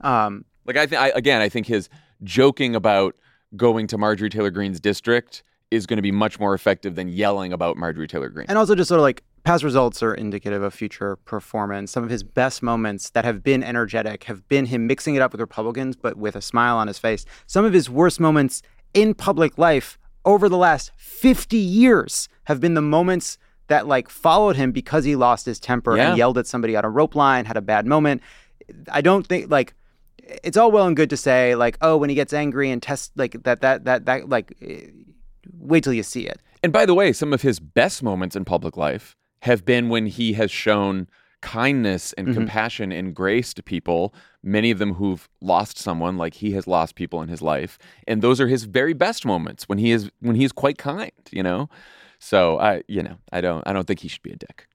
um, 0.00 0.44
Like 0.64 0.76
I 0.76 0.86
think 0.86 1.00
I, 1.02 1.08
again, 1.08 1.40
I 1.40 1.48
think 1.48 1.66
his 1.66 1.88
joking 2.24 2.74
about 2.74 3.14
going 3.56 3.86
to 3.88 3.98
Marjorie 3.98 4.30
Taylor 4.30 4.50
Greene's 4.50 4.80
district 4.80 5.42
is 5.70 5.86
going 5.86 5.96
to 5.96 6.02
be 6.02 6.12
much 6.12 6.38
more 6.38 6.54
effective 6.54 6.94
than 6.94 7.08
yelling 7.08 7.52
about 7.52 7.76
Marjorie 7.76 8.06
Taylor 8.06 8.28
Greene. 8.28 8.46
And 8.48 8.58
also, 8.58 8.74
just 8.74 8.88
sort 8.88 8.98
of 8.98 9.02
like 9.02 9.22
past 9.44 9.64
results 9.64 10.02
are 10.02 10.14
indicative 10.14 10.62
of 10.62 10.72
future 10.74 11.16
performance. 11.16 11.90
Some 11.90 12.04
of 12.04 12.10
his 12.10 12.22
best 12.22 12.62
moments 12.62 13.10
that 13.10 13.24
have 13.24 13.42
been 13.42 13.62
energetic 13.64 14.24
have 14.24 14.46
been 14.48 14.66
him 14.66 14.86
mixing 14.86 15.14
it 15.14 15.22
up 15.22 15.32
with 15.32 15.40
Republicans, 15.40 15.96
but 15.96 16.16
with 16.16 16.36
a 16.36 16.42
smile 16.42 16.76
on 16.76 16.86
his 16.88 16.98
face. 16.98 17.24
Some 17.46 17.64
of 17.64 17.72
his 17.72 17.88
worst 17.88 18.20
moments 18.20 18.62
in 18.94 19.14
public 19.14 19.56
life 19.58 19.98
over 20.24 20.48
the 20.48 20.58
last 20.58 20.92
50 20.96 21.56
years 21.56 22.28
have 22.44 22.60
been 22.60 22.74
the 22.74 22.82
moments 22.82 23.38
that 23.68 23.86
like 23.88 24.08
followed 24.10 24.56
him 24.56 24.70
because 24.72 25.04
he 25.04 25.16
lost 25.16 25.46
his 25.46 25.58
temper 25.58 25.96
Yeah. 25.96 26.10
and 26.10 26.18
yelled 26.18 26.36
at 26.38 26.46
somebody 26.46 26.76
on 26.76 26.84
a 26.84 26.90
rope 26.90 27.14
line, 27.14 27.46
had 27.46 27.56
a 27.56 27.62
bad 27.62 27.86
moment. 27.86 28.20
I 28.92 29.00
don't 29.00 29.26
think 29.26 29.50
like 29.50 29.74
it's 30.44 30.56
all 30.56 30.70
well 30.70 30.86
and 30.86 30.96
good 30.96 31.10
to 31.10 31.16
say 31.16 31.54
like, 31.54 31.76
oh, 31.80 31.96
when 31.96 32.08
he 32.10 32.14
gets 32.16 32.32
angry 32.32 32.70
and 32.70 32.82
test 32.82 33.12
like 33.16 33.42
that, 33.44 33.60
that, 33.60 33.84
that, 33.84 34.06
that, 34.06 34.28
like, 34.28 34.54
eh, 34.62 34.86
wait 35.58 35.84
till 35.84 35.92
you 35.92 36.02
see 36.02 36.26
it. 36.26 36.40
And 36.62 36.72
by 36.72 36.86
the 36.86 36.94
way, 36.94 37.12
some 37.12 37.32
of 37.32 37.42
his 37.42 37.58
best 37.60 38.02
moments 38.02 38.36
in 38.36 38.44
public 38.44 38.76
life 38.76 39.16
have 39.42 39.64
been 39.64 39.88
when 39.88 40.06
he 40.06 40.34
has 40.34 40.50
shown 40.50 41.08
kindness 41.40 42.12
and 42.12 42.28
Mhm. 42.28 42.34
compassion 42.34 42.92
and 42.92 43.14
grace 43.16 43.52
to 43.54 43.62
people, 43.64 44.14
many 44.44 44.70
of 44.70 44.78
them 44.78 44.94
who've 44.94 45.28
lost 45.40 45.76
someone 45.76 46.16
like 46.16 46.34
he 46.34 46.52
has 46.52 46.68
lost 46.68 46.94
people 46.94 47.20
in 47.20 47.28
his 47.28 47.42
life. 47.42 47.78
And 48.06 48.22
those 48.22 48.40
are 48.40 48.46
his 48.46 48.62
very 48.62 48.92
best 48.92 49.26
moments 49.26 49.68
when 49.68 49.78
he 49.78 49.90
is 49.90 50.08
when 50.20 50.36
he's 50.36 50.52
quite 50.52 50.78
kind, 50.78 51.10
you 51.32 51.42
know? 51.42 51.68
So 52.20 52.60
I 52.60 52.82
you 52.86 53.02
know, 53.02 53.16
I 53.32 53.40
don't 53.40 53.66
I 53.66 53.72
don't 53.72 53.88
think 53.88 53.98
he 54.00 54.08
should 54.08 54.22
be 54.22 54.30
a 54.30 54.36
dick. 54.36 54.68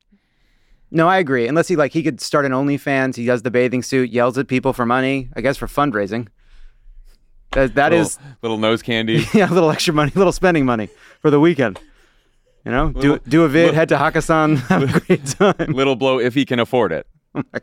No, 0.90 1.08
I 1.10 1.18
agree. 1.18 1.48
Unless 1.48 1.68
he 1.68 1.76
like 1.76 1.92
he 1.92 2.02
could 2.04 2.22
start 2.22 2.46
an 2.46 2.52
OnlyFans, 2.54 3.16
he 3.16 3.26
does 3.26 3.42
the 3.42 3.52
bathing 3.52 3.84
suit, 3.84 4.10
yells 4.10 4.38
at 4.38 4.48
people 4.48 4.72
for 4.74 4.86
money. 4.86 5.30
I 5.36 5.42
guess 5.42 5.58
for 5.58 5.68
fundraising. 5.68 6.28
That 7.52 7.76
that 7.76 7.92
little, 7.92 8.06
is 8.06 8.20
little 8.42 8.58
nose 8.58 8.82
candy. 8.82 9.26
yeah, 9.34 9.50
a 9.50 9.54
little 9.54 9.70
extra 9.72 9.94
money, 9.94 10.12
a 10.16 10.18
little 10.18 10.32
spending 10.34 10.66
money 10.66 10.90
for 11.22 11.30
the 11.30 11.40
weekend. 11.40 11.80
You 12.66 12.72
know, 12.72 12.90
do 12.90 13.00
Little- 13.00 13.18
do 13.28 13.44
a 13.44 13.48
vid, 13.50 13.60
little- 13.68 13.76
head 13.76 13.90
to 13.90 13.96
Hakkasan, 13.98 14.58
have 14.68 14.84
a 14.96 15.00
great 15.08 15.26
time. 15.26 15.74
Little 15.74 15.96
blow 15.96 16.20
if 16.20 16.34
he 16.34 16.46
can 16.46 16.60
afford 16.60 16.92
it. 16.92 17.08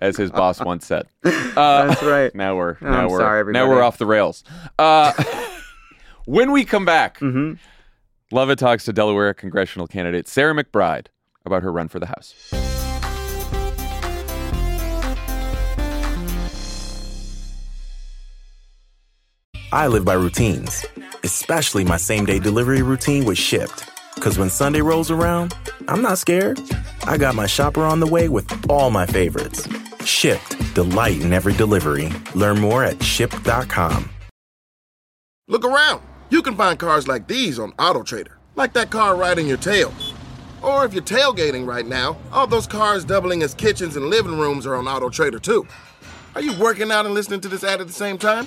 As 0.01 0.17
his 0.17 0.31
boss 0.31 0.61
once 0.61 0.87
said. 0.87 1.07
Uh, 1.25 1.31
Oh 1.57 1.89
That's 1.89 2.03
right. 2.05 2.35
Now 2.35 2.55
we're 2.57 2.77
Oh, 2.81 2.91
now 2.91 3.01
I'm 3.01 3.09
we're 3.09 3.19
sorry, 3.19 3.53
now 3.53 3.69
we're 3.69 3.83
off 3.83 3.99
the 3.99 4.07
rails. 4.07 4.45
Uh, 4.79 5.13
when 6.27 6.53
we 6.53 6.65
come 6.65 6.85
back, 6.85 7.19
Mm-hmm. 7.19 7.55
Lovett 8.35 8.59
talks 8.59 8.85
to 8.85 8.93
Delaware 8.93 9.33
congressional 9.35 9.87
candidate 9.87 10.27
Sarah 10.29 10.55
McBride 10.55 11.07
about 11.45 11.63
her 11.63 11.71
run 11.73 11.89
for 11.89 11.99
the 12.01 12.07
House. 12.07 12.35
I 19.75 19.89
live 19.89 20.05
by 20.05 20.15
routines, 20.15 20.87
especially 21.25 21.83
my 21.83 21.97
same 21.97 22.25
day 22.25 22.39
delivery 22.39 22.83
routine 22.83 23.25
with 23.25 23.39
Shipt. 23.39 23.91
Because 24.15 24.39
when 24.39 24.49
Sunday 24.49 24.81
rolls 24.81 25.11
around, 25.11 25.53
I'm 25.89 26.01
not 26.01 26.19
scared. 26.19 26.61
I 27.09 27.17
got 27.19 27.35
my 27.35 27.47
shopper 27.47 27.83
on 27.83 27.99
the 27.99 28.07
way 28.07 28.29
with 28.29 28.47
all 28.71 28.91
my 28.91 29.05
favorites. 29.05 29.67
Shipt, 30.07 30.75
delight 30.75 31.21
in 31.23 31.33
every 31.33 31.55
delivery. 31.55 32.09
Learn 32.37 32.61
more 32.61 32.85
at 32.85 32.99
shipt.com. 33.03 34.09
Look 35.49 35.65
around. 35.65 36.03
You 36.31 36.41
can 36.41 36.55
find 36.55 36.79
cars 36.79 37.09
like 37.09 37.27
these 37.27 37.59
on 37.59 37.73
AutoTrader, 37.73 38.35
like 38.55 38.75
that 38.75 38.91
car 38.91 39.17
riding 39.17 39.49
your 39.49 39.57
tail. 39.57 39.93
Or 40.63 40.85
if 40.85 40.95
you're 40.95 41.03
tailgating 41.03 41.67
right 41.67 41.85
now, 41.85 42.17
all 42.31 42.47
those 42.47 42.69
cars 42.69 43.05
doubling 43.05 43.43
as 43.43 43.55
kitchens 43.55 43.97
and 43.97 44.07
living 44.07 44.39
rooms 44.39 44.67
are 44.67 44.77
on 44.77 44.85
AutoTrader 44.85 45.43
too. 45.43 45.67
Are 46.37 46.43
you 46.43 46.57
working 46.61 46.93
out 46.93 47.07
and 47.07 47.15
listening 47.15 47.41
to 47.41 47.49
this 47.49 47.65
ad 47.65 47.81
at 47.81 47.89
the 47.89 47.93
same 47.93 48.19
time? 48.19 48.47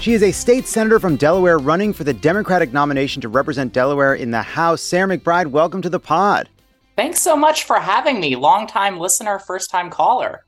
She 0.00 0.14
is 0.14 0.22
a 0.22 0.32
state 0.32 0.66
senator 0.66 0.98
from 0.98 1.16
Delaware 1.16 1.58
running 1.58 1.92
for 1.92 2.04
the 2.04 2.14
Democratic 2.14 2.72
nomination 2.72 3.20
to 3.20 3.28
represent 3.28 3.74
Delaware 3.74 4.14
in 4.14 4.30
the 4.30 4.40
House. 4.40 4.80
Sarah 4.80 5.06
McBride, 5.06 5.48
welcome 5.48 5.82
to 5.82 5.90
the 5.90 6.00
pod. 6.00 6.48
Thanks 6.96 7.20
so 7.20 7.36
much 7.36 7.64
for 7.64 7.78
having 7.78 8.18
me. 8.18 8.34
Longtime 8.34 8.98
listener, 8.98 9.38
first 9.38 9.68
time 9.68 9.90
caller. 9.90 10.46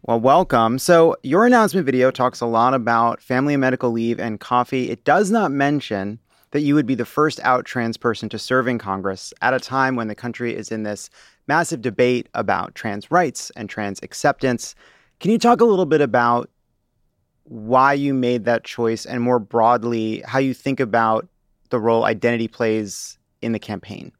Well, 0.00 0.18
welcome. 0.18 0.78
So, 0.78 1.14
your 1.22 1.44
announcement 1.44 1.84
video 1.84 2.10
talks 2.10 2.40
a 2.40 2.46
lot 2.46 2.72
about 2.72 3.20
family 3.20 3.52
and 3.52 3.60
medical 3.60 3.90
leave 3.90 4.18
and 4.18 4.40
coffee. 4.40 4.88
It 4.88 5.04
does 5.04 5.30
not 5.30 5.50
mention 5.52 6.18
that 6.52 6.62
you 6.62 6.74
would 6.74 6.86
be 6.86 6.94
the 6.94 7.04
first 7.04 7.38
out 7.42 7.66
trans 7.66 7.98
person 7.98 8.30
to 8.30 8.38
serve 8.38 8.66
in 8.66 8.78
Congress 8.78 9.34
at 9.42 9.52
a 9.52 9.60
time 9.60 9.96
when 9.96 10.08
the 10.08 10.14
country 10.14 10.56
is 10.56 10.72
in 10.72 10.84
this 10.84 11.10
massive 11.46 11.82
debate 11.82 12.30
about 12.32 12.74
trans 12.74 13.10
rights 13.10 13.50
and 13.56 13.68
trans 13.68 14.02
acceptance. 14.02 14.74
Can 15.20 15.32
you 15.32 15.38
talk 15.38 15.60
a 15.60 15.66
little 15.66 15.84
bit 15.84 16.00
about 16.00 16.48
why 17.48 17.92
you 17.92 18.12
made 18.12 18.44
that 18.44 18.64
choice 18.64 19.06
and 19.06 19.22
more 19.22 19.38
broadly 19.38 20.22
how 20.26 20.38
you 20.38 20.52
think 20.52 20.80
about 20.80 21.28
the 21.70 21.78
role 21.78 22.04
identity 22.04 22.48
plays 22.48 23.18
in 23.42 23.52
the 23.52 23.58
campaign. 23.58 24.12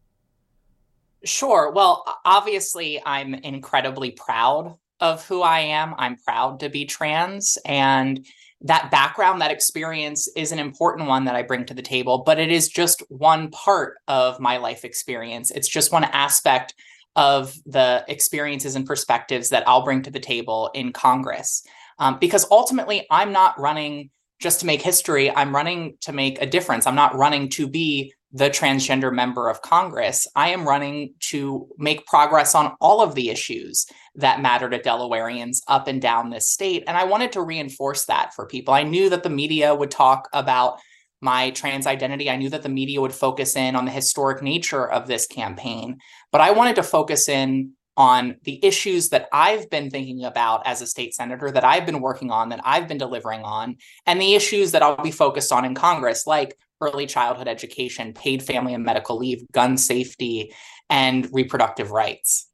Sure. 1.24 1.72
Well, 1.72 2.04
obviously, 2.24 3.02
I'm 3.04 3.34
incredibly 3.34 4.12
proud 4.12 4.76
of 5.00 5.26
who 5.26 5.42
I 5.42 5.60
am. 5.60 5.94
I'm 5.98 6.16
proud 6.16 6.60
to 6.60 6.68
be 6.68 6.84
trans. 6.84 7.58
And 7.64 8.24
that 8.62 8.90
background, 8.90 9.40
that 9.40 9.50
experience 9.50 10.28
is 10.36 10.52
an 10.52 10.58
important 10.58 11.08
one 11.08 11.24
that 11.24 11.34
I 11.34 11.42
bring 11.42 11.66
to 11.66 11.74
the 11.74 11.82
table, 11.82 12.22
but 12.24 12.38
it 12.38 12.50
is 12.50 12.68
just 12.68 13.02
one 13.08 13.50
part 13.50 13.96
of 14.08 14.40
my 14.40 14.56
life 14.56 14.84
experience. 14.84 15.50
It's 15.50 15.68
just 15.68 15.92
one 15.92 16.04
aspect 16.04 16.74
of 17.16 17.54
the 17.66 18.04
experiences 18.08 18.76
and 18.76 18.86
perspectives 18.86 19.50
that 19.50 19.66
I'll 19.66 19.84
bring 19.84 20.02
to 20.02 20.10
the 20.10 20.20
table 20.20 20.70
in 20.74 20.92
Congress 20.92 21.62
um, 21.98 22.18
because 22.20 22.46
ultimately 22.50 23.06
I'm 23.10 23.32
not 23.32 23.58
running 23.58 24.10
just 24.38 24.60
to 24.60 24.66
make 24.66 24.82
history. 24.82 25.34
I'm 25.34 25.54
running 25.54 25.96
to 26.02 26.12
make 26.12 26.40
a 26.40 26.46
difference. 26.46 26.86
I'm 26.86 26.94
not 26.94 27.14
running 27.14 27.48
to 27.50 27.66
be 27.66 28.12
the 28.32 28.50
transgender 28.50 29.12
member 29.12 29.48
of 29.48 29.62
Congress. 29.62 30.26
I 30.36 30.50
am 30.50 30.68
running 30.68 31.14
to 31.30 31.68
make 31.78 32.06
progress 32.06 32.54
on 32.54 32.76
all 32.80 33.00
of 33.00 33.14
the 33.14 33.30
issues 33.30 33.86
that 34.16 34.42
matter 34.42 34.68
to 34.68 34.78
Delawareans 34.78 35.62
up 35.68 35.88
and 35.88 36.02
down 36.02 36.28
this 36.28 36.50
state. 36.50 36.84
And 36.86 36.98
I 36.98 37.04
wanted 37.04 37.32
to 37.32 37.40
reinforce 37.40 38.04
that 38.06 38.34
for 38.34 38.46
people. 38.46 38.74
I 38.74 38.82
knew 38.82 39.08
that 39.08 39.22
the 39.22 39.30
media 39.30 39.74
would 39.74 39.90
talk 39.90 40.28
about 40.34 40.78
my 41.22 41.50
trans 41.50 41.86
identity. 41.86 42.28
I 42.28 42.36
knew 42.36 42.50
that 42.50 42.62
the 42.62 42.68
media 42.68 43.00
would 43.00 43.14
focus 43.14 43.56
in 43.56 43.74
on 43.74 43.86
the 43.86 43.90
historic 43.90 44.42
nature 44.42 44.86
of 44.86 45.06
this 45.06 45.26
campaign, 45.26 45.98
but 46.30 46.42
I 46.42 46.50
wanted 46.50 46.76
to 46.76 46.82
focus 46.82 47.28
in 47.28 47.72
on 47.96 48.36
the 48.42 48.64
issues 48.64 49.08
that 49.08 49.28
I've 49.32 49.70
been 49.70 49.90
thinking 49.90 50.24
about 50.24 50.66
as 50.66 50.82
a 50.82 50.86
state 50.86 51.14
senator, 51.14 51.50
that 51.50 51.64
I've 51.64 51.86
been 51.86 52.00
working 52.00 52.30
on, 52.30 52.50
that 52.50 52.60
I've 52.64 52.88
been 52.88 52.98
delivering 52.98 53.42
on, 53.42 53.76
and 54.06 54.20
the 54.20 54.34
issues 54.34 54.72
that 54.72 54.82
I'll 54.82 55.02
be 55.02 55.10
focused 55.10 55.50
on 55.52 55.64
in 55.64 55.74
Congress, 55.74 56.26
like 56.26 56.58
early 56.80 57.06
childhood 57.06 57.48
education, 57.48 58.12
paid 58.12 58.42
family 58.42 58.74
and 58.74 58.84
medical 58.84 59.16
leave, 59.16 59.44
gun 59.52 59.78
safety, 59.78 60.52
and 60.90 61.28
reproductive 61.32 61.90
rights. 61.90 62.48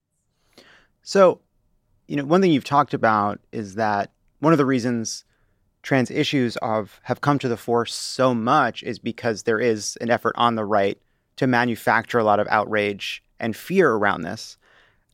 So, 1.03 1.40
you 2.07 2.16
know, 2.16 2.24
one 2.24 2.40
thing 2.40 2.53
you've 2.53 2.64
talked 2.64 2.95
about 2.95 3.40
is 3.51 3.74
that 3.74 4.12
one 4.38 4.53
of 4.53 4.59
the 4.59 4.66
reasons 4.66 5.24
trans 5.82 6.11
issues 6.12 6.57
of 6.59 7.01
have 7.03 7.20
come 7.20 7.40
to 7.40 7.49
the 7.49 7.57
fore 7.57 7.86
so 7.86 8.32
much 8.32 8.84
is 8.84 9.01
because 9.01 9.43
there 9.43 9.59
is 9.59 9.99
an 10.01 10.11
effort 10.11 10.34
on 10.38 10.55
the 10.55 10.64
right 10.64 10.99
to 11.36 11.49
manufacture 11.49 12.18
a 12.18 12.24
lot 12.24 12.38
of 12.38 12.47
outrage 12.49 13.22
and 13.40 13.57
fear 13.57 13.93
around 13.93 14.22
this. 14.22 14.57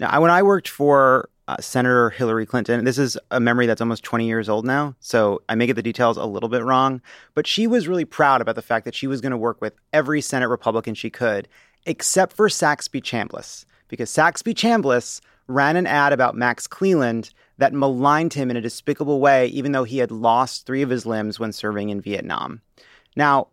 Now, 0.01 0.21
when 0.21 0.31
I 0.31 0.43
worked 0.43 0.69
for 0.69 1.29
uh, 1.49 1.57
Senator 1.61 2.11
Hillary 2.11 2.47
Clinton, 2.47 2.85
this 2.85 2.99
is 2.99 3.19
a 3.31 3.41
memory 3.41 3.67
that's 3.67 3.81
almost 3.81 4.05
20 4.05 4.27
years 4.27 4.49
old 4.49 4.65
now, 4.65 4.95
so 5.01 5.43
I 5.49 5.57
may 5.57 5.67
get 5.67 5.75
the 5.75 5.83
details 5.83 6.17
a 6.17 6.25
little 6.25 6.49
bit 6.49 6.63
wrong, 6.63 7.01
but 7.35 7.47
she 7.47 7.67
was 7.67 7.89
really 7.89 8.05
proud 8.05 8.41
about 8.41 8.55
the 8.55 8.63
fact 8.63 8.85
that 8.85 8.95
she 8.95 9.09
was 9.09 9.21
going 9.21 9.33
to 9.33 9.37
work 9.37 9.61
with 9.61 9.75
every 9.93 10.21
Senate 10.21 10.49
Republican 10.49 10.95
she 10.95 11.11
could, 11.11 11.49
except 11.85 12.37
for 12.37 12.49
Saxby 12.49 13.01
Chambliss, 13.01 13.65
because 13.89 14.11
Saxby 14.11 14.55
Chambliss 14.55 15.21
ran 15.49 15.77
an 15.77 15.87
ad 15.87 16.13
about 16.13 16.37
Max 16.37 16.67
Cleland 16.67 17.33
that 17.57 17.73
maligned 17.73 18.35
him 18.35 18.51
in 18.51 18.57
a 18.57 18.61
despicable 18.61 19.19
way, 19.21 19.47
even 19.49 19.73
though 19.73 19.85
he 19.85 19.99
had 19.99 20.13
lost 20.13 20.65
three 20.65 20.83
of 20.83 20.91
his 20.91 21.07
limbs 21.07 21.41
when 21.41 21.53
serving 21.53 21.89
in 21.89 22.01
Vietnam. 22.01 22.61
Now, 23.17 23.49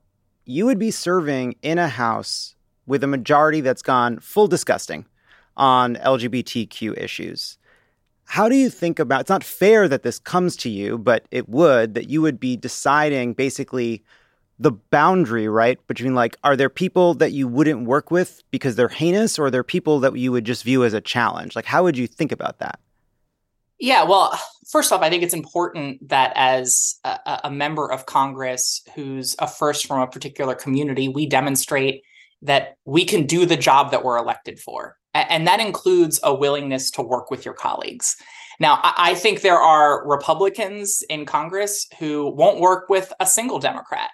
you 0.45 0.65
would 0.65 0.77
be 0.77 0.91
serving 0.91 1.55
in 1.63 1.79
a 1.79 1.87
house 1.87 2.55
with 2.85 3.03
a 3.03 3.07
majority 3.07 3.61
that's 3.61 3.81
gone 3.81 4.19
full 4.19 4.47
disgusting 4.47 5.05
on 5.57 5.95
LGBTQ 5.95 6.97
issues. 6.97 7.57
How 8.25 8.49
do 8.49 8.55
you 8.55 8.69
think 8.69 8.99
about 8.99 9.21
it's 9.21 9.29
not 9.29 9.43
fair 9.43 9.87
that 9.87 10.03
this 10.03 10.19
comes 10.19 10.55
to 10.57 10.69
you, 10.69 10.97
but 10.97 11.27
it 11.31 11.47
would 11.47 11.93
that 11.93 12.09
you 12.09 12.21
would 12.21 12.39
be 12.39 12.57
deciding 12.57 13.33
basically 13.33 14.03
the 14.57 14.71
boundary, 14.71 15.47
right, 15.47 15.85
between 15.87 16.15
like 16.15 16.37
are 16.43 16.55
there 16.55 16.69
people 16.69 17.13
that 17.15 17.33
you 17.33 17.47
wouldn't 17.47 17.85
work 17.85 18.09
with 18.09 18.41
because 18.51 18.75
they're 18.75 18.87
heinous 18.87 19.37
or 19.37 19.45
are 19.45 19.51
there 19.51 19.63
people 19.63 19.99
that 19.99 20.17
you 20.17 20.31
would 20.31 20.45
just 20.45 20.63
view 20.63 20.83
as 20.83 20.93
a 20.93 21.01
challenge? 21.01 21.55
Like 21.55 21.65
how 21.65 21.83
would 21.83 21.97
you 21.97 22.07
think 22.07 22.31
about 22.31 22.59
that? 22.59 22.79
Yeah, 23.79 24.03
well, 24.03 24.39
first 24.69 24.91
off, 24.91 25.01
I 25.01 25.09
think 25.09 25.21
it's 25.23 25.33
important 25.33 26.07
that 26.07 26.31
as 26.35 26.95
a, 27.03 27.41
a, 27.43 27.51
member 27.51 27.91
of 27.91 28.05
Congress 28.05 28.81
who's 28.95 29.35
a 29.39 29.47
first 29.47 29.85
from 29.85 29.99
a 29.99 30.07
particular 30.07 30.55
community, 30.55 31.09
we 31.09 31.27
demonstrate 31.27 32.03
that 32.41 32.75
we 32.85 33.05
can 33.05 33.25
do 33.25 33.45
the 33.45 33.57
job 33.57 33.91
that 33.91 34.03
we're 34.03 34.17
elected 34.17 34.59
for 34.59 34.97
and 35.15 35.47
that 35.47 35.61
includes 35.61 36.19
a 36.23 36.35
willingness 36.35 36.91
to 36.91 37.01
work 37.01 37.31
with 37.31 37.45
your 37.45 37.53
colleagues. 37.53 38.17
Now, 38.59 38.79
I 38.83 39.15
think 39.15 39.41
there 39.41 39.59
are 39.59 40.07
Republicans 40.07 41.03
in 41.09 41.25
Congress 41.25 41.87
who 41.99 42.29
won't 42.29 42.59
work 42.59 42.89
with 42.89 43.11
a 43.19 43.25
single 43.25 43.59
Democrat. 43.59 44.09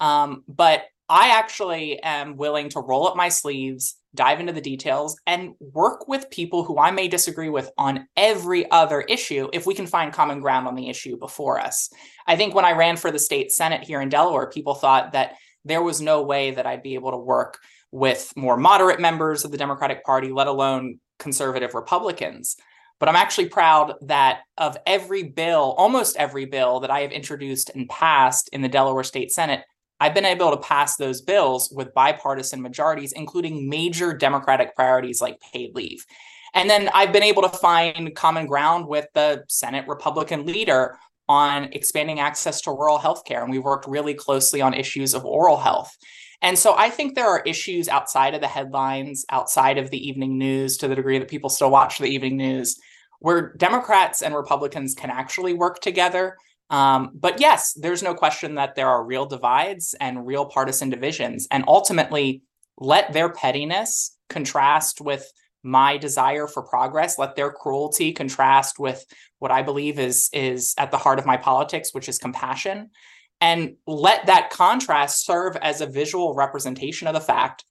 Um, 0.00 0.44
but 0.48 0.84
I 1.08 1.30
actually 1.30 2.02
am 2.02 2.36
willing 2.36 2.70
to 2.70 2.80
roll 2.80 3.06
up 3.06 3.16
my 3.16 3.28
sleeves, 3.28 3.96
dive 4.14 4.40
into 4.40 4.54
the 4.54 4.60
details, 4.60 5.18
and 5.26 5.52
work 5.60 6.08
with 6.08 6.30
people 6.30 6.64
who 6.64 6.78
I 6.78 6.90
may 6.90 7.08
disagree 7.08 7.50
with 7.50 7.70
on 7.76 8.06
every 8.16 8.70
other 8.70 9.02
issue 9.02 9.48
if 9.52 9.66
we 9.66 9.74
can 9.74 9.86
find 9.86 10.12
common 10.12 10.40
ground 10.40 10.66
on 10.66 10.74
the 10.74 10.88
issue 10.88 11.18
before 11.18 11.60
us. 11.60 11.90
I 12.26 12.36
think 12.36 12.54
when 12.54 12.64
I 12.64 12.72
ran 12.72 12.96
for 12.96 13.10
the 13.10 13.18
state 13.18 13.52
Senate 13.52 13.82
here 13.82 14.00
in 14.00 14.08
Delaware, 14.08 14.48
people 14.48 14.74
thought 14.74 15.12
that 15.12 15.36
there 15.64 15.82
was 15.82 16.00
no 16.00 16.22
way 16.22 16.52
that 16.52 16.66
I'd 16.66 16.82
be 16.82 16.94
able 16.94 17.12
to 17.12 17.16
work 17.16 17.58
with 17.90 18.32
more 18.36 18.56
moderate 18.56 19.00
members 19.00 19.44
of 19.44 19.50
the 19.50 19.58
Democratic 19.58 20.04
Party, 20.04 20.32
let 20.32 20.46
alone 20.46 20.98
conservative 21.18 21.74
Republicans. 21.74 22.56
But 23.00 23.08
I'm 23.08 23.16
actually 23.16 23.48
proud 23.48 23.94
that 24.02 24.40
of 24.56 24.76
every 24.86 25.24
bill, 25.24 25.74
almost 25.76 26.16
every 26.16 26.44
bill 26.44 26.80
that 26.80 26.90
I 26.90 27.00
have 27.00 27.12
introduced 27.12 27.70
and 27.74 27.88
passed 27.88 28.48
in 28.52 28.62
the 28.62 28.68
Delaware 28.68 29.04
State 29.04 29.32
Senate, 29.32 29.62
I've 30.00 30.14
been 30.14 30.24
able 30.24 30.50
to 30.50 30.56
pass 30.56 30.96
those 30.96 31.22
bills 31.22 31.72
with 31.74 31.94
bipartisan 31.94 32.62
majorities, 32.62 33.12
including 33.12 33.68
major 33.68 34.12
Democratic 34.12 34.74
priorities 34.74 35.20
like 35.20 35.40
paid 35.52 35.74
leave. 35.74 36.04
And 36.52 36.70
then 36.70 36.88
I've 36.94 37.12
been 37.12 37.22
able 37.22 37.42
to 37.42 37.48
find 37.48 38.14
common 38.14 38.46
ground 38.46 38.86
with 38.86 39.06
the 39.14 39.44
Senate 39.48 39.86
Republican 39.88 40.46
leader 40.46 40.98
on 41.28 41.64
expanding 41.72 42.20
access 42.20 42.60
to 42.62 42.70
rural 42.70 42.98
healthcare. 42.98 43.42
And 43.42 43.50
we 43.50 43.58
worked 43.58 43.86
really 43.86 44.14
closely 44.14 44.60
on 44.60 44.74
issues 44.74 45.14
of 45.14 45.24
oral 45.24 45.56
health. 45.56 45.96
And 46.42 46.58
so 46.58 46.74
I 46.76 46.90
think 46.90 47.14
there 47.14 47.28
are 47.28 47.42
issues 47.46 47.88
outside 47.88 48.34
of 48.34 48.42
the 48.42 48.48
headlines, 48.48 49.24
outside 49.30 49.78
of 49.78 49.90
the 49.90 50.08
evening 50.08 50.36
news, 50.36 50.76
to 50.78 50.88
the 50.88 50.94
degree 50.94 51.18
that 51.18 51.28
people 51.28 51.48
still 51.48 51.70
watch 51.70 51.98
the 51.98 52.06
evening 52.06 52.36
news, 52.36 52.78
where 53.20 53.54
Democrats 53.54 54.20
and 54.20 54.34
Republicans 54.34 54.94
can 54.94 55.08
actually 55.08 55.54
work 55.54 55.80
together. 55.80 56.36
Um, 56.68 57.12
but 57.14 57.40
yes, 57.40 57.72
there's 57.72 58.02
no 58.02 58.14
question 58.14 58.56
that 58.56 58.74
there 58.74 58.88
are 58.88 59.04
real 59.04 59.24
divides 59.24 59.94
and 60.00 60.26
real 60.26 60.44
partisan 60.44 60.90
divisions. 60.90 61.48
And 61.50 61.64
ultimately, 61.66 62.42
let 62.76 63.12
their 63.12 63.30
pettiness 63.30 64.18
contrast 64.28 65.00
with 65.00 65.30
my 65.64 65.96
desire 65.96 66.46
for 66.46 66.62
progress 66.62 67.18
let 67.18 67.34
their 67.34 67.50
cruelty 67.50 68.12
contrast 68.12 68.78
with 68.78 69.04
what 69.38 69.50
i 69.50 69.62
believe 69.62 69.98
is 69.98 70.30
is 70.32 70.74
at 70.78 70.90
the 70.90 70.98
heart 70.98 71.18
of 71.18 71.26
my 71.26 71.36
politics 71.36 71.92
which 71.92 72.08
is 72.08 72.18
compassion. 72.18 72.90
And 73.40 73.76
let 73.86 74.26
that 74.26 74.50
contrast 74.50 75.24
serve 75.24 75.56
as 75.56 75.80
a 75.80 75.86
visual 75.86 76.34
representation 76.34 77.06
of 77.08 77.14
the 77.14 77.20
fact 77.20 77.64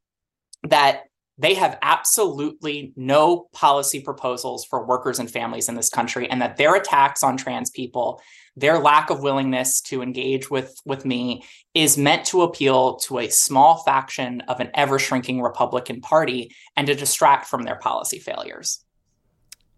that 0.64 1.04
they 1.38 1.54
have 1.56 1.78
absolutely 1.82 2.94
no 2.96 3.48
policy 3.54 4.00
proposals 4.00 4.66
for 4.66 4.86
workers 4.86 5.20
and 5.20 5.30
families 5.30 5.68
in 5.68 5.76
this 5.76 5.90
country, 5.90 6.30
and 6.30 6.42
that 6.42 6.58
their 6.58 6.76
attacks 6.76 7.24
on 7.24 7.38
trans 7.38 7.70
people, 7.70 8.22
their 8.56 8.80
lack 8.80 9.10
of 9.10 9.22
willingness 9.22 9.82
to 9.82 10.02
engage 10.02 10.52
with, 10.52 10.80
with 10.86 11.06
me, 11.06 11.44
is 11.74 11.98
meant 11.98 12.26
to 12.26 12.44
appeal 12.44 12.98
to 12.98 13.20
a 13.20 13.30
small 13.30 13.84
faction 13.84 14.42
of 14.42 14.60
an 14.60 14.70
ever 14.76 15.00
shrinking 15.00 15.42
Republican 15.42 16.02
Party 16.02 16.54
and 16.78 16.86
to 16.88 16.96
distract 16.96 17.48
from 17.48 17.64
their 17.64 17.78
policy 17.78 18.20
failures. 18.20 18.84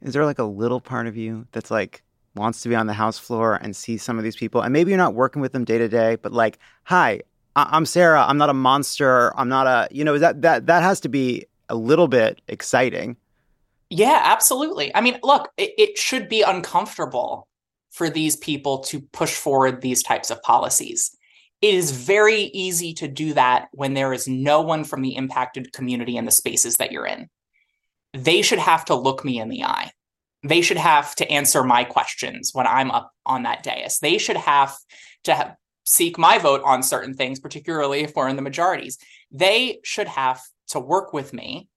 Is 0.01 0.13
there 0.13 0.25
like 0.25 0.39
a 0.39 0.43
little 0.43 0.81
part 0.81 1.07
of 1.07 1.15
you 1.15 1.47
that's 1.51 1.71
like, 1.71 2.03
wants 2.35 2.61
to 2.61 2.69
be 2.69 2.75
on 2.75 2.85
the 2.85 2.93
house 2.93 3.17
floor 3.17 3.57
and 3.61 3.75
see 3.75 3.97
some 3.97 4.17
of 4.17 4.23
these 4.23 4.35
people 4.35 4.61
and 4.61 4.73
maybe 4.73 4.91
you're 4.91 4.97
not 4.97 5.13
working 5.13 5.41
with 5.41 5.53
them 5.53 5.63
day 5.63 5.77
to 5.77 5.87
day 5.87 6.17
but 6.21 6.33
like 6.33 6.59
hi 6.83 7.21
I- 7.55 7.77
am 7.77 7.85
Sarah. 7.85 8.25
I'm 8.25 8.37
not 8.37 8.49
a 8.49 8.53
monster. 8.53 9.37
I'm 9.39 9.49
not 9.49 9.67
a, 9.67 9.87
you 9.91 10.03
know, 10.03 10.17
that 10.17 10.41
that 10.41 10.67
that 10.67 10.83
has 10.83 10.99
to 11.01 11.09
be 11.09 11.45
a 11.69 11.75
little 11.75 12.07
bit 12.07 12.41
exciting. 12.47 13.17
Yeah, 13.89 14.21
absolutely. 14.23 14.93
I 14.95 15.01
mean, 15.01 15.19
look, 15.23 15.49
it, 15.57 15.73
it 15.77 15.97
should 15.97 16.27
be 16.27 16.41
uncomfortable 16.41 17.47
for 17.91 18.09
these 18.09 18.35
people 18.35 18.79
to 18.79 18.99
push 18.99 19.33
forward 19.33 19.81
these 19.81 20.03
types 20.03 20.29
of 20.29 20.41
policies. 20.41 21.15
It 21.61 21.73
is 21.73 21.91
very 21.91 22.43
easy 22.43 22.93
to 22.95 23.07
do 23.07 23.33
that 23.33 23.69
when 23.71 23.93
there 23.93 24.11
is 24.11 24.27
no 24.27 24.61
one 24.61 24.83
from 24.83 25.01
the 25.01 25.15
impacted 25.15 25.71
community 25.71 26.17
in 26.17 26.25
the 26.25 26.31
spaces 26.31 26.75
that 26.77 26.91
you're 26.91 27.05
in. 27.05 27.29
They 28.13 28.41
should 28.41 28.59
have 28.59 28.85
to 28.85 28.95
look 28.95 29.23
me 29.23 29.39
in 29.39 29.49
the 29.49 29.63
eye. 29.63 29.91
They 30.43 30.61
should 30.61 30.77
have 30.77 31.15
to 31.15 31.31
answer 31.31 31.63
my 31.63 31.85
questions 31.85 32.51
when 32.53 32.67
I'm 32.67 32.91
up 32.91 33.11
on 33.25 33.43
that 33.43 33.63
dais. 33.63 33.99
They 33.99 34.17
should 34.17 34.37
have 34.37 34.75
to 35.23 35.33
have, 35.33 35.55
seek 35.85 36.17
my 36.17 36.37
vote 36.37 36.61
on 36.65 36.83
certain 36.83 37.13
things, 37.13 37.39
particularly 37.39 38.01
if 38.01 38.15
we're 38.15 38.27
in 38.27 38.35
the 38.35 38.41
majorities. 38.41 38.97
They 39.31 39.79
should 39.83 40.07
have 40.07 40.41
to 40.69 40.79
work 40.79 41.13
with 41.13 41.33
me 41.33 41.69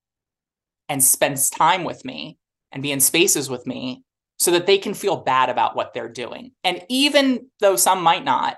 and 0.89 1.03
spend 1.03 1.39
time 1.51 1.85
with 1.85 2.05
me 2.05 2.39
and 2.73 2.83
be 2.83 2.93
in 2.93 3.01
spaces 3.01 3.51
with 3.51 3.67
me 3.67 4.03
so 4.39 4.51
that 4.53 4.67
they 4.67 4.79
can 4.79 4.95
feel 4.95 5.17
bad 5.17 5.51
about 5.51 5.77
what 5.77 5.93
they're 5.93 6.09
doing. 6.09 6.53
And 6.65 6.83
even 6.89 7.51
though 7.61 7.77
some 7.77 8.03
might 8.03 8.25
not, 8.25 8.57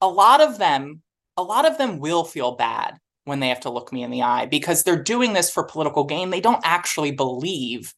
a 0.00 0.08
lot 0.08 0.40
of 0.40 0.58
them, 0.58 1.02
a 1.36 1.42
lot 1.42 1.66
of 1.66 1.78
them 1.78 1.98
will 1.98 2.24
feel 2.24 2.56
bad 2.56 2.98
when 3.24 3.40
they 3.40 3.48
have 3.48 3.60
to 3.60 3.70
look 3.70 3.92
me 3.92 4.02
in 4.02 4.10
the 4.10 4.22
eye 4.22 4.46
because 4.46 4.82
they're 4.82 5.02
doing 5.02 5.32
this 5.32 5.50
for 5.50 5.62
political 5.62 6.04
gain. 6.04 6.30
They 6.30 6.40
don't 6.40 6.62
actually 6.64 7.12
believe 7.12 7.94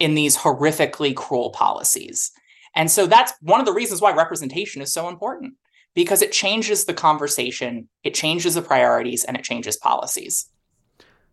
in 0.00 0.14
these 0.14 0.36
horrifically 0.36 1.14
cruel 1.14 1.50
policies. 1.50 2.32
And 2.74 2.90
so 2.90 3.06
that's 3.06 3.32
one 3.40 3.60
of 3.60 3.66
the 3.66 3.72
reasons 3.72 4.00
why 4.00 4.12
representation 4.12 4.82
is 4.82 4.92
so 4.92 5.08
important 5.08 5.54
because 5.94 6.22
it 6.22 6.32
changes 6.32 6.84
the 6.84 6.94
conversation, 6.94 7.88
it 8.02 8.14
changes 8.14 8.54
the 8.54 8.62
priorities, 8.62 9.24
and 9.24 9.36
it 9.36 9.44
changes 9.44 9.76
policies. 9.76 10.46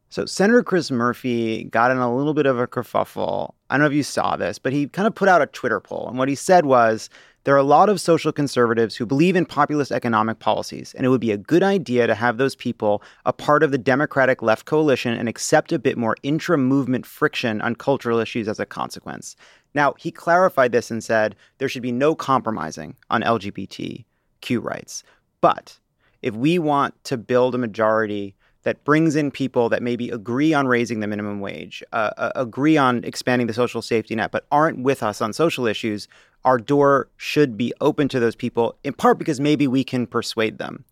So 0.10 0.26
Senator 0.26 0.62
Chris 0.62 0.92
Murphy 0.92 1.64
got 1.64 1.90
in 1.90 1.98
a 1.98 2.14
little 2.14 2.34
bit 2.34 2.46
of 2.46 2.60
a 2.60 2.68
kerfuffle. 2.68 3.54
I 3.70 3.76
don't 3.76 3.82
know 3.82 3.88
if 3.88 3.94
you 3.94 4.04
saw 4.04 4.36
this, 4.36 4.60
but 4.60 4.74
he 4.74 4.88
kind 4.88 5.08
of 5.08 5.16
put 5.16 5.30
out 5.30 5.42
a 5.42 5.46
Twitter 5.46 5.80
poll. 5.80 6.10
And 6.10 6.18
what 6.18 6.28
he 6.28 6.36
said 6.36 6.66
was 6.66 7.10
there 7.46 7.56
are 7.56 7.58
a 7.58 7.64
lot 7.64 7.88
of 7.88 8.02
social 8.02 8.34
conservatives 8.34 8.96
who 8.96 9.06
believe 9.06 9.38
in 9.38 9.46
populist 9.46 9.90
economic 9.92 10.40
policies, 10.40 10.94
and 10.96 11.06
it 11.06 11.10
would 11.10 11.22
be 11.22 11.32
a 11.32 11.38
good 11.38 11.64
idea 11.64 12.08
to 12.08 12.14
have 12.14 12.38
those 12.38 12.58
people 12.58 13.02
a 13.26 13.32
part 13.32 13.64
of 13.64 13.72
the 13.72 13.78
Democratic 13.78 14.42
left 14.42 14.66
coalition 14.66 15.14
and 15.14 15.30
accept 15.30 15.72
a 15.72 15.80
bit 15.80 15.98
more 15.98 16.18
intra 16.24 16.58
movement 16.58 17.06
friction 17.06 17.62
on 17.62 17.76
cultural 17.76 18.20
issues 18.20 18.50
as 18.50 18.60
a 18.60 18.66
consequence. 18.66 19.38
Now, 19.74 19.94
he 19.98 20.12
clarified 20.12 20.74
this 20.74 20.92
and 20.92 21.02
said 21.02 21.38
there 21.58 21.70
should 21.70 21.82
be 21.82 21.94
no 21.94 22.16
compromising 22.16 22.98
on 23.10 23.22
LGBT 23.24 24.04
Q 24.42 24.60
rights. 24.60 25.04
But 25.40 25.80
if 26.22 26.36
we 26.36 26.60
want 26.60 27.02
to 27.06 27.18
build 27.18 27.56
a 27.56 27.58
majority 27.58 28.36
that 28.64 28.84
brings 28.84 29.16
in 29.16 29.32
people 29.32 29.70
that 29.70 29.82
maybe 29.82 30.10
agree 30.10 30.54
on 30.54 30.68
raising 30.68 31.00
the 31.00 31.08
minimum 31.08 31.40
wage, 31.40 31.84
uh, 31.94 32.12
uh, 32.18 32.32
agree 32.36 32.78
on 32.78 33.04
expanding 33.04 33.48
the 33.48 33.54
social 33.54 33.82
safety 33.82 34.14
net, 34.14 34.32
but 34.32 34.46
aren't 34.52 34.84
with 34.84 35.02
us 35.02 35.20
on 35.22 35.34
social 35.34 35.66
issues, 35.66 36.08
our 36.46 36.58
door 36.58 37.10
should 37.18 37.58
be 37.58 37.74
open 37.82 38.08
to 38.10 38.20
those 38.20 38.36
people, 38.36 38.78
in 38.84 38.94
part 38.94 39.18
because 39.18 39.40
maybe 39.40 39.68
we 39.68 39.84
can 39.84 40.06
persuade 40.06 40.60
them. 40.60 40.86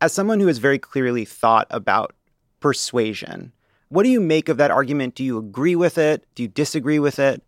As 0.00 0.12
someone 0.12 0.40
who 0.40 0.48
has 0.48 0.58
very 0.58 0.80
clearly 0.80 1.24
thought 1.24 1.68
about 1.70 2.12
persuasion, 2.58 3.52
what 3.88 4.02
do 4.02 4.08
you 4.08 4.20
make 4.20 4.48
of 4.48 4.56
that 4.56 4.70
argument? 4.70 5.14
Do 5.14 5.22
you 5.22 5.38
agree 5.38 5.76
with 5.76 5.98
it? 5.98 6.26
Do 6.34 6.42
you 6.42 6.48
disagree 6.48 6.98
with 6.98 7.18
it? 7.18 7.42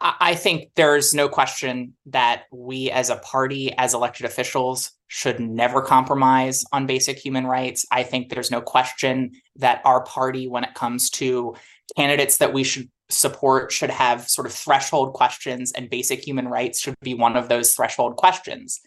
I 0.00 0.34
think 0.34 0.70
there's 0.76 1.14
no 1.14 1.28
question 1.28 1.94
that 2.06 2.44
we 2.52 2.90
as 2.90 3.08
a 3.08 3.16
party, 3.16 3.72
as 3.78 3.94
elected 3.94 4.26
officials, 4.26 4.92
should 5.08 5.40
never 5.40 5.80
compromise 5.80 6.64
on 6.72 6.86
basic 6.86 7.18
human 7.18 7.46
rights. 7.46 7.86
I 7.90 8.02
think 8.02 8.28
there's 8.28 8.50
no 8.50 8.60
question 8.60 9.32
that 9.56 9.80
our 9.84 10.04
party, 10.04 10.48
when 10.48 10.64
it 10.64 10.74
comes 10.74 11.08
to 11.10 11.54
candidates 11.96 12.36
that 12.38 12.52
we 12.52 12.62
should 12.62 12.90
support, 13.08 13.72
should 13.72 13.90
have 13.90 14.28
sort 14.28 14.46
of 14.46 14.52
threshold 14.52 15.14
questions, 15.14 15.72
and 15.72 15.88
basic 15.88 16.26
human 16.26 16.46
rights 16.48 16.80
should 16.80 16.94
be 17.00 17.14
one 17.14 17.36
of 17.36 17.48
those 17.48 17.74
threshold 17.74 18.16
questions. 18.16 18.80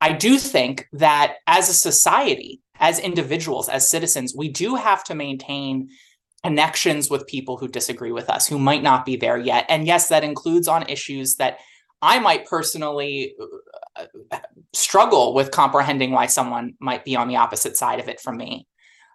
I 0.00 0.12
do 0.12 0.38
think 0.38 0.88
that 0.92 1.36
as 1.46 1.68
a 1.68 1.74
society, 1.74 2.60
as 2.80 2.98
individuals, 2.98 3.68
as 3.68 3.88
citizens, 3.88 4.34
we 4.36 4.48
do 4.48 4.74
have 4.74 5.04
to 5.04 5.14
maintain 5.14 5.88
connections 6.44 7.08
with 7.08 7.26
people 7.26 7.56
who 7.56 7.66
disagree 7.66 8.12
with 8.12 8.28
us, 8.28 8.46
who 8.46 8.58
might 8.58 8.82
not 8.82 9.06
be 9.06 9.16
there 9.16 9.38
yet. 9.38 9.64
And 9.68 9.86
yes, 9.86 10.08
that 10.08 10.24
includes 10.24 10.68
on 10.68 10.88
issues 10.88 11.36
that 11.36 11.58
I 12.02 12.18
might 12.18 12.46
personally 12.46 13.34
uh, 13.96 14.38
struggle 14.74 15.32
with 15.32 15.50
comprehending 15.50 16.10
why 16.10 16.26
someone 16.26 16.74
might 16.80 17.04
be 17.04 17.16
on 17.16 17.28
the 17.28 17.36
opposite 17.36 17.78
side 17.78 17.98
of 17.98 18.08
it 18.08 18.20
from 18.20 18.36
me. 18.36 18.66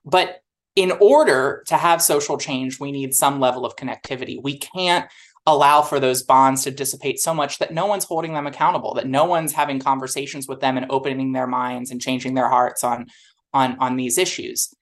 But 0.04 0.42
in 0.76 0.92
order 1.00 1.64
to 1.68 1.78
have 1.78 2.02
social 2.02 2.38
change, 2.38 2.80
we 2.80 2.92
need 2.92 3.14
some 3.14 3.40
level 3.40 3.64
of 3.64 3.76
connectivity. 3.76 4.42
We 4.42 4.58
can't 4.58 5.08
allow 5.46 5.82
for 5.84 6.00
those 6.00 6.24
bonds 6.24 6.64
to 6.64 6.72
dissipate 6.72 7.20
so 7.20 7.34
much 7.34 7.60
that 7.60 7.74
no 7.74 7.86
one's 7.86 8.06
holding 8.06 8.34
them 8.34 8.48
accountable, 8.48 8.96
that 8.96 9.08
no 9.08 9.26
one's 9.26 9.54
having 9.54 9.80
conversations 9.80 10.48
with 10.48 10.62
them 10.62 10.78
and 10.78 10.88
opening 10.90 11.34
their 11.34 11.48
minds 11.48 11.92
and 11.92 12.02
changing 12.02 12.34
their 12.34 12.50
hearts 12.50 12.84
on 12.84 13.08
on 13.54 13.78
on 13.80 13.98
these 13.98 14.18
issues. 14.18 14.74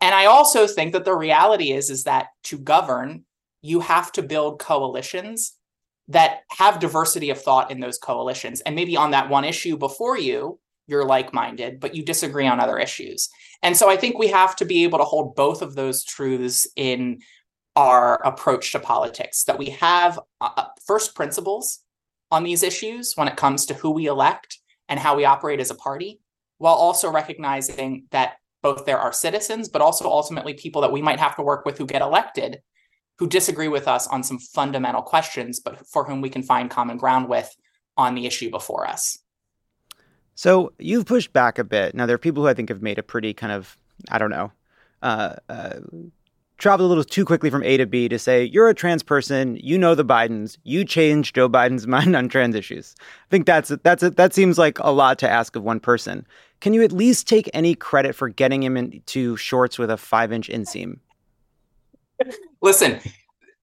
And 0.00 0.14
I 0.14 0.26
also 0.26 0.66
think 0.66 0.92
that 0.92 1.04
the 1.04 1.16
reality 1.16 1.72
is 1.72 1.90
is 1.90 2.04
that 2.04 2.28
to 2.44 2.58
govern, 2.58 3.24
you 3.62 3.80
have 3.80 4.12
to 4.12 4.22
build 4.22 4.58
coalitions 4.58 5.56
that 6.08 6.40
have 6.50 6.78
diversity 6.78 7.30
of 7.30 7.40
thought 7.40 7.70
in 7.70 7.80
those 7.80 7.98
coalitions. 7.98 8.60
And 8.60 8.76
maybe 8.76 8.96
on 8.96 9.10
that 9.10 9.28
one 9.28 9.44
issue 9.44 9.76
before 9.76 10.18
you, 10.18 10.60
you're 10.86 11.04
like-minded, 11.04 11.80
but 11.80 11.94
you 11.96 12.04
disagree 12.04 12.46
on 12.46 12.60
other 12.60 12.78
issues. 12.78 13.28
And 13.62 13.76
so 13.76 13.90
I 13.90 13.96
think 13.96 14.18
we 14.18 14.28
have 14.28 14.54
to 14.56 14.64
be 14.64 14.84
able 14.84 14.98
to 14.98 15.04
hold 15.04 15.34
both 15.34 15.62
of 15.62 15.74
those 15.74 16.04
truths 16.04 16.68
in 16.76 17.20
our 17.74 18.22
approach 18.24 18.72
to 18.72 18.78
politics 18.78 19.44
that 19.44 19.58
we 19.58 19.68
have 19.68 20.18
uh, 20.40 20.48
uh 20.56 20.64
first 20.86 21.14
principles 21.14 21.80
on 22.30 22.42
these 22.42 22.62
issues 22.62 23.12
when 23.16 23.28
it 23.28 23.36
comes 23.36 23.66
to 23.66 23.74
who 23.74 23.90
we 23.90 24.06
elect 24.06 24.58
and 24.88 24.98
how 24.98 25.14
we 25.14 25.26
operate 25.26 25.60
as 25.60 25.70
a 25.70 25.74
party 25.74 26.20
while 26.58 26.74
also 26.74 27.10
recognizing 27.10 28.06
that 28.10 28.36
both 28.66 28.84
there 28.84 28.98
are 28.98 29.12
citizens, 29.12 29.68
but 29.68 29.80
also 29.80 30.04
ultimately 30.10 30.54
people 30.54 30.80
that 30.82 30.90
we 30.90 31.02
might 31.08 31.20
have 31.20 31.36
to 31.36 31.42
work 31.42 31.64
with 31.64 31.78
who 31.78 31.86
get 31.86 32.02
elected 32.02 32.60
who 33.18 33.26
disagree 33.26 33.68
with 33.68 33.88
us 33.88 34.06
on 34.08 34.22
some 34.22 34.38
fundamental 34.38 35.02
questions, 35.02 35.60
but 35.60 35.86
for 35.86 36.04
whom 36.04 36.20
we 36.20 36.28
can 36.28 36.42
find 36.42 36.70
common 36.70 36.96
ground 36.96 37.28
with 37.28 37.54
on 37.96 38.14
the 38.14 38.26
issue 38.26 38.50
before 38.50 38.86
us. 38.86 39.18
So 40.34 40.72
you've 40.78 41.06
pushed 41.06 41.32
back 41.32 41.58
a 41.58 41.64
bit. 41.64 41.94
Now, 41.94 42.04
there 42.04 42.14
are 42.14 42.18
people 42.26 42.42
who 42.42 42.48
I 42.48 42.54
think 42.54 42.68
have 42.68 42.82
made 42.82 42.98
a 42.98 43.02
pretty 43.02 43.32
kind 43.32 43.52
of, 43.52 43.76
I 44.10 44.18
don't 44.18 44.30
know, 44.30 44.52
uh, 45.02 45.36
uh, 45.48 45.78
traveled 46.58 46.86
a 46.86 46.88
little 46.88 47.04
too 47.04 47.24
quickly 47.24 47.50
from 47.50 47.62
A 47.62 47.76
to 47.76 47.86
B 47.86 48.08
to 48.08 48.18
say, 48.18 48.44
you're 48.44 48.68
a 48.68 48.74
trans 48.74 49.02
person, 49.02 49.58
you 49.62 49.76
know 49.76 49.94
the 49.94 50.04
Bidens, 50.04 50.56
you 50.64 50.84
changed 50.84 51.34
Joe 51.34 51.48
Biden's 51.48 51.86
mind 51.86 52.16
on 52.16 52.28
trans 52.28 52.54
issues. 52.54 52.94
I 53.00 53.30
think 53.30 53.46
that's, 53.46 53.72
that's, 53.82 54.02
that 54.02 54.34
seems 54.34 54.58
like 54.58 54.78
a 54.80 54.92
lot 54.92 55.18
to 55.20 55.30
ask 55.30 55.56
of 55.56 55.62
one 55.62 55.80
person. 55.80 56.26
Can 56.60 56.72
you 56.72 56.82
at 56.82 56.92
least 56.92 57.28
take 57.28 57.50
any 57.52 57.74
credit 57.74 58.14
for 58.14 58.28
getting 58.28 58.62
him 58.62 58.76
into 58.76 59.36
shorts 59.36 59.78
with 59.78 59.90
a 59.90 59.96
five 59.96 60.32
inch 60.32 60.48
inseam? 60.48 60.98
Listen, 62.62 62.98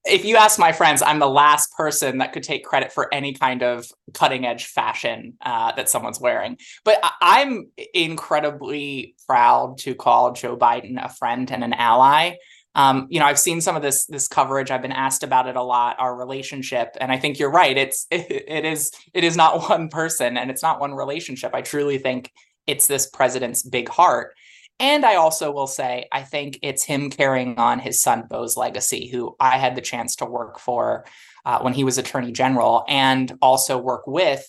if 0.06 0.26
you 0.26 0.36
ask 0.36 0.60
my 0.60 0.72
friends, 0.74 1.02
I'm 1.02 1.20
the 1.20 1.30
last 1.30 1.74
person 1.76 2.18
that 2.18 2.34
could 2.34 2.44
take 2.44 2.66
credit 2.66 2.92
for 2.92 3.12
any 3.14 3.34
kind 3.34 3.64
of 3.64 3.88
cutting 4.14 4.46
edge 4.46 4.66
fashion 4.66 5.38
uh, 5.42 5.72
that 5.74 5.90
someone's 5.90 6.20
wearing. 6.20 6.58
But 6.84 7.00
I- 7.22 7.42
am 7.42 7.72
incredibly 7.94 9.16
proud 9.26 9.78
to 9.80 9.96
call 9.96 10.34
Joe 10.34 10.58
Biden 10.58 11.04
a 11.04 11.10
friend 11.10 11.50
and 11.52 11.64
an 11.64 11.74
ally. 11.74 12.36
Um, 12.76 13.08
you 13.10 13.20
know, 13.20 13.26
I've 13.26 13.40
seen 13.40 13.62
some 13.62 13.76
of 13.76 13.82
this 13.82 14.06
this 14.06 14.28
coverage. 14.28 14.72
I've 14.72 14.82
been 14.82 14.92
asked 14.92 15.24
about 15.24 15.48
it 15.48 15.56
a 15.56 15.62
lot. 15.62 15.98
Our 16.00 16.16
relationship, 16.16 16.96
and 17.00 17.12
I 17.12 17.18
think 17.18 17.40
you're 17.40 17.52
right. 17.52 17.78
It's 17.78 18.08
it, 18.10 18.26
it 18.48 18.66
is 18.66 18.92
it 19.14 19.24
is 19.24 19.38
not 19.38 19.70
one 19.70 19.90
person, 19.90 20.38
and 20.38 20.50
it's 20.50 20.64
not 20.64 20.80
one 20.80 20.94
relationship. 20.94 21.54
I 21.54 21.62
truly 21.62 21.98
think 21.98 22.32
it's 22.68 22.88
this 22.88 23.08
president's 23.10 23.64
big 23.64 23.90
heart. 23.90 24.34
And 24.80 25.06
I 25.06 25.16
also 25.16 25.52
will 25.52 25.68
say, 25.68 26.08
I 26.12 26.24
think 26.24 26.60
it's 26.62 26.84
him 26.84 27.10
carrying 27.10 27.58
on 27.60 27.80
his 27.80 28.02
son 28.02 28.26
Beau's 28.30 28.58
legacy, 28.58 29.08
who 29.08 29.36
I 29.40 29.58
had 29.58 29.76
the 29.76 29.82
chance 29.82 30.16
to 30.18 30.26
work 30.26 30.60
for 30.60 31.06
uh, 31.46 31.60
when 31.60 31.74
he 31.74 31.84
was 31.84 31.98
attorney 31.98 32.32
general 32.32 32.84
and 32.88 33.32
also 33.42 33.78
work 33.78 34.08
with 34.08 34.44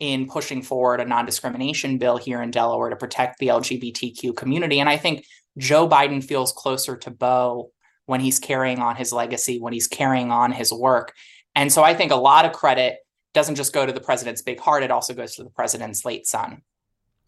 in 0.00 0.26
pushing 0.26 0.62
forward 0.62 1.00
a 1.00 1.04
non 1.04 1.26
discrimination 1.26 1.98
bill 1.98 2.16
here 2.16 2.42
in 2.42 2.50
Delaware 2.50 2.90
to 2.90 2.96
protect 2.96 3.38
the 3.38 3.48
LGBTQ 3.48 4.36
community. 4.36 4.80
And 4.80 4.88
I 4.88 4.96
think 4.96 5.24
Joe 5.58 5.88
Biden 5.88 6.22
feels 6.22 6.52
closer 6.52 6.96
to 6.96 7.10
Beau 7.10 7.70
when 8.06 8.20
he's 8.20 8.38
carrying 8.38 8.80
on 8.80 8.96
his 8.96 9.12
legacy, 9.12 9.60
when 9.60 9.72
he's 9.72 9.88
carrying 9.88 10.30
on 10.30 10.52
his 10.52 10.72
work. 10.72 11.14
And 11.54 11.72
so 11.72 11.82
I 11.82 11.94
think 11.94 12.12
a 12.12 12.16
lot 12.16 12.44
of 12.44 12.52
credit 12.52 12.98
doesn't 13.32 13.54
just 13.54 13.72
go 13.72 13.86
to 13.86 13.92
the 13.92 14.00
president's 14.00 14.42
big 14.42 14.60
heart, 14.60 14.82
it 14.82 14.90
also 14.90 15.14
goes 15.14 15.34
to 15.36 15.44
the 15.44 15.50
president's 15.50 16.04
late 16.04 16.26
son. 16.26 16.62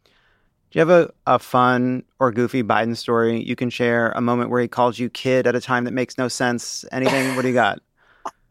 Do 0.04 0.78
you 0.78 0.80
have 0.80 0.90
a, 0.90 1.12
a 1.26 1.38
fun 1.38 2.04
or 2.18 2.32
goofy 2.32 2.62
Biden 2.62 2.96
story 2.96 3.42
you 3.42 3.56
can 3.56 3.70
share? 3.70 4.10
A 4.12 4.20
moment 4.20 4.50
where 4.50 4.60
he 4.60 4.68
calls 4.68 4.98
you 4.98 5.08
kid 5.08 5.46
at 5.46 5.54
a 5.54 5.60
time 5.60 5.84
that 5.84 5.92
makes 5.92 6.18
no 6.18 6.28
sense? 6.28 6.84
Anything? 6.92 7.34
what 7.36 7.42
do 7.42 7.48
you 7.48 7.54
got? 7.54 7.80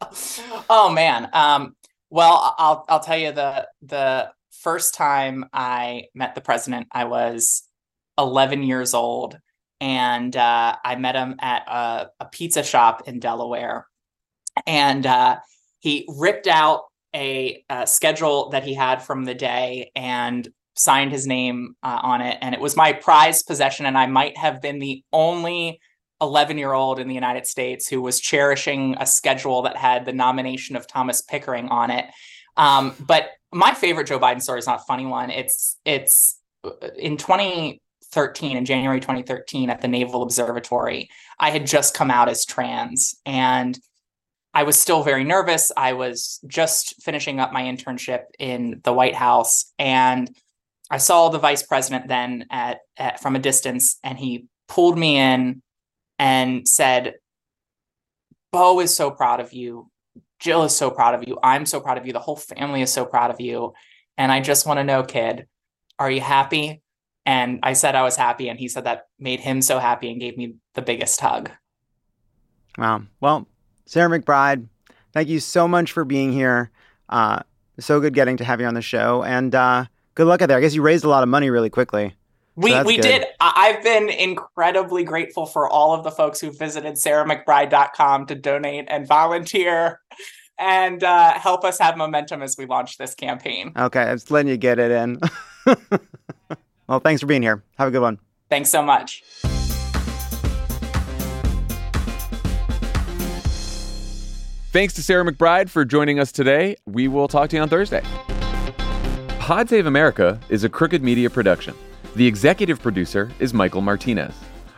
oh 0.70 0.90
man. 0.90 1.28
Um, 1.32 1.76
well, 2.10 2.54
I'll 2.58 2.84
I'll 2.88 3.00
tell 3.00 3.18
you 3.18 3.32
the 3.32 3.68
the 3.82 4.30
first 4.50 4.94
time 4.94 5.44
I 5.52 6.04
met 6.14 6.34
the 6.34 6.40
president, 6.40 6.88
I 6.92 7.04
was 7.04 7.62
11 8.18 8.62
years 8.62 8.94
old, 8.94 9.38
and 9.80 10.34
uh, 10.36 10.76
I 10.84 10.96
met 10.96 11.14
him 11.14 11.36
at 11.40 11.62
a, 11.68 12.08
a, 12.20 12.26
pizza 12.26 12.62
shop 12.62 13.02
in 13.06 13.20
Delaware, 13.20 13.86
and 14.66 15.06
uh, 15.06 15.36
he 15.80 16.06
ripped 16.08 16.46
out 16.46 16.84
a, 17.14 17.64
a, 17.68 17.86
schedule 17.86 18.50
that 18.50 18.64
he 18.64 18.74
had 18.74 19.02
from 19.02 19.24
the 19.24 19.34
day 19.34 19.90
and 19.94 20.48
signed 20.74 21.12
his 21.12 21.26
name 21.26 21.74
uh, 21.82 22.00
on 22.02 22.20
it, 22.20 22.38
and 22.40 22.54
it 22.54 22.60
was 22.60 22.76
my 22.76 22.92
prized 22.92 23.46
possession, 23.46 23.86
and 23.86 23.98
I 23.98 24.06
might 24.06 24.36
have 24.36 24.60
been 24.60 24.78
the 24.78 25.02
only. 25.12 25.80
11 26.22 26.56
year 26.56 26.72
old 26.72 26.98
in 26.98 27.08
the 27.08 27.14
United 27.14 27.46
States 27.46 27.86
who 27.86 28.00
was 28.00 28.20
cherishing 28.20 28.96
a 28.98 29.04
schedule 29.04 29.60
that 29.60 29.76
had 29.76 30.06
the 30.06 30.14
nomination 30.14 30.74
of 30.74 30.86
Thomas 30.86 31.20
Pickering 31.20 31.68
on 31.68 31.90
it. 31.90 32.06
Um, 32.56 32.94
but 32.98 33.32
my 33.52 33.74
favorite 33.74 34.06
Joe 34.06 34.18
Biden 34.18 34.40
story 34.40 34.58
is 34.58 34.66
not 34.66 34.80
a 34.80 34.84
funny 34.84 35.04
one. 35.04 35.30
It's 35.30 35.78
it's 35.84 36.40
uh, 36.64 36.70
in 36.96 37.16
20 37.16 37.82
13 38.12 38.56
in 38.56 38.64
January 38.64 39.00
2013 39.00 39.70
at 39.70 39.80
the 39.80 39.88
Naval 39.88 40.22
Observatory. 40.22 41.08
I 41.38 41.50
had 41.50 41.66
just 41.66 41.94
come 41.94 42.10
out 42.10 42.28
as 42.28 42.44
trans 42.44 43.14
and 43.26 43.78
I 44.54 44.62
was 44.62 44.80
still 44.80 45.02
very 45.02 45.24
nervous. 45.24 45.70
I 45.76 45.92
was 45.92 46.40
just 46.46 47.02
finishing 47.02 47.40
up 47.40 47.52
my 47.52 47.62
internship 47.62 48.24
in 48.38 48.80
the 48.84 48.92
White 48.92 49.14
House 49.14 49.72
and 49.78 50.34
I 50.90 50.98
saw 50.98 51.28
the 51.28 51.38
vice 51.38 51.62
president 51.62 52.08
then 52.08 52.46
at, 52.50 52.78
at 52.96 53.20
from 53.20 53.36
a 53.36 53.40
distance 53.40 53.98
and 54.02 54.18
he 54.18 54.46
pulled 54.68 54.96
me 54.96 55.18
in 55.18 55.62
and 56.18 56.66
said, 56.66 57.14
Beau 58.52 58.80
is 58.80 58.94
so 58.94 59.10
proud 59.10 59.40
of 59.40 59.52
you. 59.52 59.90
Jill 60.38 60.64
is 60.64 60.76
so 60.76 60.90
proud 60.90 61.14
of 61.14 61.26
you. 61.26 61.38
I'm 61.42 61.66
so 61.66 61.80
proud 61.80 61.98
of 61.98 62.06
you. 62.06 62.12
The 62.12 62.20
whole 62.20 62.36
family 62.36 62.82
is 62.82 62.92
so 62.92 63.04
proud 63.04 63.30
of 63.30 63.40
you. 63.40 63.74
And 64.16 64.30
I 64.30 64.40
just 64.40 64.66
want 64.66 64.78
to 64.78 64.84
know, 64.84 65.02
kid, 65.02 65.46
are 65.98 66.10
you 66.10 66.20
happy? 66.20 66.82
And 67.26 67.58
I 67.62 67.72
said 67.74 67.94
I 67.94 68.02
was 68.02 68.16
happy. 68.16 68.48
And 68.48 68.58
he 68.58 68.68
said 68.68 68.84
that 68.84 69.08
made 69.18 69.40
him 69.40 69.60
so 69.60 69.78
happy 69.78 70.10
and 70.10 70.20
gave 70.20 70.38
me 70.38 70.54
the 70.74 70.82
biggest 70.82 71.20
hug. 71.20 71.50
Wow. 72.78 73.02
Well, 73.20 73.46
Sarah 73.84 74.08
McBride, 74.08 74.66
thank 75.12 75.28
you 75.28 75.40
so 75.40 75.66
much 75.66 75.92
for 75.92 76.04
being 76.04 76.32
here. 76.32 76.70
Uh, 77.08 77.40
so 77.78 78.00
good 78.00 78.14
getting 78.14 78.36
to 78.38 78.44
have 78.44 78.60
you 78.60 78.66
on 78.66 78.74
the 78.74 78.82
show. 78.82 79.22
And 79.24 79.54
uh, 79.54 79.86
good 80.14 80.26
luck 80.26 80.40
out 80.40 80.48
there. 80.48 80.58
I 80.58 80.60
guess 80.60 80.74
you 80.74 80.82
raised 80.82 81.04
a 81.04 81.08
lot 81.08 81.22
of 81.22 81.28
money 81.28 81.50
really 81.50 81.70
quickly. 81.70 82.14
We 82.54 82.70
so 82.70 82.84
we 82.84 82.96
good. 82.96 83.02
did. 83.02 83.26
I've 83.38 83.82
been 83.82 84.08
incredibly 84.08 85.04
grateful 85.04 85.44
for 85.44 85.68
all 85.68 85.92
of 85.92 86.04
the 86.04 86.10
folks 86.10 86.40
who 86.40 86.50
visited 86.50 86.94
sarahmcbride.com 86.94 88.26
to 88.26 88.34
donate 88.34 88.86
and 88.88 89.06
volunteer 89.06 90.00
and 90.58 91.04
uh, 91.04 91.34
help 91.34 91.64
us 91.64 91.78
have 91.78 91.98
momentum 91.98 92.42
as 92.42 92.56
we 92.56 92.64
launch 92.64 92.96
this 92.96 93.14
campaign. 93.14 93.72
Okay, 93.76 94.02
I'm 94.02 94.16
just 94.16 94.30
letting 94.30 94.50
you 94.50 94.56
get 94.56 94.78
it 94.78 94.90
in. 94.90 95.20
well, 96.88 97.00
thanks 97.00 97.20
for 97.20 97.26
being 97.26 97.42
here. 97.42 97.62
Have 97.78 97.88
a 97.88 97.90
good 97.90 98.02
one. 98.02 98.18
Thanks 98.48 98.70
so 98.70 98.82
much. 98.82 99.22
Thanks 104.72 104.92
to 104.94 105.02
Sarah 105.02 105.24
McBride 105.24 105.70
for 105.70 105.86
joining 105.86 106.20
us 106.20 106.30
today. 106.30 106.76
We 106.84 107.08
will 107.08 107.28
talk 107.28 107.48
to 107.50 107.56
you 107.56 107.62
on 107.62 107.68
Thursday. 107.68 108.02
Pod 109.38 109.68
Save 109.70 109.86
America 109.86 110.38
is 110.50 110.64
a 110.64 110.68
Crooked 110.68 111.02
Media 111.02 111.30
production. 111.30 111.74
The 112.14 112.26
executive 112.26 112.80
producer 112.82 113.30
is 113.38 113.54
Michael 113.54 113.80
Martinez. 113.80 114.34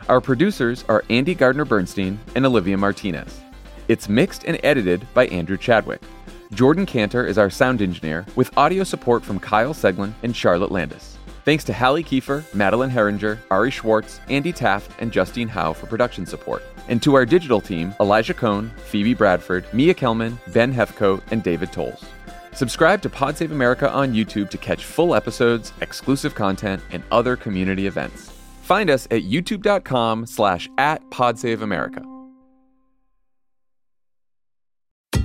Our 0.07 0.21
producers 0.21 0.85
are 0.89 1.03
Andy 1.09 1.35
Gardner 1.35 1.65
Bernstein 1.65 2.17
and 2.35 2.45
Olivia 2.45 2.77
Martinez. 2.77 3.41
It's 3.89 4.09
mixed 4.09 4.45
and 4.45 4.59
edited 4.63 5.05
by 5.13 5.27
Andrew 5.27 5.57
Chadwick. 5.57 6.01
Jordan 6.53 6.85
Cantor 6.85 7.25
is 7.25 7.37
our 7.37 7.49
sound 7.49 7.81
engineer, 7.81 8.25
with 8.35 8.57
audio 8.57 8.83
support 8.83 9.23
from 9.23 9.39
Kyle 9.39 9.73
Seglin 9.73 10.13
and 10.23 10.35
Charlotte 10.35 10.71
Landis. 10.71 11.18
Thanks 11.45 11.63
to 11.65 11.73
Hallie 11.73 12.03
Kiefer, 12.03 12.43
Madeline 12.53 12.91
Herringer, 12.91 13.39
Ari 13.49 13.71
Schwartz, 13.71 14.19
Andy 14.29 14.51
Taft, 14.51 14.91
and 14.99 15.11
Justine 15.11 15.47
Howe 15.47 15.73
for 15.73 15.87
production 15.87 16.25
support. 16.25 16.63
And 16.87 17.01
to 17.03 17.15
our 17.15 17.25
digital 17.25 17.61
team, 17.61 17.95
Elijah 17.99 18.33
Cone, 18.33 18.71
Phoebe 18.85 19.13
Bradford, 19.13 19.65
Mia 19.73 19.93
Kelman, 19.93 20.39
Ben 20.47 20.73
Hethcoat, 20.73 21.21
and 21.31 21.41
David 21.41 21.71
Toles. 21.71 22.03
Subscribe 22.53 23.01
to 23.03 23.09
Pod 23.09 23.37
Save 23.37 23.51
America 23.51 23.89
on 23.89 24.13
YouTube 24.13 24.49
to 24.49 24.57
catch 24.57 24.83
full 24.83 25.15
episodes, 25.15 25.71
exclusive 25.81 26.35
content, 26.35 26.81
and 26.91 27.03
other 27.11 27.35
community 27.35 27.87
events. 27.87 28.31
Find 28.63 28.89
us 28.89 29.05
at 29.05 29.23
youtube.com 29.23 30.25
slash 30.25 30.69
at 30.77 31.07
podsaveamerica. 31.09 32.18